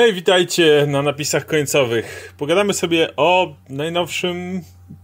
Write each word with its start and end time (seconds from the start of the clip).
Hej, 0.00 0.12
witajcie 0.14 0.86
na 0.88 1.02
napisach 1.02 1.46
końcowych. 1.46 2.34
Pogadamy 2.38 2.74
sobie 2.74 3.16
o 3.16 3.54
najnowszym 3.68 4.60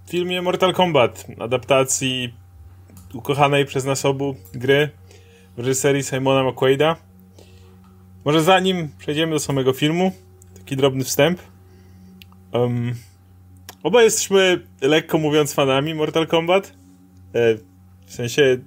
filmie 0.09 0.43
Mortal 0.43 0.73
Kombat, 0.73 1.27
adaptacji 1.41 2.35
ukochanej 3.15 3.67
przez 3.67 3.85
nas 3.85 4.05
obu 4.05 4.37
gry 4.55 4.91
w 5.57 5.59
reżyserii 5.59 6.03
Simona 6.03 6.51
McQuaida. 6.51 6.97
Może 8.25 8.43
zanim 8.43 8.89
przejdziemy 8.99 9.33
do 9.33 9.39
samego 9.39 9.73
filmu, 9.73 10.13
taki 10.59 10.77
drobny 10.77 11.05
wstęp. 11.05 11.41
Um, 12.53 12.95
oba 13.83 14.03
jesteśmy, 14.03 14.61
lekko 14.81 15.19
mówiąc, 15.19 15.55
fanami 15.55 15.95
Mortal 15.95 16.27
Kombat. 16.27 16.73
E, 17.35 17.55
w 18.07 18.15
sensie, 18.15 18.59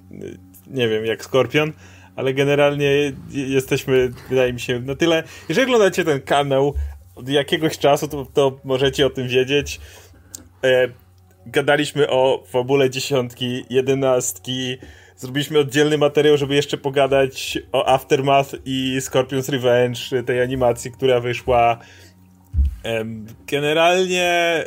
nie 0.68 0.88
wiem, 0.90 1.06
jak 1.06 1.24
Skorpion 1.24 1.74
ale 2.20 2.34
generalnie 2.34 3.12
jesteśmy, 3.32 4.12
wydaje 4.30 4.54
mi 4.54 4.60
się, 4.60 4.80
na 4.80 4.96
tyle. 4.96 5.24
Jeżeli 5.50 5.66
oglądacie 5.66 6.04
ten 6.04 6.22
kanał 6.22 6.74
od 7.16 7.30
jakiegoś 7.30 7.78
czasu, 7.78 8.08
to, 8.08 8.26
to 8.26 8.60
możecie 8.64 9.06
o 9.06 9.10
tym 9.10 9.28
wiedzieć. 9.28 9.80
E, 10.64 10.88
gadaliśmy 11.46 12.10
o 12.10 12.44
fabule 12.48 12.90
dziesiątki, 12.90 13.66
jedenastki. 13.70 14.78
Zrobiliśmy 15.16 15.60
oddzielny 15.60 15.98
materiał, 15.98 16.38
żeby 16.38 16.56
jeszcze 16.56 16.78
pogadać 16.78 17.58
o 17.72 17.88
Aftermath 17.88 18.56
i 18.66 18.98
Scorpion's 19.02 19.52
Revenge, 19.52 20.24
tej 20.26 20.42
animacji, 20.42 20.92
która 20.92 21.20
wyszła. 21.20 21.78
Generalnie 23.48 24.24
e, 24.24 24.66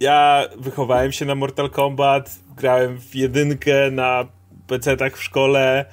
ja 0.00 0.44
wychowałem 0.58 1.12
się 1.12 1.24
na 1.24 1.34
Mortal 1.34 1.70
Kombat, 1.70 2.38
grałem 2.56 2.98
w 2.98 3.14
jedynkę 3.14 3.90
na 3.90 4.24
PC-tak 4.66 5.16
w 5.16 5.22
szkole. 5.22 5.84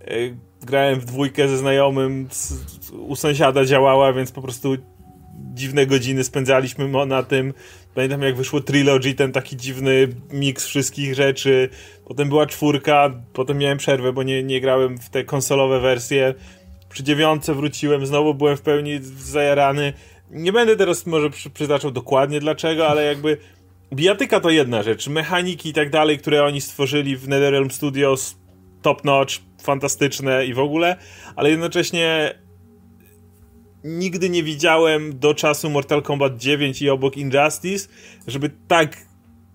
E, 0.00 0.14
grałem 0.62 1.00
w 1.00 1.04
dwójkę 1.04 1.48
ze 1.48 1.58
znajomym, 1.58 2.28
u 2.92 3.16
sąsiada 3.16 3.64
działała, 3.64 4.12
więc 4.12 4.32
po 4.32 4.42
prostu 4.42 4.76
dziwne 5.54 5.86
godziny 5.86 6.24
spędzaliśmy 6.24 7.06
na 7.06 7.22
tym. 7.22 7.54
Pamiętam 7.94 8.22
jak 8.22 8.36
wyszło 8.36 8.60
Trilogy, 8.60 9.14
ten 9.14 9.32
taki 9.32 9.56
dziwny 9.56 10.08
miks 10.32 10.66
wszystkich 10.66 11.14
rzeczy. 11.14 11.68
Potem 12.04 12.28
była 12.28 12.46
czwórka, 12.46 13.10
potem 13.32 13.58
miałem 13.58 13.78
przerwę, 13.78 14.12
bo 14.12 14.22
nie, 14.22 14.42
nie 14.42 14.60
grałem 14.60 14.98
w 14.98 15.10
te 15.10 15.24
konsolowe 15.24 15.80
wersje. 15.80 16.34
Przy 16.88 17.02
dziewiątce 17.02 17.54
wróciłem, 17.54 18.06
znowu 18.06 18.34
byłem 18.34 18.56
w 18.56 18.62
pełni 18.62 18.98
zajarany. 19.18 19.92
Nie 20.30 20.52
będę 20.52 20.76
teraz 20.76 21.06
może 21.06 21.30
przy, 21.30 21.50
przytaczał 21.50 21.90
dokładnie 21.90 22.40
dlaczego, 22.40 22.88
ale 22.88 23.04
jakby 23.04 23.36
bijatyka 23.94 24.40
to 24.40 24.50
jedna 24.50 24.82
rzecz. 24.82 25.08
Mechaniki 25.08 25.68
i 25.68 25.72
tak 25.72 25.90
dalej, 25.90 26.18
które 26.18 26.44
oni 26.44 26.60
stworzyli 26.60 27.16
w 27.16 27.28
NetherRealm 27.28 27.70
Studios 27.70 28.36
top 28.82 29.04
notch, 29.04 29.34
fantastyczne 29.62 30.46
i 30.46 30.54
w 30.54 30.58
ogóle, 30.58 30.96
ale 31.36 31.50
jednocześnie 31.50 32.34
nigdy 33.84 34.30
nie 34.30 34.42
widziałem 34.42 35.18
do 35.18 35.34
czasu 35.34 35.70
Mortal 35.70 36.02
Kombat 36.02 36.36
9 36.36 36.82
i 36.82 36.90
obok 36.90 37.16
Injustice, 37.16 37.88
żeby 38.26 38.50
tak 38.68 38.96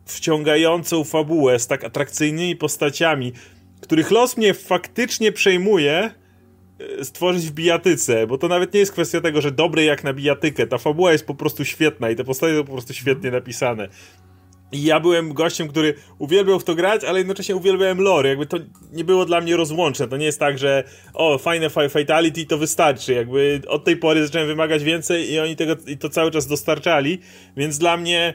wciągającą 0.05 1.03
fabułę 1.03 1.59
z 1.59 1.67
tak 1.67 1.83
atrakcyjnymi 1.83 2.55
postaciami, 2.55 3.33
których 3.81 4.11
los 4.11 4.37
mnie 4.37 4.53
faktycznie 4.53 5.31
przejmuje, 5.31 6.11
e, 6.99 7.05
stworzyć 7.05 7.45
w 7.45 7.51
bijatyce, 7.51 8.27
bo 8.27 8.37
to 8.37 8.47
nawet 8.47 8.73
nie 8.73 8.79
jest 8.79 8.91
kwestia 8.91 9.21
tego, 9.21 9.41
że 9.41 9.51
dobry 9.51 9.83
jak 9.83 10.03
na 10.03 10.13
bijatykę, 10.13 10.67
ta 10.67 10.77
fabuła 10.77 11.11
jest 11.11 11.25
po 11.25 11.35
prostu 11.35 11.65
świetna 11.65 12.09
i 12.09 12.15
te 12.15 12.23
postacie 12.23 12.57
są 12.57 12.63
po 12.63 12.71
prostu 12.71 12.93
świetnie 12.93 13.31
napisane. 13.31 13.89
I 14.71 14.83
ja 14.83 14.99
byłem 14.99 15.33
gościem, 15.33 15.67
który 15.67 15.93
uwielbiał 16.19 16.59
w 16.59 16.63
to 16.63 16.75
grać, 16.75 17.03
ale 17.03 17.17
jednocześnie 17.17 17.55
uwielbiałem 17.55 18.01
lore. 18.01 18.29
Jakby 18.29 18.45
to 18.45 18.57
nie 18.91 19.03
było 19.03 19.25
dla 19.25 19.41
mnie 19.41 19.57
rozłączne. 19.57 20.07
To 20.07 20.17
nie 20.17 20.25
jest 20.25 20.39
tak, 20.39 20.57
że 20.57 20.83
o, 21.13 21.37
fajne 21.37 21.69
fatality 21.69 22.45
to 22.45 22.57
wystarczy. 22.57 23.13
Jakby 23.13 23.61
od 23.67 23.83
tej 23.83 23.97
pory 23.97 24.25
zacząłem 24.25 24.47
wymagać 24.47 24.83
więcej 24.83 25.31
i 25.31 25.39
oni 25.39 25.55
tego 25.55 25.75
i 25.87 25.97
to 25.97 26.09
cały 26.09 26.31
czas 26.31 26.47
dostarczali. 26.47 27.19
Więc 27.57 27.77
dla 27.77 27.97
mnie 27.97 28.33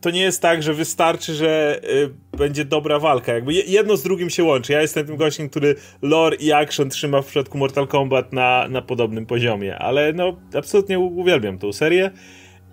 to 0.00 0.10
nie 0.10 0.20
jest 0.20 0.42
tak, 0.42 0.62
że 0.62 0.74
wystarczy, 0.74 1.34
że 1.34 1.80
y, 1.84 2.36
będzie 2.38 2.64
dobra 2.64 2.98
walka. 2.98 3.34
Jakby 3.34 3.52
jedno 3.52 3.96
z 3.96 4.02
drugim 4.02 4.30
się 4.30 4.44
łączy. 4.44 4.72
Ja 4.72 4.82
jestem 4.82 5.06
tym 5.06 5.16
gościem, 5.16 5.48
który 5.48 5.74
lore 6.02 6.36
i 6.36 6.52
action 6.52 6.90
trzyma 6.90 7.22
w 7.22 7.26
przypadku 7.26 7.58
Mortal 7.58 7.86
Kombat 7.86 8.32
na, 8.32 8.68
na 8.68 8.82
podobnym 8.82 9.26
poziomie. 9.26 9.78
Ale 9.78 10.12
no, 10.12 10.36
absolutnie 10.54 10.98
uwielbiam 10.98 11.58
tą 11.58 11.72
serię 11.72 12.10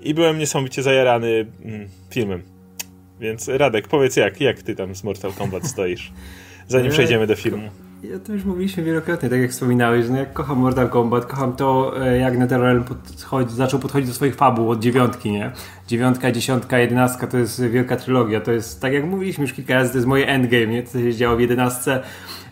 i 0.01 0.13
byłem 0.13 0.39
niesamowicie 0.39 0.83
zajarany 0.83 1.45
mm, 1.65 1.89
filmem. 2.09 2.54
Więc 3.19 3.47
Radek, 3.47 3.87
powiedz 3.87 4.15
jak, 4.15 4.41
jak 4.41 4.61
ty 4.61 4.75
tam 4.75 4.95
z 4.95 5.03
Mortal 5.03 5.33
Kombat 5.33 5.67
stoisz, 5.67 6.11
zanim 6.67 6.91
przejdziemy 6.95 7.27
do 7.27 7.35
filmu. 7.35 7.69
Ja 8.03 8.19
to 8.19 8.33
już 8.33 8.43
mówiliśmy 8.45 8.83
wielokrotnie, 8.83 9.29
tak 9.29 9.39
jak 9.39 9.51
wspominałeś, 9.51 10.05
że 10.05 10.11
no 10.11 10.17
jak 10.17 10.33
kocham 10.33 10.57
Mortal 10.57 10.89
Kombat, 10.89 11.25
kocham 11.25 11.55
to, 11.55 11.93
e, 12.05 12.17
jak 12.17 12.37
NetherRealm 12.37 12.83
podchodzi, 12.83 13.53
zaczął 13.53 13.79
podchodzić 13.79 14.09
do 14.09 14.15
swoich 14.15 14.35
fabuł 14.35 14.69
od 14.69 14.79
dziewiątki, 14.79 15.31
nie? 15.31 15.51
Dziewiątka, 15.87 16.31
dziesiątka, 16.31 16.79
jedenastka 16.79 17.27
to 17.27 17.37
jest 17.37 17.65
wielka 17.65 17.95
trylogia, 17.95 18.41
to 18.41 18.51
jest, 18.51 18.81
tak 18.81 18.93
jak 18.93 19.05
mówiliśmy 19.05 19.41
już 19.41 19.53
kilka 19.53 19.73
razy, 19.73 19.91
to 19.91 19.97
jest 19.97 20.07
moje 20.07 20.27
endgame, 20.27 20.67
nie? 20.67 20.83
To 20.83 20.99
się 20.99 21.13
działo 21.13 21.37
w 21.37 21.39
jedenastce, 21.39 22.03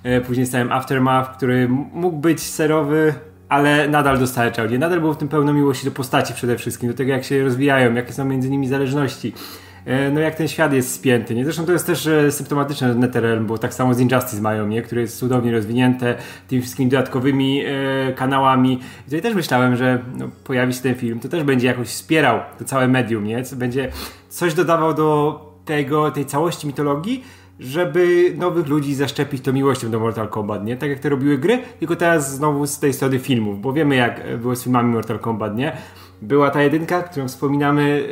e, 0.03 0.21
później 0.21 0.45
stałem 0.45 0.71
Aftermath, 0.71 1.37
który 1.37 1.69
mógł 1.93 2.17
być 2.17 2.41
serowy, 2.41 3.13
ale 3.49 3.87
nadal 3.87 4.19
dostarczał, 4.19 4.69
nie? 4.69 4.79
Nadal 4.79 4.99
było 4.99 5.13
w 5.13 5.17
tym 5.17 5.27
pełno 5.27 5.53
miłości 5.53 5.85
do 5.85 5.91
postaci 5.91 6.33
przede 6.33 6.57
wszystkim, 6.57 6.89
do 6.89 6.95
tego 6.95 7.11
jak 7.11 7.23
się 7.23 7.43
rozwijają, 7.43 7.93
jakie 7.93 8.13
są 8.13 8.25
między 8.25 8.49
nimi 8.49 8.67
zależności 8.67 9.33
E, 9.33 9.72
no 10.11 10.19
jak 10.19 10.35
ten 10.35 10.47
świat 10.47 10.73
jest 10.73 10.93
spięty. 10.93 11.35
Nie? 11.35 11.43
Zresztą 11.43 11.65
to 11.65 11.71
jest 11.71 11.85
też 11.85 12.07
e, 12.07 12.31
symptomatyczne 12.31 12.95
NetherRealm, 12.95 13.45
bo 13.45 13.57
tak 13.57 13.73
samo 13.73 13.93
z 13.93 13.99
Injustice 13.99 14.41
mają, 14.41 14.67
nie? 14.67 14.81
które 14.81 15.01
jest 15.01 15.17
cudownie 15.17 15.51
rozwinięte 15.51 16.15
tymi 16.47 16.61
wszystkimi 16.61 16.89
dodatkowymi 16.89 17.63
e, 17.65 18.13
kanałami. 18.13 18.73
I 18.73 19.03
tutaj 19.05 19.21
też 19.21 19.35
myślałem, 19.35 19.75
że 19.75 19.99
no, 20.17 20.29
pojawi 20.43 20.73
się 20.73 20.81
ten 20.81 20.95
film, 20.95 21.19
to 21.19 21.29
też 21.29 21.43
będzie 21.43 21.67
jakoś 21.67 21.87
wspierał 21.87 22.39
to 22.59 22.65
całe 22.65 22.87
medium, 22.87 23.23
nie? 23.23 23.43
Co 23.43 23.55
będzie 23.55 23.91
coś 24.29 24.53
dodawał 24.53 24.93
do 24.93 25.39
tego, 25.65 26.11
tej 26.11 26.25
całości 26.25 26.67
mitologii, 26.67 27.23
żeby 27.59 28.33
nowych 28.37 28.67
ludzi 28.67 28.95
zaszczepić 28.95 29.43
tą 29.43 29.53
miłością 29.53 29.91
do 29.91 29.99
Mortal 29.99 30.27
Kombat, 30.27 30.65
nie? 30.65 30.77
Tak 30.77 30.89
jak 30.89 30.99
to 30.99 31.09
robiły 31.09 31.37
gry, 31.37 31.59
tylko 31.79 31.95
teraz 31.95 32.35
znowu 32.35 32.67
z 32.67 32.79
tej 32.79 32.93
strony 32.93 33.19
filmów, 33.19 33.61
bo 33.61 33.73
wiemy 33.73 33.95
jak 33.95 34.37
było 34.37 34.55
z 34.55 34.63
filmami 34.63 34.93
Mortal 34.93 35.19
Kombat, 35.19 35.55
nie? 35.55 35.77
Była 36.21 36.49
ta 36.49 36.61
jedynka, 36.61 37.01
którą 37.01 37.27
wspominamy 37.27 38.03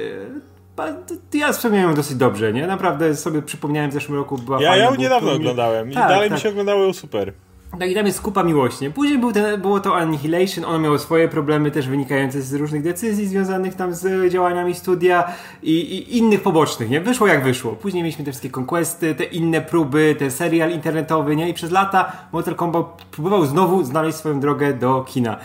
ja 1.34 1.54
wspomniałem 1.54 1.96
dosyć 1.96 2.18
dobrze, 2.18 2.54
nie? 2.54 2.68
Naprawdę 2.68 3.16
sobie 3.16 3.42
przypomniałem 3.42 3.92
w 3.92 3.94
zeszłym 3.94 4.18
roku 4.18 4.38
była 4.38 4.62
Ja, 4.62 4.76
ja 4.76 4.86
ją 4.86 4.96
niedawno 4.96 5.32
oglądałem 5.32 5.92
i 5.92 5.94
tak, 5.94 6.10
dalej 6.10 6.30
tak. 6.30 6.38
mi 6.38 6.44
się 6.44 6.50
oglądało 6.50 6.94
super. 6.94 7.34
Tak 7.80 7.92
i 7.92 7.96
tam 7.96 8.06
jest 8.06 8.22
kupa 8.22 8.44
miłości. 8.44 8.92
Później 8.92 9.18
był 9.20 9.32
ten, 9.32 9.62
było 9.62 9.80
to 9.80 9.96
Annihilation, 9.96 10.66
ono 10.66 10.80
miało 10.80 11.00
swoje 11.00 11.28
problemy 11.28 11.72
też 11.72 11.88
wynikające 11.88 12.42
z 12.42 12.54
różnych 12.54 12.84
decyzji 12.84 13.28
związanych 13.28 13.76
tam 13.76 13.94
z 13.94 14.32
działaniami 14.32 14.76
studia 14.76 15.34
i, 15.64 15.72
i, 15.72 16.18
innych 16.18 16.42
pobocznych, 16.42 16.90
nie? 16.90 17.02
Wyszło 17.02 17.28
jak 17.28 17.44
wyszło. 17.44 17.72
Później 17.72 18.04
mieliśmy 18.04 18.26
te 18.26 18.32
wszystkie 18.32 18.60
conquesty, 18.60 19.16
te 19.16 19.24
inne 19.24 19.62
próby, 19.62 20.16
ten 20.20 20.32
serial 20.32 20.72
internetowy, 20.72 21.36
nie? 21.36 21.50
I 21.50 21.54
przez 21.54 21.72
lata 21.72 22.12
Mortal 22.32 22.56
Kombat 22.56 22.86
próbował 23.12 23.46
znowu 23.46 23.84
znaleźć 23.84 24.18
swoją 24.18 24.40
drogę 24.40 24.74
do 24.74 25.06
kina. 25.08 25.38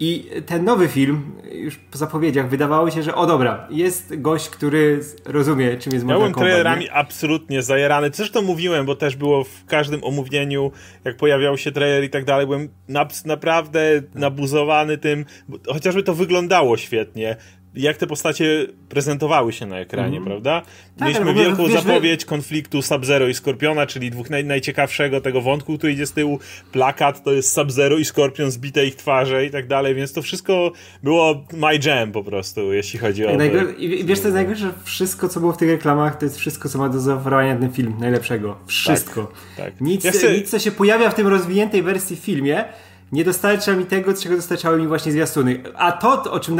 I 0.00 0.30
ten 0.46 0.64
nowy 0.64 0.88
film, 0.88 1.32
już 1.52 1.76
po 1.76 1.98
zapowiedziach, 1.98 2.48
wydawało 2.48 2.90
się, 2.90 3.02
że 3.02 3.14
o 3.14 3.26
dobra, 3.26 3.68
jest 3.70 4.20
gość, 4.20 4.48
który 4.50 5.00
rozumie, 5.24 5.76
czym 5.76 5.92
jest 5.92 6.04
Mortal 6.04 6.20
Kombat. 6.20 6.34
Byłem 6.34 6.50
trailerami 6.50 6.88
absolutnie 6.90 7.62
zajarany. 7.62 8.10
Zresztą 8.12 8.42
mówiłem, 8.42 8.86
bo 8.86 8.96
też 8.96 9.16
było 9.16 9.44
w 9.44 9.64
każdym 9.66 10.04
omówieniu, 10.04 10.72
jak 11.04 11.16
pojawiał 11.16 11.58
się 11.58 11.72
trailer 11.72 12.04
i 12.04 12.10
tak 12.10 12.24
dalej, 12.24 12.46
byłem 12.46 12.68
na, 12.88 13.06
naprawdę 13.24 14.02
nabuzowany 14.14 14.98
tym, 14.98 15.24
chociażby 15.66 16.02
to 16.02 16.14
wyglądało 16.14 16.76
świetnie 16.76 17.36
jak 17.76 17.96
te 17.96 18.06
postacie 18.06 18.66
prezentowały 18.88 19.52
się 19.52 19.66
na 19.66 19.78
ekranie, 19.78 20.16
mm. 20.16 20.24
prawda? 20.24 20.62
Tak, 20.98 21.08
Mieliśmy 21.08 21.34
wielką 21.34 21.66
wiesz, 21.66 21.82
zapowiedź 21.82 22.24
konfliktu 22.24 22.82
Sub-Zero 22.82 23.28
i 23.28 23.34
Skorpiona, 23.34 23.86
czyli 23.86 24.10
dwóch 24.10 24.30
naj, 24.30 24.44
najciekawszego 24.44 25.20
tego 25.20 25.40
wątku, 25.40 25.78
który 25.78 25.92
idzie 25.92 26.06
z 26.06 26.12
tyłu. 26.12 26.38
Plakat 26.72 27.24
to 27.24 27.32
jest 27.32 27.52
Sub-Zero 27.52 27.98
i 27.98 28.04
Skorpion, 28.04 28.50
zbite 28.50 28.86
ich 28.86 28.96
twarze 28.96 29.46
i 29.46 29.50
tak 29.50 29.66
dalej, 29.66 29.94
więc 29.94 30.12
to 30.12 30.22
wszystko 30.22 30.72
było 31.02 31.44
my 31.52 31.78
jam 31.86 32.12
po 32.12 32.24
prostu, 32.24 32.72
jeśli 32.72 32.98
chodzi 32.98 33.26
o... 33.26 33.30
Najgor- 33.30 33.78
I 33.78 34.04
wiesz, 34.04 34.20
to 34.20 34.28
jest 34.28 34.34
najgorsze, 34.34 34.62
że 34.62 34.72
wszystko, 34.84 35.28
co 35.28 35.40
było 35.40 35.52
w 35.52 35.56
tych 35.56 35.70
reklamach, 35.70 36.18
to 36.18 36.24
jest 36.24 36.38
wszystko, 36.38 36.68
co 36.68 36.78
ma 36.78 36.88
do 36.88 37.00
zaoferowania 37.00 37.56
ten 37.56 37.72
film 37.72 37.94
najlepszego. 38.00 38.56
Wszystko. 38.66 39.32
Tak, 39.56 39.64
tak. 39.64 39.80
Nic, 39.80 40.04
ja 40.04 40.10
chcę... 40.10 40.32
nic, 40.32 40.50
co 40.50 40.58
się 40.58 40.70
pojawia 40.70 41.10
w 41.10 41.14
tym 41.14 41.26
rozwiniętej 41.26 41.82
wersji 41.82 42.16
w 42.16 42.18
filmie, 42.18 42.64
nie 43.12 43.24
dostarcza 43.24 43.72
mi 43.72 43.86
tego, 43.86 44.14
czego 44.14 44.36
dostarczały 44.36 44.78
mi 44.78 44.86
właśnie 44.86 45.12
zwiastuny. 45.12 45.62
A 45.74 45.92
to, 45.92 46.32
o 46.32 46.40
czym 46.40 46.56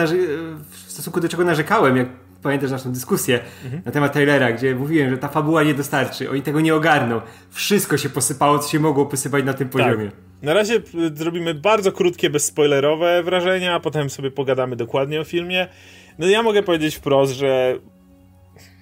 w 0.70 0.90
stosunku 0.90 1.20
do 1.20 1.28
czego 1.28 1.44
narzekałem, 1.44 1.96
jak 1.96 2.08
pamiętasz 2.42 2.70
naszą 2.70 2.92
dyskusję 2.92 3.40
mhm. 3.64 3.82
na 3.84 3.92
temat 3.92 4.12
trailera, 4.12 4.52
gdzie 4.52 4.74
mówiłem, 4.74 5.10
że 5.10 5.18
ta 5.18 5.28
fabuła 5.28 5.62
nie 5.62 5.74
dostarczy, 5.74 6.30
oni 6.30 6.42
tego 6.42 6.60
nie 6.60 6.74
ogarną. 6.74 7.20
Wszystko 7.50 7.98
się 7.98 8.08
posypało, 8.08 8.58
co 8.58 8.70
się 8.70 8.80
mogło 8.80 9.06
posypać 9.06 9.44
na 9.44 9.54
tym 9.54 9.68
tak. 9.68 9.82
poziomie. 9.82 10.10
Na 10.42 10.54
razie 10.54 10.80
zrobimy 11.14 11.54
bardzo 11.54 11.92
krótkie, 11.92 12.30
bezspoilerowe 12.30 13.22
wrażenia, 13.22 13.74
a 13.74 13.80
potem 13.80 14.10
sobie 14.10 14.30
pogadamy 14.30 14.76
dokładnie 14.76 15.20
o 15.20 15.24
filmie. 15.24 15.68
No 16.18 16.26
ja 16.26 16.42
mogę 16.42 16.62
powiedzieć 16.62 16.94
wprost, 16.96 17.32
że 17.32 17.78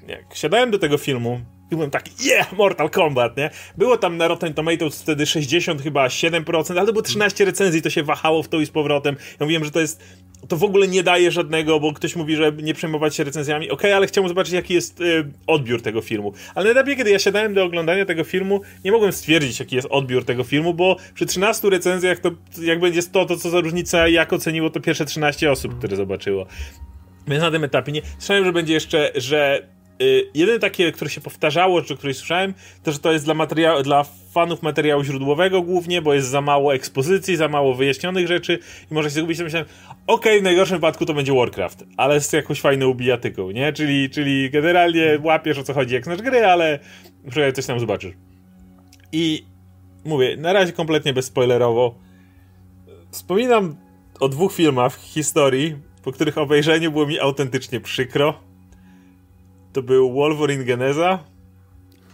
jak 0.07 0.35
siadałem 0.35 0.71
do 0.71 0.79
tego 0.79 0.99
filmu, 0.99 1.41
byłem 1.77 1.91
taki, 1.91 2.29
yeah, 2.29 2.53
Mortal 2.53 2.91
Kombat, 2.91 3.37
nie? 3.37 3.51
Było 3.79 3.97
tam 3.97 4.17
na 4.17 4.29
Rotten 4.29 4.55
Tomatoes 4.55 5.03
wtedy 5.03 5.27
60 5.27 5.83
chyba 5.83 6.07
7%, 6.07 6.79
ale 6.79 6.87
to 6.87 6.93
było 6.93 7.03
13 7.03 7.45
recenzji, 7.45 7.83
to 7.83 7.91
się 7.91 8.03
wahało 8.03 8.43
w 8.43 8.49
to 8.49 8.61
i 8.61 8.67
z 8.67 8.71
powrotem. 8.71 9.17
Ja 9.41 9.47
mówiłem, 9.47 9.65
że 9.65 9.71
to 9.71 9.81
jest 9.81 10.03
to 10.49 10.57
w 10.57 10.65
ogóle 10.65 10.89
nie 10.89 11.03
daje 11.03 11.31
żadnego, 11.31 11.81
bo 11.81 11.93
ktoś 11.93 12.17
mówi, 12.17 12.37
że 12.37 12.53
nie 12.53 12.75
przejmować 12.75 13.17
się 13.17 13.25
recenzjami. 13.25 13.67
Okej, 13.67 13.75
okay, 13.75 13.97
ale 13.97 14.07
chciałbym 14.07 14.29
zobaczyć, 14.29 14.53
jaki 14.53 14.75
jest 14.75 15.01
y, 15.01 15.33
odbiór 15.47 15.83
tego 15.83 16.01
filmu. 16.01 16.33
Ale 16.55 16.65
na 16.65 16.81
etapie, 16.81 16.97
kiedy 16.97 17.11
ja 17.11 17.19
siadałem 17.19 17.55
do 17.55 17.65
oglądania 17.65 18.05
tego 18.05 18.25
filmu, 18.25 18.61
nie 18.85 18.93
mogłem 18.93 19.13
stwierdzić, 19.13 19.61
jaki 19.61 19.77
jest 19.77 19.89
odbiór 19.91 20.25
tego 20.25 20.45
filmu, 20.45 20.75
bo 20.75 20.97
przy 21.15 21.27
13 21.27 21.71
recenzjach 21.71 22.19
to 22.19 22.31
jak 22.63 22.81
będzie 22.81 23.03
100, 23.03 23.27
to 23.27 23.37
co 23.37 23.51
za 23.51 23.61
różnica, 23.61 24.09
jak 24.09 24.33
oceniło 24.33 24.71
to 24.71 24.81
pierwsze 24.81 25.05
13 25.05 25.51
osób, 25.51 25.79
które 25.79 25.97
zobaczyło. 25.97 26.47
Więc 27.29 27.43
na 27.43 27.51
tym 27.51 27.65
etapie 27.65 27.93
nie. 27.93 28.03
Słyszałem, 28.19 28.45
że 28.45 28.53
będzie 28.53 28.75
jeszcze, 28.75 29.13
że 29.15 29.69
Y, 30.03 30.31
jeden 30.35 30.61
takie, 30.61 30.93
które 30.93 31.11
się 31.11 31.21
powtarzało, 31.21 31.83
czy 31.83 31.97
któreś 31.97 32.17
słyszałem, 32.17 32.55
to 32.83 32.93
że 32.93 32.99
to 32.99 33.13
jest 33.13 33.25
dla, 33.25 33.35
materiału, 33.35 33.83
dla 33.83 34.05
fanów 34.33 34.63
materiału 34.63 35.05
źródłowego 35.05 35.63
głównie, 35.63 36.03
bo 36.03 36.15
jest 36.15 36.29
za 36.29 36.41
mało 36.41 36.75
ekspozycji, 36.75 37.37
za 37.37 37.49
mało 37.49 37.75
wyjaśnionych 37.75 38.29
rzeczy 38.29 38.59
i 38.91 38.95
może 38.95 39.11
się 39.11 39.15
zgubić. 39.15 39.39
To 39.39 39.45
myślałem, 39.45 39.69
okej, 40.07 40.33
okay, 40.33 40.41
w 40.41 40.43
najgorszym 40.43 40.77
wypadku 40.77 41.07
to 41.07 41.15
będzie 41.15 41.33
Warcraft, 41.33 41.85
ale 41.97 42.21
z 42.21 42.33
jakąś 42.33 42.61
fajną 42.61 42.95
bijatyką, 42.95 43.51
nie? 43.51 43.73
Czyli, 43.73 44.11
czyli 44.11 44.51
generalnie 44.51 45.19
łapiesz 45.23 45.59
o 45.59 45.63
co 45.63 45.75
chodzi 45.75 45.95
jak 45.95 46.05
znasz 46.05 46.23
gry, 46.23 46.47
ale 46.47 46.79
przynajmniej 47.29 47.53
coś 47.53 47.67
tam 47.67 47.81
zobaczysz. 47.81 48.15
I 49.13 49.45
mówię, 50.05 50.37
na 50.37 50.53
razie 50.53 50.73
kompletnie 50.73 51.13
bezspoilerowo. 51.13 51.95
Wspominam 53.11 53.77
o 54.21 54.29
dwóch 54.29 54.55
filmach 54.55 54.99
historii, 55.01 55.77
po 56.03 56.13
których 56.13 56.39
obejrzeniu 56.39 56.93
było 56.93 57.07
mi 57.07 57.21
autentycznie 57.21 57.81
przykro 57.81 58.52
to 59.73 59.83
był 59.83 60.13
Wolverine 60.13 60.65
Geneza 60.65 61.25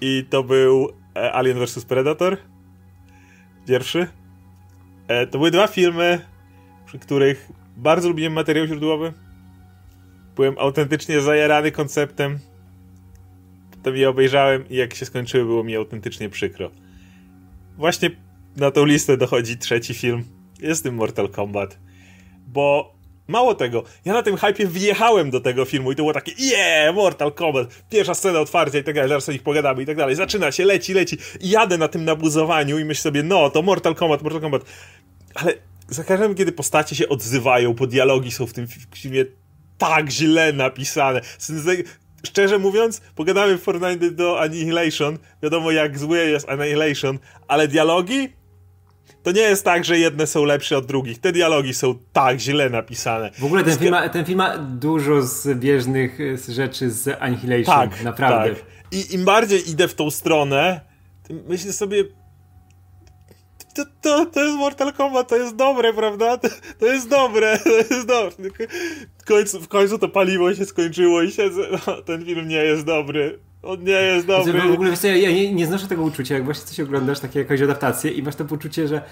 i 0.00 0.24
to 0.30 0.42
był 0.42 0.92
e, 1.16 1.32
Alien 1.32 1.58
vs 1.58 1.84
Predator. 1.84 2.36
Pierwszy. 3.66 4.06
E, 5.08 5.26
to 5.26 5.38
były 5.38 5.50
dwa 5.50 5.66
filmy, 5.66 6.20
przy 6.86 6.98
których 6.98 7.48
bardzo 7.76 8.08
lubiłem 8.08 8.32
materiał 8.32 8.66
źródłowy. 8.66 9.12
Byłem 10.36 10.58
autentycznie 10.58 11.20
zajarany 11.20 11.72
konceptem. 11.72 12.38
Potem 13.70 13.96
je 13.96 14.08
obejrzałem 14.08 14.68
i 14.68 14.76
jak 14.76 14.94
się 14.94 15.06
skończyły, 15.06 15.44
było 15.44 15.64
mi 15.64 15.76
autentycznie 15.76 16.28
przykro. 16.28 16.70
Właśnie 17.76 18.10
na 18.56 18.70
tą 18.70 18.84
listę 18.84 19.16
dochodzi 19.16 19.58
trzeci 19.58 19.94
film. 19.94 20.24
Jest 20.60 20.82
tym 20.82 20.94
Mortal 20.94 21.28
Kombat. 21.28 21.78
Bo 22.46 22.97
Mało 23.28 23.54
tego, 23.54 23.84
ja 24.04 24.12
na 24.12 24.22
tym 24.22 24.36
hypie 24.36 24.66
wjechałem 24.66 25.30
do 25.30 25.40
tego 25.40 25.64
filmu 25.64 25.92
i 25.92 25.96
to 25.96 26.02
było 26.02 26.12
takie 26.12 26.32
yeah, 26.38 26.94
Mortal 26.94 27.32
Kombat, 27.32 27.68
pierwsza 27.90 28.14
scena 28.14 28.40
otwarcia 28.40 28.78
i 28.78 28.84
tak 28.84 28.94
dalej, 28.94 29.08
zaraz 29.08 29.28
o 29.28 29.32
nich 29.32 29.42
pogadamy 29.42 29.82
i 29.82 29.86
tak 29.86 29.96
dalej. 29.96 30.14
Zaczyna 30.14 30.52
się, 30.52 30.64
leci, 30.64 30.94
leci 30.94 31.16
i 31.40 31.50
jadę 31.50 31.78
na 31.78 31.88
tym 31.88 32.04
nabuzowaniu 32.04 32.78
i 32.78 32.84
myślę 32.84 33.02
sobie, 33.02 33.22
no, 33.22 33.50
to 33.50 33.62
Mortal 33.62 33.94
Kombat, 33.94 34.22
Mortal 34.22 34.40
Kombat. 34.40 34.62
Ale 35.34 35.54
za 35.88 36.04
każdym, 36.04 36.34
kiedy 36.34 36.52
postacie 36.52 36.96
się 36.96 37.08
odzywają, 37.08 37.74
bo 37.74 37.86
dialogi 37.86 38.30
są 38.30 38.46
w 38.46 38.52
tym 38.52 38.66
filmie 38.94 39.24
tak 39.78 40.10
źle 40.10 40.52
napisane. 40.52 41.20
Szczerze 42.26 42.58
mówiąc, 42.58 43.00
pogadamy 43.14 43.58
w 43.58 43.62
Fortnite 43.62 44.10
do 44.10 44.40
Annihilation, 44.40 45.18
wiadomo 45.42 45.70
jak 45.70 45.98
zły 45.98 46.18
jest 46.18 46.48
Annihilation, 46.48 47.18
ale 47.48 47.68
dialogi 47.68 48.37
to 49.22 49.32
nie 49.32 49.40
jest 49.40 49.64
tak, 49.64 49.84
że 49.84 49.98
jedne 49.98 50.26
są 50.26 50.44
lepsze 50.44 50.78
od 50.78 50.86
drugich. 50.86 51.18
Te 51.18 51.32
dialogi 51.32 51.74
są 51.74 51.94
tak 52.12 52.38
źle 52.38 52.70
napisane. 52.70 53.30
W 53.38 53.44
ogóle 53.44 53.64
ten, 53.64 53.78
film 53.78 53.90
ma, 53.90 54.08
ten 54.08 54.24
film 54.24 54.38
ma 54.38 54.58
dużo 54.58 55.22
zbieżnych 55.22 56.18
rzeczy 56.48 56.90
z 56.90 57.22
Annihilation. 57.22 57.90
Tak, 57.90 58.02
naprawdę. 58.02 58.54
Tak. 58.54 58.64
I 58.92 59.14
im 59.14 59.24
bardziej 59.24 59.70
idę 59.70 59.88
w 59.88 59.94
tą 59.94 60.10
stronę, 60.10 60.80
myślę 61.48 61.72
sobie, 61.72 62.04
to, 63.74 63.84
to, 64.00 64.26
to 64.26 64.44
jest 64.44 64.56
Mortal 64.56 64.92
Kombat, 64.92 65.28
to 65.28 65.36
jest 65.36 65.56
dobre, 65.56 65.92
prawda? 65.92 66.38
To, 66.38 66.48
to 66.78 66.86
jest 66.86 67.08
dobre, 67.08 67.58
to 67.64 67.94
jest 67.94 68.06
dobre. 68.06 68.50
W 69.18 69.24
końcu, 69.24 69.60
w 69.60 69.68
końcu 69.68 69.98
to 69.98 70.08
paliwo 70.08 70.54
się 70.54 70.64
skończyło 70.64 71.22
i 71.22 71.30
siedzę, 71.30 71.62
no, 71.86 72.02
ten 72.02 72.24
film 72.24 72.48
nie 72.48 72.56
jest 72.64 72.84
dobry. 72.84 73.38
On 73.68 73.84
nie 73.84 73.92
jest 73.92 74.26
dobry. 74.26 74.60
W 74.60 74.72
ogóle 74.72 74.90
wiesz 74.90 75.02
ja 75.02 75.30
nie, 75.30 75.52
nie 75.52 75.66
znoszę 75.66 75.86
tego 75.86 76.02
uczucia, 76.02 76.34
jak 76.34 76.44
właśnie 76.44 76.64
coś 76.64 76.80
oglądasz, 76.80 77.20
takie 77.20 77.38
jakąś 77.38 77.60
adaptację 77.60 78.10
i 78.10 78.22
masz 78.22 78.34
to 78.34 78.44
poczucie, 78.44 78.88
że 78.88 79.02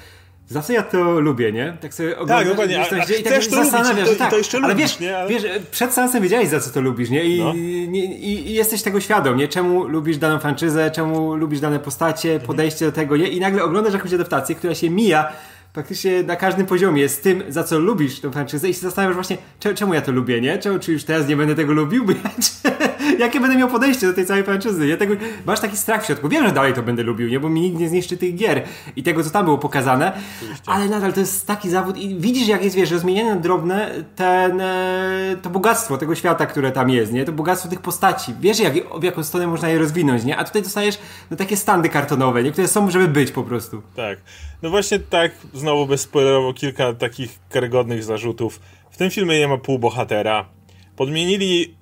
Zawsze 0.48 0.72
ja 0.72 0.82
to 0.82 1.20
lubię, 1.20 1.52
nie? 1.52 1.76
Tak 1.80 1.94
sobie 1.94 2.18
oglądasz, 2.18 2.38
tak, 2.38 2.48
dokładnie. 2.48 2.80
A, 2.80 2.82
a 2.82 3.18
i 3.20 3.22
tak 3.22 3.44
to 3.44 3.56
zastanawiasz, 3.56 3.96
lubić, 3.96 4.12
to, 4.12 4.18
tak. 4.18 4.30
to 4.30 4.38
jeszcze 4.38 4.58
ale 4.58 4.68
lubisz, 4.68 4.82
wiesz, 4.84 5.00
nie? 5.00 5.18
Ale... 5.18 5.28
wiesz, 5.28 5.42
przed 5.70 5.92
seansem 5.92 6.22
wiedziałeś 6.22 6.48
za 6.48 6.60
co 6.60 6.70
to 6.70 6.80
lubisz, 6.80 7.10
nie? 7.10 7.24
I, 7.24 7.38
no. 7.38 7.54
i, 7.54 8.48
i, 8.48 8.54
jesteś 8.54 8.82
tego 8.82 9.00
świadom, 9.00 9.36
nie? 9.36 9.48
Czemu 9.48 9.84
lubisz 9.84 10.18
daną 10.18 10.38
franczyzę, 10.38 10.90
czemu 10.90 11.34
lubisz 11.34 11.60
dane 11.60 11.78
postacie, 11.78 12.32
mhm. 12.32 12.46
podejście 12.46 12.84
do 12.84 12.92
tego, 12.92 13.16
nie? 13.16 13.28
I 13.28 13.40
nagle 13.40 13.64
oglądasz 13.64 13.94
jakąś 13.94 14.12
adaptację, 14.12 14.54
która 14.54 14.74
się 14.74 14.90
mija 14.90 15.32
praktycznie 15.72 16.22
na 16.22 16.36
każdym 16.36 16.66
poziomie 16.66 17.08
z 17.08 17.20
tym, 17.20 17.42
za 17.48 17.64
co 17.64 17.78
lubisz 17.78 18.20
tę 18.20 18.32
franczyzę 18.32 18.68
i 18.68 18.74
się 18.74 18.80
zastanawiasz 18.80 19.14
właśnie, 19.14 19.36
czemu 19.74 19.94
ja 19.94 20.00
to 20.00 20.12
lubię, 20.12 20.40
nie? 20.40 20.58
Czemu, 20.58 20.78
czy 20.78 20.92
już 20.92 21.04
teraz 21.04 21.28
nie 21.28 21.36
będę 21.36 21.54
tego 21.54 21.72
lubił? 21.72 22.04
Bo 22.04 22.12
ja, 22.12 22.18
czy, 22.42 22.70
jakie 23.18 23.40
będę 23.40 23.56
miał 23.56 23.68
podejście 23.68 24.06
do 24.06 24.12
tej 24.12 24.26
całej 24.26 24.44
franczyzy? 24.44 24.86
Ja 24.86 24.96
tego, 24.96 25.14
masz 25.46 25.60
taki 25.60 25.76
strach 25.76 26.02
w 26.02 26.06
środku. 26.06 26.28
Wiem, 26.28 26.46
że 26.46 26.52
dalej 26.52 26.72
to 26.74 26.82
będę 26.82 27.02
lubił, 27.02 27.28
nie? 27.28 27.40
Bo 27.40 27.48
mi 27.48 27.60
nikt 27.60 27.78
nie 27.78 27.88
zniszczy 27.88 28.16
tych 28.16 28.34
gier 28.34 28.62
i 28.96 29.02
tego, 29.02 29.24
co 29.24 29.30
tam 29.30 29.44
było 29.44 29.58
pokazane, 29.58 30.12
Oczywiście. 30.42 30.64
ale 30.66 30.88
nadal 30.88 31.12
to 31.12 31.20
jest 31.20 31.46
taki 31.46 31.70
zawód 31.70 31.96
i 31.96 32.16
widzisz, 32.20 32.48
jak 32.48 32.64
jest, 32.64 32.76
wiesz, 32.76 32.90
rozmieniane 32.90 33.34
na 33.34 33.40
drobne 33.40 33.90
ten, 34.16 34.60
e, 34.60 35.36
to 35.42 35.50
bogactwo 35.50 35.98
tego 35.98 36.14
świata, 36.14 36.46
które 36.46 36.72
tam 36.72 36.90
jest, 36.90 37.12
nie? 37.12 37.24
To 37.24 37.32
bogactwo 37.32 37.68
tych 37.68 37.80
postaci. 37.80 38.34
Wiesz, 38.40 38.60
jak, 38.60 38.74
w 39.00 39.02
jaką 39.02 39.24
stronę 39.24 39.46
można 39.46 39.68
je 39.68 39.78
rozwinąć, 39.78 40.24
nie? 40.24 40.36
A 40.36 40.44
tutaj 40.44 40.62
dostajesz 40.62 40.98
no, 41.30 41.36
takie 41.36 41.56
standy 41.56 41.88
kartonowe, 41.88 42.42
nie? 42.42 42.52
Które 42.52 42.68
są, 42.68 42.90
żeby 42.90 43.08
być 43.08 43.32
po 43.32 43.42
prostu. 43.42 43.82
Tak. 43.96 44.18
No 44.62 44.70
właśnie 44.70 44.98
tak, 44.98 45.32
znowu 45.54 45.86
bezspoilerowo 45.86 46.52
kilka 46.52 46.92
takich 46.92 47.38
karygodnych 47.50 48.04
zarzutów. 48.04 48.60
W 48.90 48.96
tym 48.96 49.10
filmie 49.10 49.38
nie 49.38 49.48
ma 49.48 49.58
półbohatera. 49.58 50.55
Podmienili, 50.96 51.76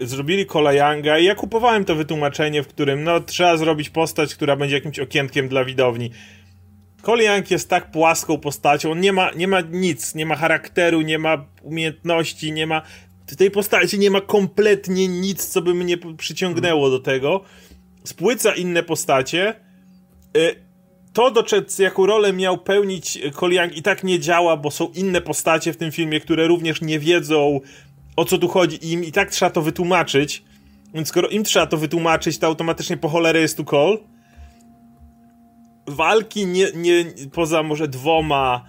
yy, 0.00 0.06
zrobili 0.06 0.46
Kola 0.46 0.72
Younga 0.72 1.18
i 1.18 1.24
ja 1.24 1.34
kupowałem 1.34 1.84
to 1.84 1.94
wytłumaczenie, 1.94 2.62
w 2.62 2.68
którym 2.68 3.04
no 3.04 3.20
trzeba 3.20 3.56
zrobić 3.56 3.90
postać, 3.90 4.34
która 4.34 4.56
będzie 4.56 4.74
jakimś 4.74 4.98
okienkiem 4.98 5.48
dla 5.48 5.64
widowni. 5.64 6.10
Young 7.06 7.50
jest 7.50 7.68
tak 7.68 7.90
płaską 7.90 8.38
postacią, 8.38 8.92
on 8.92 9.00
nie 9.00 9.12
ma, 9.12 9.30
nie 9.30 9.48
ma 9.48 9.60
nic, 9.60 10.14
nie 10.14 10.26
ma 10.26 10.36
charakteru, 10.36 11.00
nie 11.00 11.18
ma 11.18 11.44
umiejętności, 11.62 12.52
nie 12.52 12.66
ma... 12.66 12.82
W 13.26 13.36
tej 13.36 13.50
postaci 13.50 13.98
nie 13.98 14.10
ma 14.10 14.20
kompletnie 14.20 15.08
nic, 15.08 15.46
co 15.46 15.62
by 15.62 15.74
mnie 15.74 15.96
przyciągnęło 16.16 16.90
do 16.90 16.98
tego. 16.98 17.44
Spłyca 18.04 18.54
inne 18.54 18.82
postacie. 18.82 19.54
Yy, 20.34 20.70
to, 21.12 21.30
do 21.30 21.44
jaką 21.78 22.06
rolę 22.06 22.32
miał 22.32 22.58
pełnić 22.58 23.18
Koliang 23.32 23.76
i 23.76 23.82
tak 23.82 24.04
nie 24.04 24.20
działa, 24.20 24.56
bo 24.56 24.70
są 24.70 24.88
inne 24.94 25.20
postacie 25.20 25.72
w 25.72 25.76
tym 25.76 25.92
filmie, 25.92 26.20
które 26.20 26.46
również 26.46 26.80
nie 26.80 26.98
wiedzą 26.98 27.60
o 28.16 28.24
co 28.24 28.38
tu 28.38 28.48
chodzi 28.48 28.76
i 28.76 28.92
im 28.92 29.04
i 29.04 29.12
tak 29.12 29.30
trzeba 29.30 29.50
to 29.50 29.62
wytłumaczyć. 29.62 30.44
Więc 30.94 31.08
skoro 31.08 31.28
im 31.28 31.44
trzeba 31.44 31.66
to 31.66 31.76
wytłumaczyć, 31.76 32.38
to 32.38 32.46
automatycznie 32.46 32.96
po 32.96 33.08
cholerę 33.08 33.40
jest 33.40 33.56
tu 33.56 33.64
Cole. 33.64 33.96
Walki 35.86 36.46
nie, 36.46 36.66
nie, 36.74 37.04
poza 37.32 37.62
może 37.62 37.88
dwoma 37.88 38.64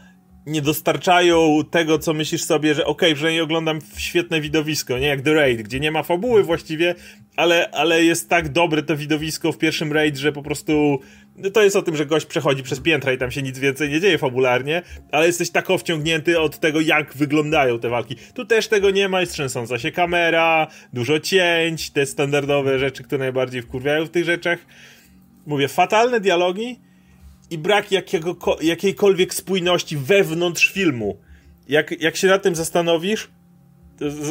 nie 0.46 0.62
dostarczają 0.62 1.60
tego, 1.72 2.00
co 2.00 2.14
myślisz 2.14 2.44
sobie, 2.44 2.74
że 2.76 2.86
okej, 2.86 3.10
okay, 3.10 3.16
przynajmniej 3.16 3.42
oglądam 3.42 3.80
świetne 3.98 4.42
widowisko, 4.42 5.00
nie 5.00 5.08
jak 5.08 5.22
The 5.22 5.34
Raid, 5.34 5.62
gdzie 5.62 5.80
nie 5.80 5.92
ma 5.92 6.04
fabuły 6.04 6.44
właściwie, 6.44 6.96
ale, 7.36 7.70
ale 7.72 8.04
jest 8.04 8.30
tak 8.30 8.50
dobre 8.50 8.84
to 8.84 8.98
widowisko 8.98 9.52
w 9.52 9.58
pierwszym 9.58 9.94
Raid, 9.94 10.18
że 10.18 10.32
po 10.32 10.44
prostu 10.44 11.00
no 11.36 11.50
to 11.50 11.64
jest 11.64 11.76
o 11.76 11.82
tym, 11.82 11.96
że 11.96 12.06
gość 12.06 12.26
przechodzi 12.26 12.64
przez 12.64 12.80
piętra 12.80 13.14
i 13.14 13.18
tam 13.18 13.32
się 13.32 13.42
nic 13.42 13.60
więcej 13.60 13.90
nie 13.90 14.00
dzieje 14.00 14.18
fabularnie, 14.18 14.82
ale 15.12 15.28
jesteś 15.28 15.50
tak 15.50 15.68
wciągnięty 15.80 16.40
od 16.40 16.60
tego, 16.60 16.82
jak 16.82 17.14
wyglądają 17.14 17.80
te 17.80 17.90
walki. 17.90 18.16
Tu 18.34 18.46
też 18.46 18.68
tego 18.68 18.92
nie 18.92 19.10
ma, 19.10 19.22
jest 19.22 19.34
trzęsąca 19.34 19.80
się 19.80 19.92
kamera, 19.92 20.68
dużo 20.94 21.20
cięć, 21.20 21.90
te 21.90 22.06
standardowe 22.06 22.80
rzeczy, 22.80 23.04
które 23.04 23.20
najbardziej 23.20 23.62
wkurwiają 23.62 24.06
w 24.06 24.10
tych 24.10 24.26
rzeczach. 24.26 24.60
Mówię, 25.46 25.68
fatalne 25.68 26.20
dialogi, 26.20 26.80
i 27.52 27.58
brak 27.58 27.92
jakiego, 27.92 28.58
jakiejkolwiek 28.62 29.34
spójności 29.34 29.98
wewnątrz 29.98 30.72
filmu. 30.72 31.18
Jak, 31.68 32.02
jak 32.02 32.16
się 32.16 32.28
nad 32.28 32.44
tym 32.44 32.56
zastanowisz, 32.56 33.30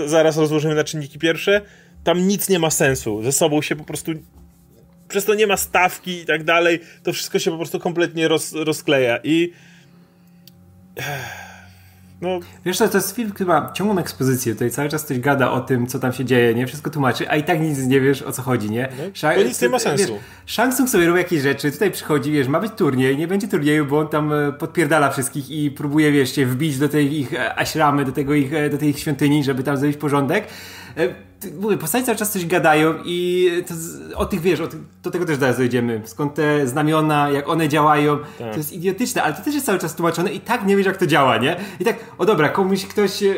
zaraz 0.07 0.37
rozłożymy 0.37 0.75
na 0.75 0.85
czynniki 0.85 1.19
pierwsze, 1.19 1.61
tam 2.05 2.29
nic 2.29 2.49
nie 2.49 2.59
ma 2.59 2.71
sensu. 2.71 3.23
Ze 3.23 3.33
sobą 3.33 3.63
się 3.63 3.77
po 3.77 3.85
prostu. 3.85 4.13
Przez 5.09 5.25
to 5.25 5.35
nie 5.35 5.47
ma 5.47 5.57
stawki 5.57 6.11
i 6.11 6.27
tak 6.27 6.45
dalej. 6.45 6.81
To 7.03 7.13
wszystko 7.13 7.39
się 7.39 7.51
po 7.51 7.57
prostu 7.57 7.81
kompletnie 7.81 8.29
roz, 8.29 8.53
rozkleja. 8.53 9.19
I. 9.25 9.53
No. 12.21 12.41
Wiesz 12.65 12.79
co, 12.79 12.89
to 12.89 12.99
jest 12.99 13.17
film, 13.17 13.31
który 13.31 13.49
ma 13.49 13.73
ciągłą 13.73 13.99
ekspozycję, 13.99 14.53
tutaj 14.53 14.71
cały 14.71 14.89
czas 14.89 15.05
ktoś 15.05 15.21
gada 15.21 15.51
o 15.51 15.61
tym, 15.61 15.87
co 15.87 15.99
tam 15.99 16.13
się 16.13 16.25
dzieje, 16.25 16.55
nie? 16.55 16.67
Wszystko 16.67 16.91
tłumaczy, 16.91 17.31
a 17.31 17.37
i 17.37 17.45
tak 17.45 17.61
nic 17.61 17.79
nie 17.79 18.01
wiesz, 18.01 18.23
o 18.23 18.33
co 18.33 18.43
chodzi, 18.43 18.71
nie? 18.71 18.89
No, 18.99 19.31
to 19.35 19.43
nic 19.43 19.63
nie 19.63 19.69
ma 19.69 19.79
sensu. 19.79 20.13
Wiesz, 20.13 20.23
Shang 20.47 20.75
Tsung 20.75 20.89
sobie 20.89 21.07
robi 21.07 21.19
jakieś 21.19 21.43
rzeczy, 21.43 21.73
tutaj 21.73 21.91
przychodzi, 21.91 22.33
wiesz, 22.33 22.49
ma 22.49 22.61
być 22.61 22.73
turniej, 22.73 23.17
nie 23.17 23.29
będzie 23.29 23.49
turnieju, 23.49 23.87
bo 23.87 23.99
on 23.99 24.09
tam 24.09 24.33
e, 24.33 24.53
podpierdala 24.53 25.11
wszystkich 25.11 25.51
i 25.51 25.71
próbuje, 25.71 26.13
wiesz, 26.13 26.35
się 26.35 26.47
wbić 26.47 26.79
do 26.79 26.89
tej 26.89 27.21
ich 27.21 27.35
e, 27.35 27.59
aśramy, 27.59 28.05
do 28.05 28.13
tego 28.13 28.35
ich, 28.35 28.55
e, 28.55 28.71
do 28.71 28.79
tej 28.79 28.89
ich 28.91 28.99
świątyni, 28.99 29.45
żeby 29.45 29.63
tam 29.63 29.77
zrobić 29.77 29.97
porządek 29.97 30.45
mówię, 31.61 31.77
postaci 31.77 32.05
cały 32.05 32.19
czas 32.19 32.31
coś 32.31 32.47
gadają 32.47 32.95
i 33.05 33.49
to, 33.69 33.75
o 34.19 34.27
tych, 34.27 34.41
wiesz, 34.41 34.61
o 34.61 34.67
tych, 34.67 34.81
do 35.03 35.11
tego 35.11 35.27
też 35.27 35.39
zaraz 35.39 35.57
dojdziemy. 35.57 36.03
Skąd 36.05 36.35
te 36.35 36.67
znamiona, 36.67 37.31
jak 37.31 37.49
one 37.49 37.69
działają, 37.69 38.19
tak. 38.39 38.51
to 38.51 38.57
jest 38.57 38.73
idiotyczne, 38.73 39.23
ale 39.23 39.35
to 39.35 39.43
też 39.43 39.55
jest 39.55 39.67
cały 39.67 39.79
czas 39.79 39.95
tłumaczone 39.95 40.33
i 40.33 40.41
tak 40.41 40.67
nie 40.67 40.77
wiesz, 40.77 40.87
jak 40.87 40.97
to 40.97 41.07
działa, 41.07 41.37
nie? 41.37 41.57
I 41.81 41.85
tak, 41.85 41.97
o 42.19 42.27
dobra, 42.27 42.49
komuś 42.49 42.87
ktoś 42.87 43.23
e, 43.23 43.35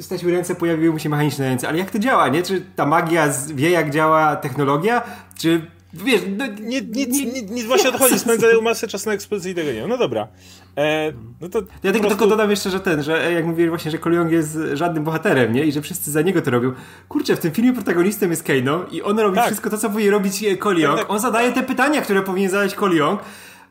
stracił 0.00 0.30
ręce, 0.30 0.54
pojawiły 0.54 0.92
mu 0.92 0.98
się 0.98 1.08
mechaniczne 1.08 1.48
ręce, 1.48 1.68
ale 1.68 1.78
jak 1.78 1.90
to 1.90 1.98
działa, 1.98 2.28
nie? 2.28 2.42
Czy 2.42 2.62
ta 2.76 2.86
magia 2.86 3.28
wie, 3.54 3.70
jak 3.70 3.90
działa 3.90 4.36
technologia, 4.36 5.02
czy 5.38 5.60
Wiesz, 6.04 6.20
no, 6.36 6.46
nie, 6.46 6.80
nic, 6.80 7.08
nic, 7.08 7.50
nic 7.50 7.66
właśnie 7.66 7.90
odchodzi, 7.90 8.18
spędzają 8.18 8.60
masę 8.60 8.88
czasu 8.88 9.08
na 9.08 9.14
ekspozycji 9.14 9.54
tego 9.54 9.72
nie. 9.72 9.86
No 9.86 9.98
dobra. 9.98 10.28
E, 10.76 11.12
no 11.40 11.48
to 11.48 11.62
ja 11.82 11.92
tylko, 11.92 12.26
dodam 12.26 12.50
jeszcze, 12.50 12.70
że 12.70 12.80
ten, 12.80 13.02
że 13.02 13.32
jak 13.32 13.46
mówili 13.46 13.68
właśnie, 13.68 13.90
że 13.90 13.98
Koliong 13.98 14.32
jest 14.32 14.58
żadnym 14.72 15.04
bohaterem, 15.04 15.52
nie? 15.52 15.64
I 15.64 15.72
że 15.72 15.82
wszyscy 15.82 16.10
za 16.10 16.22
niego 16.22 16.42
to 16.42 16.50
robią. 16.50 16.72
Kurczę, 17.08 17.36
w 17.36 17.40
tym 17.40 17.52
filmie 17.52 17.72
protagonistem 17.72 18.30
jest 18.30 18.42
Kano 18.42 18.84
i 18.90 19.02
on 19.02 19.18
robi 19.18 19.36
tak. 19.36 19.46
wszystko 19.46 19.70
to, 19.70 19.78
co 19.78 19.90
powinien 19.90 20.12
robić 20.12 20.44
Koliong. 20.58 20.96
Tak, 20.96 21.06
tak. 21.06 21.14
On 21.14 21.20
zadaje 21.20 21.52
te 21.52 21.62
pytania, 21.62 22.02
które 22.02 22.22
powinien 22.22 22.50
zadać 22.50 22.74
Koliong. 22.74 23.20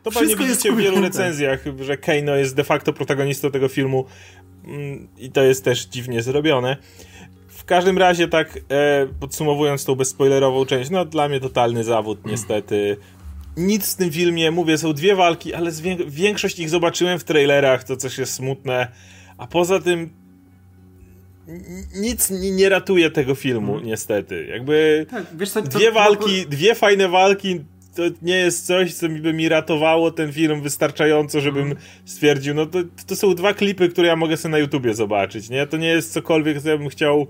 To 0.03 0.11
pewnie 0.11 0.35
widzicie 0.35 0.71
w 0.71 0.77
wielu 0.77 1.01
recenzjach, 1.01 1.59
że 1.79 1.97
Kano 1.97 2.35
jest 2.35 2.55
de 2.55 2.63
facto 2.63 2.93
protagonistą 2.93 3.51
tego 3.51 3.67
filmu 3.67 4.05
mm, 4.65 5.07
i 5.17 5.31
to 5.31 5.43
jest 5.43 5.63
też 5.63 5.85
dziwnie 5.85 6.21
zrobione. 6.21 6.77
W 7.47 7.65
każdym 7.65 7.97
razie, 7.97 8.27
tak 8.27 8.57
e, 8.57 9.07
podsumowując 9.19 9.85
tą 9.85 9.95
bezspoilerową 9.95 10.65
część, 10.65 10.89
no 10.89 11.05
dla 11.05 11.29
mnie 11.29 11.39
totalny 11.39 11.83
zawód, 11.83 12.25
niestety. 12.25 12.97
Nic 13.57 13.93
w 13.93 13.97
tym 13.97 14.11
filmie, 14.11 14.51
mówię, 14.51 14.77
są 14.77 14.93
dwie 14.93 15.15
walki, 15.15 15.53
ale 15.53 15.71
większość 16.07 16.59
ich 16.59 16.69
zobaczyłem 16.69 17.19
w 17.19 17.23
trailerach, 17.23 17.83
to 17.83 17.97
coś 17.97 18.17
jest 18.17 18.33
smutne. 18.33 18.87
A 19.37 19.47
poza 19.47 19.79
tym 19.79 20.09
nic 21.95 22.29
nie, 22.29 22.69
ratuje 22.69 23.11
tego 23.11 23.35
filmu, 23.35 23.71
hmm. 23.71 23.87
niestety. 23.87 24.45
Jakby 24.45 25.05
tak, 25.09 25.25
wiesz 25.37 25.49
co, 25.49 25.61
dwie 25.61 25.87
to, 25.87 25.93
walki, 25.93 26.43
to... 26.43 26.49
dwie 26.49 26.75
fajne 26.75 27.09
walki 27.09 27.59
to 27.95 28.03
nie 28.21 28.35
jest 28.35 28.65
coś, 28.65 28.93
co 28.93 29.09
mi 29.09 29.21
by 29.21 29.33
mi 29.33 29.49
ratowało 29.49 30.11
ten 30.11 30.33
film 30.33 30.61
wystarczająco, 30.61 31.41
żebym 31.41 31.63
mhm. 31.63 31.81
stwierdził, 32.05 32.53
no 32.53 32.65
to, 32.65 32.79
to 33.07 33.15
są 33.15 33.35
dwa 33.35 33.53
klipy, 33.53 33.89
które 33.89 34.07
ja 34.07 34.15
mogę 34.15 34.37
sobie 34.37 34.51
na 34.51 34.57
YouTubie 34.57 34.93
zobaczyć, 34.93 35.49
nie? 35.49 35.67
To 35.67 35.77
nie 35.77 35.87
jest 35.87 36.13
cokolwiek, 36.13 36.61
co 36.61 36.69
ja 36.69 36.77
bym 36.77 36.89
chciał, 36.89 37.27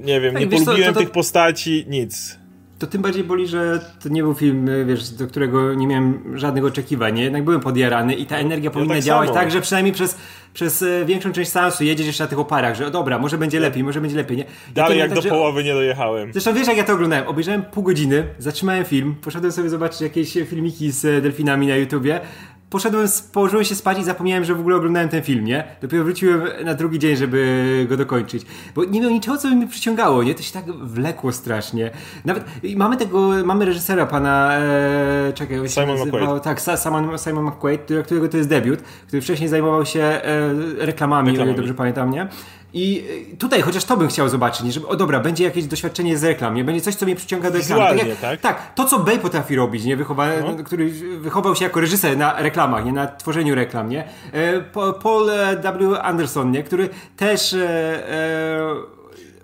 nie 0.00 0.20
wiem, 0.20 0.34
tak, 0.34 0.42
nie 0.42 0.48
polubiłem 0.48 0.78
co, 0.82 0.86
to, 0.86 0.92
to... 0.92 1.00
tych 1.00 1.10
postaci, 1.10 1.84
nic 1.88 2.38
to 2.78 2.86
tym 2.86 3.02
bardziej 3.02 3.24
boli, 3.24 3.46
że 3.46 3.80
to 4.02 4.08
nie 4.08 4.22
był 4.22 4.34
film, 4.34 4.70
wiesz, 4.86 5.10
do 5.10 5.26
którego 5.26 5.74
nie 5.74 5.86
miałem 5.86 6.38
żadnych 6.38 6.64
oczekiwań. 6.64 7.14
Nie? 7.14 7.22
Jednak 7.22 7.44
byłem 7.44 7.60
podjarany 7.60 8.14
i 8.14 8.26
ta 8.26 8.36
energia 8.36 8.70
powinna 8.70 8.94
tak 8.94 9.02
działać 9.02 9.28
samo. 9.28 9.40
tak, 9.40 9.50
że 9.50 9.60
przynajmniej 9.60 9.94
przez, 9.94 10.18
przez 10.54 10.82
e, 10.82 11.04
większą 11.04 11.32
część 11.32 11.50
seansu 11.50 11.84
jedziesz 11.84 12.06
jeszcze 12.06 12.24
na 12.24 12.28
tych 12.28 12.38
oparach, 12.38 12.76
że 12.76 12.86
o 12.86 12.90
dobra, 12.90 13.18
może 13.18 13.38
będzie 13.38 13.60
lepiej, 13.60 13.84
może 13.84 14.00
będzie 14.00 14.16
lepiej. 14.16 14.36
Nie? 14.36 14.44
Dalej 14.74 14.98
jak 14.98 15.08
tak, 15.08 15.16
do 15.16 15.22
że... 15.22 15.28
połowy 15.28 15.64
nie 15.64 15.74
dojechałem. 15.74 16.32
Zresztą 16.32 16.54
wiesz, 16.54 16.66
jak 16.66 16.76
ja 16.76 16.84
to 16.84 16.92
oglądałem. 16.92 17.28
Obejrzałem 17.28 17.62
pół 17.62 17.82
godziny, 17.82 18.24
zatrzymałem 18.38 18.84
film, 18.84 19.14
poszedłem 19.22 19.52
sobie 19.52 19.70
zobaczyć 19.70 20.00
jakieś 20.00 20.32
filmiki 20.32 20.90
z 20.90 21.04
e, 21.04 21.20
delfinami 21.20 21.66
na 21.66 21.76
YouTubie, 21.76 22.20
poszedłem, 22.70 23.08
położyłem 23.32 23.64
się 23.64 23.74
spać 23.74 23.98
i 23.98 24.04
zapomniałem, 24.04 24.44
że 24.44 24.54
w 24.54 24.60
ogóle 24.60 24.76
oglądałem 24.76 25.08
ten 25.08 25.22
film, 25.22 25.44
nie? 25.44 25.64
Dopiero 25.82 26.04
wróciłem 26.04 26.42
na 26.64 26.74
drugi 26.74 26.98
dzień, 26.98 27.16
żeby 27.16 27.86
go 27.88 27.96
dokończyć. 27.96 28.46
Bo 28.74 28.84
nie 28.84 29.00
miał 29.00 29.10
niczego, 29.10 29.36
co 29.36 29.48
by 29.48 29.56
mi 29.56 29.66
przyciągało, 29.66 30.22
nie? 30.22 30.34
To 30.34 30.42
się 30.42 30.52
tak 30.52 30.64
wlekło 30.72 31.32
strasznie. 31.32 31.90
Nawet 32.24 32.44
mamy 32.76 32.96
tego, 32.96 33.30
mamy 33.44 33.64
reżysera 33.64 34.06
pana, 34.06 34.58
e, 34.58 35.32
czekaj, 35.34 35.58
on 35.60 35.68
Simon 35.68 35.96
McQuaid. 35.96 36.42
Tak, 36.42 36.60
Simon, 36.82 37.18
Simon 37.18 37.44
McQuaid, 37.44 37.80
którego 38.04 38.28
to 38.28 38.36
jest 38.36 38.48
debiut, 38.48 38.82
który 39.06 39.22
wcześniej 39.22 39.48
zajmował 39.48 39.86
się 39.86 40.00
e, 40.00 40.22
reklamami, 40.78 41.30
reklamami, 41.30 41.56
dobrze 41.56 41.74
pamiętam, 41.74 42.10
nie? 42.10 42.28
I 42.72 43.04
tutaj 43.38 43.62
chociaż 43.62 43.84
to 43.84 43.96
bym 43.96 44.08
chciał 44.08 44.28
zobaczyć, 44.28 44.74
żeby, 44.74 44.86
o 44.86 44.96
dobra, 44.96 45.20
będzie 45.20 45.44
jakieś 45.44 45.64
doświadczenie 45.64 46.18
z 46.18 46.24
reklam, 46.24 46.54
nie? 46.54 46.64
Będzie 46.64 46.80
coś, 46.80 46.94
co 46.94 47.06
mnie 47.06 47.16
przyciąga 47.16 47.50
do 47.50 47.58
ekranu. 47.58 47.98
Tak, 47.98 48.08
jak, 48.08 48.20
tak? 48.20 48.40
tak, 48.40 48.74
to 48.74 48.84
co 48.84 48.98
Bay 48.98 49.18
potrafi 49.18 49.56
robić, 49.56 49.84
nie? 49.84 49.96
Wychowa, 49.96 50.28
no. 50.40 50.64
który 50.64 50.90
wychował 51.20 51.56
się 51.56 51.64
jako 51.64 51.80
reżyser 51.80 52.16
na 52.16 52.42
reklamach, 52.42 52.84
nie? 52.84 52.92
Na 52.92 53.06
tworzeniu 53.06 53.54
reklam, 53.54 53.88
nie? 53.88 54.08
E, 54.32 54.60
Paul 55.02 55.30
e, 55.30 55.56
W. 55.56 55.96
Anderson, 56.02 56.50
nie? 56.50 56.62
Który 56.62 56.88
też 57.16 57.52
e, 57.52 57.58
e, 58.10 58.74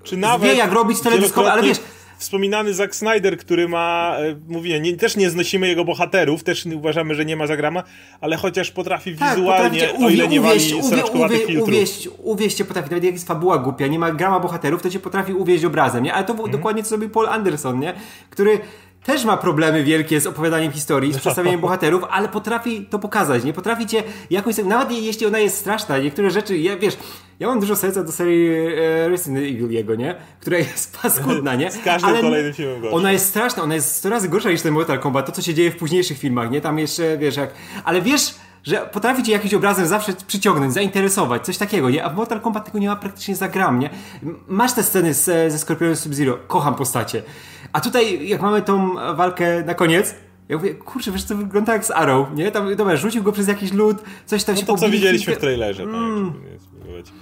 Czy 0.02 0.16
nawet 0.16 0.49
wie, 0.49 0.54
jak 0.54 0.73
robić 0.73 1.00
teledyskowe, 1.00 1.52
ale 1.52 1.62
wiesz, 1.62 1.81
wspominany 2.25 2.75
Zack 2.75 2.95
Snyder, 2.95 3.38
który 3.38 3.69
ma, 3.69 4.16
e, 4.19 4.37
mówię, 4.49 4.81
nie, 4.81 4.97
też 4.97 5.16
nie 5.16 5.31
znosimy 5.31 5.69
jego 5.69 5.85
bohaterów, 5.85 6.45
też 6.45 6.66
uważamy, 6.66 7.14
że 7.14 7.25
nie 7.25 7.37
ma 7.37 7.47
zagrama, 7.47 7.83
ale 8.21 8.37
chociaż 8.37 8.71
potrafi 8.71 9.16
tak, 9.16 9.37
wizualnie, 9.37 9.95
o 9.95 10.11
ile 10.11 10.28
nie 10.28 10.40
uwieść, 10.40 10.75
wali 10.75 11.02
uwie, 11.25 11.38
filtrów. 11.38 11.69
Uwieść, 11.69 12.09
uwieść 12.23 12.57
cię 12.57 12.64
potrafi, 12.64 12.90
nawet 12.90 13.04
jak 13.04 13.14
jest 13.14 13.26
fabuła 13.26 13.59
głupia, 13.59 13.87
nie 13.87 13.99
ma 13.99 14.12
grama 14.12 14.40
bohaterów, 14.40 14.83
to 14.83 14.90
cię 14.90 15.00
potrafi 15.00 15.33
uwieść 15.33 15.64
obrazem, 15.64 16.04
nie? 16.04 16.14
Ale 16.14 16.25
to 16.25 16.33
mhm. 16.33 16.50
dokładnie 16.50 16.83
co 16.83 16.88
zrobił 16.88 17.11
Paul 17.11 17.28
Anderson, 17.28 17.81
nie? 17.81 17.95
Który 18.31 18.59
też 19.04 19.25
ma 19.25 19.37
problemy 19.37 19.84
wielkie 19.84 20.20
z 20.20 20.26
opowiadaniem 20.26 20.73
historii, 20.73 21.12
z 21.12 21.18
przedstawieniem 21.20 21.61
bohaterów, 21.61 22.04
ale 22.11 22.28
potrafi 22.28 22.87
to 22.90 22.99
pokazać, 22.99 23.44
nie? 23.44 23.52
Potrafi 23.52 23.87
cię 23.87 24.02
jakąś, 24.30 24.56
nawet 24.56 24.90
jeśli 24.92 25.26
ona 25.26 25.38
jest 25.38 25.58
straszna, 25.58 25.99
niektóre 25.99 26.30
rzeczy, 26.30 26.58
ja, 26.58 26.76
wiesz, 26.76 26.96
ja 27.40 27.49
mam 27.49 27.61
dużo 27.61 27.76
serca 27.76 28.04
do 28.04 28.12
serii 28.12 28.49
e, 28.49 29.08
Resident 29.08 29.44
Evil 29.44 29.70
jego, 29.70 29.94
nie? 29.94 30.14
Która 30.40 30.58
jest 30.58 30.96
paskudna, 31.02 31.54
nie? 31.54 31.70
z 31.70 31.78
każdym 31.84 32.11
ale 32.11 32.20
kolejnym 32.20 32.52
filmem 32.52 32.80
gorsza. 32.80 32.96
Ona 32.96 33.12
jest 33.12 33.26
straszna, 33.26 33.62
ona 33.62 33.75
jest 33.75 33.94
100 33.94 34.11
razy 34.11 34.28
gorsza 34.28 34.50
niż 34.50 34.62
ten 34.62 34.75
Mortal 34.75 34.99
Kombat, 34.99 35.26
to 35.26 35.32
co 35.32 35.42
się 35.42 35.54
dzieje 35.54 35.70
w 35.70 35.76
późniejszych 35.76 36.18
filmach, 36.18 36.50
nie? 36.50 36.61
Tam 36.61 36.78
jeszcze, 36.78 37.18
wiesz, 37.18 37.37
jak... 37.37 37.50
Ale 37.84 38.02
wiesz, 38.02 38.34
że 38.64 38.76
potrafi 38.92 39.23
cię 39.23 39.32
jakimś 39.32 39.54
obrazem 39.54 39.87
zawsze 39.87 40.12
przyciągnąć, 40.26 40.73
zainteresować, 40.73 41.44
coś 41.44 41.58
takiego, 41.58 41.90
nie? 41.90 42.04
A 42.04 42.11
w 42.11 42.16
Mortal 42.16 42.40
Kombat 42.40 42.64
tego 42.64 42.78
nie 42.78 42.88
ma 42.88 42.96
praktycznie 42.96 43.37
za 43.37 43.49
gram, 43.49 43.78
nie? 43.78 43.90
Masz 44.49 44.73
te 44.73 44.82
sceny 44.82 45.14
z, 45.14 45.52
ze 45.52 45.58
Scorpionem 45.58 45.96
Sub-Zero, 45.96 46.38
kocham 46.46 46.75
postacie. 46.75 47.23
A 47.75 47.81
tutaj, 47.81 48.28
jak 48.28 48.43
mamy 48.43 48.62
tą 48.62 48.95
walkę 49.16 49.64
na 49.64 49.75
koniec, 49.75 50.14
ja 50.49 50.57
mówię, 50.57 50.75
kurczę, 50.75 51.12
wiesz, 51.12 51.25
to 51.25 51.37
wygląda 51.37 51.73
jak 51.73 51.85
z 51.85 51.90
Arrow, 51.90 52.28
nie? 52.35 52.50
Tam, 52.50 52.76
dobra, 52.76 52.97
rzucił 52.97 53.23
go 53.23 53.33
przez 53.33 53.49
jakiś 53.49 53.73
lód, 53.73 53.97
coś 54.26 54.45
tam 54.45 54.54
no 54.54 54.61
się 54.61 54.66
to, 54.66 54.76
co 54.76 54.90
widzieliśmy 54.90 55.35
w 55.35 55.38
trailerze, 55.38 55.85
tak, 55.85 55.95
mm. 55.95 56.33
tak. 56.97 57.14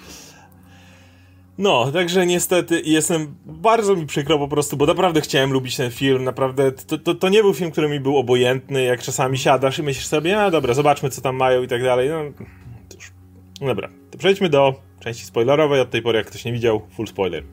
No, 1.59 1.93
także 1.93 2.27
niestety 2.27 2.83
jestem, 2.85 3.35
bardzo 3.47 3.97
mi 3.97 4.07
przykro 4.07 4.39
po 4.39 4.49
prostu, 4.49 4.77
bo 4.77 4.87
naprawdę 4.87 5.21
chciałem 5.21 5.53
lubić 5.53 5.77
ten 5.77 5.91
film, 5.91 6.25
naprawdę, 6.25 6.73
to, 6.73 6.99
to, 6.99 7.15
to 7.15 7.29
nie 7.29 7.43
był 7.43 7.55
film, 7.55 7.71
który 7.71 7.89
mi 7.89 8.01
był 8.01 8.17
obojętny, 8.17 8.83
jak 8.83 9.03
czasami 9.03 9.39
siadasz 9.39 9.79
i 9.79 9.83
myślisz 9.83 10.07
sobie, 10.07 10.37
no 10.37 10.51
dobra, 10.51 10.75
zobaczmy 10.75 11.11
co 11.11 11.21
tam 11.21 11.37
mają 11.37 11.63
i 11.63 11.69
tak 11.69 11.83
dalej, 11.83 12.09
no, 12.09 12.47
cóż. 12.89 13.13
No 13.61 13.67
dobra, 13.67 13.89
to 14.11 14.19
przejdźmy 14.19 14.49
do 14.49 14.75
części 15.01 15.25
spoilerowej, 15.25 15.81
od 15.81 15.91
tej 15.91 16.03
pory 16.03 16.19
jak 16.19 16.27
ktoś 16.27 16.45
nie 16.45 16.53
widział, 16.53 16.83
full 16.97 17.07
spoiler. 17.07 17.45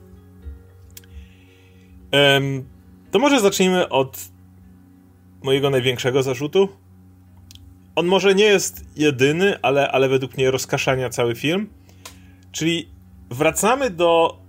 Um, 2.12 2.79
to 3.12 3.20
może 3.20 3.40
zacznijmy 3.40 3.90
od 3.90 4.18
mojego 5.44 5.70
największego 5.70 6.24
zarzutu. 6.24 6.70
On 7.96 8.06
może 8.06 8.36
nie 8.36 8.44
jest 8.44 8.86
jedyny, 8.96 9.62
ale, 9.62 9.92
ale 9.92 10.10
według 10.10 10.38
mnie 10.38 10.52
rozkaszania 10.52 11.10
cały 11.10 11.36
film. 11.36 11.70
Czyli 12.52 12.90
wracamy 13.30 13.90
do 13.90 14.40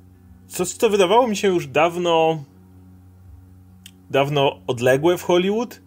coś, 0.48 0.68
co 0.68 0.90
wydawało 0.90 1.26
mi 1.26 1.36
się 1.36 1.48
już 1.48 1.66
dawno 1.66 2.44
dawno 4.10 4.60
odległe 4.66 5.18
w 5.18 5.22
Hollywood. 5.22 5.80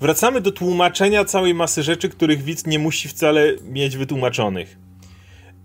Wracamy 0.00 0.40
do 0.40 0.52
tłumaczenia 0.52 1.24
całej 1.24 1.54
masy 1.54 1.82
rzeczy, 1.82 2.08
których 2.08 2.42
widz 2.42 2.66
nie 2.66 2.78
musi 2.78 3.08
wcale 3.08 3.56
mieć 3.64 3.96
wytłumaczonych. 3.96 4.78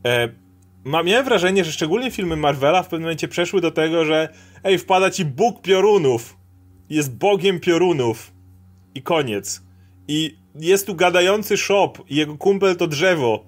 E, 0.06 0.30
ma, 0.84 1.04
miałem 1.04 1.26
wrażenie, 1.26 1.64
że 1.64 1.72
szczególnie 1.72 2.12
filmy 2.12 2.36
Marvela 2.36 2.84
w 2.84 2.88
pewnym 2.88 3.02
momencie 3.02 3.28
przeszły 3.28 3.62
do 3.62 3.72
tego, 3.72 4.06
że 4.06 4.30
ej, 4.64 4.78
wpada 4.78 5.12
ci 5.12 5.26
Bóg 5.26 5.62
piorunów. 5.62 6.37
Jest 6.90 7.16
Bogiem 7.16 7.60
piorunów. 7.60 8.32
I 8.96 9.02
koniec. 9.02 9.62
I 10.08 10.38
jest 10.56 10.88
tu 10.88 10.96
gadający 10.96 11.58
shop 11.58 11.94
i 12.10 12.16
jego 12.16 12.38
kumpel 12.38 12.76
to 12.76 12.88
drzewo. 12.88 13.46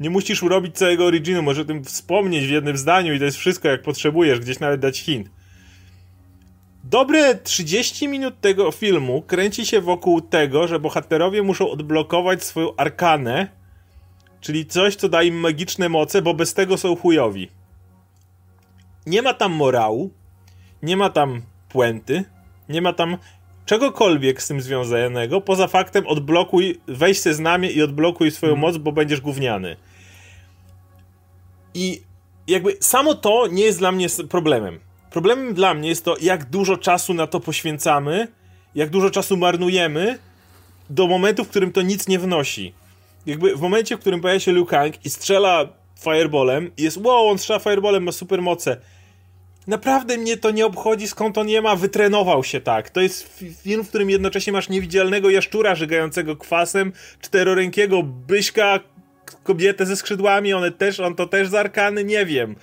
Nie 0.00 0.10
musisz 0.10 0.42
urobić 0.42 0.76
całego 0.76 1.04
originu, 1.04 1.42
może 1.42 1.62
o 1.62 1.64
tym 1.64 1.84
wspomnieć 1.84 2.46
w 2.46 2.50
jednym 2.50 2.76
zdaniu 2.76 3.14
i 3.14 3.18
to 3.18 3.24
jest 3.24 3.36
wszystko 3.36 3.68
jak 3.68 3.82
potrzebujesz, 3.82 4.40
gdzieś 4.40 4.60
nawet 4.60 4.80
dać 4.80 5.00
hint. 5.00 5.30
Dobre 6.84 7.34
30 7.34 8.08
minut 8.08 8.40
tego 8.40 8.70
filmu 8.70 9.22
kręci 9.22 9.66
się 9.66 9.80
wokół 9.80 10.20
tego, 10.20 10.68
że 10.68 10.80
bohaterowie 10.80 11.42
muszą 11.42 11.70
odblokować 11.70 12.44
swoją 12.44 12.76
arkanę, 12.76 13.48
czyli 14.40 14.66
coś, 14.66 14.96
co 14.96 15.08
da 15.08 15.22
im 15.22 15.40
magiczne 15.40 15.88
moce, 15.88 16.22
bo 16.22 16.34
bez 16.34 16.54
tego 16.54 16.76
są 16.76 16.96
chujowi. 16.96 17.48
Nie 19.06 19.22
ma 19.22 19.34
tam 19.34 19.52
morału, 19.52 20.10
nie 20.82 20.96
ma 20.96 21.10
tam 21.10 21.42
puenty, 21.68 22.24
nie 22.68 22.82
ma 22.82 22.92
tam 22.92 23.16
czegokolwiek 23.66 24.42
z 24.42 24.48
tym 24.48 24.60
związanego, 24.60 25.40
poza 25.40 25.66
faktem 25.66 26.06
odblokuj, 26.06 26.80
weź 26.86 27.18
se 27.18 27.34
znamie 27.34 27.70
i 27.70 27.82
odblokuj 27.82 28.30
swoją 28.30 28.52
hmm. 28.52 28.60
moc, 28.60 28.76
bo 28.76 28.92
będziesz 28.92 29.20
gówniany. 29.20 29.76
I 31.74 32.02
jakby 32.46 32.76
samo 32.80 33.14
to 33.14 33.46
nie 33.46 33.64
jest 33.64 33.78
dla 33.78 33.92
mnie 33.92 34.06
problemem. 34.28 34.80
Problemem 35.10 35.54
dla 35.54 35.74
mnie 35.74 35.88
jest 35.88 36.04
to, 36.04 36.16
jak 36.20 36.44
dużo 36.50 36.76
czasu 36.76 37.14
na 37.14 37.26
to 37.26 37.40
poświęcamy, 37.40 38.28
jak 38.74 38.90
dużo 38.90 39.10
czasu 39.10 39.36
marnujemy 39.36 40.18
do 40.90 41.06
momentu, 41.06 41.44
w 41.44 41.48
którym 41.48 41.72
to 41.72 41.82
nic 41.82 42.08
nie 42.08 42.18
wnosi. 42.18 42.74
Jakby 43.26 43.56
w 43.56 43.60
momencie, 43.60 43.96
w 43.96 44.00
którym 44.00 44.20
pojawia 44.20 44.40
się 44.40 44.52
Liu 44.52 44.66
Kang 44.66 45.04
i 45.04 45.10
strzela 45.10 45.68
fireballem 46.00 46.70
i 46.76 46.82
jest 46.82 46.96
wow, 46.96 47.28
on 47.28 47.38
strzela 47.38 47.58
fireballem, 47.58 48.02
ma 48.02 48.12
super 48.12 48.42
moce 48.42 48.76
Naprawdę 49.66 50.18
mnie 50.18 50.36
to 50.36 50.50
nie 50.50 50.66
obchodzi, 50.66 51.08
skąd 51.08 51.38
on 51.38 51.48
je 51.48 51.62
ma, 51.62 51.76
wytrenował 51.76 52.44
się 52.44 52.60
tak. 52.60 52.90
To 52.90 53.00
jest 53.00 53.42
film, 53.62 53.84
w 53.84 53.88
którym 53.88 54.10
jednocześnie 54.10 54.52
masz 54.52 54.68
niewidzialnego 54.68 55.30
jaszczura 55.30 55.74
żygającego 55.74 56.36
kwasem, 56.36 56.92
czterorękiego 57.20 58.02
byśka, 58.02 58.80
kobietę 59.42 59.86
ze 59.86 59.96
skrzydłami, 59.96 60.54
one 60.54 60.70
też, 60.70 61.00
on 61.00 61.14
to 61.14 61.26
też 61.26 61.48
z 61.48 61.54
arkany, 61.54 62.04
nie 62.04 62.26
wiem. 62.26 62.56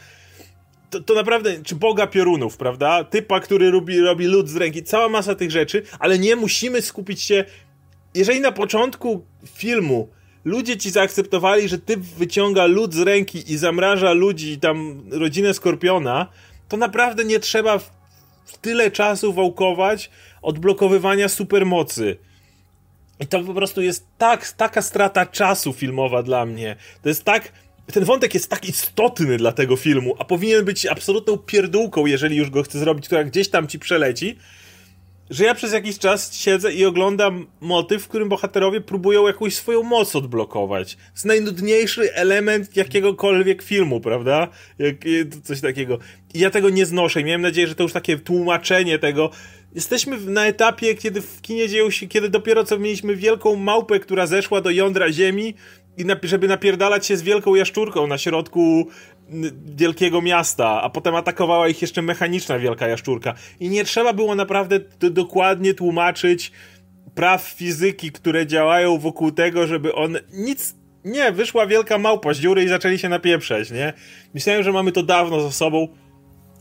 To, 0.90 1.02
to, 1.02 1.14
naprawdę, 1.14 1.64
czy 1.64 1.76
Boga 1.76 2.08
piorunów, 2.08 2.58
prawda? 2.58 3.04
Typa, 3.04 3.40
który 3.40 3.72
robi, 3.72 4.00
robi 4.00 4.26
lód 4.26 4.50
z 4.50 4.56
ręki, 4.56 4.84
cała 4.84 5.10
masa 5.10 5.36
tych 5.36 5.52
rzeczy, 5.52 5.84
ale 6.00 6.20
nie 6.20 6.36
musimy 6.36 6.82
skupić 6.82 7.22
się. 7.22 7.46
Jeżeli 8.16 8.42
na 8.42 8.52
początku 8.52 9.26
filmu 9.54 10.10
ludzie 10.46 10.78
ci 10.78 10.90
zaakceptowali, 10.90 11.70
że 11.70 11.78
typ 11.78 12.00
wyciąga 12.00 12.66
lód 12.66 12.94
z 12.94 13.00
ręki 13.00 13.52
i 13.54 13.58
zamraża 13.58 14.12
ludzi, 14.12 14.60
tam 14.60 15.04
rodzinę 15.12 15.54
Skorpiona, 15.54 16.28
to 16.74 16.78
naprawdę 16.78 17.26
nie 17.26 17.40
trzeba 17.40 17.78
w, 17.78 17.92
tyle 18.62 18.92
czasu 18.92 19.34
wałkować 19.34 20.10
odblokowywania 20.42 21.30
supermocy. 21.30 22.18
I 23.20 23.28
to 23.28 23.40
po 23.40 23.54
prostu 23.54 23.82
jest 23.82 24.06
tak, 24.18 24.52
taka 24.52 24.82
strata 24.82 25.26
czasu 25.26 25.74
filmowa 25.74 26.24
dla 26.24 26.46
mnie. 26.46 26.76
To 27.02 27.10
jest 27.10 27.24
tak. 27.24 27.52
Ten 27.94 28.04
wątek 28.04 28.34
jest 28.34 28.50
tak 28.50 28.66
istotny 28.66 29.38
dla 29.38 29.52
tego 29.52 29.76
filmu, 29.76 30.16
a 30.20 30.26
powinien 30.26 30.66
być 30.66 30.86
absolutną 30.86 31.38
pierdółką, 31.38 32.06
jeżeli 32.06 32.36
już 32.36 32.50
go 32.50 32.64
chcę 32.64 32.80
zrobić, 32.80 33.06
która 33.06 33.24
gdzieś 33.24 33.50
tam 33.50 33.68
ci 33.68 33.80
przeleci, 33.80 34.38
że 35.34 35.44
ja 35.44 35.56
przez 35.56 35.74
jakiś 35.74 36.00
czas 36.00 36.36
siedzę 36.36 36.74
i 36.74 36.86
oglądam 36.86 37.48
motyw, 37.62 38.04
w 38.04 38.08
którym 38.08 38.30
bohaterowie 38.30 38.82
próbują 38.82 39.28
jakąś 39.28 39.56
swoją 39.56 39.84
moc 39.84 40.16
odblokować. 40.16 40.96
To 40.96 41.02
jest 41.14 41.26
najnudniejszy 41.26 42.14
element 42.14 42.76
jakiegokolwiek 42.76 43.62
filmu, 43.62 44.02
prawda? 44.02 44.48
Jak, 44.80 44.96
coś 45.44 45.62
takiego. 45.62 46.00
I 46.34 46.40
ja 46.40 46.50
tego 46.50 46.70
nie 46.70 46.86
znoszę 46.86 47.22
i 47.22 47.24
miałem 47.24 47.42
nadzieję, 47.42 47.68
że 47.68 47.76
to 47.76 47.84
już 47.84 47.94
takie 47.94 48.18
tłumaczenie 48.18 49.00
tego. 49.00 49.30
Jesteśmy 49.76 50.18
na 50.20 50.46
etapie, 50.46 50.96
kiedy 50.96 51.22
w 51.22 51.42
kinie 51.42 51.70
dzieją 51.70 51.90
się, 51.90 52.08
kiedy 52.08 52.30
dopiero 52.30 52.64
co 52.64 52.80
mieliśmy 52.80 53.16
wielką 53.16 53.56
małpę, 53.56 54.00
która 54.00 54.28
zeszła 54.28 54.62
do 54.62 54.70
jądra 54.70 55.12
ziemi 55.12 55.54
i 55.98 56.06
na, 56.06 56.16
żeby 56.24 56.48
napierdalać 56.48 57.06
się 57.06 57.18
z 57.18 57.22
wielką 57.22 57.56
jaszczurką 57.56 58.08
na 58.08 58.18
środku 58.18 58.88
wielkiego 59.66 60.22
miasta, 60.22 60.82
a 60.82 60.90
potem 60.90 61.16
atakowała 61.16 61.68
ich 61.68 61.82
jeszcze 61.82 62.02
mechaniczna 62.02 62.60
wielka 62.60 62.88
jaszczurka. 62.88 63.34
I 63.60 63.70
nie 63.70 63.84
trzeba 63.84 64.14
było 64.14 64.36
naprawdę 64.36 64.80
dokładnie 65.00 65.74
tłumaczyć 65.74 66.52
praw 67.16 67.42
fizyki, 67.42 68.12
które 68.12 68.48
działają 68.48 68.98
wokół 68.98 69.32
tego, 69.32 69.68
żeby 69.68 69.96
on 69.96 70.18
nic 70.34 70.76
nie, 71.06 71.32
wyszła 71.32 71.68
wielka 71.68 71.98
małpa 71.98 72.34
z 72.34 72.40
dziury 72.40 72.64
i 72.64 72.68
zaczęli 72.68 73.00
się 73.00 73.10
napieprzeć, 73.10 73.72
nie? 73.72 73.94
Myślałem, 74.34 74.64
że 74.64 74.72
mamy 74.72 74.92
to 74.92 75.04
dawno 75.04 75.42
za 75.42 75.52
sobą, 75.52 75.88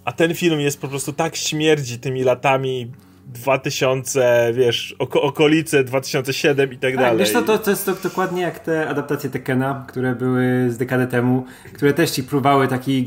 a 0.05 0.13
ten 0.13 0.35
film 0.35 0.61
jest 0.61 0.81
po 0.81 0.89
prostu 0.89 1.13
tak 1.13 1.37
śmierdzi 1.37 1.99
tymi 1.99 2.25
latami 2.25 2.93
2000, 3.27 4.53
wiesz, 4.55 4.97
oko, 4.99 5.23
okolice 5.23 5.85
2007 5.85 6.73
i 6.73 6.79
tak, 6.79 6.81
tak 6.81 6.97
dalej. 6.97 7.19
Wiesz 7.19 7.33
to, 7.33 7.59
to 7.59 7.71
jest 7.71 7.87
to, 7.87 7.95
dokładnie 8.03 8.43
jak 8.43 8.59
te 8.59 8.89
adaptacje 8.89 9.31
Tekena, 9.31 9.85
które 9.89 10.15
były 10.15 10.67
z 10.71 10.77
dekadę 10.77 11.07
temu, 11.07 11.45
które 11.73 11.93
też 11.93 12.11
ci 12.11 12.23
próbowały 12.23 12.69
taki 12.69 13.07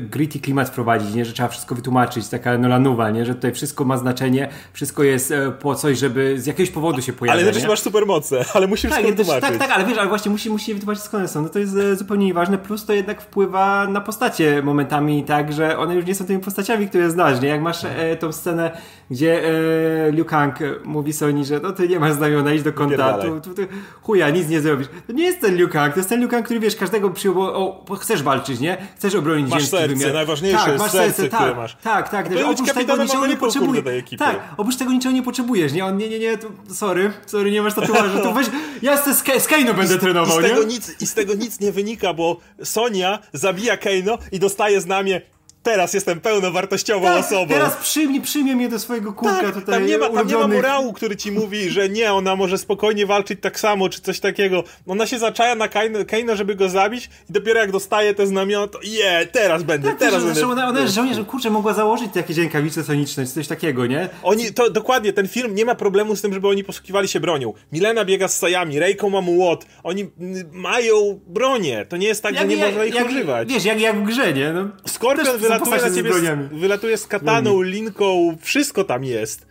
gritty 0.00 0.40
klimat 0.40 0.68
wprowadzić, 0.68 1.14
nie? 1.14 1.24
że 1.24 1.32
trzeba 1.32 1.48
wszystko 1.48 1.74
wytłumaczyć, 1.74 2.28
taka 2.28 2.58
Nolanowa, 2.58 3.10
nie? 3.10 3.26
że 3.26 3.34
tutaj 3.34 3.52
wszystko 3.52 3.84
ma 3.84 3.96
znaczenie, 3.96 4.48
wszystko 4.72 5.02
jest 5.02 5.30
e, 5.30 5.52
po 5.52 5.74
coś, 5.74 5.98
żeby 5.98 6.40
z 6.40 6.46
jakiegoś 6.46 6.70
powodu 6.70 7.02
się 7.02 7.12
pojawić. 7.12 7.42
Ale 7.42 7.52
też 7.52 7.66
masz 7.66 7.80
supermoce, 7.80 8.44
ale 8.54 8.66
musisz 8.66 8.90
tak, 8.90 9.02
to 9.02 9.08
wytłumaczyć. 9.08 9.40
Tak, 9.40 9.56
tak, 9.56 9.70
ale 9.70 9.84
wiesz, 9.84 9.98
ale 9.98 10.08
właśnie 10.08 10.30
musi, 10.30 10.50
musi 10.50 10.74
wytłumaczyć 10.74 11.04
skąd 11.04 11.20
one 11.20 11.28
są. 11.28 11.42
No 11.42 11.48
to 11.48 11.58
jest 11.58 11.76
e, 11.76 11.96
zupełnie 11.96 12.26
nieważne, 12.26 12.58
plus 12.58 12.86
to 12.86 12.92
jednak 12.92 13.22
wpływa 13.22 13.86
na 13.86 14.00
postacie 14.00 14.62
momentami 14.62 15.24
tak, 15.24 15.52
że 15.52 15.78
one 15.78 15.94
już 15.94 16.06
nie 16.06 16.14
są 16.14 16.24
tymi 16.24 16.40
postaciami, 16.40 16.88
które 16.88 17.10
znasz, 17.10 17.40
nie? 17.40 17.48
Jak 17.48 17.62
masz 17.62 17.84
e, 17.84 18.16
tą 18.16 18.32
scenę 18.32 18.70
gdzie 19.10 19.42
e, 19.44 20.10
Liu 20.10 20.24
Kang 20.24 20.58
mówi 20.84 21.12
Sony, 21.12 21.44
że 21.44 21.60
no 21.60 21.72
ty 21.72 21.88
nie 21.88 22.00
masz 22.00 22.12
znamiona, 22.12 22.54
idź 22.54 22.62
do 22.62 22.72
konta, 22.72 23.18
tu, 23.18 23.40
tu, 23.40 23.62
chuja, 24.02 24.30
nic 24.30 24.48
nie 24.48 24.60
zrobisz. 24.60 24.88
To 25.06 25.12
nie 25.12 25.24
jest 25.24 25.40
ten 25.40 25.56
Liu 25.56 25.68
Kang, 25.68 25.94
to 25.94 26.00
jest 26.00 26.08
ten 26.08 26.20
Liu 26.20 26.28
Kang, 26.28 26.44
który 26.44 26.60
wiesz, 26.60 26.76
każdego 26.76 27.10
przyjął, 27.10 27.40
o, 27.42 27.84
o, 27.88 27.96
chcesz 27.96 28.22
walczyć, 28.22 28.60
nie? 28.60 28.76
Chcesz 28.96 29.14
obronić 29.14 29.50
masz 29.50 29.68
serce, 29.68 29.94
wymiar. 29.94 30.14
najważniejsze 30.14 30.66
tak, 30.66 30.78
masz 30.78 30.90
serce, 30.90 31.22
serce 31.22 31.38
tak, 31.38 31.56
masz. 31.56 31.76
Tak, 31.82 32.08
tak, 32.08 32.28
tak 32.28 32.36
oprócz 32.46 32.72
tego 32.72 32.96
niczego 32.96 33.26
nie 33.26 33.36
potrzebujesz. 33.36 33.84
Tak, 34.18 34.40
oprócz 34.56 34.76
tego 34.76 34.92
niczego 34.92 35.14
nie 35.14 35.22
potrzebujesz, 35.22 35.72
nie? 35.72 35.84
On, 35.84 35.96
nie, 35.96 36.08
nie, 36.08 36.18
nie, 36.18 36.38
to, 36.38 36.48
sorry, 36.68 37.12
sorry, 37.26 37.50
nie 37.50 37.62
masz 37.62 37.74
tatuażu, 37.74 38.18
to 38.22 38.32
weź, 38.32 38.46
ja 38.82 38.96
z 39.40 39.46
Keino 39.46 39.74
będę 39.74 39.98
trenował, 39.98 40.40
i 40.40 40.44
z, 40.44 40.48
tego 40.48 40.60
nie? 40.60 40.66
Nic, 40.66 41.02
I 41.02 41.06
z 41.06 41.14
tego 41.14 41.34
nic 41.34 41.60
nie 41.60 41.72
wynika, 41.72 42.14
bo 42.14 42.40
Sonia 42.62 43.18
zabija 43.32 43.76
Keino 43.76 44.18
i 44.32 44.38
dostaje 44.38 44.80
znamię 44.80 45.20
teraz 45.64 45.94
jestem 45.94 46.20
pełnowartościową 46.20 47.06
tak, 47.06 47.24
osobą. 47.24 47.54
Teraz 47.54 47.76
przyjmie, 47.76 48.20
przyjmie 48.20 48.56
mnie 48.56 48.68
do 48.68 48.78
swojego 48.78 49.12
kółka 49.12 49.40
tak, 49.40 49.54
tutaj. 49.54 49.74
Tam 49.74 49.86
nie, 49.86 49.98
ma, 49.98 50.08
tam 50.08 50.26
nie 50.26 50.34
ma 50.34 50.48
morału, 50.48 50.92
który 50.92 51.16
ci 51.16 51.32
mówi, 51.32 51.70
że 51.70 51.88
nie, 51.88 52.12
ona 52.12 52.36
może 52.36 52.58
spokojnie 52.58 53.06
walczyć 53.06 53.40
tak 53.40 53.60
samo, 53.60 53.88
czy 53.88 54.00
coś 54.00 54.20
takiego. 54.20 54.64
Ona 54.86 55.06
się 55.06 55.18
zaczaja 55.18 55.54
na 55.54 55.68
Kaina, 56.06 56.34
żeby 56.34 56.54
go 56.54 56.68
zabić 56.68 57.10
i 57.30 57.32
dopiero 57.32 57.60
jak 57.60 57.72
dostaje 57.72 58.14
te 58.14 58.26
znamiona, 58.26 58.66
to 58.68 58.78
je, 58.82 58.90
yeah, 58.90 59.30
teraz 59.32 59.62
będę, 59.62 59.88
tak, 59.88 59.98
teraz 59.98 60.24
będę. 60.24 60.46
Ona, 60.46 60.68
ona 60.68 60.80
jest 60.80 60.94
żołnierzem, 60.94 61.24
kurczę, 61.24 61.50
mogła 61.50 61.74
założyć 61.74 62.16
jakieś 62.16 62.36
rękawice 62.36 62.84
soniczne, 62.84 63.26
czy 63.26 63.32
coś 63.32 63.48
takiego, 63.48 63.86
nie? 63.86 64.08
Oni, 64.22 64.52
to 64.52 64.70
dokładnie, 64.70 65.12
ten 65.12 65.28
film 65.28 65.54
nie 65.54 65.64
ma 65.64 65.74
problemu 65.74 66.16
z 66.16 66.22
tym, 66.22 66.32
żeby 66.32 66.48
oni 66.48 66.64
posługiwali 66.64 67.08
się 67.08 67.20
bronią. 67.20 67.52
Milena 67.72 68.04
biega 68.04 68.28
z 68.28 68.38
sajami, 68.38 68.78
Reiko 68.78 69.10
ma 69.10 69.20
młot, 69.20 69.66
oni 69.82 70.10
mają 70.52 71.20
bronię. 71.26 71.86
To 71.88 71.96
nie 71.96 72.06
jest 72.06 72.22
tak, 72.22 72.34
jak, 72.34 72.42
że 72.42 72.48
nie 72.48 72.56
jak, 72.56 72.66
można 72.66 72.84
ich 72.84 72.94
jak, 72.94 73.08
używać. 73.08 73.48
Wiesz, 73.48 73.64
jak, 73.64 73.80
jak 73.80 73.96
w 73.96 74.02
grze, 74.02 74.32
nie? 74.32 74.52
No, 74.52 74.68
Skorpion 74.86 75.53
wylatuje 75.58 75.90
na 75.90 75.96
ciebie 75.96 76.36
wylatuje 76.52 76.96
z 76.96 77.06
kataną, 77.06 77.62
linką, 77.62 78.36
wszystko 78.40 78.84
tam 78.84 79.04
jest. 79.04 79.46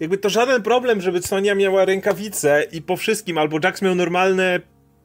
Jakby 0.00 0.18
to 0.18 0.30
żaden 0.30 0.62
problem, 0.62 1.00
żeby 1.00 1.22
Sonia 1.22 1.54
miała 1.54 1.84
rękawice 1.84 2.66
i 2.72 2.82
po 2.82 2.96
wszystkim, 2.96 3.38
albo 3.38 3.58
Jax 3.62 3.82
miał 3.82 3.94
normalne 3.94 4.60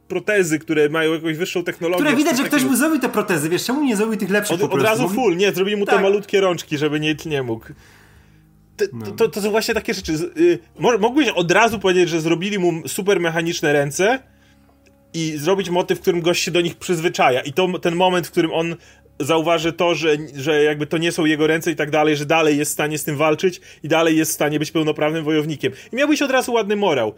protezy, 0.07 0.59
które 0.59 0.89
mają 0.89 1.13
jakąś 1.13 1.37
wyższą 1.37 1.63
technologię. 1.63 2.03
Które 2.03 2.17
widać, 2.17 2.37
że 2.37 2.43
ktoś 2.43 2.63
mu 2.63 2.75
zrobił 2.75 2.99
te 2.99 3.09
protezy, 3.09 3.49
wiesz, 3.49 3.65
czemu 3.65 3.83
nie 3.83 3.95
zrobił 3.95 4.17
tych 4.17 4.29
lepszych 4.29 4.63
Od, 4.63 4.73
od 4.73 4.81
razu 4.81 5.09
full, 5.09 5.37
nie, 5.37 5.51
zrobili 5.51 5.77
mu 5.77 5.85
tak. 5.85 5.95
te 5.95 6.01
malutkie 6.01 6.41
rączki, 6.41 6.77
żeby 6.77 6.99
nie, 6.99 7.15
nie 7.25 7.43
mógł. 7.43 7.65
To, 8.77 8.85
no. 8.93 9.11
to, 9.11 9.29
to, 9.29 9.41
są 9.41 9.51
właśnie 9.51 9.73
takie 9.73 9.93
rzeczy. 9.93 10.13
Y, 10.37 10.59
mógłbyś 10.99 11.29
od 11.29 11.51
razu 11.51 11.79
powiedzieć, 11.79 12.09
że 12.09 12.21
zrobili 12.21 12.59
mu 12.59 12.87
super 12.87 13.19
mechaniczne 13.19 13.73
ręce 13.73 14.19
i 15.13 15.33
zrobić 15.37 15.69
motyw, 15.69 15.97
w 15.97 16.01
którym 16.01 16.21
gość 16.21 16.43
się 16.43 16.51
do 16.51 16.61
nich 16.61 16.75
przyzwyczaja. 16.75 17.41
I 17.41 17.53
to 17.53 17.79
ten 17.79 17.95
moment, 17.95 18.27
w 18.27 18.31
którym 18.31 18.53
on 18.53 18.75
zauważy 19.19 19.73
to, 19.73 19.95
że, 19.95 20.17
że 20.35 20.63
jakby 20.63 20.87
to 20.87 20.97
nie 20.97 21.11
są 21.11 21.25
jego 21.25 21.47
ręce 21.47 21.71
i 21.71 21.75
tak 21.75 21.91
dalej, 21.91 22.17
że 22.17 22.25
dalej 22.25 22.57
jest 22.57 22.71
w 22.71 22.73
stanie 22.73 22.97
z 22.97 23.03
tym 23.03 23.17
walczyć 23.17 23.61
i 23.83 23.87
dalej 23.87 24.17
jest 24.17 24.31
w 24.31 24.33
stanie 24.33 24.59
być 24.59 24.71
pełnoprawnym 24.71 25.23
wojownikiem. 25.23 25.73
I 25.93 25.95
miałbyś 25.95 26.21
od 26.21 26.31
razu 26.31 26.53
ładny 26.53 26.75
morał. 26.75 27.13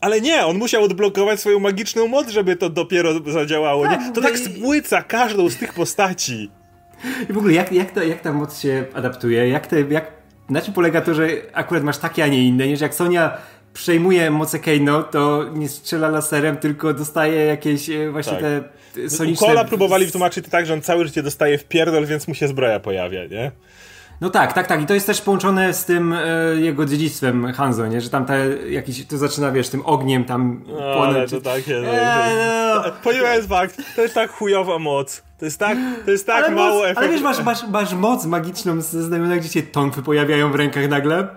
Ale 0.00 0.20
nie, 0.20 0.46
on 0.46 0.58
musiał 0.58 0.84
odblokować 0.84 1.40
swoją 1.40 1.58
magiczną 1.58 2.08
moc, 2.08 2.28
żeby 2.28 2.56
to 2.56 2.70
dopiero 2.70 3.12
zadziałało. 3.26 3.86
nie? 3.86 3.96
Tak, 3.96 4.14
to 4.14 4.20
tak 4.20 4.38
spłyca 4.38 5.02
każdą 5.02 5.48
z 5.48 5.56
tych 5.56 5.74
postaci. 5.74 6.50
I 7.30 7.32
w 7.32 7.38
ogóle 7.38 7.52
jak, 7.52 7.72
jak, 7.72 7.90
to, 7.90 8.02
jak 8.02 8.20
ta 8.20 8.32
moc 8.32 8.60
się 8.60 8.84
adaptuje? 8.94 9.48
Jak 9.48 9.66
te, 9.66 9.80
jak, 9.80 10.12
na 10.50 10.60
czym 10.60 10.74
polega 10.74 11.00
to, 11.00 11.14
że 11.14 11.28
akurat 11.52 11.84
masz 11.84 11.98
takie, 11.98 12.24
a 12.24 12.26
nie 12.26 12.44
inne? 12.44 12.68
Nie, 12.68 12.76
że 12.76 12.84
jak 12.84 12.94
Sonia 12.94 13.36
przejmuje 13.72 14.30
moce 14.30 14.58
Keino, 14.58 15.02
to 15.02 15.44
nie 15.54 15.68
strzela 15.68 16.08
laserem, 16.08 16.56
tylko 16.56 16.94
dostaje 16.94 17.44
jakieś 17.44 17.90
e, 17.90 18.10
właśnie 18.10 18.32
tak. 18.32 18.42
te 18.94 19.10
soniczne... 19.10 19.46
Kola 19.46 19.64
próbowali 19.64 20.06
wytłumaczyć 20.06 20.44
to 20.44 20.50
tak, 20.50 20.66
że 20.66 20.74
on 20.74 20.82
całe 20.82 21.04
życie 21.04 21.22
dostaje 21.22 21.58
w 21.58 21.64
pierdol, 21.64 22.06
więc 22.06 22.28
mu 22.28 22.34
się 22.34 22.48
zbroja 22.48 22.80
pojawia, 22.80 23.26
nie? 23.26 23.52
No 24.20 24.30
tak, 24.30 24.52
tak, 24.52 24.66
tak. 24.66 24.82
I 24.82 24.86
to 24.86 24.94
jest 24.94 25.06
też 25.06 25.20
połączone 25.20 25.74
z 25.74 25.84
tym 25.84 26.12
e, 26.12 26.26
jego 26.56 26.84
dziedzictwem 26.84 27.52
Hanzo, 27.52 27.86
nie? 27.86 28.00
Że 28.00 28.10
tam 28.10 28.26
te 28.26 28.46
jakiś, 28.70 29.06
to 29.06 29.18
zaczyna, 29.18 29.52
wiesz, 29.52 29.68
tym 29.68 29.86
ogniem 29.86 30.24
tam 30.24 30.64
no, 30.66 31.14
to 31.30 31.40
takie, 31.40 31.74
no, 31.74 31.88
eee, 31.88 32.36
no. 32.74 32.82
Ponieważ 33.02 33.44
fakt, 33.44 33.76
to 33.96 34.02
jest 34.02 34.14
tak 34.14 34.30
chujowa 34.30 34.78
moc. 34.78 35.22
To 35.38 35.44
jest 35.44 35.58
tak, 35.58 35.78
to 36.04 36.10
jest 36.10 36.26
tak 36.26 36.44
ale 36.44 36.54
mało 36.54 36.88
moc, 36.88 36.98
Ale 36.98 37.08
wiesz, 37.08 37.22
masz, 37.22 37.44
masz, 37.44 37.68
masz 37.68 37.94
moc 37.94 38.26
magiczną 38.26 38.80
ze 38.80 39.02
znamionach, 39.02 39.38
gdzie 39.38 39.48
się 39.48 39.62
tonfy 39.62 40.02
pojawiają 40.02 40.52
w 40.52 40.54
rękach 40.54 40.88
nagle. 40.88 41.28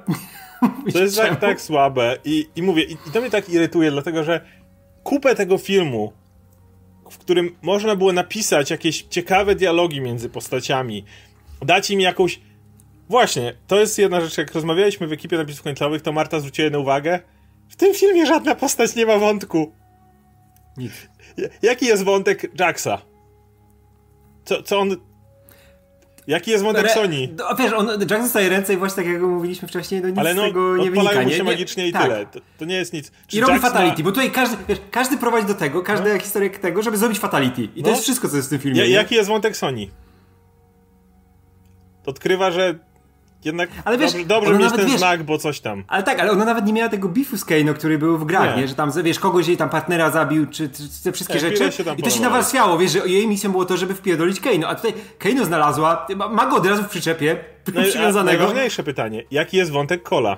To 0.93 0.99
jest 0.99 1.17
tak, 1.17 1.39
tak 1.39 1.62
słabe. 1.62 2.17
I, 2.26 2.47
i 2.56 2.62
mówię, 2.62 2.84
i, 2.84 2.93
i 2.93 3.12
to 3.13 3.21
mnie 3.21 3.30
tak 3.30 3.49
irytuje, 3.49 3.91
dlatego 3.91 4.23
że 4.23 4.41
kupę 5.04 5.36
tego 5.36 5.58
filmu 5.58 6.13
w 7.13 7.17
którym 7.17 7.56
można 7.62 7.95
było 7.95 8.13
napisać 8.13 8.71
jakieś 8.71 9.02
ciekawe 9.02 9.56
dialogi 9.56 10.02
między 10.02 10.30
postaciami, 10.30 11.06
dać 11.62 11.91
im 11.91 12.02
jakąś. 12.02 12.41
Właśnie, 13.10 13.54
to 13.67 13.80
jest 13.80 13.97
jedna 13.97 14.21
rzecz, 14.21 14.38
jak 14.38 14.54
rozmawialiśmy 14.54 15.08
w 15.08 15.12
ekipie 15.12 15.38
napisów 15.38 15.63
końcowych, 15.63 16.02
to 16.02 16.12
Marta 16.12 16.39
zwróciła 16.39 16.69
na 16.69 16.80
uwagę. 16.80 17.19
W 17.69 17.76
tym 17.76 17.93
filmie 17.93 18.26
żadna 18.26 18.56
postać 18.56 18.95
nie 18.95 19.06
ma 19.06 19.17
wątku. 19.17 19.71
Nic. 20.78 20.91
Jaki 21.62 21.86
jest 21.86 22.04
wątek 22.04 22.60
Jacksa? 22.60 23.02
Co, 24.45 24.63
co 24.63 24.80
on 24.80 24.95
Jaki 26.27 26.51
jest 26.51 26.63
wątek 26.63 26.86
Re, 26.86 26.93
Sony? 26.93 27.29
No, 27.38 27.55
wiesz, 27.55 27.73
on, 27.73 27.88
Jack 28.09 28.23
zostaje 28.23 28.49
ręce 28.49 28.73
i 28.73 28.77
właśnie 28.77 29.03
tak 29.03 29.13
jak 29.13 29.21
mówiliśmy 29.21 29.67
wcześniej, 29.67 30.01
no 30.01 30.09
nic 30.09 30.17
Ale 30.17 30.33
no, 30.33 30.41
z 30.41 30.45
tego 30.45 30.77
nie 30.77 30.91
wynika. 30.91 31.21
mu 31.21 31.29
się 31.29 31.43
magicznie 31.43 31.88
i 31.88 31.93
tak. 31.93 32.03
tyle. 32.03 32.25
To, 32.25 32.39
to, 32.57 32.65
nie 32.65 32.75
jest 32.75 32.93
nic. 32.93 33.12
Czy 33.27 33.38
I 33.38 33.41
robi 33.41 33.59
fatality, 33.59 34.03
ma... 34.03 34.09
bo 34.09 34.12
tutaj 34.12 34.31
każdy, 34.31 34.57
wiesz, 34.67 34.79
każdy 34.91 35.17
prowadzi 35.17 35.47
do 35.47 35.55
tego, 35.55 35.81
każda 35.81 36.13
no. 36.13 36.19
historia 36.19 36.49
tego, 36.49 36.83
żeby 36.83 36.97
zrobić 36.97 37.19
fatality. 37.19 37.63
I 37.63 37.71
no. 37.77 37.83
to 37.83 37.89
jest 37.89 38.03
wszystko, 38.03 38.29
co 38.29 38.36
jest 38.36 38.47
w 38.47 38.49
tym 38.49 38.59
filmie. 38.59 38.79
Ja, 38.79 38.86
jaki 38.86 39.15
jest 39.15 39.29
wątek 39.29 39.57
Sony? 39.57 39.88
odkrywa, 42.05 42.51
że 42.51 42.79
jednak 43.45 43.69
ale 43.86 43.97
wiesz, 43.97 44.12
dobrze, 44.12 44.25
dobrze 44.25 44.51
mieć 44.51 44.62
nawet, 44.62 44.75
ten 44.75 44.89
wiesz, 44.89 44.99
znak, 44.99 45.23
bo 45.23 45.38
coś 45.38 45.60
tam. 45.60 45.84
Ale 45.88 46.03
tak, 46.03 46.19
ale 46.19 46.32
ona 46.32 46.45
nawet 46.45 46.65
nie 46.65 46.73
miała 46.73 46.89
tego 46.89 47.10
beefu 47.10 47.38
z 47.38 47.45
Kano, 47.45 47.73
który 47.73 47.97
był 47.97 48.17
w 48.17 48.25
grach, 48.25 48.56
nie. 48.56 48.62
nie? 48.62 48.67
Że 48.67 48.75
tam, 48.75 48.91
wiesz, 49.03 49.19
kogoś 49.19 49.47
jej 49.47 49.58
tam 49.58 49.69
partnera 49.69 50.10
zabił, 50.10 50.45
czy, 50.45 50.69
czy 50.69 50.84
te 51.03 51.12
wszystkie 51.12 51.39
tak, 51.39 51.58
rzeczy. 51.58 51.84
I 51.97 52.03
to 52.03 52.10
się 52.10 52.21
nawarstwiało, 52.21 52.77
wiesz, 52.77 52.91
że 52.91 53.08
jej 53.08 53.27
misją 53.27 53.51
było 53.51 53.65
to, 53.65 53.77
żeby 53.77 53.95
wpierdolić 53.95 54.39
Kano, 54.39 54.67
a 54.67 54.75
tutaj 54.75 54.93
Kano 55.19 55.45
znalazła, 55.45 56.08
ma 56.32 56.45
go 56.45 56.56
od 56.56 56.65
razu 56.65 56.84
w 56.84 56.88
przyczepie, 56.88 57.38
no, 57.73 57.82
przywiązanego. 57.82 58.38
Najważniejsze 58.38 58.84
pytanie, 58.84 59.23
jaki 59.32 59.58
jest 59.58 59.71
wątek 59.71 60.03
Kola? 60.03 60.38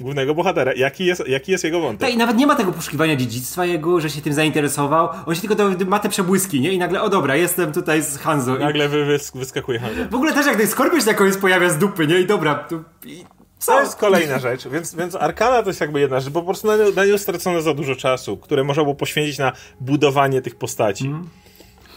Głównego 0.00 0.34
bohatera. 0.34 0.72
Jaki 0.76 1.06
jest, 1.06 1.28
jaki 1.28 1.52
jest 1.52 1.64
jego 1.64 1.80
wątek? 1.80 2.00
Tak, 2.00 2.14
i 2.14 2.16
nawet 2.16 2.36
nie 2.36 2.46
ma 2.46 2.54
tego 2.54 2.72
poszukiwania 2.72 3.16
dziedzictwa 3.16 3.66
jego, 3.66 4.00
że 4.00 4.10
się 4.10 4.20
tym 4.20 4.32
zainteresował. 4.32 5.08
On 5.26 5.34
się 5.34 5.40
tylko 5.40 5.54
do, 5.54 5.84
ma 5.86 5.98
te 5.98 6.08
przebłyski, 6.08 6.60
nie? 6.60 6.72
I 6.72 6.78
nagle, 6.78 7.02
o 7.02 7.08
dobra, 7.08 7.36
jestem 7.36 7.72
tutaj 7.72 8.02
z 8.02 8.18
Hanzo. 8.18 8.54
Nagle 8.54 8.88
wy, 8.88 9.04
wy, 9.04 9.18
wyskakuje 9.34 9.78
Hanzo. 9.78 10.04
W 10.10 10.14
ogóle 10.14 10.32
też 10.32 10.46
jak 10.46 10.56
ten 10.56 10.66
Skorpion 10.66 11.00
się 11.00 11.06
na 11.06 11.14
koniec 11.14 11.36
pojawia 11.38 11.70
z 11.70 11.78
dupy, 11.78 12.06
nie? 12.06 12.20
I 12.20 12.26
dobra, 12.26 12.54
to... 12.54 12.82
I... 13.04 13.24
Co? 13.58 13.72
To 13.72 13.80
jest 13.80 13.96
kolejna 13.96 14.38
rzecz, 14.38 14.68
więc, 14.68 14.94
więc 14.94 15.14
Arkana 15.14 15.62
to 15.62 15.70
jest 15.70 15.80
jakby 15.80 16.00
jedna 16.00 16.20
rzecz, 16.20 16.32
bo 16.32 16.40
po 16.40 16.46
prostu 16.46 16.66
na, 16.66 16.76
na 16.96 17.04
nią 17.04 17.18
stracono 17.18 17.62
za 17.62 17.74
dużo 17.74 17.96
czasu, 17.96 18.36
które 18.36 18.64
można 18.64 18.82
było 18.82 18.94
poświęcić 18.94 19.38
na 19.38 19.52
budowanie 19.80 20.42
tych 20.42 20.54
postaci. 20.54 21.06
Mm. 21.06 21.28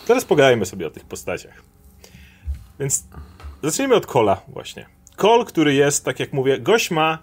Teraz 0.07 0.25
pogadajmy 0.25 0.65
sobie 0.65 0.87
o 0.87 0.89
tych 0.89 1.05
postaciach. 1.05 1.53
Więc 2.79 3.03
zacznijmy 3.63 3.95
od 3.95 4.05
Kola 4.05 4.41
właśnie. 4.47 4.85
Kol, 5.15 5.45
który 5.45 5.73
jest, 5.73 6.05
tak 6.05 6.19
jak 6.19 6.33
mówię, 6.33 6.59
gość 6.59 6.91
ma 6.91 7.17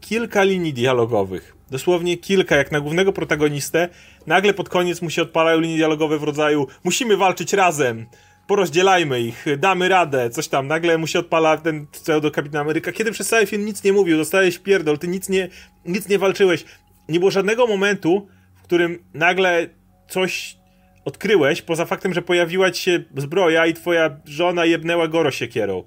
kilka 0.00 0.42
linii 0.42 0.72
dialogowych. 0.72 1.56
Dosłownie 1.70 2.16
kilka, 2.16 2.56
jak 2.56 2.72
na 2.72 2.80
głównego 2.80 3.12
protagonistę. 3.12 3.88
Nagle 4.26 4.54
pod 4.54 4.68
koniec 4.68 5.02
mu 5.02 5.10
się 5.10 5.22
odpalają 5.22 5.60
linie 5.60 5.76
dialogowe 5.76 6.18
w 6.18 6.22
rodzaju 6.22 6.66
musimy 6.84 7.16
walczyć 7.16 7.52
razem, 7.52 8.06
porozdzielajmy 8.46 9.20
ich, 9.20 9.46
damy 9.58 9.88
radę, 9.88 10.30
coś 10.30 10.48
tam. 10.48 10.66
Nagle 10.66 10.98
mu 10.98 11.06
się 11.06 11.18
odpala 11.18 11.56
ten 11.56 11.86
pseudo 11.86 12.30
Kapitan 12.30 12.60
Ameryka, 12.60 12.92
kiedy 12.92 13.12
przez 13.12 13.28
cały 13.28 13.46
film 13.46 13.64
nic 13.64 13.84
nie 13.84 13.92
mówił, 13.92 14.16
dostałeś 14.16 14.58
pierdol, 14.58 14.98
ty 14.98 15.08
nic 15.08 15.28
nie, 15.28 15.48
nic 15.86 16.08
nie 16.08 16.18
walczyłeś. 16.18 16.64
Nie 17.08 17.18
było 17.18 17.30
żadnego 17.30 17.66
momentu, 17.66 18.28
w 18.56 18.62
którym 18.62 19.04
nagle 19.14 19.68
coś 20.08 20.56
odkryłeś, 21.04 21.62
poza 21.62 21.84
faktem, 21.84 22.14
że 22.14 22.22
pojawiła 22.22 22.70
ci 22.70 22.82
się 22.82 23.04
zbroja 23.16 23.66
i 23.66 23.74
twoja 23.74 24.16
żona 24.24 24.64
jebnęła 24.64 25.08
Goro 25.08 25.30
siekierą. 25.30 25.84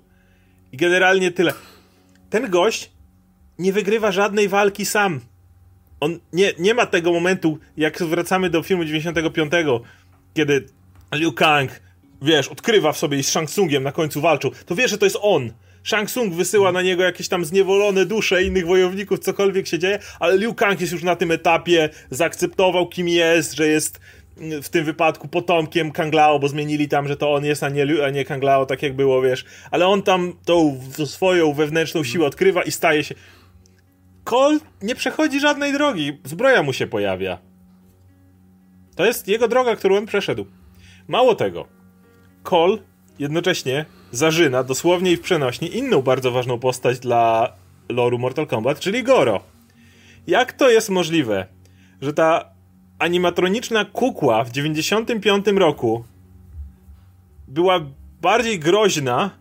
I 0.72 0.78
generalnie 0.78 1.32
tyle. 1.32 1.54
Ten 2.30 2.50
gość 2.50 2.92
nie 3.60 3.74
wygrywa 3.74 4.12
żadnej 4.12 4.50
walki 4.50 4.86
sam. 4.86 5.20
On 6.00 6.20
nie, 6.34 6.54
nie 6.60 6.74
ma 6.74 6.86
tego 6.86 7.14
momentu, 7.14 7.60
jak 7.78 8.04
wracamy 8.04 8.50
do 8.50 8.64
filmu 8.64 8.86
95, 8.86 9.52
kiedy 10.34 10.66
Liu 11.16 11.32
Kang, 11.34 11.82
wiesz, 12.22 12.48
odkrywa 12.48 12.92
w 12.92 12.98
sobie 12.98 13.18
i 13.18 13.24
z 13.24 13.30
Shang 13.30 13.50
Tsungiem 13.50 13.84
na 13.84 13.92
końcu 13.92 14.22
walczą, 14.22 14.50
to 14.66 14.76
wie, 14.76 14.88
że 14.88 14.98
to 14.98 15.06
jest 15.06 15.18
on. 15.22 15.52
Shang 15.84 16.10
Tsung 16.10 16.34
wysyła 16.34 16.72
na 16.72 16.82
niego 16.82 17.04
jakieś 17.04 17.28
tam 17.28 17.46
zniewolone 17.46 18.06
dusze 18.06 18.44
innych 18.44 18.68
wojowników, 18.68 19.20
cokolwiek 19.20 19.68
się 19.68 19.80
dzieje, 19.80 20.00
ale 20.20 20.38
Liu 20.38 20.54
Kang 20.54 20.82
jest 20.82 20.94
już 20.94 21.04
na 21.04 21.16
tym 21.16 21.32
etapie, 21.32 21.90
zaakceptował 22.10 22.88
kim 22.88 23.10
jest, 23.10 23.54
że 23.54 23.68
jest 23.68 24.00
w 24.64 24.70
tym 24.70 24.86
wypadku 24.86 25.28
potomkiem 25.28 25.92
Kanglao, 25.92 26.40
bo 26.40 26.48
zmienili 26.48 26.88
tam, 26.88 27.08
że 27.08 27.18
to 27.18 27.34
on 27.34 27.46
jest, 27.46 27.64
a 27.64 27.70
nie, 27.70 27.86
a 28.06 28.10
nie 28.10 28.26
Kanglao, 28.26 28.66
tak 28.66 28.84
jak 28.84 28.96
było, 28.96 29.22
wiesz. 29.22 29.46
Ale 29.72 29.88
on 29.88 30.02
tam 30.02 30.34
tą 30.46 30.82
swoją 31.06 31.54
wewnętrzną 31.54 32.04
siłę 32.04 32.26
odkrywa 32.26 32.64
i 32.64 32.72
staje 32.72 33.04
się 33.04 33.16
Cole 34.24 34.60
nie 34.82 34.96
przechodzi 34.96 35.40
żadnej 35.40 35.74
drogi. 35.74 36.18
Zbroja 36.24 36.64
mu 36.64 36.74
się 36.74 36.88
pojawia. 36.88 37.38
To 38.96 39.06
jest 39.06 39.28
jego 39.28 39.48
droga, 39.48 39.76
którą 39.76 39.98
on 39.98 40.06
przeszedł. 40.06 40.46
Mało 41.08 41.36
tego, 41.36 41.68
Cole 42.44 42.78
jednocześnie 43.20 43.86
zażyna, 44.12 44.64
dosłownie 44.64 45.12
i 45.12 45.18
w 45.18 45.22
przenośni, 45.22 45.78
inną 45.78 46.02
bardzo 46.02 46.32
ważną 46.32 46.60
postać 46.60 47.00
dla 47.00 47.54
loru 47.90 48.20
Mortal 48.20 48.48
Kombat, 48.48 48.80
czyli 48.80 49.04
Goro. 49.04 49.42
Jak 50.28 50.54
to 50.54 50.70
jest 50.70 50.90
możliwe, 50.90 51.48
że 52.02 52.14
ta 52.14 52.54
animatroniczna 53.00 53.86
kukła 53.86 54.44
w 54.44 54.52
95 54.52 55.46
roku 55.48 56.06
była 57.48 57.80
bardziej 58.22 58.60
groźna 58.60 59.32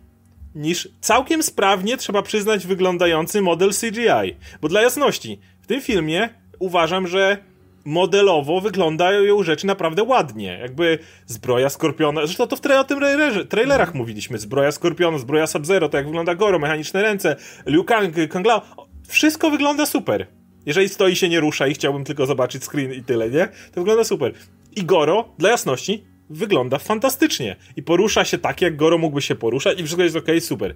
niż 0.54 0.88
całkiem 1.00 1.42
sprawnie, 1.42 1.96
trzeba 1.96 2.22
przyznać, 2.22 2.66
wyglądający 2.66 3.42
model 3.42 3.70
CGI. 3.70 4.36
Bo 4.60 4.68
dla 4.68 4.82
jasności, 4.82 5.40
w 5.62 5.66
tym 5.66 5.80
filmie 5.80 6.28
uważam, 6.58 7.06
że 7.06 7.36
modelowo 7.84 8.60
wyglądają 8.60 9.42
rzeczy 9.42 9.66
naprawdę 9.66 10.02
ładnie. 10.02 10.58
Jakby 10.60 10.98
zbroja 11.26 11.68
Skorpiona, 11.68 12.26
zresztą 12.26 12.46
to 12.46 12.56
w 12.56 12.60
tra 12.60 12.80
o 12.80 12.84
tym 12.84 13.00
trailerach 13.48 13.88
mm. 13.88 13.98
mówiliśmy, 13.98 14.38
zbroja 14.38 14.72
Skorpiona, 14.72 15.18
zbroja 15.18 15.46
Sub-Zero, 15.46 15.88
to 15.88 15.96
jak 15.96 16.06
wygląda 16.06 16.34
Goro, 16.34 16.58
mechaniczne 16.58 17.02
ręce, 17.02 17.36
Liu 17.66 17.84
Kang, 17.84 18.14
Kang 18.30 18.46
Lao, 18.46 18.62
wszystko 19.08 19.50
wygląda 19.50 19.86
super. 19.86 20.26
Jeżeli 20.66 20.88
stoi 20.88 21.16
się 21.16 21.28
nie 21.28 21.40
rusza 21.40 21.66
i 21.66 21.74
chciałbym 21.74 22.04
tylko 22.04 22.26
zobaczyć 22.26 22.64
screen 22.64 22.92
i 22.92 23.02
tyle, 23.02 23.30
nie? 23.30 23.46
To 23.46 23.80
wygląda 23.80 24.04
super. 24.04 24.32
I 24.76 24.84
Goro, 24.84 25.28
dla 25.38 25.50
jasności, 25.50 26.04
wygląda 26.32 26.78
fantastycznie 26.78 27.56
i 27.76 27.82
porusza 27.82 28.24
się 28.24 28.38
tak, 28.38 28.60
jak 28.60 28.76
Goro 28.76 28.98
mógłby 28.98 29.22
się 29.22 29.34
poruszać 29.34 29.80
i 29.80 29.82
wszystko 29.82 30.02
jest 30.02 30.16
ok, 30.16 30.26
super. 30.40 30.74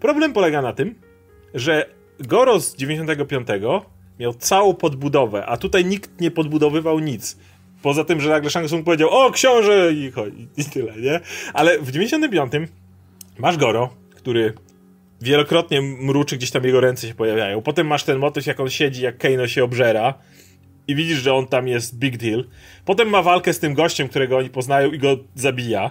Problem 0.00 0.32
polega 0.32 0.62
na 0.62 0.72
tym, 0.72 0.94
że 1.54 1.88
Goro 2.20 2.60
z 2.60 2.76
95 2.76 3.48
miał 4.20 4.34
całą 4.34 4.74
podbudowę, 4.74 5.46
a 5.46 5.56
tutaj 5.56 5.84
nikt 5.84 6.20
nie 6.20 6.30
podbudowywał 6.30 6.98
nic. 6.98 7.38
Poza 7.82 8.04
tym, 8.04 8.20
że 8.20 8.30
nagle 8.30 8.50
Shang 8.50 8.66
Tsung 8.66 8.84
powiedział, 8.84 9.10
o 9.10 9.30
książę 9.30 9.92
i, 9.92 10.12
i 10.56 10.64
tyle, 10.64 10.96
nie? 10.96 11.20
Ale 11.52 11.78
w 11.78 11.90
95 11.90 12.52
masz 13.38 13.56
Goro, 13.56 13.90
który 14.14 14.54
wielokrotnie 15.20 15.82
mruczy, 15.82 16.36
gdzieś 16.36 16.50
tam 16.50 16.64
jego 16.64 16.80
ręce 16.80 17.08
się 17.08 17.14
pojawiają. 17.14 17.62
Potem 17.62 17.86
masz 17.86 18.04
ten 18.04 18.18
motyw, 18.18 18.46
jak 18.46 18.60
on 18.60 18.70
siedzi, 18.70 19.02
jak 19.02 19.18
Kano 19.18 19.46
się 19.46 19.64
obżera 19.64 20.14
i 20.88 20.94
widzisz, 20.94 21.18
że 21.18 21.34
on 21.34 21.46
tam 21.46 21.68
jest 21.68 21.98
big 21.98 22.16
deal. 22.16 22.44
Potem 22.84 23.08
ma 23.08 23.22
walkę 23.22 23.52
z 23.52 23.58
tym 23.58 23.74
gościem, 23.74 24.08
którego 24.08 24.36
oni 24.36 24.50
poznają 24.50 24.92
i 24.92 24.98
go 24.98 25.16
zabija. 25.34 25.90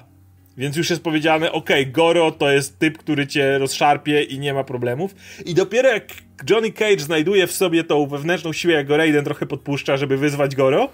Więc 0.57 0.75
już 0.75 0.89
jest 0.89 1.03
powiedziane, 1.03 1.51
ok, 1.51 1.69
Goro 1.87 2.31
to 2.31 2.51
jest 2.51 2.79
typ, 2.79 2.97
który 2.97 3.27
cię 3.27 3.57
rozszarpie 3.57 4.23
i 4.23 4.39
nie 4.39 4.53
ma 4.53 4.63
problemów. 4.63 5.15
I 5.45 5.53
dopiero 5.53 5.89
jak 5.89 6.13
Johnny 6.49 6.71
Cage 6.71 6.99
znajduje 6.99 7.47
w 7.47 7.51
sobie 7.51 7.83
tą 7.83 8.07
wewnętrzną 8.07 8.53
siłę, 8.53 8.73
jak 8.73 8.87
go 8.87 8.97
Raiden 8.97 9.25
trochę 9.25 9.45
podpuszcza, 9.45 9.97
żeby 9.97 10.17
wyzwać 10.17 10.55
Goro, 10.55 10.89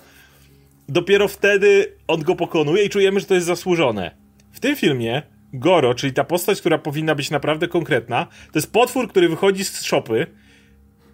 dopiero 0.90 1.28
wtedy 1.28 1.94
on 2.08 2.22
go 2.22 2.36
pokonuje 2.36 2.84
i 2.84 2.90
czujemy, 2.90 3.20
że 3.20 3.26
to 3.26 3.34
jest 3.34 3.48
zasłużone. 3.48 4.12
W 4.52 4.60
tym 4.60 4.76
filmie 4.76 5.22
Goro, 5.54 5.96
czyli 5.96 6.14
ta 6.14 6.24
postać, 6.24 6.60
która 6.60 6.78
powinna 6.78 7.16
być 7.16 7.32
naprawdę 7.32 7.68
konkretna, 7.68 8.26
to 8.26 8.60
jest 8.60 8.72
potwór, 8.72 9.08
który 9.10 9.30
wychodzi 9.30 9.66
z 9.66 9.84
szopy, 9.84 10.28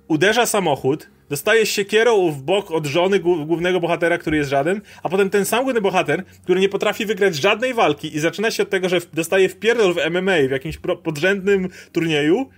uderza 0.07 0.45
samochód, 0.45 1.09
dostaje 1.29 1.65
siekierą 1.65 2.31
w 2.31 2.41
bok 2.41 2.71
od 2.71 2.85
żony 2.85 3.19
głównego 3.19 3.79
bohatera, 3.79 4.17
który 4.17 4.37
jest 4.37 4.49
żaden, 4.49 4.81
a 5.03 5.09
potem 5.09 5.29
ten 5.29 5.45
sam 5.45 5.63
główny 5.63 5.81
bohater, 5.81 6.25
który 6.43 6.59
nie 6.59 6.69
potrafi 6.69 7.05
wygrać 7.05 7.35
żadnej 7.35 7.73
walki 7.73 8.15
i 8.15 8.19
zaczyna 8.19 8.51
się 8.51 8.63
od 8.63 8.69
tego, 8.69 8.89
że 8.89 8.99
dostaje 9.13 9.49
wpierdol 9.49 9.93
w 9.93 9.97
MMA 10.11 10.35
w 10.47 10.51
jakimś 10.51 10.77
podrzędnym 11.03 11.69
turnieju, 11.91 12.49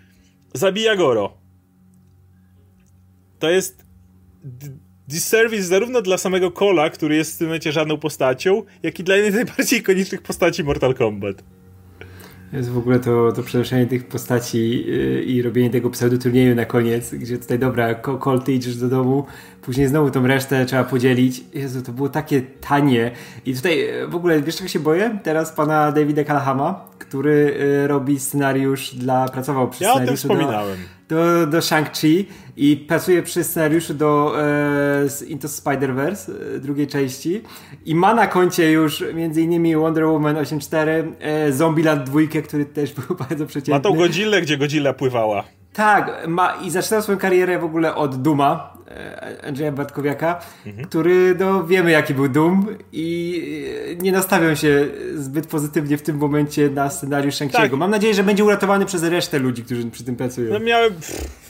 zabija 0.54 0.96
Goro. 0.96 1.38
To 3.40 3.50
jest 3.50 3.86
disservice 5.08 5.64
zarówno 5.64 6.02
dla 6.02 6.18
samego 6.18 6.52
Cola, 6.52 6.90
który 6.90 7.16
jest 7.16 7.36
w 7.36 7.38
tym 7.38 7.48
momencie 7.48 7.72
żadną 7.72 7.98
postacią, 7.98 8.64
jak 8.84 9.00
i 9.00 9.04
dla 9.04 9.16
jednej 9.16 9.32
z 9.32 9.36
najbardziej 9.36 9.80
ikonicznych 9.80 10.22
postaci 10.22 10.64
Mortal 10.64 10.94
Kombat. 10.94 11.44
Jest 12.56 12.70
w 12.70 12.78
ogóle 12.78 13.00
to, 13.00 13.32
to 13.32 13.44
przenoszenie 13.44 13.86
tych 13.86 14.08
postaci 14.08 14.86
yy, 14.86 15.24
i 15.24 15.42
robienie 15.42 15.70
tego 15.70 15.90
pseudoturnieju 15.90 16.56
na 16.56 16.66
koniec, 16.66 17.14
gdzie 17.14 17.38
tutaj 17.38 17.60
dobra, 17.60 17.96
Colt 17.96 18.50
idziesz 18.50 18.78
do 18.78 18.90
domu, 18.90 19.26
później 19.62 19.88
znowu 19.88 20.12
tą 20.12 20.28
resztę 20.28 20.66
trzeba 20.66 20.84
podzielić. 20.84 21.44
Jezu, 21.54 21.82
to 21.82 21.92
było 21.92 22.10
takie 22.10 22.42
tanie. 22.42 23.12
I 23.46 23.56
tutaj 23.56 23.90
e, 23.90 24.08
w 24.08 24.16
ogóle, 24.16 24.42
wiesz 24.42 24.56
czego 24.56 24.68
się 24.68 24.80
boję? 24.80 25.20
Teraz 25.24 25.52
pana 25.52 25.92
Davida 25.92 26.24
Kalahama, 26.24 26.86
który 27.08 27.58
yy, 27.60 27.88
robi 27.88 28.20
scenariusz 28.20 28.96
dla, 28.96 29.30
pracował 29.30 29.70
przy 29.70 29.84
ja 29.84 29.92
scenariuszu 29.92 30.28
do, 30.28 30.36
do, 31.08 31.48
do 31.48 31.58
Shang-Chi 31.60 32.26
i 32.58 32.78
pracuje 32.78 33.24
przy 33.24 33.44
scenariuszu 33.44 33.94
do 33.94 34.36
e, 34.42 35.26
Into 35.28 35.48
Spider-Verse 35.48 36.32
e, 36.56 36.60
drugiej 36.60 36.88
części 36.88 37.42
i 37.86 37.96
ma 37.96 38.14
na 38.14 38.28
koncie 38.28 38.72
już 38.72 39.04
między 39.14 39.42
innymi 39.42 39.76
Wonder 39.76 40.06
Woman 40.06 40.36
8.4, 40.36 41.12
e, 41.20 41.54
Zombieland 41.54 42.10
2, 42.10 42.20
który 42.48 42.66
też 42.66 42.94
był 42.94 43.18
bardzo 43.30 43.46
przeciętny. 43.46 43.74
Ma 43.74 43.80
tą 43.80 43.94
Godzillę, 43.94 44.42
gdzie 44.42 44.58
Godzilla 44.58 44.94
pływała. 44.94 45.44
Tak, 45.74 46.28
ma 46.28 46.54
i 46.56 46.70
zaczynał 46.70 47.02
swoją 47.02 47.18
karierę 47.18 47.60
w 47.60 47.64
ogóle 47.64 47.96
od 47.96 48.16
Duma, 48.16 48.75
Andrzeja 49.44 49.72
Batkowiaka, 49.72 50.42
mhm. 50.66 50.88
który, 50.88 51.36
no 51.40 51.64
wiemy 51.64 51.92
jaki 51.92 52.14
był 52.14 52.30
Dum 52.30 52.68
i 52.92 53.42
e, 53.92 53.96
nie 53.96 54.12
nastawiał 54.12 54.56
się 54.56 54.88
zbyt 55.16 55.48
pozytywnie 55.48 55.98
w 55.98 56.02
tym 56.02 56.18
momencie 56.18 56.70
na 56.70 56.90
scenariusz 56.90 57.36
Shang-Chi'ego. 57.36 57.52
Tak. 57.52 57.72
Mam 57.72 57.92
nadzieję, 57.92 58.14
że 58.14 58.24
będzie 58.24 58.44
uratowany 58.44 58.86
przez 58.86 59.04
resztę 59.04 59.40
ludzi, 59.40 59.64
którzy 59.64 59.92
przy 59.92 60.04
tym 60.04 60.16
pracują. 60.16 60.54
No 60.54 60.60
miałem, 60.60 60.94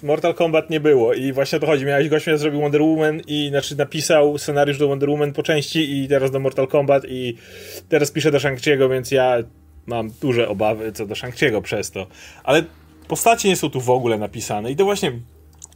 Mortal 0.03 0.33
Kombat 0.33 0.69
nie 0.69 0.79
było 0.79 1.13
i 1.13 1.33
właśnie 1.33 1.57
o 1.57 1.61
to 1.61 1.67
chodzi. 1.67 1.85
Miałeś 1.85 2.09
gościa, 2.09 2.37
zrobił 2.37 2.61
Wonder 2.61 2.81
Woman 2.81 3.21
i 3.27 3.47
znaczy 3.49 3.75
napisał 3.75 4.37
scenariusz 4.37 4.77
do 4.77 4.87
Wonder 4.87 5.09
Woman 5.09 5.33
po 5.33 5.43
części 5.43 6.03
i 6.03 6.07
teraz 6.07 6.31
do 6.31 6.39
Mortal 6.39 6.67
Kombat 6.67 7.03
i 7.07 7.37
teraz 7.89 8.11
pisze 8.11 8.31
do 8.31 8.37
Shang-Chi'ego, 8.37 8.89
więc 8.89 9.11
ja 9.11 9.37
mam 9.85 10.09
duże 10.21 10.47
obawy 10.47 10.91
co 10.91 11.05
do 11.05 11.15
Shang-Chi'ego 11.15 11.61
przez 11.61 11.91
to. 11.91 12.07
Ale 12.43 12.63
postacie 13.07 13.49
nie 13.49 13.55
są 13.55 13.69
tu 13.69 13.81
w 13.81 13.89
ogóle 13.89 14.17
napisane 14.17 14.71
i 14.71 14.75
to 14.75 14.85
właśnie, 14.85 15.11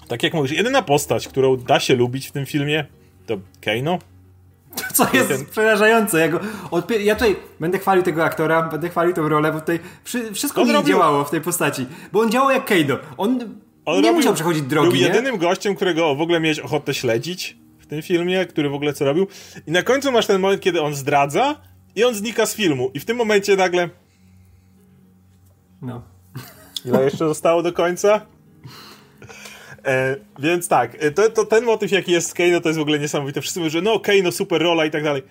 tak 0.09 0.23
jak 0.23 0.33
mówisz, 0.33 0.51
jedyna 0.51 0.81
postać, 0.81 1.27
którą 1.27 1.57
da 1.57 1.79
się 1.79 1.95
lubić 1.95 2.27
w 2.27 2.31
tym 2.31 2.45
filmie, 2.45 2.85
to 3.25 3.37
Kano. 3.61 3.99
Co 4.93 5.07
jest 5.13 5.29
ten... 5.29 5.45
przerażające. 5.45 6.19
Ja, 6.19 6.27
go 6.27 6.39
ja 6.99 7.15
tutaj 7.15 7.35
będę 7.59 7.79
chwalił 7.79 8.03
tego 8.03 8.23
aktora, 8.23 8.63
będę 8.63 8.89
chwalił 8.89 9.13
tą 9.13 9.29
rolę, 9.29 9.51
bo 9.53 9.59
tutaj 9.59 9.79
wszystko 10.33 10.65
mi 10.65 10.73
robił... 10.73 10.93
działało 10.93 11.23
w 11.23 11.31
tej 11.31 11.41
postaci. 11.41 11.85
Bo 12.11 12.19
on 12.19 12.31
działał 12.31 12.51
jak 12.51 12.65
Kano. 12.65 12.97
On, 13.17 13.39
on 13.85 13.95
nie 13.95 14.01
robił, 14.01 14.13
musiał 14.13 14.33
przechodzić 14.33 14.63
drogi. 14.63 14.89
Był 14.89 14.97
jedynym 14.97 15.37
gościem, 15.37 15.75
którego 15.75 16.15
w 16.15 16.21
ogóle 16.21 16.39
miałeś 16.39 16.59
ochotę 16.59 16.93
śledzić 16.93 17.57
w 17.79 17.87
tym 17.87 18.01
filmie, 18.01 18.45
który 18.45 18.69
w 18.69 18.73
ogóle 18.73 18.93
co 18.93 19.05
robił. 19.05 19.27
I 19.67 19.71
na 19.71 19.83
końcu 19.83 20.11
masz 20.11 20.27
ten 20.27 20.41
moment, 20.41 20.61
kiedy 20.61 20.81
on 20.81 20.95
zdradza 20.95 21.55
i 21.95 22.03
on 22.03 22.15
znika 22.15 22.45
z 22.45 22.55
filmu. 22.55 22.91
I 22.93 22.99
w 22.99 23.05
tym 23.05 23.17
momencie 23.17 23.55
nagle... 23.55 23.89
No. 25.81 26.01
Ile 26.85 27.03
jeszcze 27.03 27.27
zostało 27.27 27.63
do 27.63 27.73
końca? 27.73 28.21
E, 29.85 30.15
więc 30.39 30.67
tak, 30.67 31.03
e, 31.03 31.11
to, 31.11 31.29
to, 31.29 31.45
ten 31.45 31.63
motyw 31.63 31.91
jaki 31.91 32.11
jest 32.11 32.29
z 32.29 32.33
Kano 32.33 32.61
to 32.61 32.69
jest 32.69 32.79
w 32.79 32.81
ogóle 32.81 32.99
niesamowite. 32.99 33.41
Wszyscy 33.41 33.59
mówią, 33.59 33.69
że 33.69 33.81
no 33.81 33.99
Kano 33.99 34.31
super 34.31 34.61
rola 34.61 34.85
i 34.85 34.91
tak 34.91 35.03
dalej. 35.03 35.23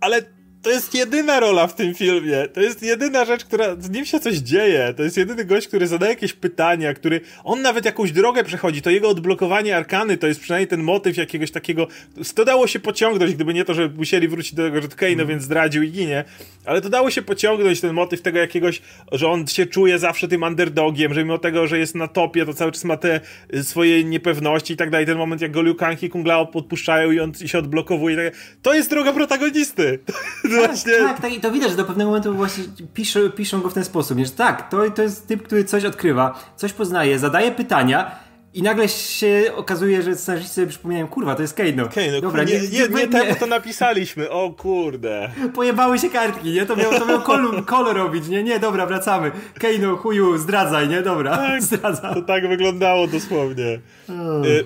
Ale 0.00 0.22
to 0.62 0.70
jest 0.70 0.94
jedyna 0.94 1.40
rola 1.40 1.66
w 1.66 1.74
tym 1.74 1.94
filmie. 1.94 2.48
To 2.54 2.60
jest 2.60 2.82
jedyna 2.82 3.24
rzecz, 3.24 3.44
która 3.44 3.76
z 3.78 3.90
nim 3.90 4.04
się 4.04 4.20
coś 4.20 4.36
dzieje. 4.36 4.94
To 4.96 5.02
jest 5.02 5.16
jedyny 5.16 5.44
gość, 5.44 5.68
który 5.68 5.86
zadaje 5.86 6.12
jakieś 6.12 6.32
pytania, 6.32 6.94
który 6.94 7.20
on 7.44 7.62
nawet 7.62 7.84
jakąś 7.84 8.12
drogę 8.12 8.44
przechodzi. 8.44 8.82
To 8.82 8.90
jego 8.90 9.08
odblokowanie 9.08 9.76
arkany 9.76 10.16
to 10.16 10.26
jest 10.26 10.40
przynajmniej 10.40 10.68
ten 10.68 10.82
motyw 10.82 11.16
jakiegoś 11.16 11.50
takiego. 11.50 11.86
To 12.34 12.44
dało 12.44 12.66
się 12.66 12.80
pociągnąć, 12.80 13.34
gdyby 13.34 13.54
nie 13.54 13.64
to, 13.64 13.74
że 13.74 13.88
musieli 13.88 14.28
wrócić 14.28 14.54
do 14.54 14.62
tego, 14.62 14.82
że 14.82 14.88
Kane, 14.88 15.16
no 15.16 15.26
więc 15.26 15.42
zdradził 15.42 15.82
i 15.82 15.90
ginie. 15.90 16.24
Ale 16.64 16.80
to 16.80 16.88
dało 16.88 17.10
się 17.10 17.22
pociągnąć 17.22 17.80
ten 17.80 17.92
motyw 17.92 18.22
tego 18.22 18.38
jakiegoś, 18.38 18.82
że 19.12 19.28
on 19.28 19.46
się 19.46 19.66
czuje 19.66 19.98
zawsze 19.98 20.28
tym 20.28 20.42
underdogiem, 20.42 21.14
że 21.14 21.24
mimo 21.24 21.38
tego, 21.38 21.66
że 21.66 21.78
jest 21.78 21.94
na 21.94 22.08
topie, 22.08 22.46
to 22.46 22.54
cały 22.54 22.72
czas 22.72 22.84
ma 22.84 22.96
te 22.96 23.20
y, 23.54 23.64
swoje 23.64 24.04
niepewności 24.04 24.74
i 24.74 24.76
tak 24.76 24.90
dalej. 24.90 25.06
Ten 25.06 25.18
moment, 25.18 25.42
jak 25.42 25.50
go 25.50 25.62
Liu 25.62 25.74
Kang 25.74 26.02
i 26.02 26.10
Kung 26.10 26.26
Lao 26.26 26.46
podpuszczają 26.46 27.10
i 27.10 27.20
on 27.20 27.34
się 27.34 27.58
odblokowuje. 27.58 28.16
Tak 28.16 28.34
to 28.62 28.74
jest 28.74 28.90
droga 28.90 29.12
protagonisty. 29.12 29.98
Tak, 30.60 30.70
właśnie... 30.70 30.92
tak, 30.92 31.20
tak, 31.20 31.32
i 31.32 31.40
to 31.40 31.50
widać, 31.50 31.70
że 31.70 31.76
do 31.76 31.84
pewnego 31.84 32.10
momentu 32.10 32.34
właśnie 32.34 32.64
piszą, 32.94 33.30
piszą 33.30 33.60
go 33.60 33.70
w 33.70 33.74
ten 33.74 33.84
sposób, 33.84 34.18
że 34.18 34.30
tak, 34.30 34.70
to, 34.70 34.90
to 34.90 35.02
jest 35.02 35.26
typ, 35.26 35.42
który 35.42 35.64
coś 35.64 35.84
odkrywa, 35.84 36.52
coś 36.56 36.72
poznaje, 36.72 37.18
zadaje 37.18 37.52
pytania 37.52 38.10
i 38.54 38.62
nagle 38.62 38.88
się 38.88 39.52
okazuje, 39.56 40.02
że 40.02 40.16
scenarzyści 40.16 40.54
sobie 40.54 40.66
przypominają, 40.66 41.08
kurwa, 41.08 41.34
to 41.34 41.42
jest 41.42 41.54
Kano. 41.54 41.88
Kano, 41.94 42.20
Dobra, 42.20 42.44
nie, 42.44 42.60
nie, 42.60 42.68
nie, 42.68 42.88
nie, 42.88 43.08
temu 43.08 43.34
to 43.40 43.46
napisaliśmy, 43.46 44.30
o 44.30 44.50
kurde. 44.50 45.30
Pojebały 45.54 45.98
się 45.98 46.10
kartki, 46.10 46.50
nie? 46.50 46.66
To 46.66 46.76
miał, 46.76 46.90
to 46.90 47.06
miał 47.06 47.22
kolor, 47.22 47.64
kolor 47.64 47.96
robić, 47.96 48.28
nie? 48.28 48.42
Nie, 48.42 48.58
dobra, 48.60 48.86
wracamy. 48.86 49.30
Kano, 49.60 49.96
chuju, 49.96 50.38
zdradzaj, 50.38 50.88
nie? 50.88 51.02
Dobra, 51.02 51.36
tak, 51.36 51.62
zdradza. 51.72 52.14
To 52.14 52.22
tak 52.22 52.48
wyglądało 52.48 53.06
dosłownie. 53.06 53.80
Hmm. 54.06 54.44
Y 54.44 54.64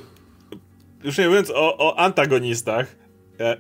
już 1.05 1.19
nie 1.19 1.29
mówiąc 1.29 1.51
o, 1.51 1.77
o 1.79 1.99
antagonistach, 1.99 2.87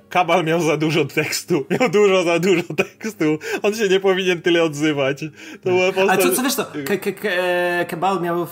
Kabal 0.09 0.45
miał 0.45 0.61
za 0.61 0.77
dużo 0.77 1.05
tekstu. 1.05 1.65
Miał 1.81 1.89
dużo 1.89 2.25
za 2.25 2.39
dużo 2.39 2.63
tekstu. 2.77 3.39
On 3.63 3.75
się 3.75 3.89
nie 3.89 4.01
powinien 4.01 4.43
tyle 4.43 4.63
odzywać. 4.63 5.21
To 5.63 5.71
była 5.71 5.93
postać... 5.93 6.09
Ale 6.09 6.23
co, 6.23 6.37
co 6.37 6.43
wiesz 6.43 6.55
to? 6.55 6.67
Kabal 7.89 8.23
miał 8.23 8.47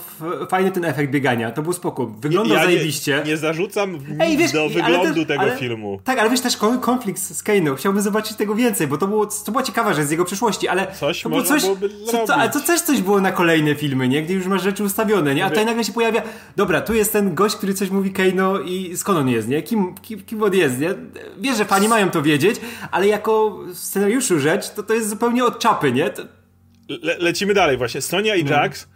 fajny 0.49 0.71
ten 0.71 0.85
efekt 0.85 1.11
biegania. 1.11 1.51
To 1.51 1.61
był 1.61 1.73
spokój. 1.73 2.07
Wyglądał 2.19 2.57
ja 2.57 2.63
zajebiście. 2.63 3.21
Nie, 3.25 3.31
nie 3.31 3.37
zarzucam 3.37 3.99
Ej, 4.19 4.37
wiesz, 4.37 4.51
do 4.51 4.69
wyglądu 4.69 5.25
tego 5.25 5.41
ale, 5.41 5.57
filmu. 5.57 5.99
Tak, 6.03 6.19
ale 6.19 6.29
wiesz 6.29 6.41
też 6.41 6.57
konflikt 6.81 7.21
z 7.21 7.43
Kane'ą. 7.43 7.75
Chciałbym 7.75 8.01
zobaczyć 8.01 8.37
tego 8.37 8.55
więcej, 8.55 8.87
bo 8.87 8.97
to 8.97 9.07
było, 9.07 9.25
to 9.25 9.51
była 9.51 9.63
ciekawa 9.63 9.93
rzecz 9.93 10.05
z 10.05 10.11
jego 10.11 10.25
przyszłości, 10.25 10.67
ale 10.67 10.87
coś 10.99 11.21
to 11.21 11.29
było 11.29 11.43
coś, 11.43 11.61
co, 12.11 12.27
to, 12.27 12.35
ale 12.35 12.49
to 12.49 12.59
też 12.59 12.81
coś 12.81 13.01
było 13.01 13.21
na 13.21 13.31
kolejne 13.31 13.75
filmy, 13.75 14.07
nie? 14.07 14.23
Gdzie 14.23 14.33
już 14.33 14.45
masz 14.45 14.63
rzeczy 14.63 14.83
ustawione, 14.83 15.35
nie? 15.35 15.45
A 15.45 15.49
tutaj 15.49 15.65
nagle 15.65 15.83
się 15.83 15.93
pojawia, 15.93 16.21
dobra, 16.55 16.81
tu 16.81 16.93
jest 16.93 17.13
ten 17.13 17.35
gość, 17.35 17.55
który 17.55 17.73
coś 17.73 17.89
mówi 17.89 18.11
Kane'o 18.11 18.65
i 18.65 18.97
skąd 18.97 19.19
on 19.19 19.29
jest, 19.29 19.47
nie? 19.47 19.63
Kim, 19.63 19.95
kim, 20.01 20.21
kim 20.23 20.43
on 20.43 20.53
jest, 20.53 20.79
nie? 20.79 20.89
Wiesz, 21.37 21.57
że 21.57 21.65
fani 21.65 21.87
mają 21.87 22.09
to 22.09 22.21
wiedzieć, 22.21 22.55
ale 22.91 23.07
jako 23.07 23.59
scenariuszu 23.73 24.39
rzecz, 24.39 24.69
to 24.69 24.83
to 24.83 24.93
jest 24.93 25.09
zupełnie 25.09 25.45
od 25.45 25.59
czapy, 25.59 25.91
nie? 25.91 26.09
To... 26.09 26.23
Le 26.89 27.17
lecimy 27.17 27.53
dalej 27.53 27.77
właśnie. 27.77 28.01
Sonia 28.01 28.35
i 28.35 28.43
no. 28.43 28.51
Jax 28.51 28.87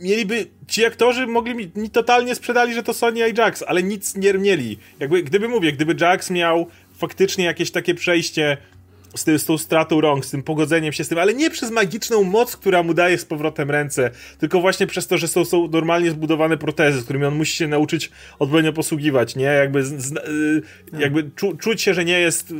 mieliby, 0.00 0.46
ci 0.68 0.84
aktorzy 0.84 1.26
mogli 1.26 1.54
mi, 1.54 1.70
mi, 1.76 1.90
totalnie 1.90 2.34
sprzedali, 2.34 2.74
że 2.74 2.82
to 2.82 2.94
Sonia 2.94 3.26
i 3.26 3.34
Jax, 3.34 3.64
ale 3.66 3.82
nic 3.82 4.16
nie 4.16 4.34
mieli. 4.34 4.78
Jakby, 5.00 5.22
gdyby 5.22 5.48
mówię, 5.48 5.72
gdyby 5.72 5.94
Jax 6.00 6.30
miał 6.30 6.66
faktycznie 6.98 7.44
jakieś 7.44 7.70
takie 7.70 7.94
przejście 7.94 8.56
z, 9.14 9.24
ty, 9.24 9.38
z 9.38 9.44
tą 9.44 9.58
stratą 9.58 10.00
rąk, 10.00 10.24
z 10.24 10.30
tym 10.30 10.42
pogodzeniem 10.42 10.92
się 10.92 11.04
z 11.04 11.08
tym, 11.08 11.18
ale 11.18 11.34
nie 11.34 11.50
przez 11.50 11.70
magiczną 11.70 12.24
moc, 12.24 12.56
która 12.56 12.82
mu 12.82 12.94
daje 12.94 13.18
z 13.18 13.24
powrotem 13.24 13.70
ręce, 13.70 14.10
tylko 14.38 14.60
właśnie 14.60 14.86
przez 14.86 15.06
to, 15.06 15.18
że 15.18 15.28
są, 15.28 15.44
są 15.44 15.68
normalnie 15.68 16.10
zbudowane 16.10 16.56
protezy, 16.56 17.00
z 17.00 17.04
którymi 17.04 17.24
on 17.24 17.34
musi 17.34 17.56
się 17.56 17.68
nauczyć 17.68 18.10
odpowiednio 18.38 18.72
posługiwać, 18.72 19.36
nie? 19.36 19.44
Jakby, 19.44 19.84
z, 19.84 20.12
y, 20.12 20.62
jakby 20.98 21.30
czu, 21.36 21.56
czuć 21.56 21.82
się, 21.82 21.94
że 21.94 22.04
nie 22.04 22.20
jest 22.20 22.54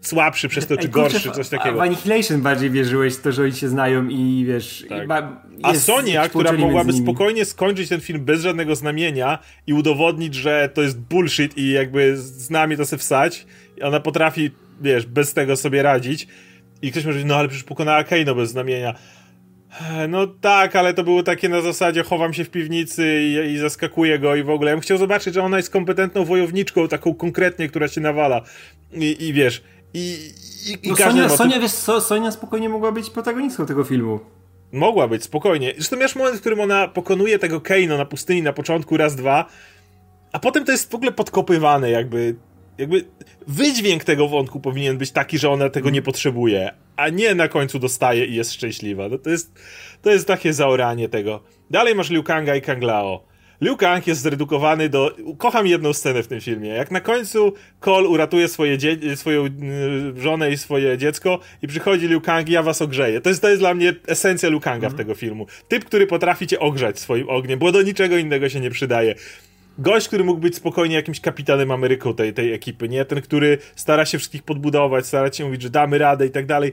słabszy 0.00 0.48
przez 0.48 0.66
to, 0.66 0.76
czy 0.76 0.88
gorszy, 0.88 1.30
coś 1.30 1.48
takiego. 1.48 1.76
W 1.76 1.80
Annihilation 1.80 2.40
bardziej 2.40 2.70
wierzyłeś 2.70 3.14
w 3.14 3.20
to, 3.20 3.32
że 3.32 3.42
oni 3.42 3.52
się 3.52 3.68
znają 3.68 4.08
i 4.08 4.44
wiesz... 4.48 4.86
Tak. 4.88 5.04
I 5.04 5.06
ma, 5.06 5.42
A 5.62 5.74
Sonia, 5.74 6.28
która 6.28 6.52
mogłaby 6.52 6.92
spokojnie 6.92 7.44
skończyć 7.44 7.88
ten 7.88 8.00
film 8.00 8.24
bez 8.24 8.40
żadnego 8.40 8.76
znamienia 8.76 9.38
i 9.66 9.72
udowodnić, 9.72 10.34
że 10.34 10.70
to 10.74 10.82
jest 10.82 11.00
bullshit 11.00 11.58
i 11.58 11.70
jakby 11.70 12.16
z 12.16 12.50
nami 12.50 12.76
to 12.76 12.86
se 12.86 12.98
wsać, 12.98 13.46
ona 13.82 14.00
potrafi 14.00 14.50
wiesz, 14.80 15.06
bez 15.06 15.34
tego 15.34 15.56
sobie 15.56 15.82
radzić. 15.82 16.26
I 16.82 16.90
ktoś 16.90 17.04
może 17.04 17.24
no 17.24 17.36
ale 17.36 17.48
przecież 17.48 17.64
pokonała 17.64 18.04
Kano 18.04 18.34
bez 18.34 18.50
znamienia. 18.50 18.94
No 20.08 20.26
tak, 20.26 20.76
ale 20.76 20.94
to 20.94 21.04
było 21.04 21.22
takie 21.22 21.48
na 21.48 21.60
zasadzie 21.60 22.02
chowam 22.02 22.34
się 22.34 22.44
w 22.44 22.50
piwnicy 22.50 23.22
i, 23.22 23.52
i 23.52 23.58
zaskakuję 23.58 24.18
go 24.18 24.36
i 24.36 24.42
w 24.42 24.50
ogóle. 24.50 24.70
Ja 24.70 24.76
bym 24.76 24.82
chciał 24.82 24.98
zobaczyć, 24.98 25.34
że 25.34 25.42
ona 25.42 25.56
jest 25.56 25.70
kompetentną 25.70 26.24
wojowniczką, 26.24 26.88
taką 26.88 27.14
konkretnie, 27.14 27.68
która 27.68 27.88
się 27.88 28.00
nawala. 28.00 28.40
I, 28.92 29.16
i 29.26 29.32
wiesz, 29.32 29.62
i, 29.94 30.30
i, 30.66 30.86
i 30.86 30.90
no 30.90 30.96
Sonia, 30.96 31.22
motyw... 31.22 31.38
Sonia, 31.38 31.60
wiesz, 31.60 31.70
Sonia 32.00 32.32
spokojnie 32.32 32.68
mogła 32.68 32.92
być 32.92 33.10
protagonistką 33.10 33.66
tego 33.66 33.84
filmu. 33.84 34.20
Mogła 34.72 35.08
być, 35.08 35.22
spokojnie. 35.24 35.72
Zresztą 35.76 35.96
masz 35.96 36.16
moment, 36.16 36.36
w 36.36 36.40
którym 36.40 36.60
ona 36.60 36.88
pokonuje 36.88 37.38
tego 37.38 37.60
Kano 37.60 37.98
na 37.98 38.04
pustyni 38.04 38.42
na 38.42 38.52
początku 38.52 38.96
raz, 38.96 39.16
dwa, 39.16 39.46
a 40.32 40.38
potem 40.38 40.64
to 40.64 40.72
jest 40.72 40.90
w 40.90 40.94
ogóle 40.94 41.12
podkopywane 41.12 41.90
jakby 41.90 42.34
jakby 42.78 43.04
wydźwięk 43.46 44.04
tego 44.04 44.28
wątku 44.28 44.60
powinien 44.60 44.98
być 44.98 45.10
taki, 45.10 45.38
że 45.38 45.50
ona 45.50 45.70
tego 45.70 45.90
nie 45.90 46.02
potrzebuje, 46.02 46.70
a 46.96 47.08
nie 47.08 47.34
na 47.34 47.48
końcu 47.48 47.78
dostaje 47.78 48.24
i 48.24 48.34
jest 48.34 48.52
szczęśliwa. 48.52 49.08
No 49.08 49.18
to 49.18 49.30
jest, 49.30 49.52
to 50.02 50.10
jest 50.10 50.26
takie 50.26 50.52
zaoranie 50.52 51.08
tego. 51.08 51.42
Dalej 51.70 51.94
masz 51.94 52.10
Liu 52.10 52.22
Kanga 52.22 52.56
i 52.56 52.62
Kang 52.62 52.82
Lao. 52.82 53.36
Liu 53.60 53.76
Kang 53.76 54.06
jest 54.06 54.20
zredukowany 54.20 54.88
do... 54.88 55.16
Kocham 55.38 55.66
jedną 55.66 55.92
scenę 55.92 56.22
w 56.22 56.26
tym 56.26 56.40
filmie. 56.40 56.68
Jak 56.68 56.90
na 56.90 57.00
końcu 57.00 57.52
Cole 57.80 58.08
uratuje 58.08 58.48
swoje 58.48 58.78
dzie... 58.78 59.16
swoją 59.16 59.44
y, 59.46 59.50
żonę 60.16 60.50
i 60.50 60.56
swoje 60.56 60.98
dziecko 60.98 61.40
i 61.62 61.66
przychodzi 61.66 62.08
Liu 62.08 62.20
Kang 62.20 62.48
i 62.48 62.52
ja 62.52 62.62
was 62.62 62.82
ogrzeję. 62.82 63.20
To 63.20 63.28
jest, 63.28 63.42
to 63.42 63.48
jest 63.48 63.60
dla 63.60 63.74
mnie 63.74 63.94
esencja 64.06 64.48
Liu 64.48 64.60
Kanga 64.60 64.86
mm. 64.86 64.90
w 64.90 64.92
mhm. 64.92 64.98
tego 64.98 65.14
filmu. 65.14 65.46
Typ, 65.68 65.84
który 65.84 66.06
potrafi 66.06 66.46
cię 66.46 66.60
ogrzać 66.60 66.98
swoim 66.98 67.28
ogniem, 67.28 67.58
bo 67.58 67.72
do 67.72 67.82
niczego 67.82 68.16
innego 68.16 68.48
się 68.48 68.60
nie 68.60 68.70
przydaje 68.70 69.14
gość, 69.78 70.08
który 70.08 70.24
mógł 70.24 70.40
być 70.40 70.56
spokojnie 70.56 70.96
jakimś 70.96 71.20
kapitanem 71.20 71.70
Ameryką 71.70 72.14
tej, 72.14 72.34
tej 72.34 72.52
ekipy, 72.52 72.88
nie? 72.88 73.04
Ten, 73.04 73.20
który 73.20 73.58
stara 73.76 74.04
się 74.04 74.18
wszystkich 74.18 74.42
podbudować, 74.42 75.06
stara 75.06 75.32
się 75.32 75.44
mówić, 75.44 75.62
że 75.62 75.70
damy 75.70 75.98
radę 75.98 76.26
i 76.26 76.30
tak 76.30 76.46
dalej. 76.46 76.72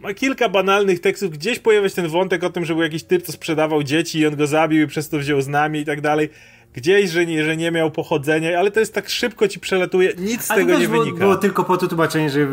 Ma 0.00 0.14
kilka 0.14 0.48
banalnych 0.48 1.00
tekstów, 1.00 1.30
gdzieś 1.30 1.58
pojawia 1.58 1.88
się 1.88 1.94
ten 1.94 2.08
wątek 2.08 2.44
o 2.44 2.50
tym, 2.50 2.64
że 2.64 2.74
był 2.74 2.82
jakiś 2.82 3.04
typ, 3.04 3.22
co 3.22 3.32
sprzedawał 3.32 3.82
dzieci 3.82 4.18
i 4.18 4.26
on 4.26 4.36
go 4.36 4.46
zabił 4.46 4.82
i 4.82 4.86
przez 4.86 5.08
to 5.08 5.18
wziął 5.18 5.40
z 5.40 5.48
nami 5.48 5.80
i 5.80 5.84
tak 5.84 6.00
dalej. 6.00 6.28
Gdzieś, 6.74 7.10
że 7.10 7.26
nie, 7.26 7.44
że 7.44 7.56
nie 7.56 7.70
miał 7.70 7.90
pochodzenia, 7.90 8.58
ale 8.58 8.70
to 8.70 8.80
jest 8.80 8.94
tak 8.94 9.08
szybko 9.08 9.48
ci 9.48 9.60
przelatuje, 9.60 10.12
nic 10.18 10.44
z 10.44 10.48
tego 10.48 10.78
nie 10.78 10.88
było, 10.88 11.04
wynika. 11.04 11.18
było 11.18 11.36
tylko 11.36 11.64
po 11.64 11.76
to 11.76 11.88
tłumaczenie, 11.88 12.30
że 12.30 12.46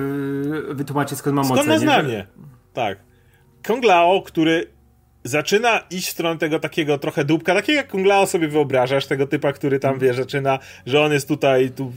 wytłumaczyć 0.70 1.18
skąd 1.18 1.36
ma 1.36 1.42
moce. 1.42 1.54
Skąd 1.54 1.68
ma 1.68 1.80
znamie, 1.80 2.26
tak. 2.74 2.98
Kong 3.68 3.84
Lao, 3.84 4.22
który 4.22 4.68
zaczyna 5.28 5.80
iść 5.92 6.08
w 6.08 6.12
stronę 6.12 6.40
tego 6.40 6.60
takiego 6.60 6.98
trochę 6.98 7.26
dupka, 7.26 7.54
takiego 7.54 7.78
jak 7.78 7.88
Kunglao 7.88 8.28
sobie 8.28 8.48
wyobrażasz, 8.48 9.06
tego 9.06 9.28
typa, 9.28 9.54
który 9.54 9.80
tam, 9.80 10.00
wie, 10.00 10.13
zaczyna, 10.13 10.60
że 10.86 11.02
on 11.02 11.13
jest 11.13 11.28
tutaj 11.28 11.72
tu, 11.72 11.94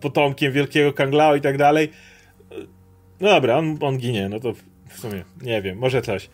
potomkiem 0.00 0.52
wielkiego 0.52 0.92
Kanglao 0.92 1.36
i 1.36 1.40
tak 1.40 1.58
dalej. 1.58 1.92
No 3.20 3.28
dobra, 3.28 3.56
on, 3.56 3.78
on 3.80 3.98
ginie, 3.98 4.28
no 4.28 4.40
to 4.40 4.52
w 4.88 5.00
sumie, 5.00 5.24
nie 5.42 5.62
wiem, 5.62 5.78
może 5.78 6.02
coś. 6.02 6.30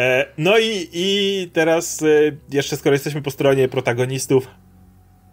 E, 0.00 0.26
no 0.38 0.58
i, 0.58 0.88
i 0.92 1.50
teraz 1.52 2.02
e, 2.02 2.06
jeszcze 2.52 2.76
skoro 2.76 2.92
jesteśmy 2.92 3.22
po 3.22 3.30
stronie 3.30 3.68
protagonistów, 3.68 4.48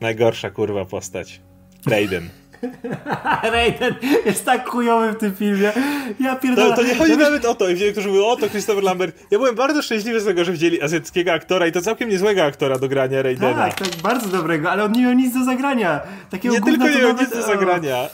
najgorsza 0.01 0.49
kurwa 0.49 0.85
postać. 0.85 1.41
Raiden. 1.87 2.29
Raiden 3.53 3.95
jest 4.25 4.45
tak 4.45 4.69
chujowy 4.69 5.11
w 5.11 5.17
tym 5.17 5.35
filmie. 5.35 5.71
Ja 6.19 6.35
pierdolę. 6.35 6.69
To, 6.69 6.75
to 6.75 6.83
nie 6.83 6.95
chodzi 6.95 7.11
ja 7.11 7.17
nawet 7.17 7.45
o 7.45 7.55
to. 7.55 7.69
I 7.69 7.75
niektórzy 7.75 8.07
mówią, 8.07 8.25
o 8.25 8.35
to 8.35 8.49
Christopher 8.49 8.83
Lambert. 8.83 9.15
Ja 9.31 9.37
byłem 9.37 9.55
bardzo 9.55 9.81
szczęśliwy 9.81 10.19
z 10.19 10.25
tego, 10.25 10.43
że 10.43 10.51
wzięli 10.51 10.81
azjatyckiego 10.81 11.33
aktora 11.33 11.67
i 11.67 11.71
to 11.71 11.81
całkiem 11.81 12.09
niezłego 12.09 12.43
aktora 12.43 12.79
do 12.79 12.87
grania 12.87 13.21
Raidena. 13.21 13.55
Tak, 13.55 13.73
tak, 13.73 14.01
bardzo 14.03 14.27
dobrego, 14.27 14.71
ale 14.71 14.83
on 14.83 14.91
nie 14.91 15.01
miał 15.01 15.13
nic 15.13 15.33
do 15.33 15.45
zagrania. 15.45 15.99
Takiego 16.29 16.55
nie 16.55 16.61
tylko 16.61 16.89
nie 16.89 16.97
miał 16.97 17.13
nic 17.13 17.29
do 17.29 17.41
zagrania. 17.41 18.09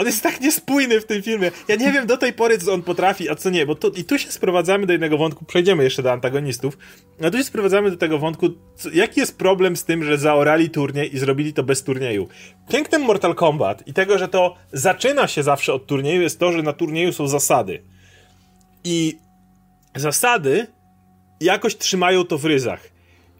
On 0.00 0.06
jest 0.06 0.22
tak 0.22 0.40
niespójny 0.40 1.00
w 1.00 1.04
tym 1.04 1.22
filmie. 1.22 1.50
Ja 1.68 1.76
nie 1.76 1.92
wiem 1.92 2.06
do 2.06 2.16
tej 2.16 2.32
pory, 2.32 2.58
co 2.58 2.72
on 2.72 2.82
potrafi, 2.82 3.28
a 3.28 3.34
co 3.34 3.50
nie, 3.50 3.66
bo 3.66 3.74
to, 3.74 3.88
i 3.88 4.04
tu 4.04 4.18
się 4.18 4.32
sprowadzamy 4.32 4.86
do 4.86 4.92
jednego 4.92 5.18
wątku, 5.18 5.44
przejdziemy 5.44 5.84
jeszcze 5.84 6.02
do 6.02 6.12
antagonistów, 6.12 6.78
a 7.24 7.30
tu 7.30 7.38
się 7.38 7.44
sprowadzamy 7.44 7.90
do 7.90 7.96
tego 7.96 8.18
wątku, 8.18 8.48
co, 8.76 8.90
jaki 8.90 9.20
jest 9.20 9.38
problem 9.38 9.76
z 9.76 9.84
tym, 9.84 10.04
że 10.04 10.18
zaorali 10.18 10.70
turniej 10.70 11.14
i 11.14 11.18
zrobili 11.18 11.52
to 11.52 11.62
bez 11.62 11.82
turnieju. 11.82 12.28
Pięknem 12.68 13.02
Mortal 13.02 13.34
Kombat 13.34 13.88
i 13.88 13.92
tego, 13.92 14.18
że 14.18 14.28
to 14.28 14.56
zaczyna 14.72 15.26
się 15.26 15.42
zawsze 15.42 15.72
od 15.72 15.86
turnieju, 15.86 16.22
jest 16.22 16.38
to, 16.38 16.52
że 16.52 16.62
na 16.62 16.72
turnieju 16.72 17.12
są 17.12 17.28
zasady. 17.28 17.82
I 18.84 19.18
zasady 19.96 20.66
jakoś 21.40 21.76
trzymają 21.76 22.24
to 22.24 22.38
w 22.38 22.44
ryzach. 22.44 22.90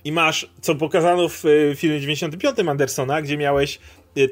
I 0.04 0.12
masz, 0.12 0.50
co 0.60 0.74
pokazano 0.74 1.28
w 1.28 1.44
y, 1.44 1.74
filmie 1.76 2.00
95 2.00 2.58
Andersona, 2.58 3.22
gdzie 3.22 3.36
miałeś 3.36 3.78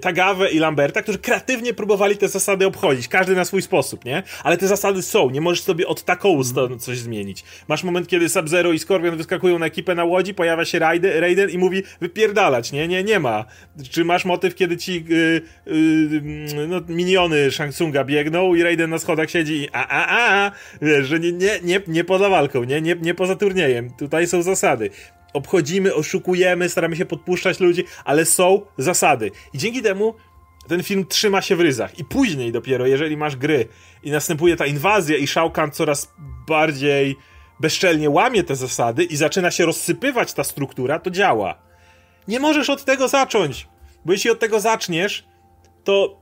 Tagawę 0.01 0.51
i 0.51 0.59
Lamberta, 0.59 1.03
którzy 1.03 1.19
kreatywnie 1.19 1.75
próbowali 1.75 2.17
te 2.17 2.29
zasady 2.29 2.67
obchodzić, 2.67 3.09
każdy 3.09 3.35
na 3.35 3.45
swój 3.45 3.63
sposób, 3.63 4.05
nie? 4.05 4.23
Ale 4.45 4.57
te 4.57 4.69
zasady 4.69 5.03
są, 5.03 5.31
nie 5.31 5.41
możesz 5.41 5.63
sobie 5.63 5.87
od 5.87 6.05
taką 6.05 6.29
coś 6.79 6.99
zmienić. 6.99 7.45
Masz 7.69 7.85
moment, 7.85 8.09
kiedy 8.09 8.29
Sub-Zero 8.29 8.73
i 8.73 8.79
Scorpion 8.79 9.17
wyskakują 9.17 9.59
na 9.59 9.67
ekipę 9.67 9.95
na 9.95 10.05
łodzi, 10.05 10.35
pojawia 10.35 10.65
się 10.65 10.79
Raiden, 10.79 11.21
Raiden 11.21 11.51
i 11.51 11.59
mówi 11.59 11.83
wypierdalać, 12.01 12.73
nie? 12.73 12.89
Nie, 12.89 13.05
nie 13.05 13.21
ma. 13.21 13.45
Czy 13.91 14.05
masz 14.05 14.25
motyw, 14.25 14.55
kiedy 14.55 14.77
ci 14.77 15.05
yy, 15.09 15.43
yy, 15.67 16.69
no, 16.69 16.81
miniony 16.89 17.51
Shang 17.51 17.73
Tsunga 17.73 18.05
biegną 18.05 18.55
i 18.55 18.63
Raiden 18.63 18.91
na 18.91 18.99
schodach 18.99 19.31
siedzi 19.31 19.55
i 19.55 19.69
a, 19.73 19.89
a, 19.89 20.07
a, 20.07 20.47
a 20.47 20.53
wiesz, 20.83 21.07
że 21.07 21.21
nie, 21.21 21.33
nie, 21.33 21.61
nie, 21.63 21.81
nie 21.87 22.05
poza 22.05 22.29
walką, 22.29 22.65
nie? 22.65 22.81
Nie, 22.81 22.97
nie 23.03 23.15
poza 23.15 23.37
turniejem. 23.37 23.91
Tutaj 23.99 24.27
są 24.27 24.43
zasady 24.43 24.91
obchodzimy, 25.39 25.95
oszukujemy, 25.95 26.69
staramy 26.69 26.97
się 26.97 27.07
podpuszczać 27.07 27.61
ludzi, 27.61 27.85
ale 28.05 28.25
są 28.25 28.63
zasady. 28.79 29.31
I 29.53 29.59
dzięki 29.59 29.83
temu 29.83 30.15
ten 30.69 30.83
film 30.83 31.07
trzyma 31.07 31.43
się 31.43 31.57
w 31.57 31.61
ryzach. 31.61 31.99
I 31.99 32.05
później 32.05 32.53
dopiero, 32.53 32.87
jeżeli 32.87 33.17
masz 33.17 33.37
gry 33.37 33.69
i 34.03 34.11
następuje 34.11 34.57
ta 34.57 34.67
inwazja 34.67 35.17
i 35.17 35.27
Shao 35.27 35.51
Kahn 35.51 35.71
coraz 35.71 36.13
bardziej 36.49 37.17
bezczelnie 37.61 38.11
łamie 38.11 38.45
te 38.45 38.57
zasady 38.57 39.05
i 39.05 39.17
zaczyna 39.17 39.51
się 39.51 39.67
rozsypywać 39.67 40.33
ta 40.33 40.45
struktura, 40.45 40.99
to 40.99 41.11
działa. 41.11 41.59
Nie 42.29 42.41
możesz 42.41 42.71
od 42.71 42.85
tego 42.85 43.09
zacząć, 43.09 43.69
bo 44.05 44.13
jeśli 44.13 44.31
od 44.31 44.39
tego 44.39 44.61
zaczniesz, 44.61 45.25
to 45.85 46.21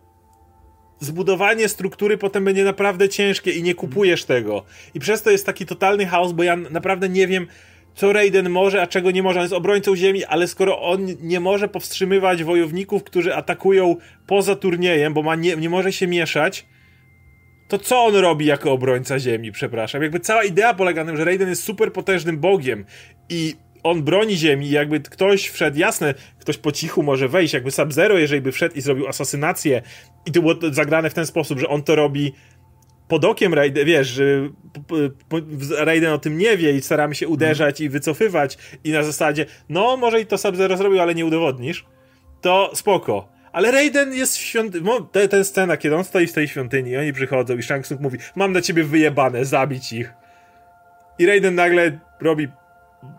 zbudowanie 1.00 1.68
struktury 1.68 2.18
potem 2.18 2.44
będzie 2.44 2.64
naprawdę 2.64 3.08
ciężkie 3.08 3.50
i 3.50 3.62
nie 3.62 3.74
kupujesz 3.74 4.24
tego. 4.24 4.64
I 4.94 5.00
przez 5.00 5.22
to 5.22 5.30
jest 5.30 5.46
taki 5.46 5.66
totalny 5.66 6.06
chaos, 6.06 6.32
bo 6.32 6.42
ja 6.42 6.56
naprawdę 6.56 7.08
nie 7.08 7.26
wiem, 7.26 7.46
co 7.96 8.12
Raiden 8.12 8.50
może, 8.50 8.82
a 8.82 8.86
czego 8.86 9.10
nie 9.10 9.22
może. 9.22 9.38
On 9.38 9.44
jest 9.44 9.54
obrońcą 9.54 9.96
ziemi, 9.96 10.24
ale 10.24 10.48
skoro 10.48 10.82
on 10.82 11.06
nie 11.20 11.40
może 11.40 11.68
powstrzymywać 11.68 12.44
wojowników, 12.44 13.04
którzy 13.04 13.34
atakują 13.34 13.96
poza 14.26 14.56
turniejem, 14.56 15.14
bo 15.14 15.22
ma 15.22 15.34
nie, 15.34 15.56
nie 15.56 15.70
może 15.70 15.92
się 15.92 16.06
mieszać, 16.06 16.66
to 17.68 17.78
co 17.78 18.04
on 18.04 18.14
robi 18.14 18.46
jako 18.46 18.72
obrońca 18.72 19.18
ziemi, 19.18 19.52
przepraszam? 19.52 20.02
Jakby 20.02 20.20
cała 20.20 20.44
idea 20.44 20.74
polega 20.74 21.04
na 21.04 21.10
tym, 21.10 21.16
że 21.16 21.24
Raiden 21.24 21.48
jest 21.48 21.62
super 21.62 21.92
potężnym 21.92 22.38
bogiem 22.38 22.84
i 23.28 23.54
on 23.82 24.02
broni 24.02 24.36
ziemi, 24.36 24.70
jakby 24.70 25.00
ktoś 25.00 25.48
wszedł, 25.48 25.78
jasne, 25.78 26.14
ktoś 26.38 26.58
po 26.58 26.72
cichu 26.72 27.02
może 27.02 27.28
wejść, 27.28 27.54
jakby 27.54 27.70
Sub-Zero, 27.70 28.18
jeżeli 28.18 28.40
by 28.42 28.52
wszedł 28.52 28.74
i 28.74 28.80
zrobił 28.80 29.08
asasynację 29.08 29.82
i 30.26 30.32
to 30.32 30.40
było 30.40 30.54
zagrane 30.70 31.10
w 31.10 31.14
ten 31.14 31.26
sposób, 31.26 31.58
że 31.58 31.68
on 31.68 31.82
to 31.82 31.96
robi 31.96 32.32
pod 33.08 33.24
okiem 33.24 33.54
Raiden, 33.54 33.86
wiesz, 33.86 34.20
Raiden 35.78 36.12
o 36.12 36.18
tym 36.18 36.38
nie 36.38 36.56
wie 36.56 36.72
i 36.72 36.82
staramy 36.82 37.14
się 37.14 37.28
uderzać 37.28 37.80
i 37.80 37.88
wycofywać 37.88 38.58
i 38.84 38.90
na 38.90 39.02
zasadzie, 39.02 39.46
no 39.68 39.96
może 39.96 40.20
i 40.20 40.26
to 40.26 40.38
Sub-Zero 40.38 40.76
zrobił, 40.76 41.00
ale 41.00 41.14
nie 41.14 41.26
udowodnisz, 41.26 41.86
to 42.40 42.70
spoko. 42.74 43.28
Ale 43.52 43.70
Raiden 43.70 44.14
jest 44.14 44.36
w 44.36 44.40
świątyni, 44.40 44.86
to 45.12 45.28
ten 45.28 45.44
scena, 45.44 45.76
kiedy 45.76 45.96
on 45.96 46.04
stoi 46.04 46.26
w 46.26 46.32
tej 46.32 46.48
świątyni 46.48 46.90
i 46.90 46.96
oni 46.96 47.12
przychodzą 47.12 47.56
i 47.56 47.62
Shang 47.62 47.84
Tsung 47.84 48.00
mówi, 48.00 48.18
mam 48.34 48.52
na 48.52 48.60
ciebie 48.60 48.84
wyjebane, 48.84 49.44
zabić 49.44 49.92
ich. 49.92 50.12
I 51.18 51.26
Raiden 51.26 51.54
nagle 51.54 51.98
robi 52.20 52.48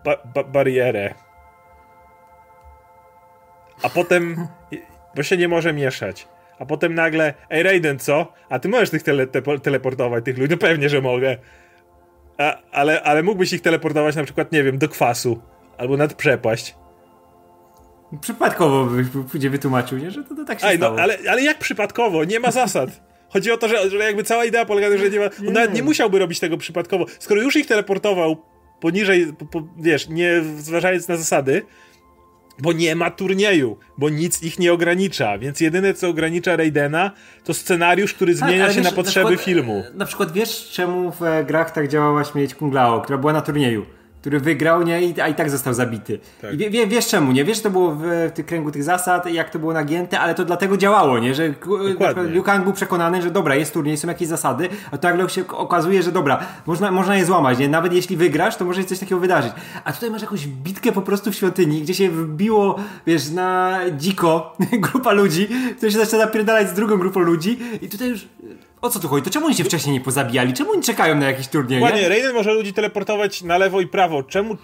ba 0.06 0.18
ba 0.36 0.44
barierę. 0.44 1.14
A 3.84 3.90
potem, 3.90 4.48
bo 5.16 5.24
się 5.24 5.38
nie 5.38 5.48
może 5.48 5.74
mieszać 5.74 6.28
a 6.60 6.66
potem 6.66 6.96
nagle, 6.96 7.34
ej 7.50 7.64
Raiden, 7.64 8.00
co? 8.00 8.34
A 8.50 8.60
ty 8.60 8.70
możesz 8.70 8.90
tych 8.90 9.04
tele 9.04 9.28
teleportować, 9.64 10.26
tych 10.26 10.38
ludzi? 10.38 10.52
No 10.52 10.58
pewnie, 10.58 10.90
że 10.90 11.02
mogę. 11.02 11.38
A, 12.38 12.58
ale, 12.72 13.04
ale 13.04 13.24
mógłbyś 13.24 13.54
ich 13.54 13.62
teleportować 13.62 14.16
na 14.16 14.24
przykład, 14.24 14.52
nie 14.52 14.64
wiem, 14.64 14.78
do 14.78 14.90
kwasu. 14.90 15.42
Albo 15.78 15.98
nad 15.98 16.14
przepaść. 16.14 16.76
Przypadkowo 18.22 18.86
byś 18.86 19.08
pójdzie 19.32 19.50
wytłumaczył, 19.50 19.98
nie? 19.98 20.12
Że 20.12 20.24
to, 20.24 20.36
to 20.36 20.46
tak 20.46 20.60
się 20.60 20.68
Ej, 20.68 20.80
no, 20.80 20.96
ale, 21.00 21.18
ale 21.30 21.42
jak 21.42 21.60
przypadkowo? 21.60 22.24
Nie 22.24 22.40
ma 22.40 22.52
zasad. 22.52 22.90
Chodzi 23.30 23.52
o 23.52 23.58
to, 23.58 23.68
że, 23.68 23.90
że 23.90 23.98
jakby 23.98 24.24
cała 24.24 24.46
idea 24.46 24.66
polega 24.66 24.90
na 24.90 24.96
tym, 24.96 25.04
że 25.04 25.10
nie 25.10 25.20
ma... 25.20 25.26
On 25.26 25.46
nie. 25.46 25.52
nawet 25.52 25.74
nie 25.74 25.84
musiałby 25.84 26.20
robić 26.20 26.40
tego 26.40 26.58
przypadkowo. 26.58 27.06
Skoro 27.20 27.42
już 27.42 27.56
ich 27.56 27.68
teleportował 27.68 28.38
poniżej, 28.80 29.34
po, 29.34 29.46
po, 29.46 29.68
wiesz, 29.78 30.10
nie 30.10 30.42
zważając 30.58 31.08
na 31.08 31.18
zasady, 31.18 31.62
bo 32.60 32.74
nie 32.74 32.96
ma 32.96 33.12
turnieju, 33.12 33.78
bo 33.98 34.10
nic 34.10 34.44
ich 34.44 34.60
nie 34.60 34.74
ogranicza, 34.74 35.38
więc 35.38 35.60
jedyne 35.60 35.94
co 35.94 36.10
ogranicza 36.10 36.56
Raidena 36.56 37.12
to 37.44 37.54
scenariusz, 37.54 38.14
który 38.14 38.36
tak, 38.36 38.50
zmienia 38.50 38.70
się 38.70 38.76
wiesz, 38.76 38.84
na 38.84 38.92
potrzeby 38.92 39.24
na 39.24 39.38
przykład, 39.38 39.46
filmu. 39.46 39.84
Na 39.94 40.06
przykład 40.06 40.32
wiesz 40.32 40.70
czemu 40.72 41.12
w 41.12 41.46
grach 41.46 41.72
tak 41.72 41.88
działała 41.88 42.24
śmieć 42.24 42.56
Kung 42.56 42.74
Lao, 42.74 43.02
która 43.02 43.18
była 43.18 43.34
na 43.34 43.42
turnieju? 43.42 43.86
Który 44.28 44.40
wygrał, 44.40 44.84
nie? 44.84 45.02
I, 45.02 45.22
a 45.22 45.28
i 45.28 45.36
tak 45.36 45.50
został 45.50 45.74
zabity. 45.74 46.20
Tak. 46.42 46.54
I 46.54 46.58
wie, 46.58 46.70
wie, 46.70 46.88
wiesz 46.88 47.08
czemu, 47.08 47.32
nie? 47.32 47.46
Wiesz, 47.46 47.62
to 47.62 47.70
było 47.70 47.96
w, 47.96 48.02
w 48.36 48.46
kręgu 48.46 48.72
tych 48.72 48.84
zasad, 48.84 49.32
jak 49.32 49.50
to 49.50 49.60
było 49.60 49.74
nagięte, 49.74 50.20
ale 50.20 50.36
to 50.36 50.46
dlatego 50.46 50.78
działało, 50.78 51.20
nie? 51.20 51.36
Że 51.36 51.54
Liu 52.30 52.44
Kang 52.44 52.64
był 52.64 52.74
przekonany, 52.74 53.22
że 53.22 53.32
dobra, 53.32 53.56
jest 53.56 53.74
turniej, 53.74 53.98
są 53.98 54.08
jakieś 54.08 54.28
zasady, 54.28 54.70
a 54.92 54.98
to 54.98 55.08
nagle 55.08 55.30
się 55.30 55.48
okazuje, 55.48 56.04
że 56.04 56.12
dobra, 56.12 56.40
można, 56.66 56.92
można 56.92 57.16
je 57.16 57.26
złamać, 57.26 57.60
nie? 57.60 57.70
Nawet 57.70 57.94
jeśli 57.94 58.18
wygrasz, 58.18 58.56
to 58.56 58.66
może 58.66 58.82
się 58.82 58.88
coś 58.88 59.00
takiego 59.00 59.20
wydarzyć. 59.20 59.54
A 59.84 59.94
tutaj 59.94 60.12
masz 60.12 60.22
jakąś 60.22 60.48
bitkę 60.48 60.92
po 60.92 61.02
prostu 61.02 61.32
w 61.32 61.36
świątyni, 61.36 61.82
gdzie 61.82 61.94
się 61.94 62.10
wbiło, 62.10 62.80
wiesz, 63.06 63.30
na 63.30 63.80
dziko 63.98 64.56
grupa 64.92 65.12
ludzi, 65.12 65.48
która 65.78 65.92
się 65.92 65.98
zaczyna 65.98 66.26
napierdalać 66.26 66.70
z 66.70 66.74
drugą 66.74 66.98
grupą 66.98 67.20
ludzi 67.20 67.60
i 67.82 67.90
tutaj 67.90 68.10
już 68.10 68.28
o 68.82 68.90
co 68.90 69.00
tu 69.00 69.08
chodzi? 69.08 69.24
To 69.24 69.30
czemu 69.30 69.46
oni 69.46 69.56
się 69.56 69.64
wcześniej 69.64 69.94
nie 69.94 70.02
pozabijali? 70.02 70.54
Czemu 70.54 70.72
oni 70.72 70.82
czekają 70.82 71.16
na 71.16 71.26
jakiś 71.26 71.48
turniej? 71.48 71.82
Ładnie, 71.82 72.10
Raiden 72.10 72.34
może 72.34 72.54
ludzi 72.54 72.74
teleportować 72.74 73.42
na 73.42 73.58
lewo 73.58 73.82
i 73.82 73.88
prawo. 73.88 74.24
Czemu 74.24 74.58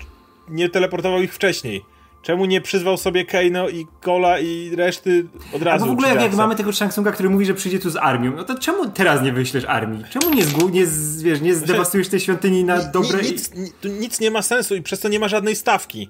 nie 0.49 0.69
teleportował 0.69 1.21
ich 1.21 1.33
wcześniej? 1.33 1.85
Czemu 2.23 2.45
nie 2.45 2.61
przyzwał 2.61 2.97
sobie 2.97 3.25
Keino 3.25 3.69
i 3.69 3.87
Kola 4.01 4.39
i 4.39 4.75
reszty 4.75 5.25
od 5.53 5.61
razu? 5.61 5.85
A 5.85 5.87
w 5.87 5.91
ogóle 5.91 6.07
jak, 6.09 6.21
jak 6.21 6.33
mamy 6.33 6.55
tego 6.55 6.73
Shang 6.73 6.93
który 7.13 7.29
mówi, 7.29 7.45
że 7.45 7.53
przyjdzie 7.53 7.79
tu 7.79 7.89
z 7.89 7.95
armią, 7.95 8.33
no 8.35 8.43
to 8.43 8.59
czemu 8.59 8.89
teraz 8.89 9.21
nie 9.21 9.33
wyślesz 9.33 9.65
armii? 9.65 10.03
Czemu 10.09 10.35
nie, 10.35 10.45
zgu, 10.45 10.69
nie, 10.69 10.85
wiesz, 11.17 11.41
nie 11.41 11.55
zdewastujesz 11.55 12.09
tej 12.09 12.19
świątyni 12.19 12.63
na 12.63 12.81
dobre... 12.81 13.21
Nic, 13.21 13.51
nic 13.99 14.19
nie 14.19 14.31
ma 14.31 14.41
sensu 14.41 14.75
i 14.75 14.81
przez 14.81 14.99
to 14.99 15.09
nie 15.09 15.19
ma 15.19 15.27
żadnej 15.27 15.55
stawki. 15.55 16.09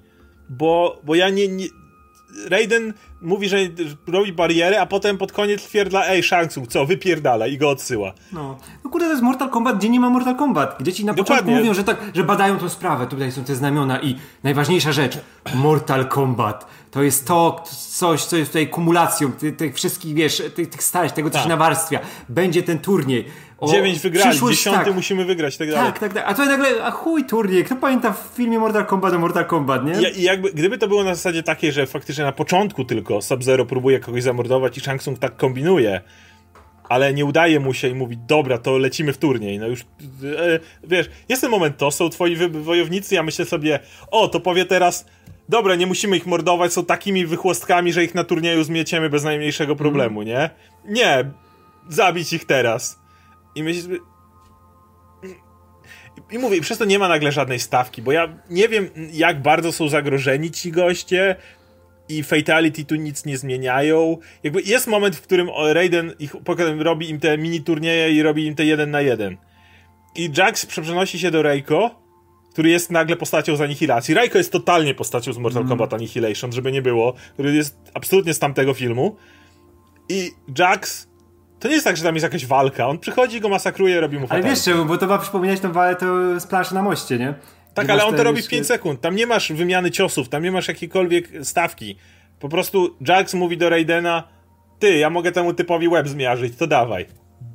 Bo, 0.49 1.01
bo 1.03 1.15
ja 1.15 1.29
nie, 1.29 1.47
nie, 1.47 1.67
Raiden 2.49 2.93
mówi, 3.21 3.49
że 3.49 3.57
robi 4.07 4.33
barierę, 4.33 4.81
a 4.81 4.85
potem 4.85 5.17
pod 5.17 5.31
koniec 5.31 5.63
twierdza, 5.63 6.05
ej, 6.05 6.23
Shang 6.23 6.51
Tsung, 6.51 6.67
co, 6.67 6.85
wypierdala 6.85 7.47
i 7.47 7.57
go 7.57 7.69
odsyła. 7.69 8.13
No. 8.31 8.57
no 8.83 8.89
kurde, 8.89 9.05
to 9.05 9.11
jest 9.11 9.23
Mortal 9.23 9.49
Kombat, 9.49 9.77
gdzie 9.77 9.89
nie 9.89 9.99
ma 9.99 10.09
Mortal 10.09 10.35
Kombat. 10.35 10.75
Gdzie 10.79 10.93
ci 10.93 11.05
na 11.05 11.13
Dokładnie. 11.13 11.35
początku 11.35 11.59
mówią, 11.59 11.73
że 11.73 11.83
tak, 11.83 11.97
że 12.13 12.23
badają 12.23 12.57
tą 12.57 12.69
sprawę, 12.69 13.07
tutaj 13.07 13.31
są 13.31 13.43
te 13.43 13.55
znamiona 13.55 14.01
i 14.01 14.15
najważniejsza 14.43 14.91
rzecz, 14.91 15.17
Mortal 15.55 16.07
Kombat. 16.07 16.67
To 16.91 17.03
jest 17.03 17.27
to 17.27 17.63
coś, 17.89 18.25
co 18.25 18.37
jest 18.37 18.51
tutaj 18.51 18.67
kumulacją 18.67 19.31
tych, 19.31 19.55
tych 19.55 19.75
wszystkich, 19.75 20.15
wiesz, 20.15 20.43
tych, 20.55 20.69
tych 20.69 20.83
starć, 20.83 21.13
tego, 21.13 21.29
co 21.29 21.33
tak. 21.33 21.43
się 21.43 21.49
nawarstwia. 21.49 21.99
Będzie 22.29 22.63
ten 22.63 22.79
turniej 22.79 23.25
Dziewięć 23.67 23.99
wygrali, 23.99 24.39
dziesiąty 24.39 24.85
tak. 24.85 24.95
musimy 24.95 25.25
wygrać, 25.25 25.57
tak 25.57 25.71
dalej. 25.71 25.91
Tak, 25.91 25.99
tak, 25.99 26.13
tak. 26.13 26.23
A 26.27 26.33
to 26.33 26.45
nagle, 26.45 26.83
a 26.83 26.91
chuj 26.91 27.25
turniej, 27.25 27.63
kto 27.63 27.75
pamięta 27.75 28.13
w 28.13 28.31
filmie 28.35 28.59
Mortal 28.59 28.85
Kombat 28.85 29.13
o 29.13 29.19
Mortal 29.19 29.45
Kombat, 29.45 29.85
nie? 29.85 30.09
I, 30.11 30.23
jakby, 30.23 30.51
gdyby 30.51 30.77
to 30.77 30.87
było 30.87 31.03
na 31.03 31.15
zasadzie 31.15 31.43
takiej, 31.43 31.71
że 31.71 31.87
faktycznie 31.87 32.23
na 32.23 32.31
początku 32.31 32.85
tylko 32.85 33.21
Sub-Zero 33.21 33.65
próbuje 33.65 33.99
kogoś 33.99 34.23
zamordować 34.23 34.77
i 34.77 34.81
Shang 34.81 35.01
Tsung 35.01 35.19
tak 35.19 35.37
kombinuje, 35.37 36.01
ale 36.89 37.13
nie 37.13 37.25
udaje 37.25 37.59
mu 37.59 37.73
się 37.73 37.87
i 37.87 37.95
mówi, 37.95 38.17
dobra, 38.27 38.57
to 38.57 38.77
lecimy 38.77 39.13
w 39.13 39.17
turniej. 39.17 39.59
No 39.59 39.67
już, 39.67 39.81
e, 39.81 40.59
wiesz, 40.83 41.09
jest 41.29 41.41
ten 41.41 41.51
moment, 41.51 41.77
to 41.77 41.91
są 41.91 42.09
twoi 42.09 42.35
wojownicy, 42.49 43.15
ja 43.15 43.23
myślę 43.23 43.45
sobie, 43.45 43.79
o, 44.11 44.27
to 44.27 44.39
powie 44.39 44.65
teraz, 44.65 45.05
dobra, 45.49 45.75
nie 45.75 45.87
musimy 45.87 46.17
ich 46.17 46.25
mordować, 46.25 46.73
są 46.73 46.85
takimi 46.85 47.25
wychłostkami, 47.25 47.93
że 47.93 48.03
ich 48.03 48.15
na 48.15 48.23
turnieju 48.23 48.63
zmieciemy 48.63 49.09
bez 49.09 49.23
najmniejszego 49.23 49.75
problemu, 49.75 50.21
mm. 50.21 50.33
nie? 50.33 50.49
Nie, 50.85 51.31
zabić 51.89 52.33
ich 52.33 52.45
teraz. 52.45 53.02
I 53.55 53.63
myślę. 53.63 53.97
I 56.31 56.37
mówię, 56.37 56.57
i 56.57 56.61
przez 56.61 56.77
to 56.77 56.85
nie 56.85 56.99
ma 56.99 57.07
nagle 57.07 57.31
żadnej 57.31 57.59
stawki, 57.59 58.01
bo 58.01 58.11
ja 58.11 58.39
nie 58.49 58.67
wiem, 58.69 58.89
jak 59.11 59.41
bardzo 59.41 59.71
są 59.71 59.89
zagrożeni 59.89 60.51
ci 60.51 60.71
goście 60.71 61.35
i 62.09 62.23
Fatality 62.23 62.85
tu 62.85 62.95
nic 62.95 63.25
nie 63.25 63.37
zmieniają. 63.37 64.17
Jakby 64.43 64.61
jest 64.61 64.87
moment, 64.87 65.15
w 65.15 65.21
którym 65.21 65.49
Raiden 65.73 66.13
ich, 66.19 66.35
robi 66.79 67.09
im 67.09 67.19
te 67.19 67.37
mini 67.37 67.61
turnieje 67.61 68.11
i 68.11 68.23
robi 68.23 68.45
im 68.45 68.55
te 68.55 68.65
jeden 68.65 68.91
na 68.91 69.01
jeden. 69.01 69.37
I 70.15 70.29
Jax 70.37 70.65
przenosi 70.65 71.19
się 71.19 71.31
do 71.31 71.41
Reiko, 71.41 72.03
który 72.51 72.69
jest 72.69 72.91
nagle 72.91 73.15
postacią 73.15 73.55
z 73.55 73.61
Anihilacji. 73.61 74.13
Reiko 74.13 74.37
jest 74.37 74.51
totalnie 74.51 74.93
postacią 74.93 75.33
z 75.33 75.37
Mortal 75.37 75.61
mm. 75.61 75.69
Kombat 75.69 75.93
Annihilation, 75.93 76.51
żeby 76.51 76.71
nie 76.71 76.81
było, 76.81 77.13
który 77.33 77.55
jest 77.55 77.77
absolutnie 77.93 78.33
z 78.33 78.39
tamtego 78.39 78.73
filmu. 78.73 79.15
I 80.09 80.31
Jax 80.57 81.07
To 81.63 81.67
nie 81.67 81.73
jest 81.73 81.85
tak, 81.85 81.97
że 81.97 82.03
tam 82.03 82.15
jest 82.15 82.23
jakaś 82.23 82.45
walka. 82.45 82.87
On 82.87 82.99
przychodzi, 82.99 83.41
go 83.41 83.49
masakruje, 83.49 84.01
robi 84.01 84.19
mu 84.19 84.27
Ale 84.29 84.43
wiesz 84.43 84.63
czemu, 84.63 84.85
bo 84.85 84.97
to 84.97 85.07
ma 85.07 85.17
przypominać 85.17 85.59
tą 85.59 85.71
walę 85.71 85.95
to 85.95 86.39
z 86.39 86.47
planszy 86.47 86.73
na 86.73 86.81
moście, 86.81 87.17
nie? 87.17 87.33
Tak, 87.73 87.89
ale 87.89 88.05
on 88.05 88.15
to 88.15 88.23
robi 88.23 88.41
w 88.41 88.47
5 88.47 88.67
sekund. 88.67 89.01
Tam 89.01 89.15
nie 89.15 89.27
masz 89.27 89.51
wymiany 89.51 89.91
ciosów, 89.91 90.29
tam 90.29 90.43
nie 90.43 90.51
masz 90.51 90.67
jakiejkolwiek 90.67 91.29
stawki. 91.43 91.97
Po 92.39 92.49
prostu 92.49 92.95
Jax 93.07 93.33
mówi 93.33 93.57
do 93.57 93.69
Raidena, 93.69 94.23
ty, 94.79 94.97
ja 94.97 95.09
mogę 95.09 95.31
temu 95.31 95.53
typowi 95.53 95.87
łeb 95.87 96.07
zmiażyć, 96.07 96.55
to 96.57 96.67
dawaj. 96.67 97.05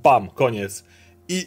Bam, 0.03 0.31
koniec. 0.31 0.85
I 1.29 1.47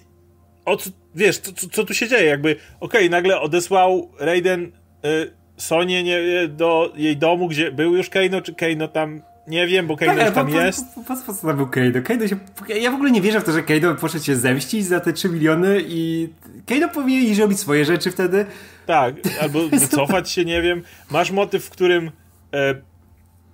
o 0.65 0.77
co, 0.77 0.89
wiesz, 1.15 1.37
co, 1.37 1.69
co, 1.71 1.83
tu 1.83 1.93
się 1.93 2.07
dzieje? 2.07 2.25
Jakby, 2.25 2.51
okej, 2.51 2.65
okay, 2.79 3.09
nagle 3.09 3.39
odesłał 3.39 4.11
Raiden 4.19 4.71
y, 5.05 5.31
Sonię 5.57 6.03
nie, 6.03 6.47
do 6.47 6.93
jej 6.95 7.17
domu, 7.17 7.47
gdzie 7.47 7.71
był 7.71 7.95
już 7.95 8.09
Keino, 8.09 8.41
czy 8.41 8.55
Keino 8.55 8.87
tam 8.87 9.21
nie 9.47 9.67
wiem, 9.67 9.87
bo 9.87 9.97
Kano 9.97 10.15
tak, 10.15 10.25
już 10.25 10.35
tam 10.35 10.47
po, 10.47 10.59
jest. 10.59 10.95
Po, 10.95 11.01
po, 11.01 11.15
po, 11.25 11.33
co 11.33 11.47
tam 11.47 11.57
był 11.57 11.67
Kano? 11.67 12.01
Kano 12.03 12.27
się, 12.27 12.35
ja 12.81 12.91
w 12.91 12.93
ogóle 12.93 13.11
nie 13.11 13.21
wierzę 13.21 13.41
w 13.41 13.43
to, 13.43 13.51
że 13.51 13.63
Kano 13.63 13.95
poszedł 13.95 14.25
się 14.25 14.35
zemścić 14.35 14.85
za 14.85 14.99
te 14.99 15.13
3 15.13 15.29
miliony 15.29 15.81
i 15.87 16.29
Kano 16.67 16.89
powinien 16.89 17.23
iść 17.23 17.39
robić 17.39 17.59
swoje 17.59 17.85
rzeczy 17.85 18.11
wtedy. 18.11 18.45
Tak, 18.85 19.15
albo 19.41 19.67
wycofać 19.69 20.31
się, 20.31 20.45
nie 20.45 20.61
wiem. 20.61 20.83
Masz 21.11 21.31
motyw, 21.31 21.65
w 21.65 21.69
którym 21.69 22.11
e, 22.53 22.75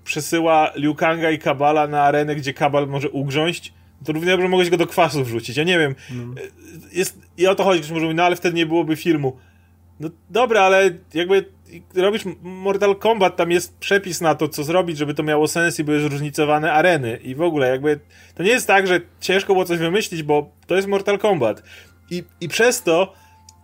przesyła 0.03 0.71
Liu 0.75 0.95
Kanga 0.95 1.31
i 1.31 1.39
Kabala 1.39 1.88
na 1.88 2.03
arenę, 2.03 2.35
gdzie 2.35 2.53
Kabal 2.53 2.88
może 2.88 3.09
ugrząść. 3.09 3.73
To 4.05 4.13
równie 4.13 4.31
dobrze 4.31 4.47
mogłeś 4.47 4.69
go 4.69 4.77
do 4.77 4.88
kwasu 4.88 5.23
wrzucić. 5.23 5.57
Ja 5.57 5.63
nie 5.63 5.79
wiem. 5.79 5.95
No. 6.11 6.41
Jest, 6.91 7.19
I 7.38 7.47
o 7.47 7.55
to 7.55 7.63
chodzi, 7.63 7.79
ktoś 7.79 7.91
może 7.91 8.03
mówić, 8.03 8.17
no 8.17 8.23
ale 8.23 8.35
wtedy 8.35 8.55
nie 8.55 8.65
byłoby 8.65 8.95
filmu. 8.95 9.38
No 9.99 10.09
dobra, 10.29 10.61
ale 10.61 10.91
jakby 11.13 11.45
robisz 11.95 12.24
Mortal 12.41 12.95
Kombat, 12.95 13.36
tam 13.36 13.51
jest 13.51 13.78
przepis 13.78 14.22
na 14.22 14.36
to, 14.36 14.47
co 14.47 14.63
zrobić, 14.63 14.97
żeby 14.97 15.13
to 15.13 15.24
miało 15.24 15.47
sens 15.47 15.80
i 15.80 15.84
były 15.84 15.99
zróżnicowane 15.99 16.74
areny. 16.74 17.20
I 17.24 17.36
w 17.36 17.41
ogóle 17.41 17.70
jakby 17.70 17.99
to 18.36 18.43
nie 18.43 18.49
jest 18.49 18.68
tak, 18.68 18.88
że 18.88 19.01
ciężko 19.20 19.53
było 19.53 19.65
coś 19.65 19.78
wymyślić, 19.80 20.24
bo 20.24 20.49
to 20.68 20.76
jest 20.76 20.88
Mortal 20.88 21.20
Kombat. 21.20 21.63
I, 22.11 22.24
i 22.41 22.47
przez 22.47 22.84
to 22.84 23.13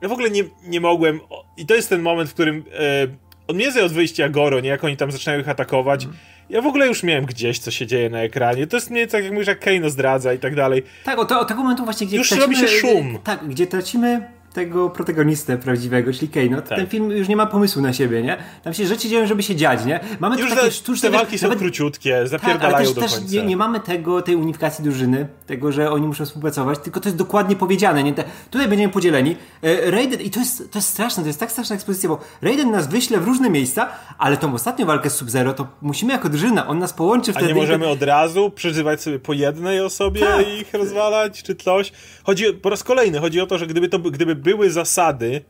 ja 0.01 0.09
w 0.09 0.11
ogóle 0.11 0.29
nie, 0.29 0.43
nie 0.63 0.81
mogłem. 0.81 1.19
I 1.57 1.65
to 1.65 1.75
jest 1.75 1.89
ten 1.89 2.01
moment, 2.01 2.29
w 2.29 2.33
którym 2.33 2.63
e, 2.73 3.07
od 3.47 3.55
mnie 3.55 3.83
od 3.83 3.91
wyjścia 3.91 4.29
Goro, 4.29 4.59
nie 4.59 4.69
jak 4.69 4.83
oni 4.83 4.97
tam 4.97 5.11
zaczynają 5.11 5.41
ich 5.41 5.49
atakować. 5.49 6.03
Mm. 6.03 6.15
Ja 6.49 6.61
w 6.61 6.67
ogóle 6.67 6.87
już 6.87 7.03
miałem 7.03 7.25
gdzieś, 7.25 7.59
co 7.59 7.71
się 7.71 7.87
dzieje 7.87 8.09
na 8.09 8.19
ekranie. 8.19 8.67
To 8.67 8.77
jest 8.77 8.89
mnie 8.89 9.07
tak, 9.07 9.23
jak 9.23 9.33
mówisz, 9.33 9.47
jak 9.47 9.59
Kano 9.59 9.89
zdradza 9.89 10.33
i 10.33 10.39
tak 10.39 10.55
dalej. 10.55 10.83
Tak, 11.03 11.19
od, 11.19 11.31
od 11.31 11.47
tego 11.47 11.61
momentu 11.61 11.83
właśnie, 11.83 12.07
gdzie 12.07 12.17
Już 12.17 12.29
tracimy, 12.29 12.45
robi 12.45 12.57
się 12.57 12.67
szum. 12.67 13.19
Tak, 13.23 13.47
gdzie 13.47 13.67
tracimy 13.67 14.21
tego 14.53 14.89
protagonistę 14.89 15.57
prawdziwego, 15.57 16.13
czyli 16.13 16.29
Kano, 16.29 16.61
tak. 16.61 16.77
ten 16.77 16.87
film 16.87 17.11
już 17.11 17.27
nie 17.27 17.35
ma 17.35 17.45
pomysłu 17.45 17.81
na 17.81 17.93
siebie, 17.93 18.21
nie? 18.21 18.37
Tam 18.63 18.73
się 18.73 18.85
rzeczy 18.85 19.09
dzieją, 19.09 19.27
żeby 19.27 19.43
się 19.43 19.55
dziać, 19.55 19.85
nie? 19.85 19.99
Mamy 20.19 20.41
już 20.41 20.49
takie 20.49 20.71
sztuczne... 20.71 21.09
Te 21.09 21.17
walki 21.17 21.37
są 21.39 21.47
nawet, 21.47 21.59
króciutkie, 21.59 22.27
zapierdalają 22.27 22.59
tak, 22.59 22.75
ale 22.75 22.85
też, 22.85 23.11
do 23.11 23.19
końca. 23.19 23.35
Nie, 23.35 23.43
nie, 23.43 23.57
mamy 23.57 23.79
tego, 23.79 24.21
tej 24.21 24.35
unifikacji 24.35 24.83
drużyny, 24.83 25.27
tego, 25.47 25.71
że 25.71 25.91
oni 25.91 26.07
muszą 26.07 26.25
współpracować, 26.25 26.79
tylko 26.79 26.99
to 26.99 27.09
jest 27.09 27.17
dokładnie 27.17 27.55
powiedziane, 27.55 28.03
nie? 28.03 28.13
Te, 28.13 28.23
tutaj 28.51 28.67
będziemy 28.67 28.93
podzieleni. 28.93 29.35
E, 29.63 29.91
Raiden, 29.91 30.21
i 30.21 30.29
to 30.29 30.39
jest, 30.39 30.71
to 30.71 30.79
jest 30.79 30.89
straszne, 30.89 31.23
to 31.23 31.27
jest 31.27 31.39
tak 31.39 31.51
straszna 31.51 31.75
ekspozycja, 31.75 32.09
bo 32.09 32.19
Raiden 32.41 32.71
nas 32.71 32.87
wyśle 32.87 33.19
w 33.19 33.25
różne 33.25 33.49
miejsca, 33.49 33.89
ale 34.17 34.37
tą 34.37 34.53
ostatnią 34.53 34.85
walkę 34.85 35.09
z 35.09 35.15
Sub-Zero 35.15 35.53
to 35.53 35.67
musimy 35.81 36.13
jako 36.13 36.29
drużyna, 36.29 36.67
on 36.67 36.79
nas 36.79 36.93
połączy 36.93 37.31
wtedy... 37.31 37.45
A 37.45 37.49
nie 37.49 37.55
możemy 37.55 37.87
od 37.87 38.03
razu 38.03 38.51
przeżywać 38.51 39.01
sobie 39.01 39.19
po 39.19 39.33
jednej 39.33 39.81
osobie 39.81 40.21
tak. 40.21 40.47
i 40.47 40.51
ich 40.51 40.73
rozwalać, 40.73 41.43
czy 41.43 41.55
coś? 41.55 41.91
Chodzi, 42.23 42.53
po 42.53 42.69
raz 42.69 42.83
kolejny, 42.83 43.19
chodzi 43.19 43.41
o 43.41 43.47
to, 43.47 43.57
że 43.57 43.67
gdyby, 43.67 43.89
to, 43.89 43.99
gdyby 43.99 44.35
były 44.43 44.71
zasady 44.71 45.41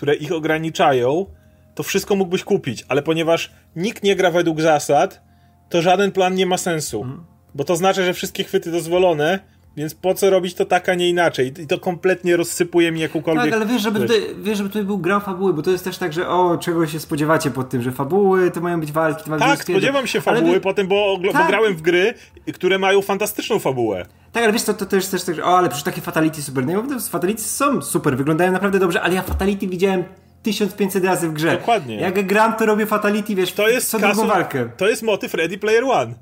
które 0.00 0.14
ich 0.14 0.32
ograniczają, 0.32 1.26
to 1.74 1.82
wszystko 1.82 2.16
mógłbyś 2.16 2.44
kupić, 2.44 2.84
ale 2.88 3.02
ponieważ 3.02 3.50
nikt 3.76 4.02
nie 4.02 4.16
gra 4.16 4.30
według 4.30 4.60
zasad, 4.60 5.22
to 5.68 5.82
żaden 5.82 6.12
plan 6.12 6.34
nie 6.34 6.46
ma 6.46 6.58
sensu. 6.58 7.02
Mhm. 7.02 7.24
Bo 7.54 7.64
to 7.64 7.76
znaczy, 7.76 8.04
że 8.04 8.14
wszystkie 8.14 8.44
chwyty 8.44 8.70
dozwolone, 8.70 9.38
więc 9.76 9.94
po 9.94 10.14
co 10.14 10.30
robić 10.30 10.54
to 10.54 10.64
tak, 10.64 10.88
a 10.88 10.94
nie 10.94 11.08
inaczej? 11.08 11.52
I 11.62 11.66
to 11.66 11.78
kompletnie 11.78 12.36
rozsypuje 12.36 12.92
mi 12.92 13.00
jakąkolwiek... 13.00 13.44
Tak, 13.44 13.52
ale 13.52 13.66
wiesz, 13.66 13.82
żeby 13.82 14.00
tutaj, 14.00 14.20
wiesz, 14.42 14.58
żeby 14.58 14.68
tutaj 14.68 14.84
był 14.84 14.98
gra 14.98 15.20
fabuły, 15.20 15.54
bo 15.54 15.62
to 15.62 15.70
jest 15.70 15.84
też 15.84 15.98
tak, 15.98 16.12
że 16.12 16.28
o, 16.28 16.58
czego 16.58 16.86
się 16.86 17.00
spodziewacie 17.00 17.50
pod 17.50 17.68
tym, 17.68 17.82
że 17.82 17.92
fabuły 17.92 18.50
to 18.50 18.60
mają 18.60 18.80
być 18.80 18.92
walki, 18.92 19.24
to 19.24 19.30
ma 19.30 19.38
Tak, 19.38 19.62
spodziewam 19.62 20.06
się 20.06 20.20
fabuły 20.20 20.50
ale... 20.50 20.60
po 20.60 20.74
tym, 20.74 20.88
bo, 20.88 21.18
tak. 21.32 21.42
bo 21.42 21.48
grałem 21.48 21.76
w 21.76 21.82
gry, 21.82 22.14
które 22.54 22.78
mają 22.78 23.02
fantastyczną 23.02 23.58
fabułę. 23.58 24.06
Tak, 24.32 24.44
ale 24.44 24.52
wiesz, 24.52 24.62
to, 24.62 24.74
to, 24.74 24.96
jest 24.96 25.10
też 25.10 25.24
tak, 25.24 25.34
że 25.34 25.44
o, 25.44 25.58
ale 25.58 25.68
przecież 25.68 25.84
takie 25.84 26.00
Fatality 26.00 26.42
super. 26.42 26.66
No, 26.66 27.00
Fatality 27.00 27.42
są 27.42 27.82
super, 27.82 28.16
wyglądają 28.16 28.52
naprawdę 28.52 28.78
dobrze, 28.78 29.02
ale 29.02 29.14
ja 29.14 29.22
Fatality 29.22 29.66
widziałem 29.66 30.04
1500 30.42 31.04
razy 31.04 31.28
w 31.28 31.32
grze. 31.32 31.52
Dokładnie. 31.52 31.96
Jak 31.96 32.26
gram, 32.26 32.56
to 32.56 32.66
robię 32.66 32.86
Fatality, 32.86 33.34
wiesz, 33.34 33.52
to 33.52 33.68
jest 33.68 33.90
co 33.90 33.98
drugą 33.98 34.26
walkę. 34.26 34.70
To 34.76 34.88
jest 34.88 35.02
motyw 35.02 35.34
Ready 35.34 35.58
Player 35.58 35.84
One. 35.84 36.14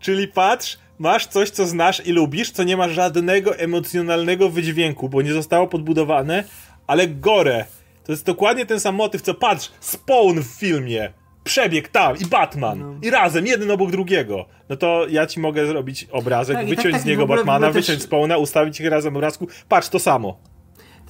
Czyli 0.00 0.28
patrz, 0.28 0.78
masz 1.02 1.26
coś, 1.26 1.50
co 1.50 1.66
znasz 1.66 2.06
i 2.06 2.12
lubisz, 2.12 2.50
co 2.50 2.64
nie 2.64 2.76
ma 2.76 2.88
żadnego 2.88 3.56
emocjonalnego 3.56 4.50
wydźwięku, 4.50 5.08
bo 5.08 5.22
nie 5.22 5.32
zostało 5.32 5.66
podbudowane, 5.66 6.44
ale 6.86 7.08
gore. 7.08 7.64
To 8.04 8.12
jest 8.12 8.26
dokładnie 8.26 8.66
ten 8.66 8.80
sam 8.80 8.94
motyw, 8.94 9.22
co 9.22 9.34
patrz, 9.34 9.72
Spawn 9.80 10.40
w 10.40 10.46
filmie 10.46 11.12
przebieg 11.44 11.88
tam 11.88 12.16
i 12.16 12.26
Batman 12.26 12.78
no. 12.78 12.94
i 13.02 13.10
razem, 13.10 13.46
jeden 13.46 13.70
obok 13.70 13.90
drugiego. 13.90 14.46
No 14.68 14.76
to 14.76 15.06
ja 15.08 15.26
ci 15.26 15.40
mogę 15.40 15.66
zrobić 15.66 16.06
obrazek, 16.12 16.56
tak, 16.56 16.66
wyciąć 16.66 16.84
tak, 16.84 16.92
tak, 16.92 17.02
z 17.02 17.04
niego 17.04 17.26
Batmana, 17.26 17.70
wyciąć 17.70 17.98
też... 17.98 18.06
Spawna, 18.06 18.36
ustawić 18.36 18.80
ich 18.80 18.88
razem 18.88 19.14
w 19.14 19.16
obrazku. 19.16 19.48
Patrz, 19.68 19.88
to 19.88 19.98
samo. 19.98 20.38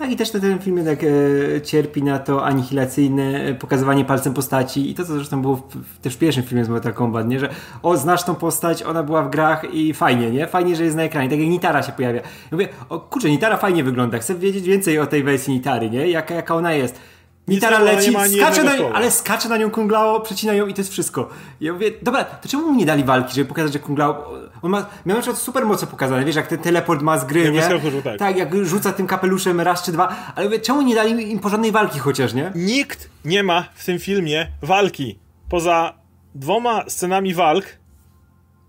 Tak, 0.03 0.11
i 0.11 0.16
też 0.16 0.30
ten 0.30 0.59
film 0.59 0.76
jednak 0.76 0.98
e, 1.05 1.61
cierpi 1.61 2.03
na 2.03 2.18
to 2.18 2.44
anihilacyjne 2.44 3.44
e, 3.44 3.55
pokazywanie 3.55 4.05
palcem 4.05 4.34
postaci 4.34 4.90
i 4.90 4.94
to, 4.94 5.05
co 5.05 5.14
zresztą 5.14 5.42
było 5.42 5.57
w, 5.57 5.76
w, 5.76 5.98
też 6.00 6.14
w 6.14 6.18
pierwszym 6.18 6.42
filmie 6.42 6.64
z 6.64 6.68
Mortal 6.68 6.94
Kombat, 6.94 7.28
nie? 7.28 7.38
Że 7.38 7.48
o, 7.82 7.96
znasz 7.96 8.24
tą 8.24 8.34
postać, 8.34 8.82
ona 8.82 9.03
była 9.03 9.22
w 9.22 9.30
grach 9.30 9.74
i 9.74 9.94
fajnie, 9.94 10.30
nie? 10.30 10.46
Fajnie, 10.46 10.76
że 10.76 10.84
jest 10.84 10.96
na 10.96 11.03
ekranie, 11.03 11.30
tak 11.30 11.38
jak 11.38 11.48
Nitara 11.48 11.82
się 11.82 11.92
pojawia. 11.92 12.20
Ja 12.20 12.48
mówię, 12.53 12.68
o 12.88 13.00
kurczę, 13.00 13.30
Nitara 13.30 13.57
fajnie 13.57 13.84
wygląda, 13.84 14.18
chcę 14.18 14.34
wiedzieć 14.34 14.64
więcej 14.64 14.98
o 14.98 15.07
tej 15.07 15.22
wersji 15.22 15.55
Nitary, 15.55 15.90
nie? 15.90 16.09
Jaka, 16.09 16.34
jaka 16.34 16.55
ona 16.55 16.72
jest 16.72 17.00
Nitara 17.49 17.78
leci, 17.78 18.12
skacze 18.36 18.64
na 18.64 18.76
nią, 18.76 18.93
ale 18.93 19.11
skacze 19.11 19.49
na 19.49 19.57
nią 19.57 19.70
Kung 19.70 19.93
Lao, 19.93 20.20
przecina 20.20 20.53
ją 20.53 20.66
i 20.66 20.74
to 20.74 20.80
jest 20.80 20.93
wszystko. 20.93 21.28
Ja 21.61 21.72
mówię, 21.72 21.90
dobra, 22.03 22.24
to 22.24 22.49
czemu 22.49 22.66
mu 22.66 22.74
nie 22.74 22.86
dali 22.86 23.05
walki, 23.05 23.34
żeby 23.34 23.49
pokazać, 23.49 23.72
że 23.72 23.78
Kung 23.78 23.99
Lao, 23.99 24.32
on 24.62 24.70
ma, 24.70 24.86
miał 25.07 25.16
na 25.16 25.22
przykład 25.22 25.43
super 25.43 25.66
moce 25.66 25.86
pokazane, 25.86 26.24
wiesz, 26.24 26.36
jak 26.36 26.47
ten 26.47 26.59
teleport 26.59 27.03
ma 27.03 27.18
z 27.18 27.24
gry, 27.24 27.45
nie? 27.51 27.62
tak. 28.03 28.18
tak, 28.18 28.36
jak 28.36 28.64
rzuca 28.64 28.93
tym 28.93 29.07
kapeluszem 29.07 29.61
raz 29.61 29.82
czy 29.82 29.93
dwa, 29.93 30.16
ale 30.34 30.47
mówię, 30.47 30.61
czemu 30.61 30.82
nie 30.82 30.95
dali 30.95 31.30
im 31.30 31.38
porządnej 31.38 31.72
walki 31.72 31.99
chociaż, 31.99 32.34
nie? 32.34 32.53
Nikt 32.55 33.09
nie 33.24 33.43
ma 33.43 33.64
w 33.74 33.84
tym 33.84 33.99
filmie 33.99 34.47
walki, 34.62 35.18
poza 35.49 35.95
dwoma 36.34 36.84
scenami 36.88 37.34
walk, 37.34 37.64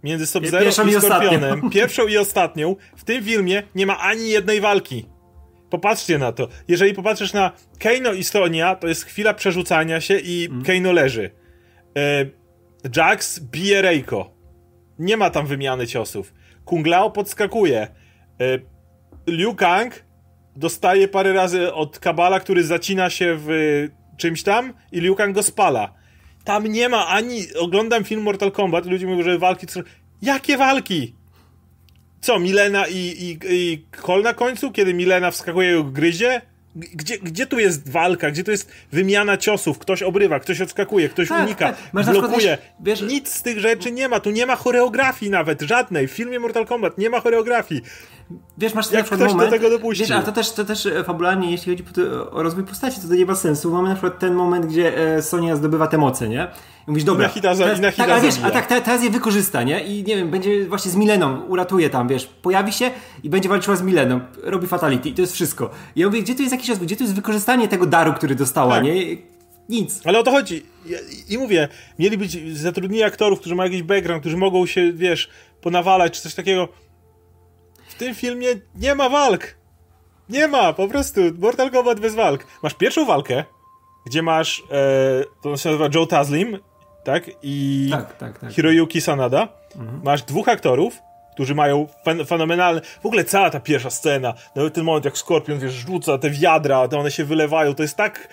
między 0.04 0.28
Sub-Zero 0.28 0.66
i 0.70 0.94
Skorpionem, 1.02 1.70
pierwszą 1.70 2.08
i 2.08 2.18
ostatnią, 2.18 2.76
w 2.96 3.04
tym 3.04 3.24
filmie 3.24 3.64
nie 3.76 3.86
ma 3.86 4.00
ani 4.00 4.30
jednej 4.30 4.62
walki. 4.62 5.13
Popatrzcie 5.74 6.18
na 6.18 6.32
to. 6.32 6.48
Jeżeli 6.68 6.94
popatrzysz 6.94 7.34
na 7.34 7.52
Keino 7.80 8.14
i 8.14 8.24
Sonia, 8.24 8.76
to 8.76 8.88
jest 8.88 9.06
chwila 9.06 9.34
przerzucania 9.34 10.02
się 10.02 10.20
i 10.20 10.48
mm. 10.52 10.64
Keino 10.64 10.92
leży. 10.92 11.32
E, 11.98 12.26
Jax 12.96 13.40
bije 13.40 13.82
Reiko. 13.82 14.34
Nie 15.00 15.18
ma 15.18 15.30
tam 15.30 15.46
wymiany 15.46 15.88
ciosów. 15.88 16.34
Kung 16.66 16.88
Lao 16.88 17.12
podskakuje. 17.12 17.88
E, 18.42 18.60
Liu 19.28 19.56
Kang 19.56 20.06
dostaje 20.56 21.08
parę 21.08 21.34
razy 21.34 21.74
od 21.74 22.00
Kabala, 22.00 22.40
który 22.40 22.64
zacina 22.64 23.10
się 23.10 23.36
w 23.38 23.50
czymś 24.18 24.44
tam 24.44 24.74
i 24.92 25.00
Liu 25.00 25.16
Kang 25.16 25.36
go 25.36 25.44
spala. 25.44 25.94
Tam 26.44 26.68
nie 26.68 26.90
ma 26.90 27.08
ani... 27.08 27.42
Oglądam 27.60 28.04
film 28.04 28.22
Mortal 28.22 28.52
Kombat 28.52 28.86
ludzie 28.86 29.08
mówią, 29.08 29.24
że 29.24 29.40
walki... 29.40 29.68
Jakie 30.22 30.58
walki? 30.58 31.16
Co, 32.24 32.40
Milena 32.40 32.88
i, 32.88 32.98
i, 32.98 33.38
i 33.50 33.86
Kol 34.02 34.24
na 34.24 34.34
końcu, 34.34 34.72
kiedy 34.72 34.94
Milena 34.94 35.32
wskakuje 35.32 35.80
i 35.80 35.84
gryzie? 35.84 36.42
Gdzie, 36.76 37.18
gdzie 37.18 37.48
tu 37.48 37.60
jest 37.60 37.90
walka? 37.90 38.32
Gdzie 38.32 38.44
tu 38.44 38.52
jest 38.52 38.72
wymiana 38.92 39.38
ciosów? 39.38 39.80
Ktoś 39.80 40.04
obrywa, 40.04 40.40
ktoś 40.40 40.62
odskakuje, 40.62 41.10
ktoś 41.10 41.30
tak, 41.30 41.46
unika, 41.46 41.74
tak. 41.94 42.06
blokuje. 42.06 42.58
Wiesz, 42.80 43.02
Nic 43.02 43.30
z 43.30 43.42
tych 43.42 43.60
rzeczy 43.60 43.92
nie 43.92 44.10
ma. 44.10 44.20
Tu 44.20 44.32
nie 44.32 44.46
ma 44.46 44.56
choreografii 44.56 45.32
nawet, 45.32 45.62
żadnej. 45.62 46.08
W 46.08 46.12
filmie 46.12 46.40
Mortal 46.40 46.66
Kombat 46.66 46.98
nie 46.98 47.10
ma 47.10 47.20
choreografii. 47.20 47.82
Wiesz, 48.58 48.74
masz 48.74 48.92
Jak 48.92 49.06
ktoś 49.06 49.20
moment, 49.20 49.50
do 49.50 49.58
tego 49.58 49.70
dopuścił. 49.70 50.06
Wiesz, 50.06 50.16
ale 50.16 50.26
to 50.26 50.32
też, 50.32 50.52
to 50.52 50.66
też 50.66 50.86
e, 50.86 51.04
fabularnie, 51.04 51.52
jeśli 51.52 51.78
chodzi 51.78 52.02
o 52.32 52.44
rozwój 52.44 52.64
postaci, 52.64 53.02
to 53.02 53.08
to 53.08 53.16
nie 53.16 53.26
ma 53.26 53.36
sensu. 53.36 53.72
Mamy 53.72 53.90
na 53.90 53.96
przykład 53.96 54.20
ten 54.20 54.34
moment, 54.34 54.66
gdzie 54.66 55.16
e, 55.16 55.22
Sonia 55.22 55.56
zdobywa 55.56 55.88
te 55.88 55.98
moce, 55.98 56.30
nie? 56.30 56.48
I 56.88 56.92
mówisz, 56.92 57.04
dobra. 57.04 57.26
I 57.28 57.36
na 57.36 57.42
teraz, 57.42 57.60
i 57.80 57.82
na 57.82 57.92
tak, 57.92 58.10
ale 58.10 58.22
wiesz, 58.22 58.36
a 58.44 58.52
tak 58.52 58.68
teraz 58.68 59.04
je 59.04 59.10
wykorzysta, 59.10 59.64
nie? 59.64 59.84
I 59.84 60.04
nie 60.04 60.16
wiem, 60.16 60.32
będzie 60.32 60.66
właśnie 60.66 60.92
z 60.92 60.96
Mileną, 60.96 61.42
uratuje 61.42 61.90
tam, 61.90 62.08
wiesz, 62.08 62.26
pojawi 62.26 62.74
się 62.74 62.92
i 63.24 63.30
będzie 63.30 63.50
walczyła 63.50 63.76
z 63.76 63.82
Mileną, 63.82 64.20
robi 64.44 64.68
fatality 64.68 65.10
i 65.10 65.14
to 65.14 65.22
jest 65.22 65.34
wszystko. 65.34 65.70
I 65.96 66.00
ja 66.00 66.08
mówię, 66.08 66.22
gdzie 66.24 66.36
tu 66.36 66.42
jest 66.42 66.52
jakiś 66.52 66.70
rozwój, 66.70 66.88
gdzie 66.88 66.96
tu 66.96 67.04
jest 67.04 67.16
wykorzystanie 67.16 67.68
tego 67.68 67.86
daru, 67.86 68.14
który 68.14 68.36
dostała, 68.36 68.76
tak. 68.76 68.84
nie? 68.84 68.94
Nic. 69.70 70.02
Ale 70.06 70.20
o 70.20 70.24
to 70.24 70.32
chodzi. 70.32 70.66
I, 71.30 71.34
I 71.34 71.38
mówię, 71.38 71.68
mieli 72.00 72.18
być 72.18 72.58
zatrudnieni 72.58 73.04
aktorów, 73.04 73.40
którzy 73.40 73.56
mają 73.56 73.72
jakiś 73.72 73.84
background, 73.84 74.22
którzy 74.22 74.38
mogą 74.38 74.66
się, 74.66 74.94
wiesz, 74.94 75.30
ponawalać, 75.62 76.14
czy 76.14 76.22
coś 76.22 76.36
takiego. 76.36 76.68
W 77.94 77.96
tym 77.96 78.16
filmie 78.16 78.48
nie 78.76 78.96
ma 78.96 79.10
walk. 79.10 79.56
Nie 80.30 80.48
ma, 80.48 80.74
po 80.74 80.88
prostu. 80.88 81.22
Mortal 81.40 81.72
Kombat 81.72 82.00
bez 82.00 82.16
walk. 82.16 82.48
Masz 82.64 82.74
pierwszą 82.74 83.06
walkę, 83.06 83.44
gdzie 84.06 84.22
masz, 84.22 84.64
e, 84.72 85.24
to 85.42 85.58
się 85.58 85.70
nazywa 85.70 85.90
Joe 85.96 86.06
Taslim, 86.06 86.60
tak? 87.04 87.24
I 87.44 87.88
tak, 87.92 88.18
tak, 88.18 88.40
tak. 88.40 88.52
Hiroyuki 88.52 89.02
Sanada. 89.02 89.48
Mhm. 89.76 90.02
Masz 90.04 90.22
dwóch 90.22 90.50
aktorów, 90.50 91.00
którzy 91.34 91.56
mają 91.56 91.88
fen 92.06 92.26
fenomenalne... 92.26 92.82
W 93.02 93.06
ogóle 93.06 93.24
cała 93.24 93.50
ta 93.50 93.60
pierwsza 93.60 93.90
scena, 93.90 94.34
nawet 94.56 94.74
ten 94.74 94.84
moment 94.84 95.06
jak 95.06 95.18
Skorpion, 95.18 95.60
wiesz, 95.60 95.74
rzuca 95.74 96.18
te 96.18 96.30
wiadra, 96.30 96.88
to 96.88 97.00
one 97.00 97.12
się 97.12 97.26
wylewają, 97.26 97.76
to 97.76 97.84
jest 97.84 97.98
tak 97.98 98.28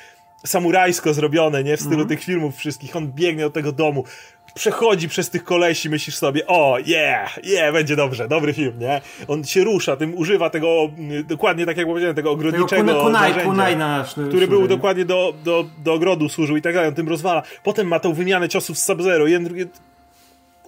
samurajsko 0.46 1.14
zrobione, 1.14 1.64
nie? 1.64 1.76
W 1.76 1.80
stylu 1.80 2.04
-hmm. 2.04 2.08
tych 2.08 2.24
filmów 2.24 2.56
wszystkich. 2.56 2.96
On 2.96 3.12
biegnie 3.12 3.42
do 3.42 3.50
tego 3.50 3.72
domu, 3.72 4.04
przechodzi 4.54 5.08
przez 5.08 5.30
tych 5.30 5.44
kolesi, 5.44 5.90
myślisz 5.90 6.16
sobie, 6.16 6.46
o, 6.46 6.78
yeah, 6.86 7.44
yeah, 7.44 7.72
będzie 7.72 7.96
dobrze, 7.96 8.28
dobry 8.28 8.52
film, 8.52 8.78
nie? 8.78 9.00
On 9.28 9.44
się 9.44 9.64
rusza, 9.64 9.96
tym 9.96 10.18
używa 10.18 10.50
tego, 10.50 10.90
mm, 10.98 11.26
dokładnie 11.26 11.66
tak 11.66 11.76
jak 11.76 11.86
powiedziałem, 11.86 12.16
tego 12.16 12.30
ogrodniczego 12.30 12.84
tego 12.84 13.00
kunaj, 13.00 13.30
narzędzia, 13.30 13.50
kunaj 13.50 13.76
który 14.28 14.48
był 14.48 14.68
dokładnie 14.68 15.04
do, 15.04 15.34
do, 15.44 15.64
do 15.84 15.92
ogrodu 15.92 16.28
służył 16.28 16.56
i 16.56 16.62
tak 16.62 16.74
dalej, 16.74 16.88
on 16.88 16.94
tym 16.94 17.08
rozwala. 17.08 17.42
Potem 17.62 17.88
ma 17.88 18.00
tą 18.00 18.12
wymianę 18.12 18.48
ciosów 18.48 18.78
z 18.78 18.84
Sub-Zero, 18.84 19.26
jeden, 19.26 19.44
drugi... 19.44 19.64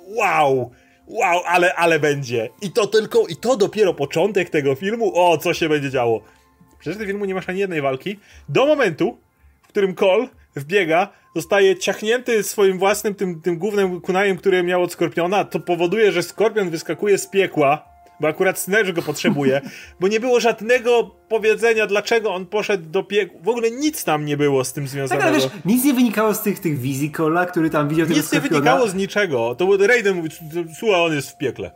Wow! 0.08 0.70
Wow, 1.06 1.40
ale, 1.46 1.74
ale 1.74 2.00
będzie. 2.00 2.48
I 2.62 2.70
to 2.70 2.86
tylko, 2.86 3.26
i 3.26 3.36
to 3.36 3.56
dopiero 3.56 3.94
początek 3.94 4.50
tego 4.50 4.74
filmu, 4.74 5.12
o, 5.14 5.38
co 5.38 5.54
się 5.54 5.68
będzie 5.68 5.90
działo. 5.90 6.22
Przecież 6.78 6.98
tego 6.98 7.10
filmu 7.10 7.24
nie 7.24 7.34
masz 7.34 7.48
ani 7.48 7.58
jednej 7.60 7.82
walki, 7.82 8.18
do 8.48 8.66
momentu, 8.66 9.18
w 9.62 9.68
którym 9.68 9.94
Cole 9.94 10.28
wbiega, 10.56 11.08
zostaje 11.36 11.76
ciachnięty 11.76 12.42
swoim 12.42 12.78
własnym, 12.78 13.14
tym, 13.14 13.40
tym 13.40 13.58
głównym 13.58 14.00
kunajem, 14.00 14.36
który 14.36 14.62
miał 14.62 14.82
od 14.82 14.92
Skorpiona, 14.92 15.44
to 15.44 15.60
powoduje, 15.60 16.12
że 16.12 16.22
Skorpion 16.22 16.70
wyskakuje 16.70 17.18
z 17.18 17.26
piekła, 17.26 17.84
bo 18.20 18.28
akurat 18.28 18.58
Snatch 18.58 18.92
go 18.92 19.02
potrzebuje, 19.02 19.60
bo 20.00 20.08
nie 20.08 20.20
było 20.20 20.40
żadnego 20.40 21.10
powiedzenia, 21.28 21.86
dlaczego 21.86 22.34
on 22.34 22.46
poszedł 22.46 22.90
do 22.90 23.02
piekła. 23.02 23.40
W 23.42 23.48
ogóle 23.48 23.70
nic 23.70 24.04
tam 24.04 24.24
nie 24.24 24.36
było 24.36 24.64
z 24.64 24.72
tym 24.72 24.88
związanego. 24.88 25.24
Tak, 25.24 25.34
ale 25.34 25.42
wiesz, 25.42 25.50
nic 25.64 25.84
nie 25.84 25.94
wynikało 25.94 26.34
z 26.34 26.42
tych, 26.42 26.60
tych 26.60 26.78
wizji 26.78 27.10
Cola, 27.10 27.46
który 27.46 27.70
tam 27.70 27.88
widział 27.88 28.06
tego 28.06 28.18
Nic 28.18 28.32
nie 28.32 28.40
wynikało 28.40 28.88
z 28.88 28.94
niczego. 28.94 29.54
To 29.54 29.86
Raiden 29.86 30.16
mówi, 30.16 30.28
słuchaj, 30.78 31.00
on 31.00 31.14
jest 31.14 31.30
w 31.30 31.36
piekle. 31.36 31.70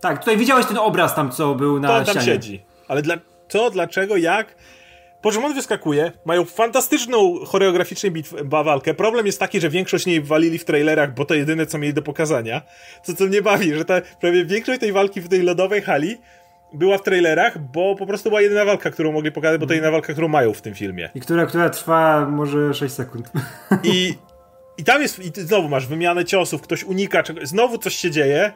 Tak, 0.00 0.18
tutaj 0.18 0.36
widziałeś 0.36 0.66
ten 0.66 0.78
obraz 0.78 1.14
tam, 1.14 1.30
co 1.30 1.54
był 1.54 1.80
na 1.80 1.88
to 1.88 1.94
on 1.94 2.04
tam 2.04 2.14
ścianie. 2.14 2.26
siedzi. 2.26 2.64
Ale 2.88 3.02
dla, 3.02 3.16
co, 3.48 3.70
dlaczego, 3.70 4.16
jak? 4.16 4.54
Po 5.22 5.32
czym 5.32 5.44
on 5.44 5.54
wyskakuje, 5.54 6.12
mają 6.24 6.44
fantastyczną 6.44 7.44
choreograficznie 7.46 8.10
bitwę, 8.10 8.38
walkę. 8.44 8.94
Problem 8.94 9.26
jest 9.26 9.40
taki, 9.40 9.60
że 9.60 9.70
większość 9.70 10.06
nie 10.06 10.20
walili 10.20 10.58
w 10.58 10.64
trailerach, 10.64 11.14
bo 11.14 11.24
to 11.24 11.34
jedyne, 11.34 11.66
co 11.66 11.78
mieli 11.78 11.94
do 11.94 12.02
pokazania. 12.02 12.62
Co, 13.02 13.14
co 13.14 13.24
mnie 13.24 13.42
bawi, 13.42 13.74
że 13.74 13.84
ta, 13.84 14.00
prawie 14.20 14.44
większość 14.44 14.80
tej 14.80 14.92
walki 14.92 15.20
w 15.20 15.28
tej 15.28 15.42
lodowej 15.42 15.82
hali 15.82 16.18
była 16.72 16.98
w 16.98 17.02
trailerach, 17.02 17.58
bo 17.58 17.96
po 17.96 18.06
prostu 18.06 18.28
była 18.28 18.40
jedyna 18.40 18.64
walka, 18.64 18.90
którą 18.90 19.12
mogli 19.12 19.32
pokazać, 19.32 19.60
bo 19.60 19.66
to 19.66 19.74
jedyna 19.74 19.92
walka, 19.92 20.12
którą 20.12 20.28
mają 20.28 20.52
w 20.52 20.62
tym 20.62 20.74
filmie. 20.74 21.10
I 21.14 21.20
która, 21.20 21.46
która 21.46 21.70
trwa 21.70 22.26
może 22.26 22.74
6 22.74 22.94
sekund. 22.94 23.32
I, 23.84 24.14
i 24.78 24.84
tam 24.84 25.02
jest, 25.02 25.18
i 25.18 25.40
znowu 25.40 25.68
masz 25.68 25.86
wymianę 25.86 26.24
ciosów, 26.24 26.62
ktoś 26.62 26.84
unika 26.84 27.22
czegoś, 27.22 27.48
znowu 27.48 27.78
coś 27.78 27.94
się 27.94 28.10
dzieje. 28.10 28.52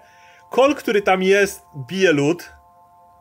Kol, 0.51 0.75
który 0.75 1.03
tam 1.03 1.23
jest, 1.23 1.62
bije 1.89 2.12
lód, 2.12 2.51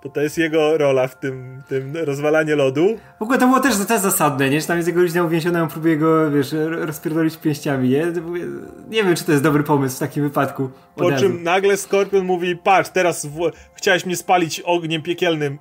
bo 0.03 0.09
to 0.09 0.21
jest 0.21 0.37
jego 0.37 0.77
rola 0.77 1.07
w 1.07 1.19
tym, 1.19 1.63
tym 1.67 1.97
rozwalanie 1.97 2.55
lodu. 2.55 2.97
W 3.19 3.21
ogóle 3.21 3.37
to 3.37 3.47
było 3.47 3.59
też, 3.59 3.85
też 3.85 4.01
zasadne, 4.01 4.49
nie? 4.49 4.61
Że 4.61 4.67
tam 4.67 4.77
jest 4.77 4.87
jego 4.87 5.01
rodzina 5.01 5.23
uwięziona, 5.23 5.63
on 5.63 5.69
próbuje 5.69 5.97
go, 5.97 6.31
wiesz, 6.31 6.55
rozpierdolić 6.69 7.37
pięściami, 7.37 7.89
nie? 7.89 8.05
Nie 8.89 9.03
wiem, 9.03 9.15
czy 9.15 9.23
to 9.23 9.31
jest 9.31 9.43
dobry 9.43 9.63
pomysł 9.63 9.95
w 9.95 9.99
takim 9.99 10.23
wypadku. 10.23 10.69
Po 10.95 11.09
razu. 11.09 11.23
czym 11.23 11.43
nagle 11.43 11.77
Skorpion 11.77 12.25
mówi, 12.25 12.55
patrz, 12.55 12.89
teraz 12.89 13.25
w... 13.25 13.51
chciałeś 13.73 14.05
mnie 14.05 14.15
spalić 14.15 14.59
ogniem 14.59 15.01
piekielnym, 15.01 15.59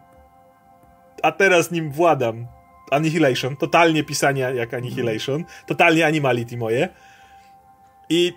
a 1.23 1.33
teraz 1.33 1.71
nim 1.71 1.93
władam. 1.93 2.47
Annihilation, 2.91 3.57
totalnie 3.57 4.05
pisanie 4.05 4.41
jak 4.41 4.75
Annihilation, 4.75 5.45
totalnie 5.67 6.07
animality 6.07 6.57
moje. 6.57 6.89
I 8.09 8.33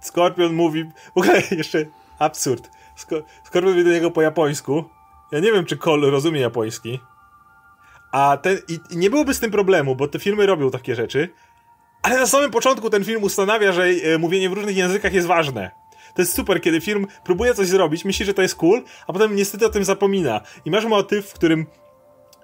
Skorpion 0.00 0.54
mówi, 0.54 0.84
w 1.14 1.18
ogóle 1.18 1.42
jeszcze 1.58 1.84
absurd. 2.18 2.70
Skorpion 3.44 3.70
mówi 3.70 3.84
do 3.84 3.90
niego 3.90 4.10
po 4.10 4.22
japońsku, 4.22 4.84
ja 5.32 5.38
nie 5.38 5.52
wiem, 5.52 5.64
czy 5.64 5.76
Cole 5.76 6.10
rozumie 6.10 6.40
japoński. 6.40 7.00
A 8.12 8.36
ten, 8.36 8.58
i, 8.68 8.78
i 8.90 8.96
nie 8.96 9.10
byłoby 9.10 9.34
z 9.34 9.40
tym 9.40 9.50
problemu, 9.50 9.96
bo 9.96 10.08
te 10.08 10.18
filmy 10.18 10.46
robią 10.46 10.70
takie 10.70 10.94
rzeczy. 10.94 11.28
Ale 12.02 12.18
na 12.18 12.26
samym 12.26 12.50
początku 12.50 12.90
ten 12.90 13.04
film 13.04 13.22
ustanawia, 13.22 13.72
że 13.72 13.84
e, 13.84 14.18
mówienie 14.18 14.50
w 14.50 14.52
różnych 14.52 14.76
językach 14.76 15.12
jest 15.12 15.26
ważne. 15.26 15.70
To 16.14 16.22
jest 16.22 16.34
super, 16.34 16.60
kiedy 16.60 16.80
film 16.80 17.06
próbuje 17.24 17.54
coś 17.54 17.68
zrobić, 17.68 18.04
myśli, 18.04 18.26
że 18.26 18.34
to 18.34 18.42
jest 18.42 18.54
cool, 18.54 18.82
a 19.06 19.12
potem 19.12 19.36
niestety 19.36 19.66
o 19.66 19.68
tym 19.68 19.84
zapomina. 19.84 20.40
I 20.64 20.70
masz 20.70 20.84
motyw, 20.84 21.30
w 21.30 21.32
którym 21.32 21.66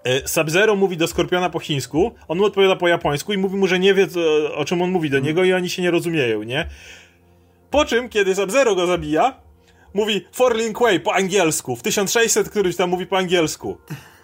e, 0.05 0.29
Sub-Zero 0.29 0.77
mówi 0.77 0.97
do 0.97 1.07
Skorpiona 1.07 1.51
po 1.51 1.59
chińsku, 1.59 2.15
on 2.29 2.39
mu 2.39 2.45
odpowiada 2.45 2.77
po 2.77 2.89
japońsku 2.89 3.33
i 3.33 3.39
mówi 3.39 3.57
mu, 3.57 3.67
że 3.67 3.79
nie 3.79 3.95
wie, 3.95 4.09
co, 4.09 4.21
o 4.55 4.65
czym 4.65 4.83
on 4.83 4.91
mówi 4.91 5.11
do 5.11 5.19
niego 5.19 5.45
i 5.45 5.53
oni 5.53 5.71
się 5.71 5.83
nie 5.83 5.91
rozumieją, 5.91 6.43
nie? 6.43 6.69
Po 7.71 7.85
czym, 7.85 8.09
kiedy 8.09 8.35
Sub-Zero 8.35 8.75
go 8.75 8.87
zabija, 8.87 9.42
mówi 9.95 10.25
Forlin 10.33 10.73
Quay 10.73 11.01
po 11.01 11.15
angielsku, 11.15 11.77
w 11.77 11.83
1600 11.83 12.51
któryś 12.51 12.77
tam 12.77 12.91
mówi 12.91 13.07
po 13.07 13.19
angielsku. 13.19 13.79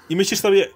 I 0.09 0.17
myślisz 0.17 0.41
sobie, 0.41 0.69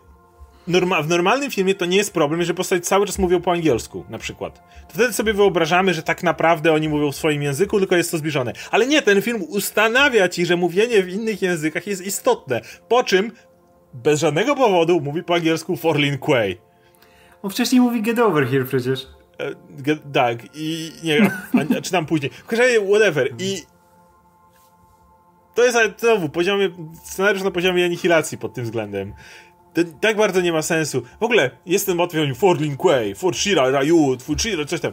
norma 0.69 1.03
w 1.03 1.09
normalnym 1.09 1.51
filmie 1.51 1.75
to 1.75 1.85
nie 1.85 1.97
jest 1.97 2.13
problem, 2.13 2.43
że 2.43 2.55
postać 2.55 2.87
cały 2.87 3.07
czas 3.07 3.19
mówią 3.19 3.41
po 3.41 3.53
angielsku, 3.53 4.05
na 4.11 4.19
przykład. 4.19 4.63
To 4.89 4.95
wtedy 4.95 5.13
sobie 5.13 5.33
wyobrażamy, 5.33 5.95
że 5.95 6.03
tak 6.03 6.23
naprawdę 6.23 6.73
oni 6.73 6.89
mówią 6.89 7.13
w 7.13 7.17
swoim 7.17 7.43
języku, 7.43 7.79
tylko 7.79 7.97
jest 7.97 8.11
to 8.11 8.19
zbliżone. 8.19 8.53
Ale 8.71 8.87
nie, 8.87 9.03
ten 9.03 9.23
film 9.23 9.43
ustanawia 9.49 10.29
ci, 10.29 10.47
że 10.47 10.57
mówienie 10.57 11.03
w 11.03 11.09
innych 11.09 11.43
językach 11.43 11.87
jest 11.87 12.07
istotne. 12.07 12.61
Po 12.89 13.05
czym, 13.05 13.33
bez 13.95 14.21
żadnego 14.21 14.57
powodu, 14.57 15.01
mówi 15.01 15.23
po 15.23 15.35
angielsku 15.35 15.77
Forlin 15.77 16.19
Quay. 16.19 16.59
On 17.43 17.51
wcześniej 17.51 17.81
mówi 17.81 18.03
get 18.03 18.19
over 18.19 18.49
here 18.49 18.65
przecież. 18.65 19.07
E, 19.39 19.55
get, 19.71 19.99
tak, 20.13 20.39
i 20.55 20.93
nie 21.05 21.15
wiem, 21.19 21.31
czy 21.83 21.91
tam 21.91 22.07
później. 22.07 22.31
W 22.31 22.47
każdym 22.47 22.67
razie, 22.67 22.87
whatever. 22.87 23.29
I 23.39 23.63
to 25.55 25.65
jest 25.65 25.79
znowu 25.99 26.29
poziomie, 26.29 26.71
scenariusz 27.05 27.43
na 27.43 27.51
poziomie 27.51 27.85
anihilacji 27.85 28.39
pod 28.39 28.55
tym 28.55 28.65
względem. 28.65 29.15
To, 29.75 29.81
tak 30.01 30.17
bardzo 30.17 30.41
nie 30.41 30.53
ma 30.53 30.63
sensu. 30.63 31.03
W 31.21 31.23
ogóle 31.23 31.51
jest 31.67 31.87
ten 31.87 31.97
motyw 31.97 32.39
For 32.39 32.61
Lin 32.61 32.77
Kuei, 32.77 33.15
For 33.15 33.37
Shira, 33.37 33.81
Ryu, 33.81 34.17
For 34.21 34.41
Shira, 34.41 34.65
coś 34.65 34.81
tam. 34.81 34.93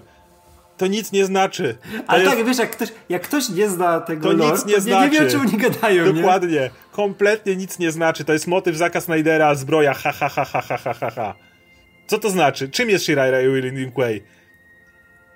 To 0.78 0.88
nic 0.88 1.12
nie 1.12 1.26
znaczy. 1.26 1.78
To 1.82 2.04
Ale 2.08 2.24
jest... 2.24 2.36
tak, 2.36 2.46
wiesz, 2.46 2.58
jak 2.58 2.72
ktoś, 2.72 2.90
jak 3.10 3.22
ktoś 3.22 3.50
nie 3.50 3.70
zna 3.70 4.02
tego 4.02 4.30
to 4.30 4.38
lore, 4.38 4.52
nic 4.52 4.66
nie 4.66 4.76
to 4.76 4.82
znaczy. 4.82 5.06
nie, 5.06 5.12
nie 5.12 5.20
wie, 5.20 5.28
o 5.28 5.30
znaczy. 5.30 5.48
czym 5.48 5.54
oni 5.54 5.72
gadają. 5.72 6.14
Dokładnie. 6.14 6.50
Nie? 6.50 6.70
Kompletnie 6.92 7.56
nic 7.56 7.80
nie 7.80 7.92
znaczy. 7.92 8.26
To 8.26 8.34
jest 8.34 8.48
motyw 8.48 8.76
Zaka 8.76 9.02
Snydera, 9.02 9.56
zbroja, 9.56 9.94
ha, 9.94 10.12
ha, 10.12 10.30
ha, 10.30 10.46
ha, 10.46 10.62
ha, 10.62 10.94
ha, 10.94 11.12
ha. 11.12 11.36
Co 12.08 12.18
to 12.20 12.30
znaczy? 12.30 12.70
Czym 12.70 12.90
jest 12.90 13.06
Shirai 13.06 13.32
Ryu 13.32 13.58
i 13.58 13.62
Lin 13.62 13.92
Kuei? 13.92 14.22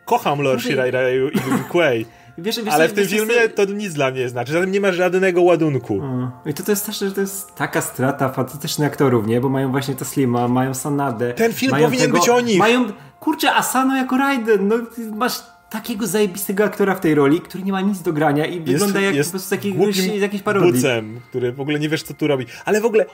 Kocham 0.05 0.41
lore 0.41 0.59
Shirai 0.59 0.91
Ryu 0.91 1.29
i 1.29 1.35
Lin 1.49 1.63
Kuei. 1.63 2.05
Wiesz, 2.37 2.55
wiesz, 2.63 2.73
Ale 2.73 2.87
w 2.87 2.93
tym 2.93 3.07
filmie 3.07 3.49
to 3.49 3.65
nic 3.65 3.93
dla 3.93 4.11
mnie 4.11 4.29
znaczy, 4.29 4.51
zatem 4.51 4.71
nie 4.71 4.81
ma 4.81 4.91
żadnego 4.91 5.41
ładunku. 5.41 6.01
I 6.45 6.53
to, 6.53 6.63
to 6.63 6.71
jest 6.71 6.85
też, 6.85 6.99
że 6.99 7.11
to 7.11 7.21
jest 7.21 7.55
taka 7.55 7.81
strata 7.81 8.29
fantastycznych 8.29 8.87
aktorów, 8.87 9.27
nie? 9.27 9.41
Bo 9.41 9.49
mają 9.49 9.71
właśnie 9.71 9.95
to 9.95 10.05
Slima, 10.05 10.47
mają 10.47 10.73
Sanadę. 10.73 11.33
Ten 11.33 11.53
film 11.53 11.71
powinien 11.71 12.05
tego, 12.05 12.19
być 12.19 12.29
o 12.29 12.41
nich. 12.41 12.59
Mają, 12.59 12.85
kurczę, 13.19 13.53
Asano 13.55 13.97
jako 13.97 14.17
Raiden, 14.17 14.67
no 14.67 14.75
masz 15.15 15.33
takiego 15.69 16.07
zajebistego 16.07 16.63
aktora 16.63 16.95
w 16.95 16.99
tej 16.99 17.15
roli, 17.15 17.41
który 17.41 17.63
nie 17.63 17.71
ma 17.71 17.81
nic 17.81 18.01
do 18.01 18.13
grania 18.13 18.45
i 18.45 18.55
jest, 18.55 18.65
wygląda 18.65 19.01
jak 19.01 19.15
jest 19.15 19.29
po 19.29 19.37
prostu 19.37 19.55
jakiegoś, 19.55 19.97
jakiejś 19.97 20.43
parodii. 20.43 20.71
Bucem, 20.71 21.19
który 21.29 21.51
w 21.51 21.61
ogóle 21.61 21.79
nie 21.79 21.89
wiesz, 21.89 22.03
co 22.03 22.13
tu 22.13 22.27
robi. 22.27 22.45
Ale 22.65 22.81
w 22.81 22.85
ogóle 22.85 23.05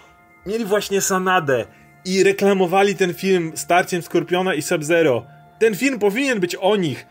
mieli 0.45 0.65
właśnie 0.65 1.01
Sanadę 1.01 1.65
i 2.05 2.24
reklamowali 2.24 2.95
ten 2.95 3.13
film 3.13 3.51
starciem 3.55 4.01
Skorpiona 4.01 4.53
i 4.53 4.61
Sub-Zero. 4.61 5.26
Ten 5.59 5.76
film 5.76 5.99
powinien 5.99 6.39
być 6.39 6.55
o 6.55 6.76
nich 6.76 7.05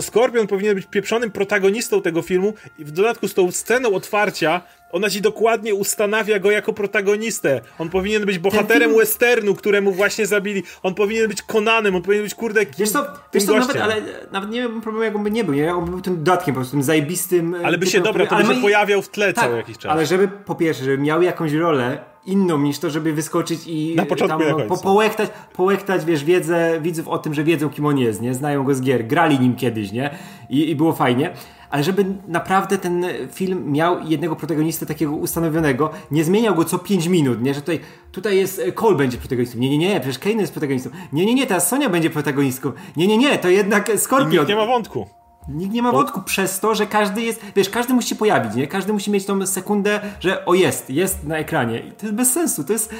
Skorpion 0.00 0.46
powinien 0.46 0.74
być 0.74 0.86
pieprzonym 0.86 1.30
protagonistą 1.30 2.02
tego 2.02 2.22
filmu 2.22 2.54
i 2.78 2.84
w 2.84 2.90
dodatku 2.90 3.28
z 3.28 3.34
tą 3.34 3.52
sceną 3.52 3.94
otwarcia 3.94 4.60
ona 4.94 5.10
ci 5.10 5.20
dokładnie 5.20 5.74
ustanawia 5.74 6.38
go 6.38 6.50
jako 6.50 6.72
protagonistę. 6.72 7.60
On 7.78 7.88
powinien 7.88 8.26
być 8.26 8.38
bohaterem 8.38 8.88
film... 8.88 8.98
westernu, 8.98 9.54
któremu 9.54 9.92
właśnie 9.92 10.26
zabili. 10.26 10.62
On 10.82 10.94
powinien 10.94 11.28
być 11.28 11.42
Konanem, 11.42 11.96
on 11.96 12.02
powinien 12.02 12.24
być 12.24 12.34
kurde 12.34 12.60
Wiesz 12.78 12.90
co, 12.90 13.06
wiesz 13.34 13.44
co 13.44 13.58
nawet, 13.58 13.76
ale 13.76 14.02
nawet 14.32 14.50
nie 14.50 14.62
wiem 14.62 14.80
problemu, 14.80 15.04
jakby 15.04 15.30
nie 15.30 15.44
był? 15.44 15.78
On 15.78 15.84
był 15.84 16.00
tym 16.00 16.16
dodatkiem, 16.16 16.54
po 16.54 16.60
prostu 16.60 16.72
tym 16.72 16.82
zajebistym... 16.82 17.56
Ale 17.64 17.78
by 17.78 17.86
się, 17.86 18.00
dobra, 18.00 18.26
to 18.26 18.36
by 18.36 18.54
się 18.54 18.60
pojawiał 18.60 19.02
w 19.02 19.08
tle 19.08 19.32
tak, 19.32 19.44
cały 19.44 19.56
jakiś 19.56 19.78
czas. 19.78 19.92
Ale 19.92 20.06
żeby, 20.06 20.28
po 20.28 20.54
pierwsze, 20.54 20.84
żeby 20.84 20.98
miał 20.98 21.22
jakąś 21.22 21.52
rolę, 21.52 21.98
inną 22.26 22.58
niż 22.58 22.78
to, 22.78 22.90
żeby 22.90 23.12
wyskoczyć 23.12 23.60
i 23.66 23.94
na 23.96 24.06
początku 24.06 24.38
tam, 24.38 24.68
po, 24.68 24.76
połektać, 24.76 25.30
połektać, 25.52 26.04
wiesz, 26.04 26.24
wiedzę 26.24 26.80
widzów 26.80 27.08
o 27.08 27.18
tym, 27.18 27.34
że 27.34 27.44
wiedzą 27.44 27.70
kim 27.70 27.86
on 27.86 27.98
jest, 27.98 28.20
nie? 28.20 28.34
Znają 28.34 28.64
go 28.64 28.74
z 28.74 28.80
gier, 28.80 29.06
grali 29.06 29.40
nim 29.40 29.56
kiedyś, 29.56 29.92
nie? 29.92 30.10
I, 30.50 30.70
i 30.70 30.76
było 30.76 30.92
fajnie. 30.92 31.34
Ale 31.70 31.84
żeby 31.84 32.04
naprawdę 32.28 32.78
ten 32.78 33.04
film 33.32 33.72
miał 33.72 34.00
jednego 34.00 34.36
protagonistę 34.36 34.86
takiego 34.86 35.12
ustanowionego, 35.12 35.90
nie 36.10 36.24
zmieniał 36.24 36.54
go 36.54 36.64
co 36.64 36.78
5 36.78 37.06
minut, 37.06 37.42
nie? 37.42 37.54
Że 37.54 37.60
tutaj, 37.60 37.80
tutaj 38.12 38.36
jest 38.36 38.58
e, 38.58 38.72
Cole 38.72 38.96
będzie 38.96 39.18
protagonistą. 39.18 39.58
Nie, 39.58 39.70
nie, 39.70 39.78
nie, 39.78 40.00
przecież 40.00 40.18
Kane 40.18 40.40
jest 40.40 40.52
protagonistą. 40.52 40.90
Nie, 41.12 41.26
nie, 41.26 41.34
nie, 41.34 41.46
teraz 41.46 41.68
Sonia 41.68 41.88
będzie 41.88 42.10
protagonistką. 42.10 42.72
Nie, 42.96 43.06
nie, 43.06 43.18
nie, 43.18 43.38
to 43.38 43.48
jednak 43.48 43.90
Scorpion. 43.96 44.32
I 44.32 44.36
nikt 44.36 44.48
nie 44.48 44.56
ma 44.56 44.66
wątku. 44.66 45.06
Nikt 45.48 45.72
nie 45.72 45.82
ma 45.82 45.92
wątku 45.92 46.22
przez 46.22 46.60
to, 46.60 46.74
że 46.74 46.86
każdy 46.86 47.22
jest, 47.22 47.42
wiesz, 47.56 47.70
każdy 47.70 47.94
musi 47.94 48.08
się 48.08 48.14
pojawić, 48.14 48.54
nie? 48.54 48.66
Każdy 48.66 48.92
musi 48.92 49.10
mieć 49.10 49.26
tą 49.26 49.46
sekundę, 49.46 50.00
że 50.20 50.44
o 50.44 50.54
jest, 50.54 50.90
jest 50.90 51.24
na 51.24 51.36
ekranie. 51.36 51.78
I 51.78 51.92
to 51.92 52.06
jest 52.06 52.14
bez 52.14 52.32
sensu, 52.32 52.64
to 52.64 52.72
jest, 52.72 52.94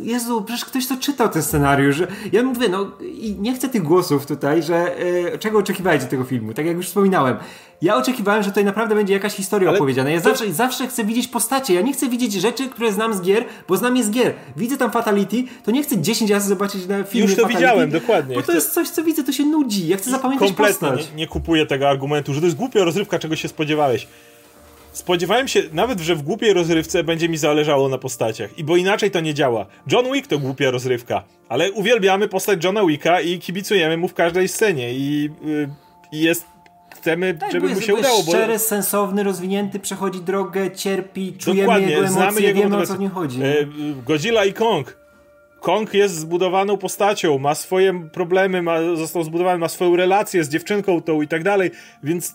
Jezu, 0.00 0.42
przecież 0.42 0.64
ktoś 0.64 0.86
to 0.86 0.96
czytał 0.96 1.28
ten 1.28 1.42
scenariusz. 1.42 2.02
Ja 2.32 2.42
mówię, 2.42 2.68
no 2.68 2.90
i 3.00 3.36
nie 3.40 3.54
chcę 3.54 3.68
tych 3.68 3.82
głosów 3.82 4.26
tutaj, 4.26 4.62
że 4.62 4.96
e, 4.98 5.38
czego 5.38 5.58
oczekiwałeś 5.58 6.02
do 6.02 6.10
tego 6.10 6.24
filmu, 6.24 6.54
tak 6.54 6.66
jak 6.66 6.76
już 6.76 6.86
wspominałem. 6.86 7.36
ja 7.82 7.96
oczekiwałem, 7.96 8.42
że 8.42 8.48
tutaj 8.48 8.64
naprawdę 8.64 8.94
będzie 8.94 9.14
jakaś 9.14 9.34
historia 9.34 9.68
Ale 9.68 9.78
opowiedziana. 9.78 10.10
Ja 10.10 10.20
to... 10.20 10.28
zawsze, 10.28 10.52
zawsze 10.52 10.86
chcę 10.86 11.04
widzieć 11.04 11.28
postacie. 11.28 11.74
Ja 11.74 11.80
nie 11.80 11.92
chcę 11.92 12.08
widzieć 12.08 12.32
rzeczy, 12.32 12.68
które 12.68 12.92
znam 12.92 13.14
z 13.14 13.22
gier, 13.22 13.44
bo 13.68 13.76
znam 13.76 13.96
je 13.96 14.04
z 14.04 14.10
gier. 14.10 14.34
Widzę 14.56 14.76
tam 14.76 14.90
Fatality, 14.90 15.44
to 15.64 15.70
nie 15.70 15.82
chcę 15.82 15.98
10 15.98 16.30
razy 16.30 16.48
zobaczyć 16.48 16.86
na 16.86 17.04
filmie 17.04 17.26
Już 17.26 17.36
to 17.36 17.42
Fatality, 17.42 17.60
widziałem, 17.60 17.90
dokładnie. 17.90 18.34
Bo 18.34 18.42
to 18.42 18.52
jest 18.52 18.72
coś, 18.72 18.88
co 18.88 19.04
widzę, 19.04 19.24
to 19.24 19.32
się 19.32 19.44
nudzi. 19.44 19.88
Ja 19.88 19.96
chcę 19.96 20.10
zapamiętać 20.10 20.48
Kompletnie 20.48 20.88
postać. 20.88 21.10
Nie, 21.10 21.16
nie 21.16 21.26
kupuję 21.26 21.66
tego 21.66 21.88
argumentu, 21.88 22.34
że 22.34 22.40
to 22.40 22.46
jest 22.46 22.56
głupia 22.56 22.84
rozrywka, 22.84 23.18
czego 23.18 23.36
się 23.36 23.48
spodziewałeś. 23.48 24.06
Spodziewałem 24.92 25.48
się 25.48 25.62
nawet, 25.72 26.00
że 26.00 26.14
w 26.14 26.22
głupiej 26.22 26.52
rozrywce 26.52 27.04
będzie 27.04 27.28
mi 27.28 27.36
zależało 27.36 27.88
na 27.88 27.98
postaciach. 27.98 28.58
I 28.58 28.64
bo 28.64 28.76
inaczej 28.76 29.10
to 29.10 29.20
nie 29.20 29.34
działa. 29.34 29.66
John 29.92 30.12
Wick 30.12 30.26
to 30.26 30.38
głupia 30.38 30.70
rozrywka, 30.70 31.24
ale 31.48 31.72
uwielbiamy 31.72 32.28
postać 32.28 32.64
Johna 32.64 32.86
Wicka 32.86 33.20
i 33.20 33.38
kibicujemy 33.38 33.96
mu 33.96 34.08
w 34.08 34.14
każdej 34.14 34.48
scenie 34.48 34.92
i, 34.92 35.30
yy, 35.44 35.68
jest 36.12 36.46
chcemy, 37.00 37.34
tak, 37.34 37.52
żeby 37.52 37.68
mu 37.68 37.80
się 37.80 37.94
udało. 37.94 38.22
Szczery, 38.22 38.52
bo... 38.52 38.58
sensowny, 38.58 39.22
rozwinięty, 39.22 39.80
przechodzi 39.80 40.20
drogę, 40.20 40.70
cierpi, 40.70 41.32
czujemy 41.38 41.62
Dokładnie, 41.62 41.88
jego 41.88 42.00
emocje, 42.00 42.22
znamy 42.22 42.40
jego 42.40 42.60
wiemy 42.60 42.76
o 42.76 42.86
co 42.86 42.94
w 42.94 43.00
nim 43.00 43.10
chodzi. 43.10 43.42
E, 43.42 43.66
Godzilla 44.06 44.44
i 44.44 44.52
Kong. 44.52 45.00
Kong 45.60 45.94
jest 45.94 46.14
zbudowaną 46.14 46.76
postacią, 46.76 47.38
ma 47.38 47.54
swoje 47.54 48.08
problemy, 48.12 48.62
ma, 48.62 48.96
został 48.96 49.24
zbudowany, 49.24 49.58
ma 49.58 49.68
swoją 49.68 49.96
relację 49.96 50.44
z 50.44 50.48
dziewczynką 50.48 51.02
tą 51.02 51.22
i 51.22 51.28
tak 51.28 51.44
dalej, 51.44 51.70
więc 52.02 52.34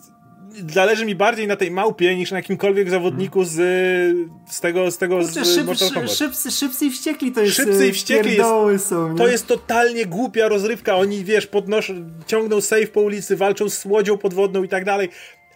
zależy 0.74 1.06
mi 1.06 1.16
bardziej 1.16 1.47
na 1.47 1.56
tej 1.56 1.72
małpie 1.72 2.16
niż 2.16 2.32
na 2.32 2.38
jakimkolwiek 2.38 2.89
zawodniku 2.89 3.43
z, 3.43 3.53
z 4.49 4.60
tego, 4.60 4.91
z 4.91 4.97
tego 4.97 5.20
Kurczę, 5.20 5.45
z 5.45 5.93
Kombat. 5.93 6.12
Szybcy, 6.12 6.51
szybcy 6.51 6.86
i 6.86 6.91
wściekli 6.91 7.32
to 7.32 7.41
jest 7.41 7.56
Szybcy 7.56 7.88
i 7.88 7.91
wściekli 7.91 8.38
jest, 8.38 8.88
są, 8.88 9.16
To 9.18 9.28
jest 9.28 9.47
totalnie 9.47 10.06
głupia 10.06 10.47
rozrywka. 10.47 10.95
Oni, 10.95 11.24
wiesz, 11.24 11.47
podnoszą, 11.47 11.93
ciągną 12.28 12.62
safe 12.62 12.88
po 12.88 13.01
ulicy, 13.01 13.36
walczą 13.36 13.70
z 13.70 13.86
łodzią 13.86 14.18
podwodną 14.18 14.64
i 14.64 14.70
tak 14.70 14.86
dalej. 14.86 15.10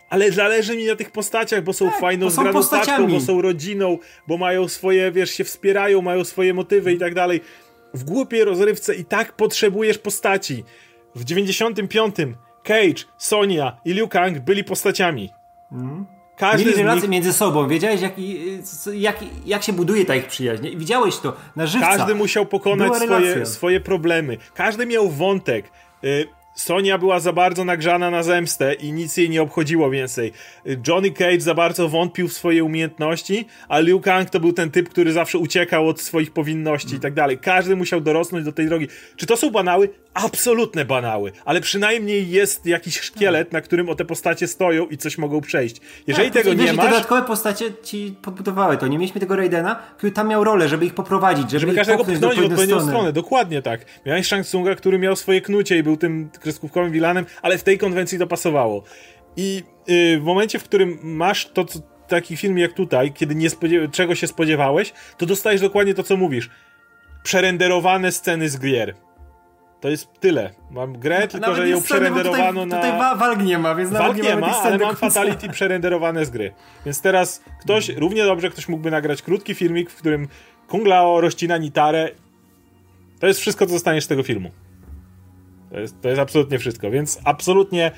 Ale 0.09 0.31
zależy 0.31 0.77
mi 0.77 0.85
na 0.85 0.95
tych 0.95 1.11
postaciach, 1.11 1.63
bo 1.63 1.73
są 1.73 1.85
tak, 1.89 1.99
fajną, 1.99 2.27
bo 2.53 2.63
taczką, 2.63 3.07
bo 3.07 3.19
są 3.19 3.41
rodziną, 3.41 3.97
bo 4.27 4.37
mają 4.37 4.67
swoje, 4.67 5.11
wiesz, 5.11 5.31
się 5.31 5.43
wspierają, 5.43 6.01
mają 6.01 6.23
swoje 6.23 6.53
motywy 6.53 6.93
i 6.93 6.97
tak 6.97 7.13
dalej. 7.13 7.41
W 7.93 8.03
głupiej 8.03 8.43
rozrywce 8.43 8.95
i 8.95 9.05
tak 9.05 9.33
potrzebujesz 9.33 9.97
postaci. 9.97 10.63
W 11.15 11.23
95 11.23 12.15
Cage, 12.69 13.03
Sonia 13.17 13.77
i 13.85 13.93
Liu 13.93 14.07
Kang 14.07 14.39
byli 14.39 14.63
postaciami. 14.63 15.29
Mm. 15.71 16.05
Każdy 16.37 16.65
Mieli 16.65 16.77
relacje 16.77 17.01
nich... 17.01 17.09
między 17.09 17.33
sobą, 17.33 17.67
wiedziałeś 17.67 18.01
jak, 18.01 18.13
jak, 18.93 19.15
jak 19.45 19.63
się 19.63 19.73
buduje 19.73 20.05
ta 20.05 20.15
ich 20.15 20.27
przyjaźń. 20.27 20.67
Widziałeś 20.75 21.17
to 21.17 21.33
na 21.55 21.67
żywca. 21.67 21.97
Każdy 21.97 22.15
musiał 22.15 22.45
pokonać 22.45 22.95
swoje, 22.95 23.45
swoje 23.45 23.79
problemy. 23.79 24.37
Każdy 24.53 24.85
miał 24.85 25.09
wątek. 25.09 25.71
Y, 26.03 26.27
Sonia 26.55 26.97
była 26.97 27.19
za 27.19 27.33
bardzo 27.33 27.65
nagrzana 27.65 28.11
na 28.11 28.23
zemstę 28.23 28.73
i 28.73 28.91
nic 28.91 29.17
jej 29.17 29.29
nie 29.29 29.41
obchodziło 29.41 29.89
więcej. 29.89 30.33
Johnny 30.87 31.11
Cage 31.11 31.41
za 31.41 31.53
bardzo 31.53 31.89
wątpił 31.89 32.27
w 32.27 32.33
swoje 32.33 32.63
umiejętności, 32.63 33.45
a 33.67 33.79
Liu 33.79 33.99
Kang 34.01 34.29
to 34.29 34.39
był 34.39 34.53
ten 34.53 34.71
typ, 34.71 34.89
który 34.89 35.13
zawsze 35.13 35.37
uciekał 35.37 35.87
od 35.87 36.01
swoich 36.01 36.33
powinności 36.33 36.95
i 36.95 36.99
tak 36.99 37.13
dalej. 37.13 37.37
Każdy 37.37 37.75
musiał 37.75 38.01
dorosnąć 38.01 38.45
do 38.45 38.51
tej 38.51 38.67
drogi. 38.67 38.87
Czy 39.15 39.25
to 39.25 39.37
są 39.37 39.51
banały? 39.51 39.89
Absolutne 40.13 40.85
banały, 40.85 41.31
ale 41.45 41.61
przynajmniej 41.61 42.29
jest 42.29 42.65
jakiś 42.65 42.99
szkielet, 42.99 43.53
na 43.53 43.61
którym 43.61 43.89
o 43.89 43.95
te 43.95 44.05
postacie 44.05 44.47
stoją 44.47 44.87
i 44.87 44.97
coś 44.97 45.17
mogą 45.17 45.41
przejść. 45.41 45.81
Jeżeli 46.07 46.31
tak, 46.31 46.43
tego 46.43 46.53
nie 46.53 46.73
masz... 46.73 46.85
Te 46.85 46.91
dodatkowe 46.91 47.21
postacie 47.21 47.65
ci 47.83 48.15
podbudowały 48.21 48.77
to. 48.77 48.87
Nie 48.87 48.97
mieliśmy 48.97 49.21
tego 49.21 49.35
Raidena, 49.35 49.75
który 49.97 50.11
tam 50.11 50.27
miał 50.27 50.43
rolę, 50.43 50.69
żeby 50.69 50.85
ich 50.85 50.93
poprowadzić, 50.93 51.51
żeby, 51.51 51.59
żeby 51.59 51.71
ich 51.71 51.77
każdego 51.77 52.03
pchnąć 52.03 52.39
w 52.39 52.43
odpowiednią 52.43 52.81
stronę. 52.81 53.13
Dokładnie 53.13 53.61
tak. 53.61 53.85
Miałeś 54.05 54.27
Shang 54.27 54.45
Tsunga, 54.45 54.75
który 54.75 54.99
miał 54.99 55.15
swoje 55.15 55.41
knucie 55.41 55.77
i 55.77 55.83
był 55.83 55.97
tym 55.97 56.29
kreskówkowym 56.39 56.91
vilanem, 56.91 57.25
ale 57.41 57.57
w 57.57 57.63
tej 57.63 57.77
konwencji 57.77 58.19
to 58.19 58.27
pasowało. 58.27 58.83
I 59.37 59.63
yy, 59.87 60.19
w 60.19 60.23
momencie, 60.23 60.59
w 60.59 60.63
którym 60.63 60.99
masz 61.03 61.45
to, 61.45 61.65
co, 61.65 61.79
taki 62.07 62.37
film 62.37 62.57
jak 62.57 62.73
tutaj, 62.73 63.13
kiedy 63.13 63.35
nie 63.35 63.49
czego 63.91 64.15
się 64.15 64.27
spodziewałeś, 64.27 64.93
to 65.17 65.25
dostajesz 65.25 65.61
dokładnie 65.61 65.93
to, 65.93 66.03
co 66.03 66.17
mówisz. 66.17 66.49
Przerenderowane 67.23 68.11
sceny 68.11 68.49
z 68.49 68.59
gier. 68.59 68.95
To 69.79 69.89
jest 69.89 70.19
tyle. 70.19 70.51
Mam 70.71 70.99
grę, 70.99 71.27
tylko 71.27 71.47
nawet 71.47 71.57
że 71.57 71.69
ją 71.69 71.81
przerenderowano 71.81 72.63
tutaj, 72.63 72.67
na... 72.67 72.75
Tutaj 72.75 73.19
walk 73.19 73.43
nie 73.43 73.57
ma, 73.57 73.75
więc 73.75 73.91
walk 73.91 74.17
nie 74.17 74.35
ma, 74.35 74.47
ma 74.47 74.57
ale 74.57 74.77
mam 74.77 74.95
Fatality 74.95 75.49
przerenderowane 75.59 76.25
z 76.25 76.29
gry. 76.29 76.53
Więc 76.85 77.01
teraz 77.01 77.43
ktoś, 77.61 77.89
równie 77.89 78.23
dobrze 78.23 78.49
ktoś 78.49 78.67
mógłby 78.67 78.91
nagrać 78.91 79.21
krótki 79.21 79.55
filmik, 79.55 79.89
w 79.89 79.95
którym 79.95 80.27
Kung 80.67 80.87
Lao 80.87 81.21
rozcina 81.21 81.57
Nitarę. 81.57 82.09
To 83.19 83.27
jest 83.27 83.39
wszystko, 83.39 83.65
co 83.65 83.71
zostaniesz 83.71 84.03
z 84.03 84.07
tego 84.07 84.23
filmu. 84.23 84.51
To 85.71 85.79
jest, 85.79 86.01
to 86.01 86.09
jest 86.09 86.21
absolutnie 86.21 86.59
wszystko, 86.59 86.91
więc 86.91 87.19
absolutnie 87.23 87.91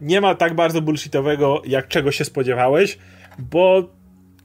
nie 0.00 0.20
ma 0.20 0.34
tak 0.34 0.54
bardzo 0.54 0.82
bullshitowego, 0.82 1.62
jak 1.64 1.88
czego 1.88 2.12
się 2.12 2.24
spodziewałeś, 2.24 2.98
bo 3.38 3.82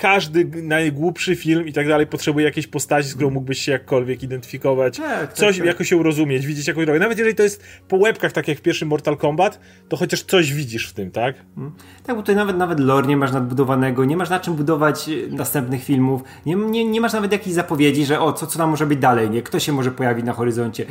każdy 0.02 0.46
najgłupszy 0.64 1.36
film 1.36 1.68
i 1.68 1.74
tak 1.74 1.88
dalej 1.88 2.08
potrzebuje 2.08 2.46
jakiejś 2.46 2.68
postaci, 2.68 3.10
z 3.10 3.16
którą 3.16 3.30
mógłbyś 3.30 3.62
się 3.62 3.72
jakkolwiek 3.72 4.24
identyfikować, 4.24 4.98
tak, 4.98 5.20
tak 5.20 5.34
coś, 5.34 5.58
tak, 5.58 5.66
jakoś 5.66 5.92
ją 5.92 6.04
rozumieć, 6.04 6.46
widzieć 6.46 6.68
jakąś 6.68 6.86
drogę. 6.86 7.00
Nawet 7.00 7.18
jeżeli 7.18 7.36
to 7.36 7.44
jest 7.44 7.64
po 7.88 7.98
łebkach, 7.98 8.32
tak 8.32 8.48
jak 8.48 8.58
w 8.58 8.62
pierwszym 8.62 8.88
Mortal 8.88 9.18
Kombat, 9.18 9.60
to 9.90 9.98
chociaż 9.98 10.24
coś 10.24 10.54
widzisz 10.54 10.90
w 10.90 10.94
tym, 10.94 11.12
tak? 11.12 11.36
Hmm. 11.56 11.74
Tak, 12.04 12.16
bo 12.16 12.22
tutaj 12.22 12.36
nawet, 12.36 12.58
nawet 12.58 12.80
lore 12.80 13.08
nie 13.08 13.18
masz 13.18 13.32
nadbudowanego, 13.32 14.06
nie 14.06 14.18
masz 14.18 14.30
na 14.30 14.40
czym 14.40 14.54
budować 14.54 15.10
e, 15.10 15.36
następnych 15.36 15.84
filmów, 15.84 16.22
nie, 16.46 16.56
nie, 16.56 16.86
nie 16.86 17.02
masz 17.02 17.14
nawet 17.14 17.32
jakichś 17.32 17.56
zapowiedzi, 17.56 18.06
że 18.06 18.20
o, 18.20 18.34
co, 18.34 18.48
co 18.48 18.58
tam 18.58 18.70
może 18.70 18.86
być 18.86 19.00
dalej, 19.00 19.30
nie? 19.30 19.42
Kto 19.42 19.60
się 19.60 19.72
może 19.72 19.92
pojawić 19.92 20.26
na 20.26 20.34
horyzoncie. 20.34 20.86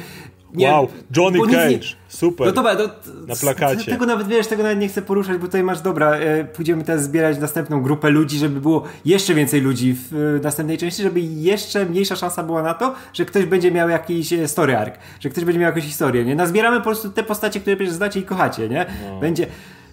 Nie, 0.55 0.73
wow, 0.73 0.89
Johnny 1.17 1.39
Cage, 1.41 1.71
nie, 1.71 1.79
super. 2.09 2.47
No 2.47 2.53
dobra, 2.53 2.75
no, 2.75 2.85
na 3.27 3.37
plakacie. 3.37 3.91
Tego 3.91 4.07
nawet 4.07 4.29
wiesz, 4.29 4.47
tego 4.47 4.63
nawet 4.63 4.79
nie 4.79 4.89
chcę 4.89 5.03
poruszać, 5.03 5.39
bo 5.39 5.47
tutaj 5.47 5.63
masz, 5.63 5.81
dobra, 5.81 6.11
e, 6.11 6.45
pójdziemy 6.45 6.85
teraz 6.85 7.05
zbierać 7.05 7.39
następną 7.39 7.83
grupę 7.83 8.11
ludzi, 8.11 8.39
żeby 8.39 8.61
było 8.61 8.85
jeszcze 9.05 9.35
więcej 9.35 9.61
ludzi 9.61 9.95
w 10.11 10.39
następnej 10.43 10.79
części, 10.79 11.03
żeby 11.03 11.21
jeszcze 11.21 11.87
mniejsza 11.87 12.17
szansa 12.17 12.43
była 12.43 12.63
na 12.63 12.75
to, 12.75 12.95
że 13.13 13.25
ktoś 13.25 13.45
będzie 13.45 13.71
miał 13.71 13.89
jakiś 13.89 14.33
e, 14.33 14.49
story 14.49 14.77
arc, 14.77 14.95
że 15.21 15.29
ktoś 15.29 15.45
będzie 15.45 15.61
miał 15.61 15.69
jakąś 15.69 15.85
historię, 15.85 16.25
nie? 16.25 16.35
Nazbieramy 16.35 16.77
po 16.77 16.83
prostu 16.83 17.11
te 17.11 17.23
postacie, 17.23 17.61
które 17.61 17.77
przecież 17.77 17.95
znacie 17.95 18.21
i 18.21 18.23
kochacie, 18.23 18.69
nie? 18.69 18.87
No. 19.11 19.21
Będzie... 19.21 19.47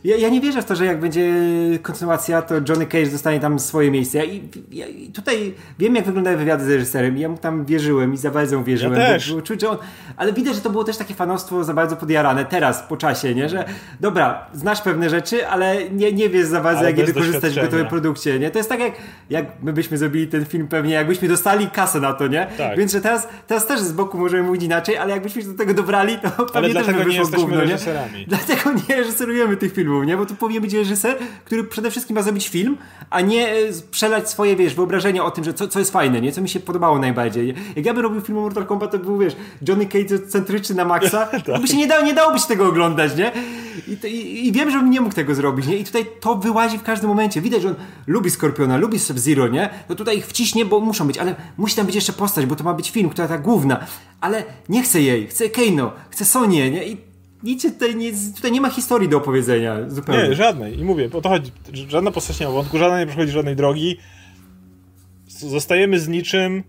Ja, 0.04 0.16
ja, 0.16 0.30
nie 0.30 0.42
wierzę 0.42 0.62
w 0.62 0.66
to, 0.66 0.76
że 0.76 0.86
jak 0.86 1.00
będzie 1.00 1.34
kontynuacja, 1.82 2.42
to 2.42 2.56
Johnny 2.70 2.86
Cage 2.86 3.08
dostanie 3.08 3.40
tam 3.40 3.60
swoje 3.60 3.92
miejsce. 3.92 4.18
Ja, 4.18 4.24
ja, 4.72 4.86
tutaj 5.14 5.54
wiem, 5.80 5.96
jak 5.96 6.06
wyglądają 6.06 6.38
wywiady 6.38 6.66
z 6.66 6.70
reżyserem. 6.70 7.18
Ja 7.18 7.30
mu 7.30 7.38
tam 7.38 7.66
wierzyłem 7.66 8.14
i 8.14 8.18
za 8.18 8.32
bardzo 8.32 8.64
wierzyłem. 8.64 9.00
Ja 9.00 9.06
też. 9.06 9.34
Bo, 9.34 9.42
czuć, 9.42 9.62
że 9.62 9.70
on, 9.70 9.78
ale 10.18 10.34
widać, 10.34 10.56
że 10.56 10.62
to 10.62 10.70
było 10.70 10.84
też 10.84 10.98
takie 10.98 11.14
fanostwo 11.14 11.64
za 11.64 11.74
bardzo 11.74 11.96
podjarane 11.96 12.46
teraz, 12.46 12.84
po 12.90 12.98
czasie, 12.98 13.36
nie? 13.36 13.50
Że 13.50 13.66
dobra, 14.00 14.46
znasz 14.54 14.82
pewne 14.82 15.10
rzeczy, 15.10 15.48
ale 15.48 15.90
nie, 15.90 16.14
nie 16.14 16.30
wiesz 16.30 16.48
za 16.48 16.62
bardzo, 16.62 16.80
ale 16.80 16.90
jak 16.90 16.98
je 16.98 17.06
wykorzystać 17.06 17.54
w 17.54 17.62
gotowej 17.62 17.86
produkcie, 17.86 18.40
nie? 18.40 18.52
To 18.52 18.58
jest 18.58 18.70
tak, 18.70 18.80
jak, 18.80 18.94
jak 19.30 19.46
my 19.64 19.74
byśmy 19.74 19.98
zrobili 19.98 20.28
ten 20.28 20.46
film 20.46 20.68
pewnie, 20.68 20.94
jakbyśmy 20.94 21.28
dostali 21.28 21.68
kasę 21.68 22.00
na 22.00 22.14
to, 22.14 22.28
nie? 22.28 22.48
Tak. 22.58 22.78
Więc, 22.78 22.92
że 22.92 23.02
teraz, 23.02 23.28
teraz 23.48 23.68
też 23.68 23.80
z 23.80 23.92
boku 23.92 24.18
możemy 24.18 24.44
mówić 24.44 24.64
inaczej, 24.64 24.98
ale 24.98 25.12
jakbyśmy 25.12 25.42
się 25.42 25.48
do 25.48 25.58
tego 25.58 25.74
dobrali, 25.74 26.18
to 26.18 26.28
ale 26.54 26.70
pewnie 26.70 26.74
też 26.74 26.86
by 26.86 26.94
wyszło 26.94 27.12
nie 27.12 27.18
jesteśmy 27.18 27.46
gówno, 27.46 27.62
reżyserami. 27.62 28.20
Nie? 28.20 28.26
Dlatego 28.26 28.72
nie 28.90 28.96
reżyserujemy 28.96 29.58
tych 29.58 29.74
filmów, 29.74 29.87
nie? 29.88 30.18
Bo 30.18 30.26
tu 30.26 30.36
powinien 30.36 30.62
być 30.62 30.74
reżyser, 30.74 31.18
który 31.46 31.64
przede 31.64 31.92
wszystkim 31.92 32.16
ma 32.16 32.22
zrobić 32.22 32.50
film, 32.50 32.78
a 33.10 33.22
nie 33.22 33.50
e, 33.50 33.56
przelać 33.92 34.30
swoje, 34.30 34.56
wiesz, 34.56 34.76
wyobrażenia 34.76 35.26
o 35.26 35.32
tym, 35.32 35.44
że 35.44 35.54
co, 35.54 35.68
co 35.68 35.80
jest 35.80 35.92
fajne, 35.92 36.22
nie? 36.22 36.32
Co 36.32 36.42
mi 36.42 36.50
się 36.50 36.60
podobało 36.60 37.00
najbardziej. 37.00 37.54
Jak 37.76 37.86
ja 37.86 37.94
bym 37.94 38.04
robił 38.04 38.22
film 38.22 38.38
o 38.38 38.42
Mortal 38.42 38.66
Kombat, 38.66 38.92
to 38.92 39.00
był, 39.00 39.18
wiesz, 39.18 39.36
Johnny 39.68 39.86
Cage 39.86 40.20
centryczny 40.20 40.76
na 40.76 40.86
maksa, 40.86 41.26
tak. 41.46 41.62
by 41.62 41.68
się 41.68 41.78
nie 41.78 41.88
dało, 41.88 42.06
nie 42.06 42.14
dałoby 42.14 42.40
się 42.40 42.48
tego 42.48 42.68
oglądać, 42.68 43.16
nie? 43.16 43.32
I, 43.88 43.98
to, 43.98 44.08
i, 44.08 44.48
I, 44.48 44.52
wiem, 44.52 44.72
że 44.72 44.80
on 44.80 44.90
nie 44.90 45.02
mógł 45.02 45.16
tego 45.16 45.36
zrobić, 45.36 45.68
nie? 45.68 45.78
I 45.78 45.84
tutaj 45.84 46.06
to 46.20 46.36
wyłazi 46.36 46.78
w 46.78 46.84
każdym 46.84 47.10
momencie. 47.10 47.42
Widać, 47.42 47.62
że 47.62 47.68
on 47.68 47.76
lubi 48.08 48.30
Skorpiona, 48.30 48.78
lubi 48.78 49.00
Sub-Zero, 49.00 49.48
nie? 49.48 49.70
No 49.90 49.96
tutaj 49.96 50.18
ich 50.18 50.28
wciśnie, 50.28 50.66
bo 50.66 50.80
muszą 50.80 51.08
być, 51.08 51.18
ale 51.18 51.36
musi 51.58 51.76
tam 51.76 51.86
być 51.86 51.96
jeszcze 51.96 52.14
postać, 52.14 52.46
bo 52.46 52.56
to 52.56 52.64
ma 52.64 52.74
być 52.74 52.92
film, 52.92 53.10
która 53.10 53.28
ta 53.28 53.38
główna. 53.38 53.80
Ale 54.22 54.44
nie 54.70 54.84
chce 54.84 55.02
jej, 55.02 55.28
chce 55.28 55.50
Keino, 55.50 55.92
chce 56.10 56.26
Sonię, 56.26 56.72
nie? 56.72 56.88
I 56.88 57.07
nic 57.44 57.74
tutaj 57.74 57.96
nie, 57.96 58.12
tutaj 58.36 58.52
nie 58.52 58.62
ma 58.62 58.70
historii 58.70 59.10
do 59.10 59.18
opowiedzenia 59.18 59.90
zupełnie. 59.90 60.30
Nie, 60.30 60.36
żadnej. 60.36 60.80
I 60.80 60.84
mówię, 60.84 61.10
o 61.14 61.22
to 61.22 61.30
chodzi. 61.30 61.52
Żadna 61.88 62.12
postać 62.12 62.40
nie 62.40 62.46
ma 62.46 62.52
wątku, 62.52 62.78
żadna 62.78 63.00
nie 63.00 63.08
przechodzi 63.08 63.32
żadnej 63.32 63.56
drogi. 63.56 63.98
Zostajemy 65.28 66.00
z 66.00 66.08
niczym 66.08 66.64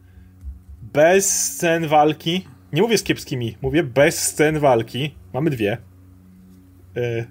bez 0.82 1.52
scen 1.52 1.86
walki. 1.86 2.44
Nie 2.72 2.82
mówię 2.82 2.98
z 2.98 3.02
kiepskimi, 3.02 3.56
mówię 3.62 3.82
bez 3.82 4.18
scen 4.22 4.58
walki. 4.58 5.14
Mamy 5.34 5.50
dwie. 5.50 5.78
Yy, 6.94 7.26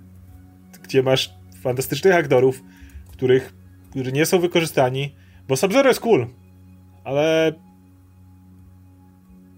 gdzie 0.83 1.03
masz 1.03 1.33
fantastycznych 1.61 2.15
aktorów, 2.15 2.63
których, 3.11 3.53
którzy 3.89 4.11
nie 4.11 4.25
są 4.25 4.39
wykorzystani. 4.39 5.15
Bo 5.47 5.57
sub 5.57 5.73
jest 5.73 5.99
cool, 5.99 6.27
ale 7.03 7.53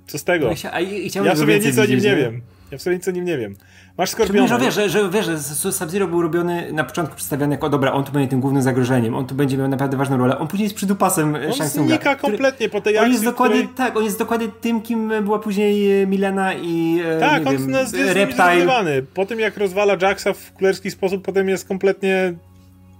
co 0.08 0.18
z 0.18 0.24
tego? 0.24 0.46
No, 0.46 1.24
ja, 1.26 1.36
w 1.36 1.38
sumie 1.38 1.60
nic 1.60 1.78
o 1.78 1.86
nim 1.86 2.00
nie 2.00 2.16
wiem. 2.16 2.42
Ja 2.72 2.78
w 2.78 2.82
sumie 2.82 2.96
nic 2.96 3.08
o 3.08 3.12
nim 3.12 3.26
nie 3.26 3.38
wiem. 3.38 3.56
Masz 4.00 4.10
Skorpiona. 4.10 4.48
Że 4.48 4.60
wiesz, 4.60 4.76
że, 4.76 4.90
że, 4.90 5.10
wiesz, 5.10 5.26
że 5.26 5.40
Sub-Zero 5.40 6.08
był 6.08 6.22
robiony 6.22 6.74
na 6.74 6.84
początku 6.84 7.16
przedstawiany 7.16 7.56
jako 7.56 7.70
dobra, 7.70 7.92
on 7.92 8.04
tu 8.04 8.12
będzie 8.12 8.30
tym 8.30 8.42
głównym 8.42 8.64
zagrożeniem, 8.64 9.16
on 9.16 9.28
tu 9.28 9.36
będzie 9.36 9.58
miał 9.58 9.68
naprawdę 9.68 9.98
ważną 9.98 10.18
rolę. 10.18 10.38
On 10.38 10.48
później 10.48 10.66
jest 10.66 10.76
przydupasem 10.76 11.38
On 11.60 11.68
znika 11.68 12.16
kompletnie 12.16 12.70
po 12.70 12.82
tej 12.82 12.98
on 12.98 13.04
akcji, 13.04 13.14
jest 13.14 13.26
dokładnie, 13.26 13.58
której... 13.58 13.76
tak, 13.76 13.98
on 13.98 14.04
jest 14.04 14.20
dokładnie 14.20 14.48
tym, 14.62 14.82
kim 14.82 15.12
była 15.24 15.40
później 15.40 16.08
Milena 16.08 16.54
i 16.54 17.00
e, 17.06 17.20
Tak, 17.20 17.44
nie 17.44 17.50
on 17.50 17.58
wiem, 17.58 17.70
jest 17.70 17.94
Reptile. 17.94 19.02
Po 19.14 19.26
tym 19.26 19.40
jak 19.40 19.58
rozwala 19.58 19.98
Jacksa 20.02 20.34
w 20.34 20.52
kulerski 20.54 20.92
sposób, 20.92 21.26
potem 21.26 21.50
jest 21.50 21.68
kompletnie 21.68 22.34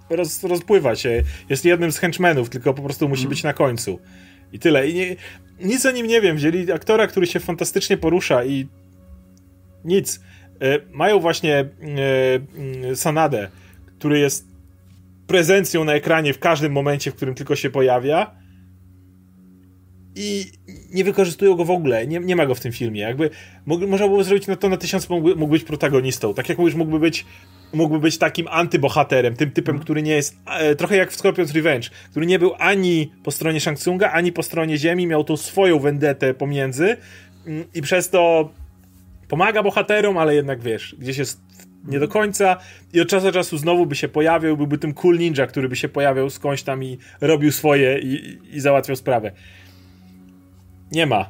roz, 0.10 0.44
rozpływa 0.44 0.96
się. 0.96 1.24
Jest 1.50 1.66
jednym 1.66 1.92
z 1.92 1.98
henchmenów, 1.98 2.50
tylko 2.50 2.74
po 2.74 2.82
prostu 2.82 3.10
musi 3.10 3.24
mm. 3.24 3.30
być 3.30 3.44
na 3.44 3.54
końcu. 3.54 4.00
I 4.54 4.60
tyle. 4.60 4.90
I 4.90 4.94
nie, 4.94 5.16
nic 5.60 5.86
o 5.86 5.92
nim 5.92 6.08
nie 6.08 6.22
wiem. 6.22 6.36
Wzięli 6.36 6.72
aktora, 6.72 7.08
który 7.08 7.28
się 7.28 7.40
fantastycznie 7.40 7.98
porusza 7.98 8.44
i 8.46 8.68
nic. 9.86 10.20
E, 10.62 10.80
mają 10.92 11.20
właśnie 11.20 11.66
e, 12.90 12.96
Sanadę, 12.96 13.50
który 14.00 14.20
jest 14.20 14.48
prezencją 15.28 15.84
na 15.84 15.94
ekranie 15.94 16.34
w 16.34 16.40
każdym 16.40 16.72
momencie, 16.72 17.12
w 17.12 17.16
którym 17.16 17.36
tylko 17.36 17.56
się 17.56 17.70
pojawia 17.70 18.32
i 20.16 20.46
nie 20.94 21.04
wykorzystują 21.04 21.56
go 21.56 21.66
w 21.66 21.72
ogóle, 21.72 22.08
nie, 22.08 22.20
nie 22.20 22.36
ma 22.36 22.46
go 22.46 22.56
w 22.56 22.60
tym 22.60 22.72
filmie. 22.72 23.02
Jakby 23.02 23.30
można 23.66 24.08
było 24.08 24.24
zrobić 24.24 24.48
na 24.48 24.56
to 24.56 24.70
na 24.70 24.78
tysiąc, 24.78 25.10
mógł, 25.10 25.36
mógł 25.36 25.52
być 25.52 25.64
protagonistą. 25.64 26.34
Tak 26.34 26.50
jak 26.50 26.58
mówisz, 26.58 26.76
mógłby 26.76 27.00
być, 27.00 27.26
mógłby 27.74 28.00
być 28.00 28.18
takim 28.18 28.48
antybohaterem, 28.48 29.36
tym 29.36 29.52
typem, 29.52 29.76
mm. 29.76 29.84
który 29.84 30.02
nie 30.02 30.12
jest, 30.12 30.38
e, 30.48 30.76
trochę 30.76 30.96
jak 30.96 31.12
w 31.12 31.18
Scorpion's 31.18 31.56
Revenge, 31.56 31.90
który 32.12 32.26
nie 32.26 32.40
był 32.40 32.52
ani 32.60 33.12
po 33.24 33.32
stronie 33.32 33.60
Shang 33.60 33.78
Tsunga, 33.78 34.12
ani 34.12 34.32
po 34.32 34.44
stronie 34.44 34.78
Ziemi, 34.78 35.08
miał 35.08 35.24
tą 35.24 35.38
swoją 35.38 35.80
vendetę 35.80 36.34
pomiędzy 36.34 36.98
mm, 37.48 37.64
i 37.74 37.82
przez 37.82 38.10
to 38.10 38.50
pomaga 39.30 39.64
bohaterom, 39.64 40.18
ale 40.18 40.36
jednak 40.36 40.62
wiesz, 40.62 40.96
gdzieś 41.00 41.18
jest 41.18 41.42
nie 41.84 42.00
do 42.00 42.08
końca 42.08 42.58
i 42.94 43.02
od 43.02 43.08
czasu 43.08 43.26
do 43.26 43.32
czasu 43.32 43.58
znowu 43.58 43.86
by 43.86 43.96
się 43.96 44.08
pojawiał, 44.08 44.58
byłby 44.58 44.78
tym 44.78 44.94
cool 44.94 45.18
ninja, 45.18 45.48
który 45.48 45.70
by 45.70 45.76
się 45.76 45.90
pojawiał 45.90 46.30
skądś 46.30 46.64
tam 46.64 46.84
i 46.84 46.98
robił 47.22 47.52
swoje 47.52 48.00
i, 48.00 48.38
i 48.52 48.60
załatwiał 48.60 48.96
sprawę. 48.96 49.32
Nie 50.92 51.06
ma. 51.06 51.30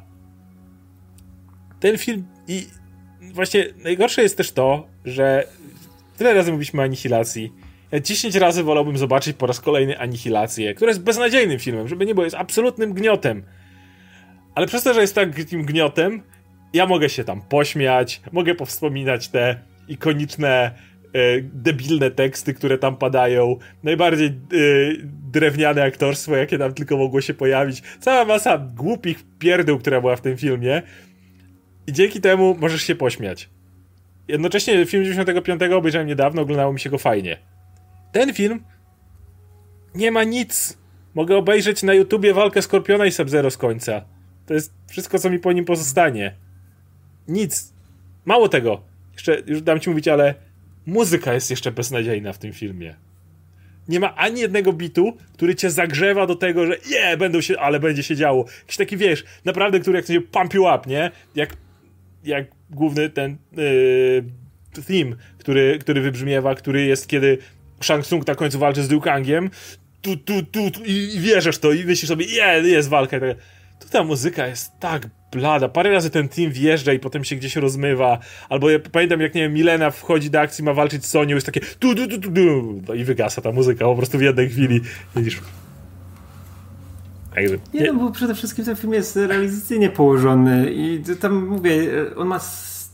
Ten 1.80 1.98
film 1.98 2.26
i 2.48 2.66
właśnie 3.32 3.66
najgorsze 3.84 4.22
jest 4.22 4.36
też 4.36 4.52
to, 4.52 4.86
że 5.04 5.46
tyle 6.16 6.34
razy 6.34 6.50
mówiliśmy 6.52 6.80
o 6.80 6.84
anihilacji. 6.84 7.52
Ja 7.92 8.00
10 8.00 8.34
razy 8.34 8.62
wolałbym 8.62 8.98
zobaczyć 8.98 9.36
po 9.36 9.46
raz 9.46 9.60
kolejny 9.60 9.98
Anihilację, 9.98 10.74
która 10.74 10.88
jest 10.88 11.02
beznadziejnym 11.02 11.58
filmem, 11.58 11.88
żeby 11.88 12.06
nie 12.06 12.14
było, 12.14 12.24
jest 12.24 12.36
absolutnym 12.36 12.92
gniotem. 12.92 13.42
Ale 14.54 14.66
przez 14.66 14.82
to, 14.82 14.94
że 14.94 15.00
jest 15.00 15.14
takim 15.14 15.64
gniotem, 15.64 16.22
ja 16.72 16.86
mogę 16.86 17.08
się 17.08 17.24
tam 17.24 17.42
pośmiać, 17.42 18.20
mogę 18.32 18.54
powspominać 18.54 19.28
te 19.28 19.60
ikoniczne, 19.88 20.70
e, 21.12 21.40
debilne 21.40 22.10
teksty, 22.10 22.54
które 22.54 22.78
tam 22.78 22.96
padają, 22.96 23.56
najbardziej 23.82 24.26
e, 24.26 24.32
drewniane 25.32 25.82
aktorstwo, 25.82 26.36
jakie 26.36 26.58
tam 26.58 26.74
tylko 26.74 26.96
mogło 26.96 27.20
się 27.20 27.34
pojawić, 27.34 27.82
cała 28.00 28.24
masa 28.24 28.58
głupich 28.58 29.24
pierdół, 29.38 29.78
która 29.78 30.00
była 30.00 30.16
w 30.16 30.20
tym 30.20 30.36
filmie 30.36 30.82
i 31.86 31.92
dzięki 31.92 32.20
temu 32.20 32.56
możesz 32.60 32.82
się 32.82 32.94
pośmiać. 32.94 33.48
Jednocześnie 34.28 34.86
film 34.86 35.04
95 35.04 35.62
obejrzałem 35.62 36.08
niedawno, 36.08 36.42
oglądało 36.42 36.72
mi 36.72 36.80
się 36.80 36.90
go 36.90 36.98
fajnie. 36.98 37.38
Ten 38.12 38.34
film 38.34 38.64
nie 39.94 40.10
ma 40.10 40.24
nic. 40.24 40.78
Mogę 41.14 41.36
obejrzeć 41.36 41.82
na 41.82 41.94
YouTubie 41.94 42.34
walkę 42.34 42.62
Skorpiona 42.62 43.06
i 43.06 43.12
Sub-Zero 43.12 43.50
z 43.50 43.56
końca. 43.56 44.04
To 44.46 44.54
jest 44.54 44.72
wszystko, 44.90 45.18
co 45.18 45.30
mi 45.30 45.38
po 45.38 45.52
nim 45.52 45.64
pozostanie. 45.64 46.34
Nic. 47.30 47.72
Mało 48.24 48.48
tego. 48.48 48.80
Jeszcze, 49.12 49.42
już 49.46 49.62
dam 49.62 49.80
ci 49.80 49.90
mówić, 49.90 50.08
ale 50.08 50.34
muzyka 50.86 51.34
jest 51.34 51.50
jeszcze 51.50 51.72
beznadziejna 51.72 52.32
w 52.32 52.38
tym 52.38 52.52
filmie. 52.52 52.94
Nie 53.88 54.00
ma 54.00 54.16
ani 54.16 54.40
jednego 54.40 54.72
bitu, 54.72 55.16
który 55.34 55.54
cię 55.54 55.70
zagrzewa 55.70 56.26
do 56.26 56.34
tego, 56.34 56.66
że 56.66 56.72
je, 56.72 56.98
yeah, 56.98 57.18
będą 57.18 57.40
się, 57.40 57.58
ale 57.58 57.80
będzie 57.80 58.02
się 58.02 58.16
działo. 58.16 58.44
Jakiś 58.60 58.76
taki, 58.76 58.96
wiesz, 58.96 59.24
naprawdę, 59.44 59.80
który 59.80 59.96
jak 59.96 60.06
się 60.06 60.20
pump 60.20 60.54
you 60.54 60.62
up, 60.62 60.80
nie? 60.86 61.10
Jak, 61.34 61.56
jak 62.24 62.46
główny 62.70 63.10
ten 63.10 63.36
yy, 63.56 64.82
theme, 64.86 65.16
który, 65.38 65.78
który 65.78 66.00
wybrzmiewa, 66.00 66.54
który 66.54 66.84
jest, 66.84 67.08
kiedy 67.08 67.38
Shang 67.82 68.04
Tsung 68.04 68.26
na 68.26 68.34
końcu 68.34 68.58
walczy 68.58 68.82
z 68.82 68.90
Liu 68.90 69.00
Kangiem, 69.00 69.50
tu, 70.02 70.16
tu, 70.16 70.42
tu, 70.42 70.70
tu 70.70 70.84
i, 70.84 71.14
i 71.14 71.20
wierzysz 71.20 71.58
to 71.58 71.72
i 71.72 71.84
myślisz 71.84 72.08
sobie, 72.08 72.24
je, 72.24 72.32
yeah, 72.32 72.66
jest 72.66 72.88
walka. 72.88 73.16
I 73.16 73.20
tak. 73.20 73.36
Tu 73.80 73.88
ta 73.88 74.04
muzyka 74.04 74.46
jest 74.46 74.72
tak 74.80 75.06
blada. 75.32 75.68
Parę 75.68 75.90
razy 75.90 76.10
ten 76.10 76.28
team 76.28 76.50
wjeżdża 76.50 76.92
i 76.92 76.98
potem 76.98 77.24
się 77.24 77.36
gdzieś 77.36 77.56
rozmywa. 77.56 78.18
Albo 78.48 78.70
ja 78.70 78.78
pamiętam, 78.92 79.20
jak 79.20 79.34
nie 79.34 79.42
wiem, 79.42 79.54
Milena 79.54 79.90
wchodzi 79.90 80.30
do 80.30 80.40
akcji, 80.40 80.64
ma 80.64 80.74
walczyć 80.74 81.06
z 81.06 81.10
Sonią, 81.10 81.34
jest 81.34 81.46
takie 81.46 81.60
tu, 81.60 81.94
tu, 81.94 82.08
tu, 82.08 82.20
tu, 82.20 82.32
tu. 82.32 82.82
No 82.88 82.94
i 82.94 83.04
wygasa 83.04 83.42
ta 83.42 83.52
muzyka 83.52 83.84
po 83.84 83.96
prostu 83.96 84.18
w 84.18 84.22
jednej 84.22 84.48
chwili. 84.48 84.80
Widzisz. 85.16 85.40
Nie, 87.36 87.80
nie, 87.80 87.92
no 87.92 87.98
bo 87.98 88.10
przede 88.10 88.34
wszystkim 88.34 88.64
ten 88.64 88.76
film 88.76 88.92
jest 88.92 89.16
realizacyjnie 89.16 89.90
położony 89.90 90.72
i 90.72 91.02
tam 91.20 91.46
mówię, 91.46 91.74
on 92.16 92.28
ma 92.28 92.40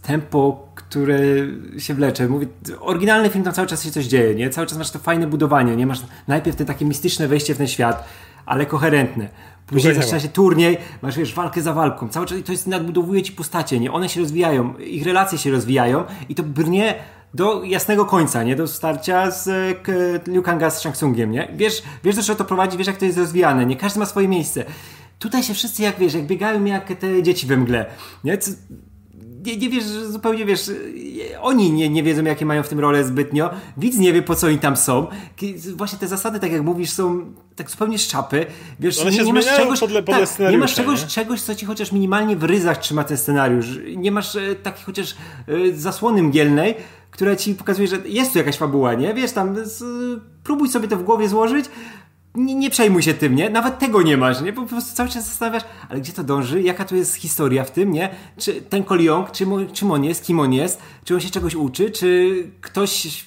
tempo, 0.02 0.68
które 0.74 1.18
się 1.78 1.94
wlecze. 1.94 2.28
Mówię, 2.28 2.46
oryginalny 2.80 3.30
film 3.30 3.44
tam 3.44 3.52
cały 3.52 3.68
czas 3.68 3.84
się 3.84 3.90
coś 3.90 4.04
dzieje, 4.04 4.34
nie? 4.34 4.50
Cały 4.50 4.66
czas 4.66 4.78
masz 4.78 4.90
to 4.90 4.98
fajne 4.98 5.26
budowanie, 5.26 5.76
nie? 5.76 5.86
Masz 5.86 6.00
najpierw 6.28 6.56
te 6.56 6.64
takie 6.64 6.84
mistyczne 6.84 7.28
wejście 7.28 7.54
w 7.54 7.58
ten 7.58 7.68
świat, 7.68 8.08
ale 8.46 8.66
koherentne. 8.66 9.28
Później 9.66 9.94
zaczyna 9.94 10.20
się 10.20 10.28
turniej, 10.28 10.78
masz 11.02 11.16
wiesz, 11.16 11.34
walkę 11.34 11.62
za 11.62 11.72
walką. 11.72 12.08
Cały 12.08 12.26
czas 12.26 12.38
to 12.44 12.52
jest 12.52 12.66
nadbudowuje 12.66 13.22
ci 13.22 13.32
postacie, 13.32 13.80
nie? 13.80 13.92
One 13.92 14.08
się 14.08 14.20
rozwijają, 14.20 14.78
ich 14.78 15.04
relacje 15.06 15.38
się 15.38 15.50
rozwijają 15.50 16.04
i 16.28 16.34
to 16.34 16.42
brnie 16.42 16.94
do 17.34 17.62
jasnego 17.64 18.04
końca, 18.04 18.42
nie? 18.42 18.56
Do 18.56 18.68
starcia 18.68 19.30
z 19.30 19.48
k, 19.82 19.92
Liu 20.26 20.42
Kanga 20.42 20.70
z 20.70 20.80
Shang 20.80 20.96
Tsungiem, 20.96 21.30
nie? 21.30 21.48
Wiesz, 21.56 21.82
wiesz 22.04 22.16
do 22.16 22.22
czego 22.22 22.38
to 22.38 22.44
prowadzi, 22.44 22.78
wiesz 22.78 22.86
jak 22.86 22.96
to 22.96 23.04
jest 23.04 23.18
rozwijane, 23.18 23.66
nie? 23.66 23.76
Każdy 23.76 23.98
ma 23.98 24.06
swoje 24.06 24.28
miejsce. 24.28 24.64
Tutaj 25.18 25.42
się 25.42 25.54
wszyscy 25.54 25.82
jak 25.82 25.98
wiesz, 25.98 26.14
jak 26.14 26.26
biegają 26.26 26.64
jak 26.64 26.98
te 26.98 27.22
dzieci 27.22 27.46
we 27.46 27.56
mgle, 27.56 27.86
nie? 28.24 28.38
Nie, 29.46 29.56
nie 29.56 29.70
wiesz, 29.70 29.84
zupełnie 29.84 30.44
wiesz, 30.44 30.70
oni 31.40 31.72
nie, 31.72 31.88
nie 31.88 32.02
wiedzą, 32.02 32.24
jakie 32.24 32.46
mają 32.46 32.62
w 32.62 32.68
tym 32.68 32.80
rolę 32.80 33.04
zbytnio, 33.04 33.50
widz 33.76 33.98
nie 33.98 34.12
wie, 34.12 34.22
po 34.22 34.34
co 34.34 34.46
oni 34.46 34.58
tam 34.58 34.76
są. 34.76 35.06
Właśnie 35.76 35.98
te 35.98 36.08
zasady, 36.08 36.40
tak 36.40 36.52
jak 36.52 36.62
mówisz, 36.62 36.90
są 36.90 37.32
tak 37.56 37.70
zupełnie 37.70 37.98
szczapy. 37.98 38.46
Wiesz, 38.80 39.00
One 39.00 39.10
nie, 39.10 39.22
nie 39.22 39.32
masz 39.32 39.56
czegoś, 39.56 39.80
podle, 39.80 40.02
podle 40.02 40.26
tak, 40.26 40.50
nie 40.50 40.58
masz 40.58 40.74
czegoś, 40.74 41.02
nie? 41.02 41.08
czegoś, 41.08 41.42
co 41.42 41.54
ci 41.54 41.66
chociaż 41.66 41.92
minimalnie 41.92 42.36
w 42.36 42.44
ryzach 42.44 42.78
trzyma 42.78 43.04
ten 43.04 43.16
scenariusz. 43.16 43.66
Nie 43.96 44.12
masz 44.12 44.36
e, 44.36 44.54
takiej 44.54 44.84
chociaż 44.84 45.16
e, 45.48 45.72
zasłony 45.72 46.22
mgielnej, 46.22 46.74
która 47.10 47.36
ci 47.36 47.54
pokazuje, 47.54 47.88
że 47.88 47.96
jest 48.04 48.32
tu 48.32 48.38
jakaś 48.38 48.56
fabuła, 48.56 48.94
nie? 48.94 49.14
Wiesz, 49.14 49.32
tam 49.32 49.56
z, 49.64 49.84
próbuj 50.44 50.68
sobie 50.68 50.88
to 50.88 50.96
w 50.96 51.02
głowie 51.02 51.28
złożyć, 51.28 51.66
nie, 52.36 52.54
nie, 52.54 52.70
przejmuj 52.70 53.02
się 53.02 53.14
tym, 53.14 53.34
nie? 53.34 53.50
Nawet 53.50 53.78
tego 53.78 54.02
nie 54.02 54.16
masz, 54.16 54.40
nie? 54.40 54.52
Po 54.52 54.62
prostu 54.62 54.96
cały 54.96 55.08
czas 55.08 55.26
zastanawiasz, 55.26 55.62
ale 55.88 56.00
gdzie 56.00 56.12
to 56.12 56.24
dąży? 56.24 56.62
Jaka 56.62 56.84
tu 56.84 56.96
jest 56.96 57.14
historia 57.14 57.64
w 57.64 57.70
tym, 57.70 57.92
nie? 57.92 58.08
Czy 58.38 58.52
ten 58.52 58.84
Koliong, 58.84 59.32
czym, 59.32 59.50
czym 59.72 59.90
on 59.90 60.04
jest, 60.04 60.24
kim 60.24 60.40
on 60.40 60.52
jest? 60.52 60.82
Czy 61.04 61.14
on 61.14 61.20
się 61.20 61.30
czegoś 61.30 61.54
uczy? 61.54 61.90
Czy 61.90 62.36
ktoś 62.60 63.24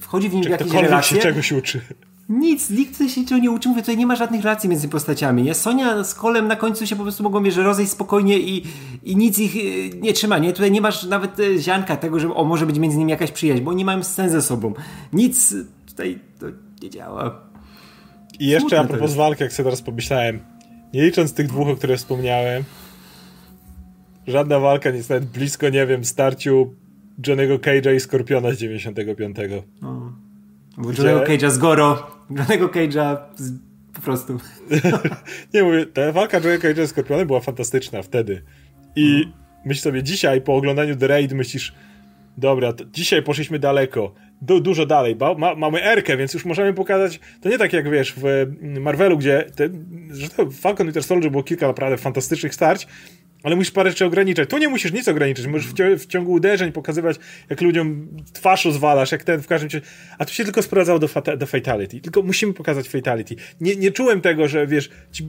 wchodzi 0.00 0.28
w 0.28 0.34
nim 0.34 0.44
w 0.44 0.48
jakieś 0.48 0.72
relacje? 0.72 1.16
się 1.16 1.22
czegoś 1.22 1.52
uczy. 1.52 1.80
Nic, 2.28 2.70
nikt 2.70 2.98
się 2.98 3.20
niczego 3.20 3.40
nie 3.40 3.50
uczy. 3.50 3.68
Mówię, 3.68 3.82
tutaj 3.82 3.96
nie 3.96 4.06
ma 4.06 4.16
żadnych 4.16 4.42
relacji 4.42 4.68
między 4.68 4.88
postaciami, 4.88 5.42
nie? 5.42 5.54
Sonia 5.54 6.04
z 6.04 6.14
Kolem 6.14 6.48
na 6.48 6.56
końcu 6.56 6.86
się 6.86 6.96
po 6.96 7.02
prostu 7.02 7.22
mogą, 7.22 7.42
wiesz, 7.42 7.56
rozejść 7.56 7.92
spokojnie 7.92 8.38
i, 8.38 8.66
i 9.02 9.16
nic 9.16 9.38
ich 9.38 9.56
y, 9.56 10.00
nie 10.00 10.12
trzyma, 10.12 10.38
nie? 10.38 10.52
Tutaj 10.52 10.70
nie 10.70 10.80
masz 10.80 11.04
nawet 11.04 11.38
y, 11.38 11.58
zianka 11.58 11.96
tego, 11.96 12.20
że 12.20 12.34
o, 12.34 12.44
może 12.44 12.66
być 12.66 12.78
między 12.78 12.98
nimi 12.98 13.10
jakaś 13.10 13.30
przyjaźń, 13.30 13.62
bo 13.62 13.70
oni 13.70 13.84
mają 13.84 14.02
scen 14.02 14.30
ze 14.30 14.42
sobą. 14.42 14.74
Nic 15.12 15.54
tutaj 15.88 16.18
to 16.40 16.46
nie 16.82 16.90
działa. 16.90 17.49
I 18.40 18.46
jeszcze 18.46 18.80
a 18.80 18.84
propos 18.84 19.14
walki, 19.14 19.42
jak 19.42 19.52
sobie 19.52 19.64
teraz 19.64 19.82
pomyślałem, 19.82 20.40
nie 20.94 21.02
licząc 21.02 21.34
tych 21.34 21.46
dwóch, 21.46 21.68
o 21.68 21.76
których 21.76 21.98
wspomniałem, 21.98 22.64
żadna 24.26 24.58
walka 24.58 24.90
nie 24.90 24.96
jest 24.96 25.10
nawet 25.10 25.24
blisko, 25.24 25.68
nie 25.68 25.86
wiem, 25.86 26.04
starciu 26.04 26.74
Johnny'ego 27.26 27.58
Cage'a 27.58 27.94
i 27.94 28.00
Skorpiona 28.00 28.52
z 28.52 28.58
95. 28.58 29.36
O. 29.82 30.12
Bo 30.76 30.88
Gdzie... 30.88 31.02
Johnny'ego 31.02 31.26
Cage'a 31.26 31.50
z 31.50 31.58
Goro, 31.58 32.10
Johnny'ego 32.30 32.68
Cage'a 32.68 33.16
z... 33.36 33.52
po 33.94 34.00
prostu. 34.00 34.38
nie 35.54 35.62
mówię, 35.62 35.86
ta 35.86 36.12
walka 36.12 36.40
Johnny'ego 36.40 36.60
Cage'a 36.60 36.86
z 36.86 36.90
Skorpionem 36.90 37.26
była 37.26 37.40
fantastyczna 37.40 38.02
wtedy. 38.02 38.42
I 38.96 39.06
hmm. 39.12 39.32
myśl 39.64 39.80
sobie, 39.80 40.02
dzisiaj 40.02 40.40
po 40.40 40.56
oglądaniu 40.56 40.96
The 40.96 41.06
Raid 41.06 41.32
myślisz, 41.32 41.74
dobra, 42.38 42.72
dzisiaj 42.92 43.22
poszliśmy 43.22 43.58
daleko 43.58 44.14
du 44.42 44.60
dużo 44.60 44.86
dalej, 44.86 45.16
bo 45.16 45.34
ma, 45.34 45.54
mamy 45.54 45.84
Erkę, 45.84 46.16
więc 46.16 46.34
już 46.34 46.44
możemy 46.44 46.74
pokazać, 46.74 47.20
to 47.42 47.48
nie 47.48 47.58
tak 47.58 47.72
jak 47.72 47.90
wiesz 47.90 48.14
w 48.16 48.46
Marvelu, 48.80 49.18
gdzie 49.18 49.44
te, 49.56 49.68
to 50.36 50.50
Falcon 50.50 50.86
Winter 50.86 51.04
Soldier 51.04 51.30
było 51.30 51.42
kilka 51.42 51.66
naprawdę 51.66 51.96
fantastycznych 51.96 52.54
starć, 52.54 52.86
ale 53.42 53.56
musisz 53.56 53.72
parę 53.72 53.90
rzeczy 53.90 54.04
ograniczać. 54.04 54.50
Tu 54.50 54.58
nie 54.58 54.68
musisz 54.68 54.92
nic 54.92 55.08
ograniczyć, 55.08 55.46
możesz 55.46 55.66
w, 55.66 55.74
w, 55.98 56.06
ciągu 56.06 56.32
uderzeń 56.32 56.72
pokazywać, 56.72 57.16
jak 57.50 57.60
ludziom 57.60 58.08
twarz 58.32 58.64
zwalasz, 58.64 59.12
jak 59.12 59.24
ten 59.24 59.42
w 59.42 59.46
każdym 59.46 59.66
razie. 59.66 59.80
A 60.18 60.24
tu 60.24 60.32
się 60.32 60.44
tylko 60.44 60.62
sprowadzało 60.62 60.98
do, 60.98 61.08
do 61.36 61.46
fatality. 61.46 62.00
Tylko 62.00 62.22
musimy 62.22 62.52
pokazać 62.52 62.88
fatality. 62.88 63.36
Nie, 63.60 63.76
nie 63.76 63.92
czułem 63.92 64.20
tego, 64.20 64.48
że 64.48 64.66
wiesz, 64.66 64.90
ci 65.12 65.24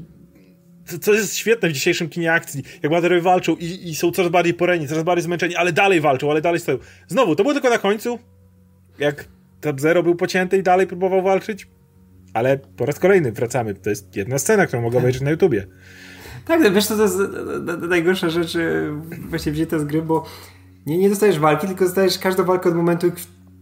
co 1.02 1.14
jest 1.14 1.36
świetne 1.36 1.70
w 1.70 1.72
dzisiejszym 1.72 2.10
kinie 2.10 2.34
akcji, 2.34 2.64
jak 2.84 2.90
bohaterowie 2.90 3.22
walczą 3.22 3.56
i, 3.56 3.90
i, 3.90 3.96
są 3.96 4.12
coraz 4.12 4.32
bardziej 4.32 4.54
poreni, 4.54 4.88
coraz 4.88 5.04
bardziej 5.04 5.24
zmęczeni, 5.24 5.56
ale 5.56 5.74
dalej 5.74 6.02
walczą, 6.02 6.32
ale 6.32 6.42
dalej 6.42 6.60
stoją. 6.60 6.78
Znowu, 7.08 7.36
to 7.36 7.44
było 7.44 7.54
tylko 7.54 7.70
na 7.70 7.78
końcu, 7.78 8.20
jak 9.02 9.26
Sub-Zero 9.64 10.04
był 10.04 10.16
pocięty 10.16 10.58
i 10.58 10.64
dalej 10.64 10.88
próbował 10.88 11.22
walczyć, 11.22 11.68
ale 12.34 12.58
po 12.58 12.86
raz 12.86 13.00
kolejny 13.00 13.32
wracamy. 13.32 13.74
To 13.74 13.90
jest 13.90 14.16
jedna 14.16 14.40
scena, 14.40 14.66
którą 14.66 14.82
mogę 14.82 14.98
obejrzeć 14.98 15.22
na 15.22 15.32
YouTubie. 15.32 15.68
Tak, 16.46 16.74
wiesz 16.74 16.86
co, 16.86 16.98
to 16.98 17.04
jest 17.04 17.18
najgorsza 17.90 18.30
rzecz 18.30 18.58
właśnie 19.30 19.52
wzięta 19.52 19.80
z 19.80 19.84
gry, 19.84 20.02
bo 20.02 20.26
nie, 20.86 20.98
nie 20.98 21.10
dostajesz 21.10 21.40
walki, 21.40 21.68
tylko 21.68 21.86
dostajesz 21.86 22.18
każdą 22.18 22.44
walkę 22.44 22.70
od 22.70 22.76
momentu 22.76 23.12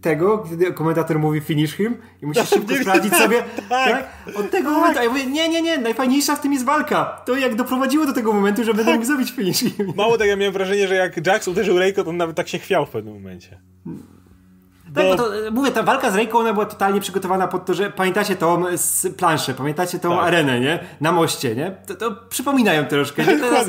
tego, 0.00 0.38
kiedy 0.38 0.72
komentator 0.72 1.18
mówi 1.18 1.40
finish 1.40 1.76
him 1.76 1.96
i 2.22 2.26
musisz 2.26 2.48
szybko 2.48 2.74
sprawdzić 2.74 3.14
sobie, 3.14 3.42
tak, 3.68 3.68
tak? 3.68 4.36
Od 4.36 4.50
tego 4.50 4.68
tak. 4.70 4.78
momentu, 4.78 5.00
a 5.00 5.02
ja 5.02 5.08
mówię, 5.10 5.26
nie, 5.26 5.48
nie, 5.48 5.62
nie, 5.62 5.78
najfajniejsza 5.78 6.36
w 6.36 6.40
tym 6.40 6.52
jest 6.52 6.64
walka. 6.64 7.22
To 7.26 7.36
jak 7.36 7.54
doprowadziło 7.54 8.06
do 8.06 8.12
tego 8.12 8.32
momentu, 8.32 8.64
że 8.64 8.74
będę 8.74 8.92
mógł 8.92 9.04
zrobić 9.04 9.30
finish 9.30 9.58
him. 9.58 9.92
Mało 9.96 10.18
tak, 10.18 10.28
ja 10.28 10.36
miałem 10.36 10.52
wrażenie, 10.52 10.88
że 10.88 10.94
jak 10.94 11.26
Jax 11.26 11.48
uderzył 11.48 11.78
Reiko, 11.78 12.04
to 12.04 12.10
on 12.10 12.16
nawet 12.16 12.36
tak 12.36 12.48
się 12.48 12.58
chwiał 12.58 12.86
w 12.86 12.90
pewnym 12.90 13.14
momencie. 13.14 13.60
Tak, 14.94 15.06
bo 15.06 15.16
to, 15.16 15.30
mówię, 15.52 15.70
ta 15.70 15.82
walka 15.82 16.10
z 16.10 16.14
Rejką, 16.14 16.38
ona 16.38 16.52
była 16.52 16.66
totalnie 16.66 17.00
przygotowana 17.00 17.48
pod 17.48 17.66
to, 17.66 17.74
że 17.74 17.90
pamiętacie 17.90 18.36
tą 18.36 18.64
planszę, 19.16 19.54
pamiętacie 19.54 19.98
tą 19.98 20.10
tak. 20.16 20.26
arenę, 20.26 20.60
nie? 20.60 20.78
Na 21.00 21.12
moście, 21.12 21.56
nie? 21.56 21.76
To, 21.86 21.94
to 21.94 22.16
przypominają 22.28 22.84
troszkę. 22.84 23.26
Nie? 23.26 23.38
Teraz... 23.38 23.66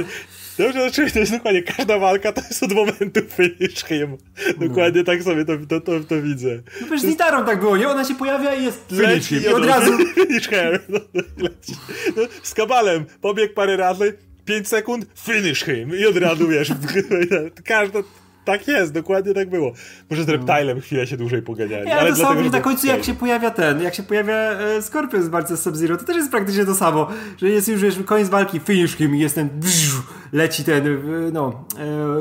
Dobrze, 0.58 0.86
oczywiście, 0.86 1.14
to 1.14 1.20
jest 1.20 1.32
dokładnie, 1.32 1.64
każda 1.64 2.00
walka 2.00 2.32
to 2.32 2.42
jest 2.42 2.64
od 2.64 2.72
momentu 2.74 3.22
finish 3.30 3.86
him. 3.86 4.18
Dokładnie 4.58 5.00
no. 5.02 5.06
tak 5.06 5.24
sobie 5.24 5.46
to, 5.46 5.54
to, 5.70 5.82
to, 5.82 5.92
to 6.00 6.22
widzę. 6.22 6.50
No 6.82 6.88
przecież 6.88 7.02
z 7.02 7.06
Nitarą 7.06 7.46
tak 7.46 7.60
było, 7.60 7.78
nie? 7.78 7.90
Ona 7.90 8.06
się 8.06 8.16
pojawia 8.16 8.56
i 8.56 8.64
jest 8.64 8.90
finish 8.90 9.28
him. 9.28 9.44
I 9.44 9.48
od 9.48 9.66
razu... 9.66 9.92
Finish 10.16 10.50
him. 10.50 10.80
No, 10.90 11.00
leci. 11.38 11.74
No, 12.18 12.24
z 12.44 12.54
kabalem 12.54 13.06
pobiegł 13.22 13.54
parę 13.54 13.78
razy, 13.78 14.18
5 14.46 14.68
sekund, 14.68 15.06
finish 15.16 15.64
him. 15.64 15.98
I 15.98 16.06
od 16.06 16.18
razu, 16.18 16.48
wiesz, 16.48 16.72
każda 17.66 18.00
tak 18.46 18.68
jest, 18.68 18.94
dokładnie 18.94 19.34
tak 19.34 19.50
było. 19.50 19.72
Może 20.10 20.24
z 20.24 20.28
no. 20.28 20.34
Reptilem 20.34 20.82
chwilę 20.82 21.08
się 21.08 21.18
dłużej 21.18 21.42
poganiali. 21.42 21.90
Ja, 21.90 22.00
ale 22.00 22.10
to 22.10 22.16
samo 22.16 22.42
na 22.42 22.62
końcu 22.62 22.88
jak 22.88 23.04
się 23.04 23.14
pojawia 23.14 23.52
ten, 23.52 23.82
jak 23.82 23.96
się 23.96 24.04
pojawia 24.04 24.36
e, 24.36 24.82
Scorpion 24.82 25.24
z 25.24 25.28
walce 25.28 25.58
z 25.58 25.62
Sub-Zero, 25.62 25.98
to 25.98 26.06
też 26.06 26.16
jest 26.16 26.32
praktycznie 26.32 26.66
to 26.66 26.76
samo, 26.76 27.08
że 27.38 27.50
jest 27.50 27.68
już 27.68 27.82
wiesz, 27.82 27.96
koniec 28.06 28.30
walki, 28.30 28.60
finish 28.60 28.96
him 28.96 29.16
i 29.16 29.20
jest 29.20 29.36
ten 29.36 29.50
bzz, 29.50 29.92
leci 30.34 30.64
ten, 30.64 30.88
e, 30.88 30.92
no, 31.32 31.66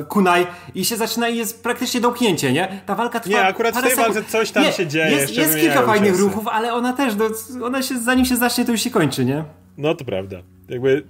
e, 0.00 0.04
kunai 0.04 0.46
i 0.74 0.84
się 0.84 0.96
zaczyna 0.96 1.28
i 1.28 1.36
jest 1.36 1.62
praktycznie 1.62 2.00
domknięcie, 2.00 2.52
nie? 2.52 2.82
Ta 2.86 2.94
walka 2.94 3.20
trwa 3.20 3.38
Nie, 3.38 3.46
akurat 3.46 3.78
w 3.78 3.82
tej 3.82 3.96
walce 3.96 4.24
coś 4.24 4.50
tam 4.50 4.62
nie, 4.62 4.72
się 4.72 4.86
dzieje. 4.86 5.10
Jest, 5.10 5.34
jest 5.34 5.56
kilka 5.56 5.82
fajnych 5.82 6.10
czasy. 6.10 6.22
ruchów, 6.22 6.48
ale 6.48 6.72
ona 6.72 6.92
też, 6.92 7.14
no, 7.16 7.66
ona 7.66 7.82
się, 7.82 7.98
zanim 7.98 8.24
się 8.24 8.36
zacznie, 8.36 8.64
to 8.64 8.72
już 8.72 8.80
się 8.80 8.90
kończy, 8.90 9.24
nie? 9.24 9.44
No 9.78 9.94
to 9.94 10.04
prawda. 10.04 10.36
Jakby 10.68 11.02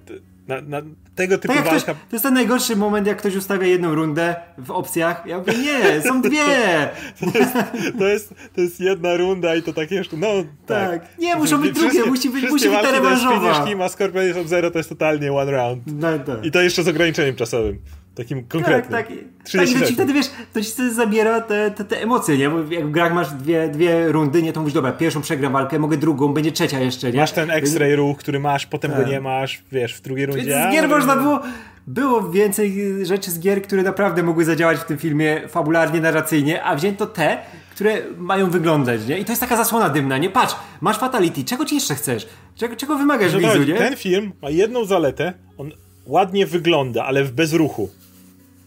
na, 0.48 0.60
na 0.60 0.82
tego 1.14 1.38
typu 1.38 1.54
tak 1.54 1.64
walka... 1.64 1.80
Ktoś, 1.80 1.96
to 2.10 2.16
jest 2.16 2.22
ten 2.22 2.34
najgorszy 2.34 2.76
moment, 2.76 3.06
jak 3.06 3.18
ktoś 3.18 3.36
ustawia 3.36 3.66
jedną 3.66 3.94
rundę 3.94 4.36
w 4.58 4.70
opcjach. 4.70 5.22
Ja 5.26 5.38
mówię, 5.38 5.52
nie, 5.52 6.02
są 6.02 6.22
dwie! 6.22 6.46
to, 7.32 7.38
jest, 7.38 7.52
to, 7.98 8.06
jest, 8.06 8.34
to 8.54 8.60
jest 8.60 8.80
jedna 8.80 9.16
runda 9.16 9.54
i 9.54 9.62
to 9.62 9.72
tak 9.72 9.90
jeszcze, 9.90 10.16
no 10.16 10.28
tak. 10.66 10.90
tak. 10.90 11.18
Nie, 11.18 11.36
muszą 11.36 11.60
być 11.60 11.72
drugie, 11.72 12.04
musi 12.06 12.30
być, 12.30 12.50
musi 12.50 12.68
być 12.68 12.82
ta 12.82 12.90
rewanżowa. 12.90 13.64
a 13.84 13.88
Scorpion 13.88 14.24
jest 14.24 14.48
Zero 14.48 14.70
to 14.70 14.78
jest 14.78 14.88
totalnie 14.88 15.32
one 15.32 15.50
round. 15.50 15.82
No, 15.86 16.18
tak. 16.18 16.44
I 16.44 16.50
to 16.50 16.60
jeszcze 16.60 16.82
z 16.82 16.88
ograniczeniem 16.88 17.36
czasowym. 17.36 17.78
Takim 18.14 18.44
konkretnym. 18.44 18.92
Tak, 18.92 19.08
tak. 19.08 19.18
tak 19.52 19.80
to 19.80 19.86
ci 19.86 19.94
wtedy 19.94 20.12
wiesz, 20.12 20.26
to 20.52 20.62
ci 20.62 20.70
wtedy 20.70 20.94
zabiera 20.94 21.40
te, 21.40 21.70
te, 21.70 21.84
te, 21.84 22.02
emocje, 22.02 22.38
nie? 22.38 22.50
Bo 22.50 22.58
jak 22.70 22.86
w 22.86 22.90
grach 22.90 23.14
masz 23.14 23.30
dwie, 23.30 23.68
dwie 23.68 24.12
rundy, 24.12 24.42
nie, 24.42 24.52
to 24.52 24.60
mówisz, 24.60 24.74
dobra, 24.74 24.92
pierwszą 24.92 25.20
przegram 25.20 25.52
walkę, 25.52 25.78
mogę 25.78 25.96
drugą, 25.96 26.34
będzie 26.34 26.52
trzecia 26.52 26.80
jeszcze, 26.80 27.12
nie? 27.12 27.20
Masz 27.20 27.32
ten 27.32 27.50
X-ray 27.50 27.96
ruch, 27.96 28.18
który 28.18 28.40
masz, 28.40 28.66
potem 28.66 28.90
tak. 28.90 29.04
go 29.04 29.10
nie 29.10 29.20
masz, 29.20 29.62
wiesz, 29.72 29.94
w 29.94 30.00
drugiej 30.00 30.26
rundzie. 30.26 30.68
z 30.68 30.72
gier 30.72 30.88
można 30.88 31.16
było, 31.16 31.40
było 31.86 32.30
więcej 32.30 32.74
rzeczy 33.02 33.30
z 33.30 33.40
gier, 33.40 33.62
które 33.62 33.82
naprawdę 33.82 34.22
mogły 34.22 34.44
zadziałać 34.44 34.78
w 34.78 34.84
tym 34.84 34.98
filmie 34.98 35.48
fabularnie, 35.48 36.00
narracyjnie, 36.00 36.62
a 36.62 36.76
wzięto 36.76 37.06
te, 37.06 37.38
które 37.74 37.96
mają 38.18 38.50
wyglądać, 38.50 39.06
nie? 39.06 39.18
I 39.18 39.24
to 39.24 39.32
jest 39.32 39.40
taka 39.40 39.56
zasłona 39.56 39.88
dymna, 39.88 40.18
nie? 40.18 40.30
Patrz, 40.30 40.54
masz 40.80 40.98
Fatality, 40.98 41.44
czego 41.44 41.64
ci 41.64 41.74
jeszcze 41.74 41.94
chcesz? 41.94 42.28
Czego, 42.56 42.76
czego 42.76 42.98
wymagasz 42.98 43.32
no, 43.32 43.38
widzu, 43.38 43.72
nie? 43.72 43.78
Ten 43.78 43.96
film 43.96 44.32
ma 44.42 44.50
jedną 44.50 44.84
zaletę, 44.84 45.32
on 45.58 45.70
ładnie 46.06 46.46
wygląda, 46.46 47.04
ale 47.04 47.24
w 47.24 47.32
bezruchu. 47.32 47.90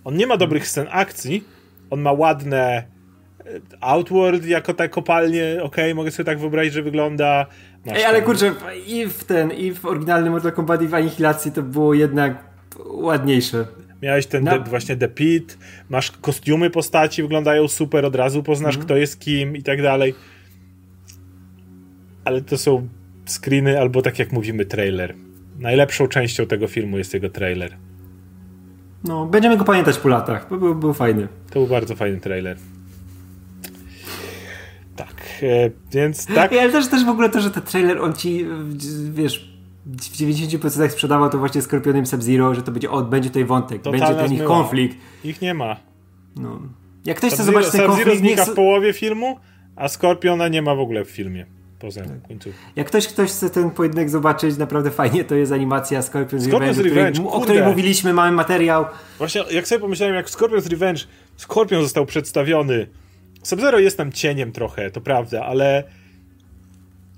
On 0.03 0.17
nie 0.17 0.27
ma 0.27 0.37
dobrych 0.37 0.67
scen 0.67 0.87
akcji, 0.91 1.43
on 1.89 2.01
ma 2.01 2.11
ładne 2.11 2.61
e, 2.65 2.83
Outward 3.79 4.45
jako 4.45 4.73
ta 4.73 4.87
kopalnie, 4.87 5.53
okej, 5.53 5.63
okay, 5.63 5.95
mogę 5.95 6.11
sobie 6.11 6.25
tak 6.25 6.39
wyobrazić, 6.39 6.73
że 6.73 6.83
wygląda. 6.83 7.45
Ej, 7.87 8.05
ale 8.05 8.21
kurczę, 8.21 8.53
i 8.87 9.07
w 9.07 9.23
ten, 9.23 9.51
i 9.51 9.71
w 9.71 9.85
oryginalnym 9.85 10.33
Mortal 10.33 10.51
Kombat 10.51 10.81
i 10.81 10.87
w 10.87 10.93
Anihilacji 10.93 11.51
to 11.51 11.63
było 11.63 11.93
jednak 11.93 12.43
ładniejsze. 12.85 13.65
Miałeś 14.01 14.25
ten 14.25 14.43
no. 14.43 14.59
właśnie 14.59 14.95
The 14.95 15.07
Pit, 15.07 15.57
masz 15.89 16.11
kostiumy 16.11 16.69
postaci, 16.69 17.21
wyglądają 17.21 17.67
super, 17.67 18.05
od 18.05 18.15
razu 18.15 18.43
poznasz 18.43 18.75
mm. 18.75 18.85
kto 18.85 18.95
jest 18.95 19.19
kim 19.19 19.57
i 19.57 19.63
tak 19.63 19.81
dalej. 19.81 20.15
Ale 22.25 22.41
to 22.41 22.57
są 22.57 22.87
screeny 23.25 23.79
albo 23.79 24.01
tak 24.01 24.19
jak 24.19 24.31
mówimy 24.31 24.65
trailer. 24.65 25.15
Najlepszą 25.59 26.07
częścią 26.07 26.45
tego 26.45 26.67
filmu 26.67 26.97
jest 26.97 27.13
jego 27.13 27.29
trailer. 27.29 27.77
No, 29.03 29.25
będziemy 29.25 29.57
go 29.57 29.65
pamiętać 29.65 29.97
po 29.97 30.09
latach. 30.09 30.57
Był, 30.57 30.75
był 30.75 30.93
fajny. 30.93 31.27
To 31.49 31.59
był 31.59 31.67
bardzo 31.67 31.95
fajny 31.95 32.19
trailer. 32.19 32.57
Tak, 34.95 35.13
e, 35.43 35.69
więc 35.91 36.25
tak. 36.25 36.53
Ale 36.53 36.71
też, 36.71 36.87
też 36.87 37.05
w 37.05 37.09
ogóle 37.09 37.29
to, 37.29 37.41
że 37.41 37.51
ten 37.51 37.63
trailer, 37.63 38.01
on 38.01 38.13
ci, 38.13 38.47
wiesz, 39.11 39.53
w 39.85 40.17
90% 40.17 40.89
sprzedawał 40.89 41.29
to 41.29 41.37
właśnie 41.37 41.61
Skorpionem 41.61 42.05
Sub-Zero, 42.05 42.55
że 42.55 42.63
to 42.63 42.71
będzie, 42.71 42.91
o, 42.91 43.01
będzie 43.01 43.29
tutaj 43.29 43.45
wątek, 43.45 43.81
Totalna 43.81 44.07
będzie 44.07 44.23
ten 44.23 44.33
ich 44.33 44.43
konflikt. 44.43 44.97
Ich 45.23 45.41
nie 45.41 45.53
ma. 45.53 45.75
No. 46.35 46.59
Jak 47.05 47.17
ktoś 47.17 47.33
chce 47.33 47.43
zobaczyć 47.43 47.71
ten 47.71 47.81
konflikt... 47.81 48.09
Sub-Zero 48.09 48.27
znika 48.27 48.45
w 48.45 48.55
połowie 48.55 48.93
filmu, 48.93 49.39
a 49.75 49.87
Skorpiona 49.87 50.47
nie 50.47 50.61
ma 50.61 50.75
w 50.75 50.79
ogóle 50.79 51.05
w 51.05 51.09
filmie 51.09 51.45
poza 51.83 52.01
tak. 52.01 52.27
końcówką. 52.27 52.61
Jak 52.75 52.87
ktoś, 52.87 53.07
ktoś 53.07 53.29
chce 53.29 53.49
ten 53.49 53.71
pojedynek 53.71 54.09
zobaczyć, 54.09 54.57
naprawdę 54.57 54.91
fajnie, 54.91 55.23
to 55.23 55.35
jest 55.35 55.51
animacja 55.51 56.01
Scorpion's, 56.01 56.39
Scorpion's 56.39 56.77
Revenge, 56.77 56.83
Revenge 56.83 57.19
której, 57.19 57.33
o 57.33 57.41
której 57.41 57.63
mówiliśmy, 57.63 58.13
mamy 58.13 58.31
materiał. 58.31 58.85
Właśnie, 59.17 59.43
jak 59.51 59.67
sobie 59.67 59.81
pomyślałem, 59.81 60.15
jak 60.15 60.29
Scorpion's 60.29 60.69
Revenge, 60.69 61.01
Scorpion 61.37 61.81
został 61.81 62.05
przedstawiony, 62.05 62.87
Sub-Zero 63.43 63.79
jest 63.79 63.97
tam 63.97 64.11
cieniem 64.11 64.51
trochę, 64.51 64.91
to 64.91 65.01
prawda, 65.01 65.45
ale 65.45 65.83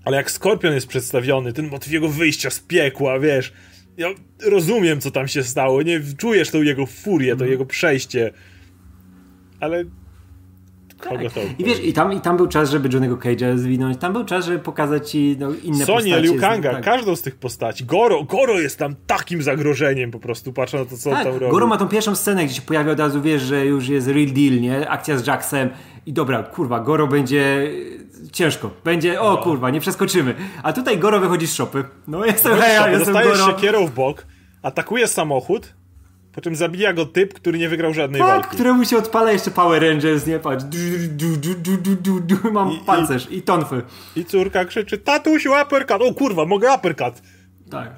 ale 0.05 0.17
jak 0.17 0.31
Skorpion 0.31 0.73
jest 0.73 0.87
przedstawiony, 0.87 1.53
ten 1.53 1.67
motyw 1.67 1.91
jego 1.91 2.09
wyjścia 2.09 2.49
z 2.49 2.59
piekła, 2.59 3.19
wiesz, 3.19 3.53
ja 3.97 4.07
rozumiem, 4.45 5.01
co 5.01 5.11
tam 5.11 5.27
się 5.27 5.43
stało, 5.43 5.81
nie 5.81 6.01
czujesz 6.17 6.49
tą 6.49 6.61
jego 6.61 6.85
furię, 6.85 7.35
to 7.35 7.43
mm. 7.43 7.51
jego 7.51 7.65
przejście, 7.65 8.31
ale 9.59 9.83
tak. 11.01 11.59
I 11.59 11.63
wiesz, 11.63 11.83
i 11.83 11.93
tam, 11.93 12.13
i 12.13 12.21
tam 12.21 12.37
był 12.37 12.47
czas, 12.47 12.69
żeby 12.69 12.89
Johnny'ego 12.89 13.17
Cage'a 13.17 13.57
zwinąć, 13.57 13.97
tam 13.97 14.13
był 14.13 14.25
czas, 14.25 14.45
żeby 14.45 14.59
pokazać 14.59 15.11
ci 15.11 15.35
no, 15.39 15.49
inne 15.63 15.85
Sonię, 15.85 15.97
postacie. 15.97 16.21
Liu 16.21 16.41
Kanga, 16.41 16.71
tak. 16.71 16.83
każdą 16.83 17.15
z 17.15 17.21
tych 17.21 17.35
postaci. 17.35 17.85
Goro, 17.85 18.23
Goro 18.23 18.59
jest 18.59 18.79
tam 18.79 18.95
takim 19.07 19.41
zagrożeniem 19.41 20.11
po 20.11 20.19
prostu, 20.19 20.53
patrzę 20.53 20.79
na 20.79 20.85
to, 20.85 20.97
co 20.97 21.09
tak, 21.09 21.23
tam 21.23 21.33
robi. 21.33 21.51
Goro 21.51 21.67
ma 21.67 21.77
tą 21.77 21.87
pierwszą 21.87 22.15
scenę, 22.15 22.45
gdzie 22.45 22.55
się 22.55 22.61
pojawia 22.61 22.91
od 22.91 22.99
razu, 22.99 23.21
wiesz, 23.21 23.41
że 23.41 23.65
już 23.65 23.87
jest 23.87 24.07
real 24.07 24.27
deal, 24.27 24.61
nie? 24.61 24.89
Akcja 24.89 25.17
z 25.17 25.27
Jacksem 25.27 25.69
i 26.05 26.13
dobra, 26.13 26.43
kurwa, 26.43 26.79
Goro 26.79 27.07
będzie 27.07 27.71
ciężko. 28.31 28.71
Będzie, 28.83 29.21
o 29.21 29.31
no. 29.31 29.37
kurwa, 29.37 29.69
nie 29.69 29.79
przeskoczymy. 29.79 30.35
A 30.63 30.73
tutaj 30.73 30.97
Goro 30.97 31.19
wychodzi 31.19 31.47
z 31.47 31.53
szopy. 31.53 31.83
No 32.07 32.25
jestem, 32.25 32.57
hej, 32.57 32.75
ja 32.75 32.89
jestem 32.89 33.13
Dostajesz 33.13 33.39
Goro. 33.39 33.53
kierą 33.53 33.87
w 33.87 33.91
bok, 33.91 34.25
atakuje 34.61 35.07
samochód, 35.07 35.73
po 36.35 36.41
czym 36.41 36.55
zabija 36.55 36.93
go 36.93 37.05
typ, 37.05 37.33
który 37.33 37.59
nie 37.59 37.69
wygrał 37.69 37.93
żadnej 37.93 38.21
tak, 38.21 38.29
walki. 38.29 38.49
któremu 38.49 38.85
się 38.85 38.97
odpala 38.97 39.31
jeszcze 39.31 39.51
Power 39.51 39.83
Rangers, 39.83 40.27
nie 40.27 40.39
patrz. 40.39 40.63
Du, 40.63 40.77
du, 41.09 41.55
du, 41.55 41.77
du, 41.77 41.95
du, 41.95 42.19
du, 42.19 42.51
Mam 42.51 42.71
I, 42.71 42.79
pancerz 42.85 43.29
i, 43.29 43.37
i 43.37 43.41
tonfy. 43.41 43.81
I 44.15 44.25
córka 44.25 44.65
krzyczy, 44.65 44.97
tatusiu, 44.97 45.51
uppercut. 45.63 46.01
O 46.01 46.13
kurwa, 46.13 46.45
mogę 46.45 46.75
uppercut. 46.75 47.21
Tak. 47.69 47.95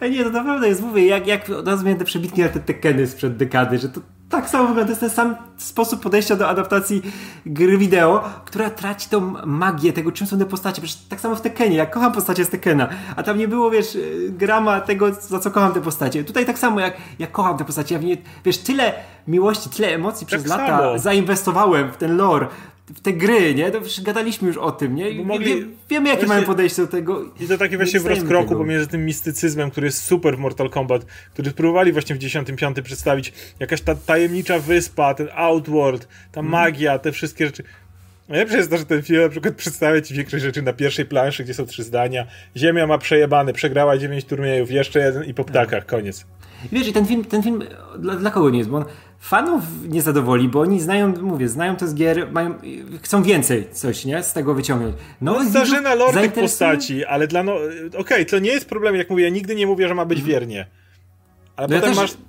Ej, 0.00 0.10
nie, 0.10 0.24
to 0.24 0.30
naprawdę 0.30 0.68
jest, 0.68 0.82
mówię, 0.82 1.06
jak, 1.06 1.26
jak 1.26 1.48
nazwijmy 1.64 1.98
te 1.98 2.04
przebitki 2.04 2.40
na 2.40 2.48
te 2.48 2.60
Tekeny 2.60 3.06
sprzed 3.06 3.36
dekady, 3.36 3.78
że 3.78 3.88
to 3.88 4.00
tak 4.30 4.50
samo 4.50 4.68
wygląda. 4.68 4.84
To 4.84 4.90
jest 4.90 5.00
ten 5.00 5.10
sam 5.10 5.36
sposób 5.56 6.02
podejścia 6.02 6.36
do 6.36 6.48
adaptacji 6.48 7.02
gry 7.46 7.78
wideo, 7.78 8.24
która 8.44 8.70
traci 8.70 9.08
tą 9.08 9.34
magię 9.46 9.92
tego, 9.92 10.12
czym 10.12 10.26
są 10.26 10.38
te 10.38 10.46
postacie. 10.46 10.82
Przecież 10.82 11.02
tak 11.08 11.20
samo 11.20 11.36
w 11.36 11.40
Tekkenie. 11.40 11.76
Ja 11.76 11.86
kocham 11.86 12.12
postacie 12.12 12.44
z 12.44 12.48
Tekkena, 12.48 12.88
a 13.16 13.22
tam 13.22 13.38
nie 13.38 13.48
było, 13.48 13.70
wiesz, 13.70 13.98
grama 14.28 14.80
tego, 14.80 15.14
za 15.14 15.38
co 15.38 15.50
kocham 15.50 15.72
te 15.72 15.80
postacie. 15.80 16.24
Tutaj 16.24 16.46
tak 16.46 16.58
samo, 16.58 16.80
jak, 16.80 16.96
jak 17.18 17.32
kocham 17.32 17.58
te 17.58 17.64
postacie. 17.64 17.94
Ja 17.94 18.00
nie, 18.00 18.16
wiesz, 18.44 18.58
tyle 18.58 18.92
miłości, 19.28 19.70
tyle 19.70 19.88
emocji 19.88 20.26
tak 20.26 20.38
przez 20.40 20.52
samo. 20.52 20.62
lata 20.62 20.98
zainwestowałem 20.98 21.92
w 21.92 21.96
ten 21.96 22.16
lore, 22.16 22.46
w 22.86 23.00
te 23.00 23.12
gry, 23.12 23.54
nie? 23.54 23.70
To 23.70 23.78
już 23.78 24.00
gadaliśmy 24.00 24.48
już 24.48 24.56
o 24.56 24.72
tym, 24.72 24.94
nie? 24.94 25.14
Bo 25.14 25.24
mogli... 25.24 25.54
Wie, 25.54 25.66
wiemy, 25.90 26.08
jakie 26.08 26.26
mają 26.26 26.44
podejście 26.44 26.82
do 26.82 26.88
tego. 26.88 27.24
I 27.40 27.46
to 27.46 27.58
takie 27.58 27.76
właśnie 27.76 28.00
w 28.00 28.06
rozkroku 28.06 28.48
tego. 28.48 28.60
pomiędzy 28.60 28.86
tym 28.86 29.04
mistycyzmem, 29.04 29.70
który 29.70 29.86
jest 29.86 30.02
super 30.02 30.36
w 30.36 30.38
Mortal 30.38 30.70
Kombat, 30.70 31.04
który 31.32 31.50
próbowali 31.50 31.92
właśnie 31.92 32.16
w 32.16 32.18
10.5 32.18 32.82
przedstawić. 32.82 33.32
Jakaś 33.60 33.80
ta 33.80 33.94
tajemnicza 33.94 34.58
wyspa, 34.58 35.14
ten 35.14 35.28
Outward, 35.34 36.08
ta 36.32 36.40
mm. 36.40 36.52
magia, 36.52 36.98
te 36.98 37.12
wszystkie 37.12 37.46
rzeczy. 37.46 37.64
Najlepsze 38.28 38.56
jest 38.56 38.70
to, 38.70 38.76
że 38.76 38.86
ten 38.86 39.02
film 39.02 39.22
na 39.22 39.28
przykład 39.28 39.54
przedstawia 39.54 40.00
ci 40.00 40.14
większość 40.14 40.44
rzeczy 40.44 40.62
na 40.62 40.72
pierwszej 40.72 41.04
planszy, 41.04 41.44
gdzie 41.44 41.54
są 41.54 41.66
trzy 41.66 41.82
zdania. 41.82 42.26
Ziemia 42.56 42.86
ma 42.86 42.98
przejebany, 42.98 43.52
przegrała 43.52 43.98
dziewięć 43.98 44.24
turniejów, 44.24 44.70
jeszcze 44.70 44.98
jeden 44.98 45.24
i 45.24 45.34
po 45.34 45.44
ptakach, 45.44 45.86
koniec. 45.86 46.26
I 46.64 46.68
wiesz, 46.74 46.88
i 46.88 46.92
ten 46.92 47.06
film, 47.06 47.24
ten 47.24 47.42
film 47.42 47.62
dla, 47.98 48.16
dla 48.16 48.30
kogo 48.30 48.50
nie 48.50 48.58
jest? 48.58 48.70
Bo 48.70 48.76
on 48.76 48.84
fanów 49.20 49.62
nie 49.88 50.02
zadowoli, 50.02 50.48
bo 50.48 50.60
oni 50.60 50.80
znają, 50.80 51.12
mówię, 51.22 51.48
znają 51.48 51.76
to 51.76 51.88
z 51.88 51.94
gier, 51.94 52.32
mają, 52.32 52.54
chcą 53.02 53.22
więcej 53.22 53.68
coś, 53.72 54.04
nie? 54.04 54.22
Z 54.22 54.32
tego 54.32 54.54
wyciągnąć. 54.54 54.96
No, 55.20 55.32
no 55.32 55.44
zdarzyna 55.44 55.94
lore 55.94 56.22
tych 56.22 56.32
postaci, 56.32 57.04
ale 57.04 57.26
dla 57.26 57.42
no... 57.42 57.54
Okej, 57.54 57.98
okay, 57.98 58.24
to 58.24 58.38
nie 58.38 58.50
jest 58.50 58.68
problem, 58.68 58.96
jak 58.96 59.10
mówię, 59.10 59.24
ja 59.24 59.30
nigdy 59.30 59.54
nie 59.54 59.66
mówię, 59.66 59.88
że 59.88 59.94
ma 59.94 60.04
być 60.04 60.18
mhm. 60.18 60.32
wiernie. 60.32 60.66
Ale 61.56 61.68
no 61.68 61.74
potem 61.76 61.94
ja 61.94 62.00
też... 62.00 62.12
masz... 62.12 62.24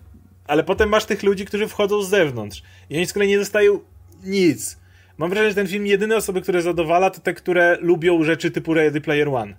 Ale 0.48 0.64
potem 0.64 0.90
masz 0.90 1.06
tych 1.06 1.24
ludzi, 1.24 1.46
którzy 1.46 1.68
wchodzą 1.68 2.04
z 2.04 2.10
zewnątrz 2.10 2.64
i 2.90 2.96
oni 2.98 3.06
z 3.06 3.14
kolei 3.14 3.30
nie 3.30 3.38
dostają 3.38 3.80
nic. 4.24 4.78
Mam 5.18 5.30
wrażenie, 5.30 5.50
że 5.50 5.56
ten 5.56 5.68
film 5.68 5.88
jedyne 5.88 6.16
osoby, 6.16 6.42
które 6.42 6.62
zadowala, 6.62 7.10
to 7.10 7.22
te, 7.22 7.34
które 7.34 7.78
lubią 7.82 8.24
rzeczy 8.24 8.52
typu 8.52 8.74
Ready 8.74 9.02
Player 9.02 9.30
One. 9.30 9.56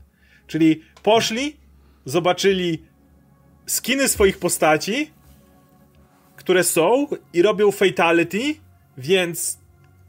Czyli 0.47 0.83
poszli, 1.03 1.57
zobaczyli 2.05 2.83
skiny 3.67 4.09
swoich 4.09 4.39
postaci, 4.39 5.11
które 6.37 6.65
są 6.65 7.07
i 7.33 7.43
robią 7.43 7.71
fatality, 7.71 8.55
więc 8.99 9.59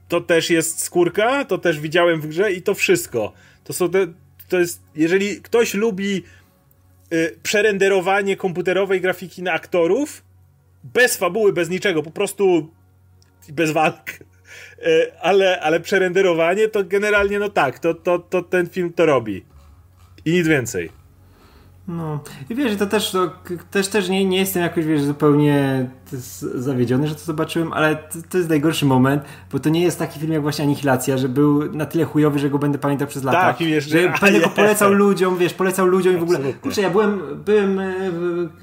to 0.08 0.22
też 0.22 0.50
jest 0.50 0.84
skórka, 0.84 1.46
to 1.46 1.58
też 1.58 1.80
widziałem 1.80 2.22
w 2.22 2.28
grze 2.28 2.54
i 2.54 2.62
to 2.62 2.74
wszystko. 2.74 3.34
To 3.64 3.74
są 3.74 3.90
te, 3.90 4.08
to 4.50 4.60
jest, 4.60 4.82
jeżeli 4.96 5.42
ktoś 5.42 5.74
lubi 5.74 6.24
y, 7.14 7.40
przerenderowanie 7.44 8.38
komputerowej 8.38 9.02
grafiki 9.02 9.44
na 9.44 9.52
aktorów, 9.54 10.24
bez 10.84 11.18
fabuły, 11.18 11.54
bez 11.54 11.70
niczego, 11.70 12.04
po 12.04 12.12
prostu 12.12 12.72
bez 13.50 13.72
walk, 13.72 14.12
ale, 15.22 15.62
ale 15.62 15.80
przerenderowanie 15.80 16.68
to 16.68 16.84
generalnie 16.84 17.40
no 17.40 17.50
tak, 17.50 17.80
to, 17.80 17.94
to, 17.94 18.20
to 18.20 18.42
ten 18.42 18.70
film 18.70 18.94
to 18.94 19.06
robi. 19.06 19.46
I 20.26 20.32
nic 20.32 20.48
więcej. 20.48 20.90
No 21.88 22.20
i 22.50 22.56
wiesz, 22.56 22.76
to 22.76 22.86
też, 22.86 23.12
to, 23.12 23.32
też, 23.72 23.88
też 23.88 24.10
nie, 24.10 24.26
nie 24.26 24.38
jestem 24.38 24.64
jakoś, 24.64 24.86
wiesz, 24.86 25.02
zupełnie 25.02 25.90
zawiedziony, 26.56 27.08
że 27.08 27.16
to 27.16 27.22
zobaczyłem, 27.22 27.74
ale 27.74 27.96
to, 27.96 28.20
to, 28.30 28.38
jest 28.38 28.50
najgorszy 28.50 28.86
moment, 28.86 29.24
bo 29.52 29.60
to 29.60 29.70
nie 29.70 29.82
jest 29.82 30.00
taki 30.00 30.20
film 30.20 30.32
jak 30.32 30.42
właśnie 30.42 30.66
Anihilacja, 30.66 31.18
że 31.18 31.30
był 31.30 31.74
na 31.74 31.86
tyle 31.86 32.06
chujowy, 32.06 32.40
że 32.40 32.50
go 32.50 32.60
będę 32.60 32.78
pamiętał 32.78 33.08
przez 33.08 33.24
lata. 33.24 33.42
Tak, 33.42 33.62
jeszcze, 33.62 34.02
że 34.02 34.14
będę 34.22 34.40
go 34.40 34.50
polecał 34.50 34.94
ludziom, 34.94 35.38
wiesz, 35.38 35.54
polecał 35.54 35.88
ludziom 35.88 36.16
i 36.16 36.18
w 36.18 36.24
ogóle. 36.24 36.40
Kurczę, 36.62 36.82
ja 36.82 36.90
byłem, 36.90 37.22
byłem 37.46 37.80
e, 37.80 37.94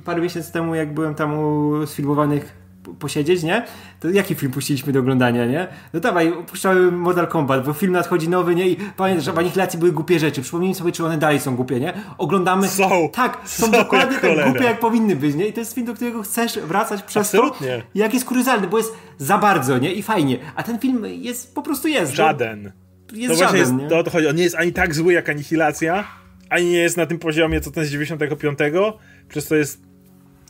parę 0.05 0.21
miesięcy 0.21 0.53
temu, 0.53 0.75
jak 0.75 0.95
byłem 0.95 1.15
tam 1.15 1.39
u 1.39 1.87
sfilmowanych 1.87 2.64
posiedzieć, 2.99 3.43
nie? 3.43 3.65
To 4.01 4.11
jaki 4.11 4.35
film 4.35 4.53
puściliśmy 4.53 4.93
do 4.93 5.01
oglądania, 5.01 5.47
nie? 5.47 5.69
No 5.93 6.01
dawaj, 6.01 6.33
puszczamy 6.47 6.91
Mortal 6.91 7.29
Kombat, 7.29 7.67
bo 7.67 7.73
film 7.73 7.93
nadchodzi 7.93 8.29
nowy, 8.29 8.55
nie? 8.55 8.69
I 8.69 8.77
pamiętasz, 8.97 9.25
że 9.25 9.33
w 9.33 9.39
Anihilacji 9.39 9.79
były 9.79 9.93
głupie 9.93 10.19
rzeczy. 10.19 10.43
Przypomnijmy 10.43 10.75
sobie, 10.75 10.93
czy 10.93 11.07
one 11.07 11.19
dalej 11.19 11.41
są 11.41 11.57
głupie, 11.57 11.81
nie? 11.81 11.93
Oglądamy... 12.19 12.69
Są! 12.69 13.09
Tak, 13.13 13.39
są, 13.45 13.67
są 13.67 13.73
dokładnie 13.73 14.19
tak 14.19 14.45
głupie, 14.45 14.65
jak 14.65 14.81
powinny 14.81 15.17
być, 15.17 15.35
nie? 15.35 15.47
I 15.47 15.53
to 15.53 15.61
jest 15.61 15.75
film, 15.75 15.87
do 15.87 15.95
którego 15.95 16.23
chcesz 16.23 16.59
wracać 16.59 17.03
przez 17.03 17.27
Absolutnie. 17.27 17.79
to, 17.79 17.85
jak 17.95 18.15
jest 18.15 18.27
kuryzalny, 18.27 18.67
bo 18.69 18.79
jest 18.79 18.93
za 19.19 19.39
bardzo, 19.39 19.79
nie? 19.79 19.93
I 19.93 20.03
fajnie. 20.03 20.39
A 20.57 20.63
ten 20.63 20.79
film 20.79 21.07
jest, 21.07 21.55
po 21.55 21.63
prostu 21.63 21.89
jest. 21.89 22.13
No. 22.13 22.17
Żaden. 22.17 22.73
Jest 23.13 23.35
to 23.35 23.39
żaden, 23.39 23.57
jest, 23.61 23.73
nie? 23.73 23.89
To 23.89 23.99
o 23.99 24.03
to 24.03 24.11
chodzi. 24.11 24.29
On 24.29 24.37
nie 24.37 24.43
jest 24.43 24.57
ani 24.57 24.73
tak 24.73 24.95
zły 24.95 25.13
jak 25.13 25.29
Anihilacja, 25.29 26.05
ani 26.51 26.71
nie 26.71 26.79
jest 26.79 26.97
na 26.97 27.07
tym 27.07 27.19
poziomie, 27.19 27.61
co 27.61 27.71
ten 27.71 27.85
z 27.85 27.91
95, 27.91 28.59
przez 29.29 29.49
to 29.49 29.55
jest 29.55 29.94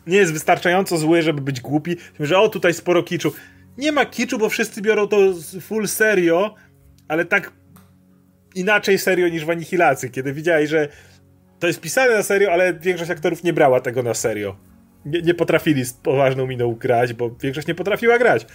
nie 0.07 0.17
jest 0.17 0.33
wystarczająco 0.33 0.99
zły, 0.99 1.23
żeby 1.23 1.41
być 1.41 1.61
głupi, 1.61 1.97
że 2.21 2.39
o, 2.39 2.49
tutaj 2.49 2.75
sporo 2.75 3.03
kiczu. 3.03 3.33
Nie 3.79 3.93
ma 3.93 4.07
kiczu, 4.07 4.39
bo 4.39 4.49
wszyscy 4.49 4.83
biorą 4.83 5.09
to 5.09 5.17
full 5.61 5.89
serio, 5.89 6.55
ale 7.09 7.25
tak 7.25 7.53
inaczej 8.55 8.99
serio 8.99 9.29
niż 9.29 9.45
w 9.45 9.51
Anihilacji, 9.51 10.11
kiedy 10.11 10.33
widziałeś, 10.33 10.71
że 10.71 10.89
to 11.59 11.67
jest 11.67 11.81
pisane 11.81 12.17
na 12.17 12.23
serio, 12.23 12.53
ale 12.53 12.75
większość 12.75 13.11
aktorów 13.11 13.45
nie 13.45 13.53
brała 13.53 13.81
tego 13.81 14.03
na 14.03 14.15
serio. 14.15 14.57
Nie, 15.05 15.23
nie 15.23 15.35
potrafili 15.35 15.85
z 15.85 15.93
poważną 15.93 16.47
miną 16.47 16.75
grać, 16.75 17.13
bo 17.13 17.31
większość 17.31 17.67
nie 17.67 17.75
potrafiła 17.75 18.19
grać. 18.19 18.47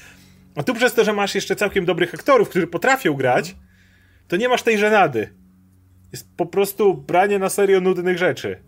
A 0.56 0.64
tu 0.64 0.74
przez 0.74 0.94
to, 0.94 1.04
że 1.04 1.14
masz 1.14 1.36
jeszcze 1.36 1.56
całkiem 1.56 1.86
dobrych 1.86 2.14
aktorów, 2.14 2.50
którzy 2.50 2.68
potrafią 2.68 3.14
grać, 3.14 3.56
to 4.28 4.38
nie 4.38 4.50
masz 4.50 4.64
tej 4.64 4.78
żenady. 4.78 5.34
Jest 6.12 6.28
po 6.38 6.46
prostu 6.46 6.94
branie 6.94 7.40
na 7.40 7.50
serio 7.50 7.82
nudnych 7.82 8.18
rzeczy. 8.18 8.62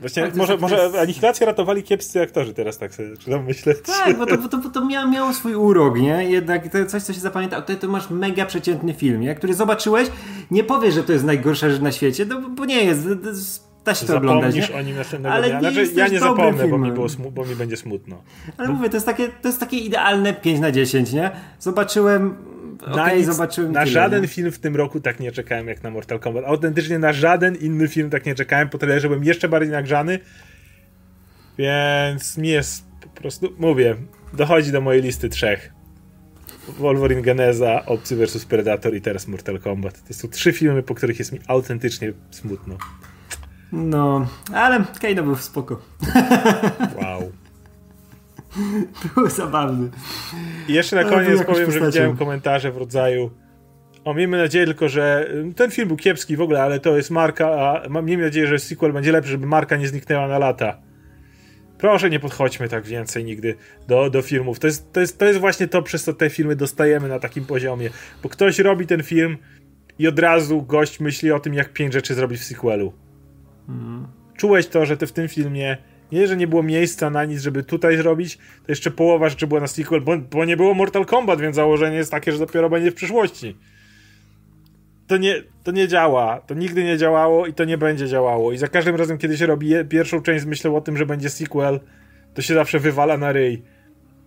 Właśnie, 0.00 0.30
może, 0.34 0.56
może 0.56 0.76
jest... 0.76 0.96
Anihilację 0.96 1.46
ratowali 1.46 1.82
kiepscy 1.82 2.22
aktorzy 2.22 2.54
teraz, 2.54 2.78
tak 2.78 2.94
sobie 2.94 3.10
zaczynam 3.10 3.44
myśleć. 3.44 3.78
Tak, 3.86 4.18
bo 4.18 4.26
to, 4.26 4.38
bo 4.38 4.48
to, 4.48 4.58
bo 4.58 4.68
to 4.68 4.84
miało, 4.84 5.10
miało 5.10 5.32
swój 5.32 5.54
urok, 5.54 6.00
nie? 6.00 6.30
Jednak 6.30 6.72
to 6.72 6.86
coś, 6.86 7.02
co 7.02 7.12
się 7.12 7.20
zapamięta. 7.20 7.60
Tutaj 7.60 7.76
to 7.76 7.88
masz 7.88 8.10
mega 8.10 8.46
przeciętny 8.46 8.94
film, 8.94 9.20
nie? 9.20 9.34
który 9.34 9.54
zobaczyłeś, 9.54 10.08
nie 10.50 10.64
powiesz, 10.64 10.94
że 10.94 11.04
to 11.04 11.12
jest 11.12 11.24
najgorsza 11.24 11.70
rzecz 11.70 11.80
na 11.82 11.92
świecie, 11.92 12.26
no, 12.26 12.40
bo 12.40 12.64
nie 12.64 12.84
jest. 12.84 13.08
Da 13.84 13.94
się 13.94 14.06
to 14.06 14.16
oglądać. 14.16 14.54
Nie? 14.54 14.76
o 14.76 14.82
nim 14.82 14.96
następnego 14.96 15.34
Ale 15.34 15.48
dnia. 15.48 15.60
Znaczy, 15.60 15.90
ja 15.94 16.08
nie 16.08 16.20
zapomnę, 16.20 16.68
bo 16.68 16.78
mi, 16.78 16.92
było 16.92 17.06
bo 17.32 17.44
mi 17.44 17.54
będzie 17.54 17.76
smutno. 17.76 18.22
Ale 18.56 18.68
mówię, 18.68 18.90
to 18.90 18.96
jest 18.96 19.06
takie, 19.06 19.28
to 19.28 19.48
jest 19.48 19.60
takie 19.60 19.76
idealne 19.76 20.34
5 20.34 20.60
na 20.60 20.72
10, 20.72 21.12
nie? 21.12 21.30
Zobaczyłem 21.60 22.36
na, 22.86 22.92
okay, 22.92 23.16
nic, 23.16 23.26
zobaczyłem 23.26 23.72
na 23.72 23.80
tyle, 23.80 23.92
żaden 23.92 24.22
nie? 24.22 24.28
film 24.28 24.52
w 24.52 24.58
tym 24.58 24.76
roku 24.76 25.00
tak 25.00 25.20
nie 25.20 25.32
czekałem 25.32 25.68
jak 25.68 25.82
na 25.82 25.90
Mortal 25.90 26.18
Kombat. 26.18 26.44
Autentycznie 26.44 26.98
na 26.98 27.12
żaden 27.12 27.54
inny 27.54 27.88
film 27.88 28.10
tak 28.10 28.26
nie 28.26 28.34
czekałem, 28.34 28.68
po 28.68 28.78
tyle, 28.78 29.00
że 29.00 29.08
byłem 29.08 29.24
jeszcze 29.24 29.48
bardziej 29.48 29.72
nagrzany. 29.72 30.18
Więc 31.58 32.38
mi 32.38 32.48
jest 32.48 32.84
po 33.00 33.20
prostu, 33.20 33.54
mówię, 33.58 33.96
dochodzi 34.32 34.72
do 34.72 34.80
mojej 34.80 35.02
listy 35.02 35.28
trzech. 35.28 35.72
Wolverine 36.68 37.22
Geneza, 37.22 37.86
Obcy 37.86 38.16
vs 38.16 38.44
Predator 38.44 38.94
i 38.94 39.00
teraz 39.00 39.28
Mortal 39.28 39.60
Kombat. 39.60 40.08
To 40.08 40.14
są 40.14 40.28
trzy 40.28 40.52
filmy, 40.52 40.82
po 40.82 40.94
których 40.94 41.18
jest 41.18 41.32
mi 41.32 41.38
autentycznie 41.46 42.12
smutno. 42.30 42.76
No, 43.72 44.26
ale 44.54 44.84
Kano 45.00 45.22
był 45.22 45.36
spoko. 45.36 45.82
Wow. 47.02 47.32
Był 49.14 49.30
zabawny. 49.30 49.90
I 50.68 50.72
jeszcze 50.72 50.96
na 50.96 51.04
koniec 51.04 51.44
powiem, 51.44 51.70
że 51.70 51.80
widziałem 51.80 52.16
komentarze 52.16 52.72
w 52.72 52.76
rodzaju 52.76 53.30
o, 54.08 54.14
miejmy 54.14 54.38
nadzieję 54.38 54.66
tylko, 54.66 54.88
że 54.88 55.30
ten 55.56 55.70
film 55.70 55.88
był 55.88 55.96
kiepski 55.96 56.36
w 56.36 56.40
ogóle, 56.40 56.62
ale 56.62 56.80
to 56.80 56.96
jest 56.96 57.10
marka, 57.10 57.48
a 57.48 58.02
miejmy 58.02 58.24
nadzieję, 58.24 58.46
że 58.46 58.58
sequel 58.58 58.92
będzie 58.92 59.12
lepszy, 59.12 59.30
żeby 59.30 59.46
marka 59.46 59.76
nie 59.76 59.88
zniknęła 59.88 60.28
na 60.28 60.38
lata. 60.38 60.80
Proszę, 61.78 62.10
nie 62.10 62.20
podchodźmy 62.20 62.68
tak 62.68 62.84
więcej 62.84 63.24
nigdy 63.24 63.54
do, 63.88 64.10
do 64.10 64.22
filmów. 64.22 64.58
To 64.58 64.66
jest, 64.66 64.92
to, 64.92 65.00
jest, 65.00 65.18
to 65.18 65.24
jest 65.24 65.40
właśnie 65.40 65.68
to, 65.68 65.82
przez 65.82 66.04
co 66.04 66.12
te 66.12 66.30
filmy 66.30 66.56
dostajemy 66.56 67.08
na 67.08 67.18
takim 67.18 67.44
poziomie. 67.44 67.90
Bo 68.22 68.28
ktoś 68.28 68.58
robi 68.58 68.86
ten 68.86 69.02
film 69.02 69.38
i 69.98 70.08
od 70.08 70.18
razu 70.18 70.62
gość 70.62 71.00
myśli 71.00 71.32
o 71.32 71.40
tym, 71.40 71.54
jak 71.54 71.72
pięć 71.72 71.92
rzeczy 71.92 72.14
zrobić 72.14 72.40
w 72.40 72.44
sequelu. 72.44 72.92
Mm. 73.68 74.06
Czułeś 74.36 74.66
to, 74.66 74.86
że 74.86 74.96
ty 74.96 75.06
w 75.06 75.12
tym 75.12 75.28
filmie 75.28 75.76
nie, 76.12 76.26
że 76.26 76.36
nie 76.36 76.46
było 76.46 76.62
miejsca 76.62 77.10
na 77.10 77.24
nic, 77.24 77.40
żeby 77.40 77.64
tutaj 77.64 77.96
zrobić, 77.96 78.36
to 78.36 78.72
jeszcze 78.72 78.90
połowa 78.90 79.28
rzeczy 79.28 79.46
była 79.46 79.60
na 79.60 79.66
sequel, 79.66 80.00
bo, 80.00 80.18
bo 80.18 80.44
nie 80.44 80.56
było 80.56 80.74
Mortal 80.74 81.06
Kombat, 81.06 81.40
więc 81.40 81.56
założenie 81.56 81.96
jest 81.96 82.10
takie, 82.10 82.32
że 82.32 82.38
dopiero 82.38 82.70
będzie 82.70 82.90
w 82.90 82.94
przyszłości. 82.94 83.56
To 85.06 85.16
nie, 85.16 85.42
to 85.64 85.70
nie 85.72 85.88
działa. 85.88 86.40
To 86.40 86.54
nigdy 86.54 86.84
nie 86.84 86.98
działało 86.98 87.46
i 87.46 87.54
to 87.54 87.64
nie 87.64 87.78
będzie 87.78 88.08
działało. 88.08 88.52
I 88.52 88.58
za 88.58 88.68
każdym 88.68 88.96
razem, 88.96 89.18
kiedy 89.18 89.36
się 89.36 89.46
robi 89.46 89.72
pierwszą 89.88 90.22
część, 90.22 90.44
myślę 90.44 90.70
o 90.70 90.80
tym, 90.80 90.96
że 90.96 91.06
będzie 91.06 91.30
sequel, 91.30 91.80
to 92.34 92.42
się 92.42 92.54
zawsze 92.54 92.78
wywala 92.78 93.16
na 93.16 93.32
ryj. 93.32 93.62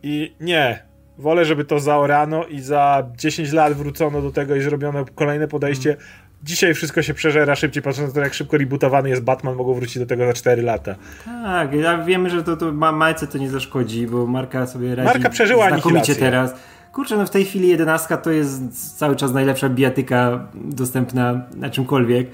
I 0.03 0.35
nie. 0.39 0.83
Wolę, 1.17 1.45
żeby 1.45 1.65
to 1.65 1.79
zaorano 1.79 2.45
i 2.45 2.59
za 2.59 3.09
10 3.17 3.51
lat 3.51 3.73
wrócono 3.73 4.21
do 4.21 4.31
tego 4.31 4.55
i 4.55 4.61
zrobiono 4.61 5.05
kolejne 5.15 5.47
podejście, 5.47 5.97
dzisiaj 6.43 6.73
wszystko 6.73 7.01
się 7.01 7.13
przeżera 7.13 7.55
szybciej, 7.55 7.83
patrząc 7.83 8.07
na 8.07 8.13
to, 8.13 8.21
jak 8.21 8.33
szybko 8.33 8.57
rebootowany 8.57 9.09
jest 9.09 9.21
Batman, 9.21 9.55
mogą 9.55 9.73
wrócić 9.73 9.99
do 9.99 10.05
tego 10.05 10.25
za 10.25 10.33
4 10.33 10.61
lata. 10.61 10.95
Tak, 11.25 11.73
ja 11.73 12.03
wiemy, 12.03 12.29
że 12.29 12.43
to, 12.43 12.57
to 12.57 12.71
Majce 12.71 13.27
to 13.27 13.37
nie 13.37 13.49
zaszkodzi, 13.49 14.07
bo 14.07 14.27
marka 14.27 14.67
sobie 14.67 14.95
radzi 14.95 15.07
Marka 15.07 15.29
przeżyła 15.29 15.69
znakomicie 15.69 16.15
teraz. 16.15 16.53
Kurczę, 16.93 17.17
no 17.17 17.25
w 17.25 17.29
tej 17.29 17.45
chwili 17.45 17.67
jedenastka 17.67 18.17
to 18.17 18.31
jest 18.31 18.97
cały 18.97 19.15
czas 19.15 19.33
najlepsza 19.33 19.69
bijatyka 19.69 20.47
dostępna 20.55 21.41
na 21.55 21.69
czymkolwiek. 21.69 22.27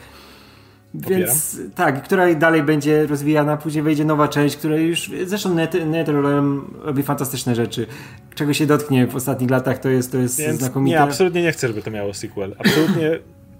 Popieram. 1.01 1.23
Więc 1.23 1.61
tak, 1.75 2.03
która 2.03 2.33
dalej 2.33 2.63
będzie 2.63 3.07
rozwijana, 3.07 3.57
później 3.57 3.83
wejdzie 3.83 4.05
nowa 4.05 4.27
część, 4.27 4.57
która 4.57 4.75
już, 4.75 5.11
zresztą 5.25 5.55
NetherRealm 5.85 6.73
robi 6.81 7.03
fantastyczne 7.03 7.55
rzeczy. 7.55 7.87
Czego 8.35 8.53
się 8.53 8.65
dotknie 8.65 9.07
w 9.07 9.15
ostatnich 9.15 9.49
latach, 9.49 9.79
to 9.79 9.89
jest, 9.89 10.11
to 10.11 10.17
jest 10.17 10.39
Więc 10.39 10.59
znakomite. 10.59 10.97
Nie, 10.97 11.01
absolutnie 11.01 11.41
nie 11.41 11.51
chcę, 11.51 11.67
żeby 11.67 11.81
to 11.81 11.91
miało 11.91 12.13
sequel. 12.13 12.55
Absolutnie 12.59 13.19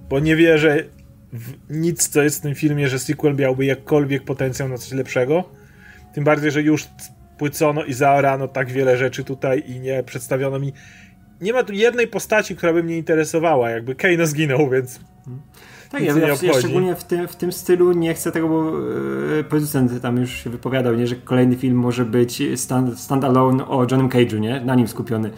bo 0.10 0.20
nie 0.20 0.36
wierzę 0.36 0.84
w 1.34 1.54
nic, 1.70 2.08
co 2.08 2.22
jest 2.22 2.40
w 2.40 2.42
tym 2.42 2.56
filmie, 2.56 2.88
że 2.88 3.00
sequel 3.00 3.36
miałby 3.36 3.66
jakkolwiek 3.66 4.24
potencjał 4.24 4.70
na 4.70 4.78
coś 4.78 4.92
lepszego. 4.92 5.44
Tym 6.14 6.24
bardziej, 6.24 6.52
że 6.52 6.62
już 6.62 6.88
płycono 7.38 7.84
i 7.84 7.94
zaorano 7.94 8.48
tak 8.48 8.72
wiele 8.72 8.98
rzeczy 8.98 9.24
tutaj 9.24 9.64
i 9.68 9.80
nie 9.80 10.04
przedstawiono 10.04 10.60
mi. 10.60 10.74
Nie 11.42 11.54
ma 11.54 11.64
tu 11.64 11.74
jednej 11.74 12.08
postaci, 12.08 12.56
która 12.56 12.74
by 12.74 12.84
mnie 12.84 12.98
interesowała. 12.98 13.70
Jakby 13.70 13.96
Kane 13.96 14.28
zginął, 14.28 14.70
więc. 14.70 15.00
Tak, 15.90 16.02
ja, 16.02 16.18
ja, 16.18 16.28
ja, 16.28 16.54
szczególnie 16.54 16.96
w 16.96 17.04
tym, 17.04 17.28
w 17.28 17.36
tym 17.36 17.52
stylu 17.52 17.92
nie 17.94 18.14
chcę 18.14 18.32
tego, 18.32 18.50
bo 18.50 18.74
e, 19.40 19.44
producent 19.44 20.02
tam 20.02 20.18
już 20.18 20.32
się 20.32 20.50
wypowiadał, 20.50 20.96
nie, 20.96 21.08
że 21.08 21.16
kolejny 21.16 21.56
film 21.56 21.78
może 21.78 22.06
być 22.06 22.44
stand, 22.56 23.00
stand 23.00 23.24
alone 23.24 23.68
o 23.68 23.88
Johnem 23.92 24.10
Cage'u, 24.10 24.40
nie? 24.40 24.62
Na 24.62 24.76
nim 24.76 24.88
skupiony. 24.88 25.32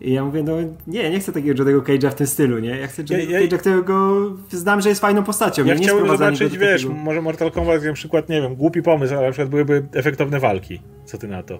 I 0.00 0.12
ja 0.12 0.24
mówię, 0.24 0.42
no 0.42 0.52
nie, 0.86 1.10
nie 1.10 1.20
chcę 1.20 1.32
takiego 1.32 1.58
Johnnego 1.58 1.82
Cage'a 1.82 2.10
w 2.10 2.14
tym 2.14 2.26
stylu, 2.26 2.58
nie? 2.58 2.78
Ja 2.78 2.86
chcę 2.86 3.02
Johnnego 3.10 3.32
ja, 3.32 3.40
ja, 3.40 3.46
Cage'a, 3.46 3.58
którego 3.58 4.26
znam, 4.50 4.80
że 4.80 4.88
jest 4.88 5.00
fajną 5.00 5.22
postacią. 5.22 5.64
Ja 5.64 5.74
chciałbym 5.74 6.08
zobaczyć, 6.08 6.58
wiesz, 6.58 6.82
takiego... 6.82 7.00
może 7.00 7.22
Mortal 7.22 7.50
Kombat 7.50 7.84
na 7.84 7.92
przykład, 7.92 8.28
nie 8.28 8.42
wiem, 8.42 8.56
głupi 8.56 8.82
pomysł, 8.82 9.14
ale 9.14 9.26
na 9.26 9.32
przykład 9.32 9.48
byłyby 9.48 9.86
efektowne 9.92 10.40
walki. 10.40 10.80
Co 11.04 11.18
ty 11.18 11.28
na 11.28 11.42
to? 11.42 11.58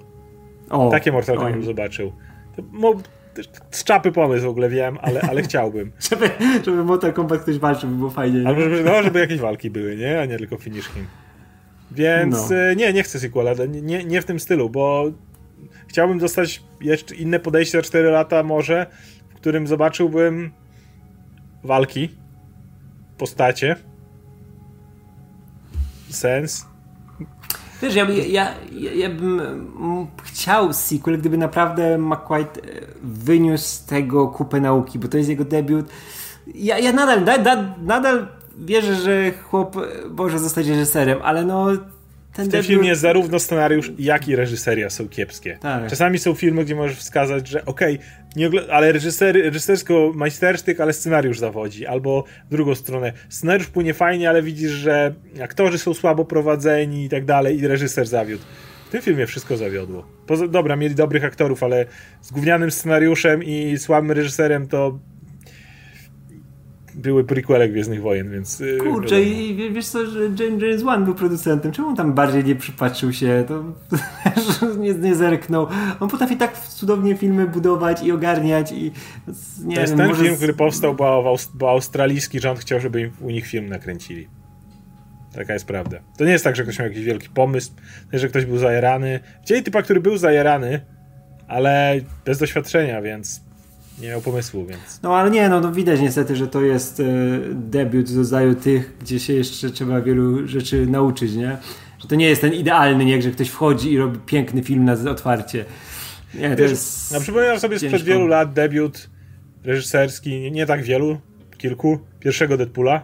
O, 0.70 0.90
Takie 0.90 1.12
Mortal 1.12 1.36
Kombat 1.36 1.52
bym 1.52 1.64
zobaczył. 1.64 2.12
To, 2.56 2.62
mo, 2.72 2.94
z 3.70 3.84
czapy 3.84 4.12
pomysł 4.12 4.46
w 4.46 4.48
ogóle 4.48 4.68
wiem, 4.68 4.98
ale, 5.02 5.20
ale 5.20 5.42
chciałbym. 5.42 5.92
żeby, 6.10 6.30
żeby 6.64 6.84
Mortal 6.84 7.12
Kombat 7.12 7.40
ktoś 7.40 7.58
walczył, 7.58 7.90
by 7.90 7.96
było 7.96 8.10
fajnie. 8.10 8.48
Albo 8.48 8.60
żeby, 8.60 8.84
no, 8.84 9.02
żeby 9.02 9.18
jakieś 9.18 9.38
walki 9.38 9.70
były, 9.70 9.96
nie? 9.96 10.20
A 10.20 10.24
nie 10.24 10.38
tylko 10.38 10.56
finish 10.56 10.88
him. 10.88 11.06
Więc 11.90 12.50
no. 12.50 12.56
E, 12.56 12.76
nie, 12.76 12.92
nie 12.92 13.02
chcę 13.02 13.18
sequela, 13.18 13.52
nie, 13.82 14.04
nie 14.04 14.22
w 14.22 14.24
tym 14.24 14.40
stylu, 14.40 14.70
bo 14.70 15.04
chciałbym 15.96 16.18
dostać 16.18 16.62
jeszcze 16.80 17.14
inne 17.14 17.40
podejście 17.40 17.78
za 17.78 17.82
4 17.82 18.10
lata 18.10 18.42
może, 18.42 18.86
w 19.28 19.34
którym 19.34 19.66
zobaczyłbym 19.66 20.50
walki, 21.64 22.08
postacie, 23.18 23.76
sens. 26.10 26.66
Wiesz, 27.82 27.94
ja, 27.94 28.10
ja, 28.10 28.54
ja, 28.72 28.92
ja 28.92 29.10
bym 29.10 29.40
chciał 30.22 30.72
sequel, 30.72 31.18
gdyby 31.18 31.38
naprawdę 31.38 31.98
McQuaid 31.98 32.58
e, 32.58 32.60
wyniósł 33.02 33.64
z 33.64 33.84
tego 33.84 34.28
kupę 34.28 34.60
nauki, 34.60 34.98
bo 34.98 35.08
to 35.08 35.16
jest 35.16 35.28
jego 35.30 35.44
debiut. 35.44 35.86
Ja, 36.54 36.78
ja 36.78 36.92
nadal, 36.92 37.42
da, 37.42 37.74
nadal 37.82 38.28
wierzę, 38.58 38.94
że 38.94 39.32
chłop 39.32 39.76
może 40.10 40.38
zostać 40.38 40.66
reżyserem, 40.68 41.18
ale 41.22 41.44
no 41.44 41.66
ten 42.36 42.48
w 42.48 42.50
tym 42.50 42.62
filmie 42.62 42.96
zarówno 42.96 43.38
scenariusz, 43.38 43.92
jak 43.98 44.28
i 44.28 44.36
reżyseria 44.36 44.90
są 44.90 45.08
kiepskie. 45.08 45.58
Tak. 45.60 45.90
Czasami 45.90 46.18
są 46.18 46.34
filmy, 46.34 46.64
gdzie 46.64 46.74
możesz 46.74 46.98
wskazać, 46.98 47.48
że 47.48 47.64
okej, 47.64 47.98
okay, 48.48 48.72
ale 48.72 48.92
reżyser, 48.92 49.34
reżysersko 49.34 50.12
majstersztyk, 50.14 50.80
ale 50.80 50.92
scenariusz 50.92 51.38
zawodzi. 51.38 51.86
Albo 51.86 52.24
w 52.46 52.50
drugą 52.50 52.74
stronę, 52.74 53.12
scenariusz 53.28 53.66
płynie 53.68 53.94
fajnie, 53.94 54.28
ale 54.28 54.42
widzisz, 54.42 54.70
że 54.70 55.14
aktorzy 55.42 55.78
są 55.78 55.94
słabo 55.94 56.24
prowadzeni 56.24 57.04
i 57.04 57.08
tak 57.08 57.24
dalej 57.24 57.58
i 57.58 57.66
reżyser 57.66 58.06
zawiódł. 58.06 58.44
W 58.86 58.90
tym 58.90 59.02
filmie 59.02 59.26
wszystko 59.26 59.56
zawiodło. 59.56 60.06
Poza, 60.26 60.48
dobra, 60.48 60.76
mieli 60.76 60.94
dobrych 60.94 61.24
aktorów, 61.24 61.62
ale 61.62 61.86
z 62.22 62.32
gównianym 62.32 62.70
scenariuszem 62.70 63.44
i 63.44 63.78
słabym 63.78 64.12
reżyserem 64.12 64.68
to 64.68 64.98
były 66.96 67.24
prequele 67.24 67.68
Gwiezdnych 67.68 68.02
Wojen, 68.02 68.30
więc... 68.30 68.60
Y, 68.60 68.78
Kurczę, 68.82 69.22
i 69.22 69.72
wiesz 69.72 69.86
co, 69.86 70.06
że 70.06 70.20
James 70.38 70.82
Wan 70.82 71.04
był 71.04 71.14
producentem, 71.14 71.72
czemu 71.72 71.88
on 71.88 71.96
tam 71.96 72.12
bardziej 72.12 72.44
nie 72.44 72.56
przypatrzył 72.56 73.12
się, 73.12 73.44
to 73.48 73.64
nie, 74.82 74.94
nie 74.94 75.14
zerknął. 75.14 75.66
On 76.00 76.08
potrafi 76.08 76.36
tak 76.36 76.58
cudownie 76.58 77.16
filmy 77.16 77.46
budować 77.46 78.02
i 78.02 78.12
ogarniać 78.12 78.72
i... 78.72 78.92
Nie 79.64 79.74
to 79.74 79.80
jest 79.80 79.96
ten 79.96 80.08
może... 80.08 80.24
film, 80.24 80.36
który 80.36 80.54
powstał, 80.54 80.94
bo, 80.94 81.36
bo 81.54 81.70
australijski 81.70 82.40
rząd 82.40 82.58
chciał, 82.58 82.80
żeby 82.80 83.10
u 83.20 83.30
nich 83.30 83.46
film 83.46 83.68
nakręcili. 83.68 84.28
Taka 85.34 85.52
jest 85.52 85.66
prawda. 85.66 85.98
To 86.18 86.24
nie 86.24 86.32
jest 86.32 86.44
tak, 86.44 86.56
że 86.56 86.62
ktoś 86.62 86.78
miał 86.78 86.88
jakiś 86.88 87.04
wielki 87.04 87.28
pomysł, 87.28 87.72
że 88.12 88.28
ktoś 88.28 88.44
był 88.44 88.58
zajerany. 88.58 89.20
Chcieli 89.42 89.62
typa, 89.62 89.82
który 89.82 90.00
był 90.00 90.16
zajerany, 90.16 90.80
ale 91.48 92.00
bez 92.24 92.38
doświadczenia, 92.38 93.02
więc 93.02 93.40
nie 93.98 94.08
miał 94.08 94.20
pomysłu, 94.20 94.66
więc. 94.66 95.02
No 95.02 95.16
ale 95.16 95.30
nie, 95.30 95.48
no, 95.48 95.60
no 95.60 95.72
widać 95.72 96.00
niestety, 96.00 96.36
że 96.36 96.48
to 96.48 96.62
jest 96.62 97.00
e, 97.00 97.04
debiut 97.52 98.08
z 98.08 98.16
rodzaju 98.16 98.54
tych, 98.54 98.98
gdzie 99.00 99.20
się 99.20 99.32
jeszcze 99.32 99.70
trzeba 99.70 100.00
wielu 100.00 100.48
rzeczy 100.48 100.86
nauczyć, 100.86 101.34
nie? 101.34 101.56
Że 101.98 102.08
to 102.08 102.14
nie 102.14 102.28
jest 102.28 102.40
ten 102.40 102.52
idealny, 102.52 103.04
nie, 103.04 103.22
że 103.22 103.30
ktoś 103.30 103.48
wchodzi 103.48 103.92
i 103.92 103.98
robi 103.98 104.18
piękny 104.18 104.62
film 104.62 104.84
na 104.84 105.10
otwarcie. 105.10 105.64
Nie, 106.34 106.50
to 106.50 106.56
Wiesz, 106.56 106.70
jest. 106.70 107.12
No, 107.12 107.20
przypominam 107.20 107.60
sobie 107.60 107.80
ciężko. 107.80 107.98
sprzed 107.98 108.08
wielu 108.08 108.26
lat 108.26 108.52
debiut 108.52 109.10
reżyserski, 109.64 110.40
nie, 110.40 110.50
nie 110.50 110.66
tak 110.66 110.82
wielu, 110.82 111.20
kilku, 111.58 111.98
pierwszego 112.20 112.56
Deadpoola. 112.56 113.02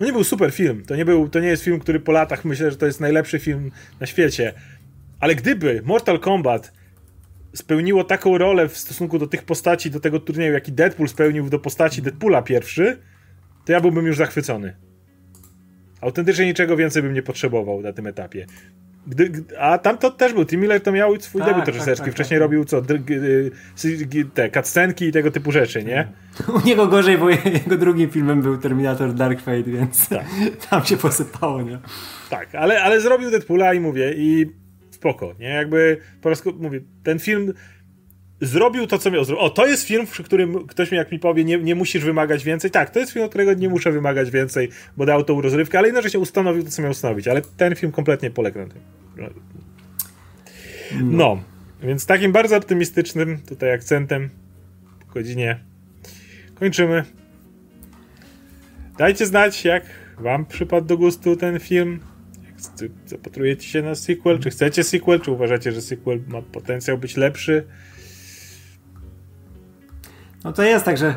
No 0.00 0.06
nie 0.06 0.12
był 0.12 0.24
super 0.24 0.52
film. 0.52 0.82
To 0.86 0.96
nie, 0.96 1.04
był, 1.04 1.28
to 1.28 1.40
nie 1.40 1.48
jest 1.48 1.62
film, 1.62 1.80
który 1.80 2.00
po 2.00 2.12
latach 2.12 2.44
myślę, 2.44 2.70
że 2.70 2.76
to 2.76 2.86
jest 2.86 3.00
najlepszy 3.00 3.38
film 3.38 3.70
na 4.00 4.06
świecie. 4.06 4.52
Ale 5.20 5.34
gdyby 5.34 5.82
Mortal 5.84 6.18
Kombat 6.18 6.72
spełniło 7.54 8.04
taką 8.04 8.38
rolę 8.38 8.68
w 8.68 8.78
stosunku 8.78 9.18
do 9.18 9.26
tych 9.26 9.42
postaci, 9.42 9.90
do 9.90 10.00
tego 10.00 10.20
turnieju, 10.20 10.52
jaki 10.52 10.72
Deadpool 10.72 11.08
spełnił 11.08 11.50
do 11.50 11.58
postaci 11.58 12.02
Deadpoola 12.02 12.42
pierwszy, 12.42 12.98
to 13.64 13.72
ja 13.72 13.80
byłbym 13.80 14.06
już 14.06 14.16
zachwycony. 14.16 14.76
Autentycznie 16.00 16.46
niczego 16.46 16.76
więcej 16.76 17.02
bym 17.02 17.14
nie 17.14 17.22
potrzebował 17.22 17.82
na 17.82 17.92
tym 17.92 18.06
etapie. 18.06 18.46
Gdy, 19.06 19.44
a 19.58 19.78
tam 19.78 19.98
to 19.98 20.10
też 20.10 20.32
był. 20.32 20.44
Tim 20.44 20.60
Miller 20.60 20.80
to 20.80 20.92
miał 20.92 21.20
swój 21.20 21.40
tak, 21.40 21.50
debiut 21.50 21.64
tak, 21.64 21.74
reżyserski. 21.74 22.04
Tak, 22.04 22.14
Wcześniej 22.14 22.38
tak. 22.38 22.42
robił 22.42 22.64
co? 22.64 22.82
Te 24.34 24.50
cutscenki 24.50 25.04
i 25.04 25.12
tego 25.12 25.30
typu 25.30 25.52
rzeczy, 25.52 25.84
nie? 25.84 26.08
U 26.62 26.66
niego 26.66 26.86
gorzej, 26.86 27.18
bo 27.18 27.30
jego 27.30 27.76
drugim 27.78 28.10
filmem 28.10 28.42
był 28.42 28.58
Terminator 28.58 29.14
Dark 29.14 29.40
Fate, 29.40 29.62
więc 29.62 30.08
tak. 30.08 30.24
tam 30.70 30.84
się 30.84 30.96
posypało, 30.96 31.62
nie? 31.62 31.78
Tak, 32.30 32.54
ale, 32.54 32.82
ale 32.82 33.00
zrobił 33.00 33.30
Deadpoola 33.30 33.74
i 33.74 33.80
mówię, 33.80 34.12
i 34.16 34.46
spoko, 35.00 35.34
nie? 35.38 35.48
Jakby 35.48 35.96
po 36.22 36.28
raz 36.28 36.42
mówię, 36.58 36.80
ten 37.02 37.18
film 37.18 37.52
zrobił 38.40 38.86
to, 38.86 38.98
co 38.98 39.10
miał 39.10 39.24
zrobić. 39.24 39.44
O, 39.44 39.50
to 39.50 39.66
jest 39.66 39.86
film, 39.86 40.06
przy 40.06 40.24
którym 40.24 40.66
ktoś 40.66 40.90
mi 40.90 40.98
jak 40.98 41.12
mi 41.12 41.18
powie, 41.18 41.44
nie, 41.44 41.58
nie 41.58 41.74
musisz 41.74 42.04
wymagać 42.04 42.44
więcej. 42.44 42.70
Tak, 42.70 42.90
to 42.90 43.00
jest 43.00 43.12
film, 43.12 43.24
od 43.24 43.30
którego 43.30 43.54
nie 43.54 43.68
muszę 43.68 43.92
wymagać 43.92 44.30
więcej, 44.30 44.68
bo 44.96 45.06
dał 45.06 45.24
tą 45.24 45.40
rozrywkę, 45.40 45.78
ale 45.78 45.88
jednocześnie 45.88 46.20
ustanowił 46.20 46.62
to, 46.62 46.70
co 46.70 46.82
miał 46.82 46.90
ustanowić. 46.90 47.28
Ale 47.28 47.42
ten 47.42 47.76
film 47.76 47.92
kompletnie 47.92 48.30
poległ 48.30 48.58
na 48.58 48.66
tym. 48.66 48.80
No, 51.02 51.42
więc 51.82 52.06
takim 52.06 52.32
bardzo 52.32 52.56
optymistycznym 52.56 53.38
tutaj 53.38 53.72
akcentem 53.72 54.30
po 55.06 55.14
godzinie 55.14 55.60
kończymy. 56.54 57.04
Dajcie 58.98 59.26
znać, 59.26 59.64
jak 59.64 59.84
wam 60.18 60.46
przypadł 60.46 60.86
do 60.86 60.96
gustu 60.96 61.36
ten 61.36 61.60
film 61.60 62.00
zapatrujecie 63.06 63.68
się 63.68 63.82
na 63.82 63.94
sequel? 63.94 64.38
Czy 64.38 64.50
chcecie 64.50 64.84
sequel? 64.84 65.20
Czy 65.20 65.30
uważacie, 65.30 65.72
że 65.72 65.82
sequel 65.82 66.20
ma 66.28 66.42
potencjał 66.42 66.98
być 66.98 67.16
lepszy? 67.16 67.66
No 70.44 70.52
to 70.52 70.62
jest 70.62 70.84
tak, 70.84 70.98
że 70.98 71.14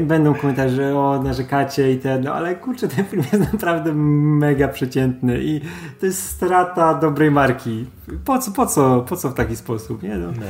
będą 0.00 0.34
komentarze, 0.34 0.76
że 0.76 0.98
o, 0.98 1.22
narzekacie 1.22 1.92
i 1.92 1.98
ten, 1.98 2.24
no 2.24 2.34
ale 2.34 2.54
kurczę, 2.54 2.88
ten 2.88 3.04
film 3.04 3.22
jest 3.32 3.52
naprawdę 3.52 3.94
mega 3.94 4.68
przeciętny 4.68 5.38
i 5.42 5.60
to 6.00 6.06
jest 6.06 6.22
strata 6.22 6.94
dobrej 6.94 7.30
marki. 7.30 7.86
Po 8.24 8.38
co, 8.38 8.50
po 8.50 8.66
co, 8.66 9.00
po 9.08 9.16
co 9.16 9.30
w 9.30 9.34
taki 9.34 9.56
sposób, 9.56 10.02
nie 10.02 10.16
no. 10.16 10.32
No, 10.32 10.46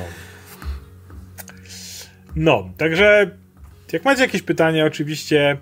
no 2.36 2.70
także 2.76 3.30
jak 3.92 4.04
macie 4.04 4.22
jakieś 4.22 4.42
pytania, 4.42 4.86
oczywiście 4.86 5.58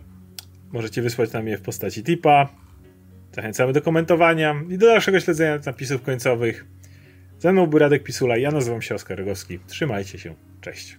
możecie 0.72 1.02
wysłać 1.02 1.32
nam 1.32 1.48
je 1.48 1.58
w 1.58 1.62
postaci 1.62 2.02
tipa 2.02 2.48
Zachęcamy 3.34 3.72
do 3.72 3.82
komentowania 3.82 4.54
i 4.68 4.78
do 4.78 4.86
dalszego 4.86 5.20
śledzenia 5.20 5.58
napisów 5.66 6.02
końcowych. 6.02 6.64
Ze 7.38 7.52
mną 7.52 7.66
był 7.66 7.78
Radek 7.78 8.02
Pisula, 8.02 8.36
ja 8.36 8.50
nazywam 8.50 8.82
się 8.82 8.94
Oskar 8.94 9.18
Rogowski. 9.18 9.58
Trzymajcie 9.66 10.18
się, 10.18 10.34
cześć. 10.60 10.92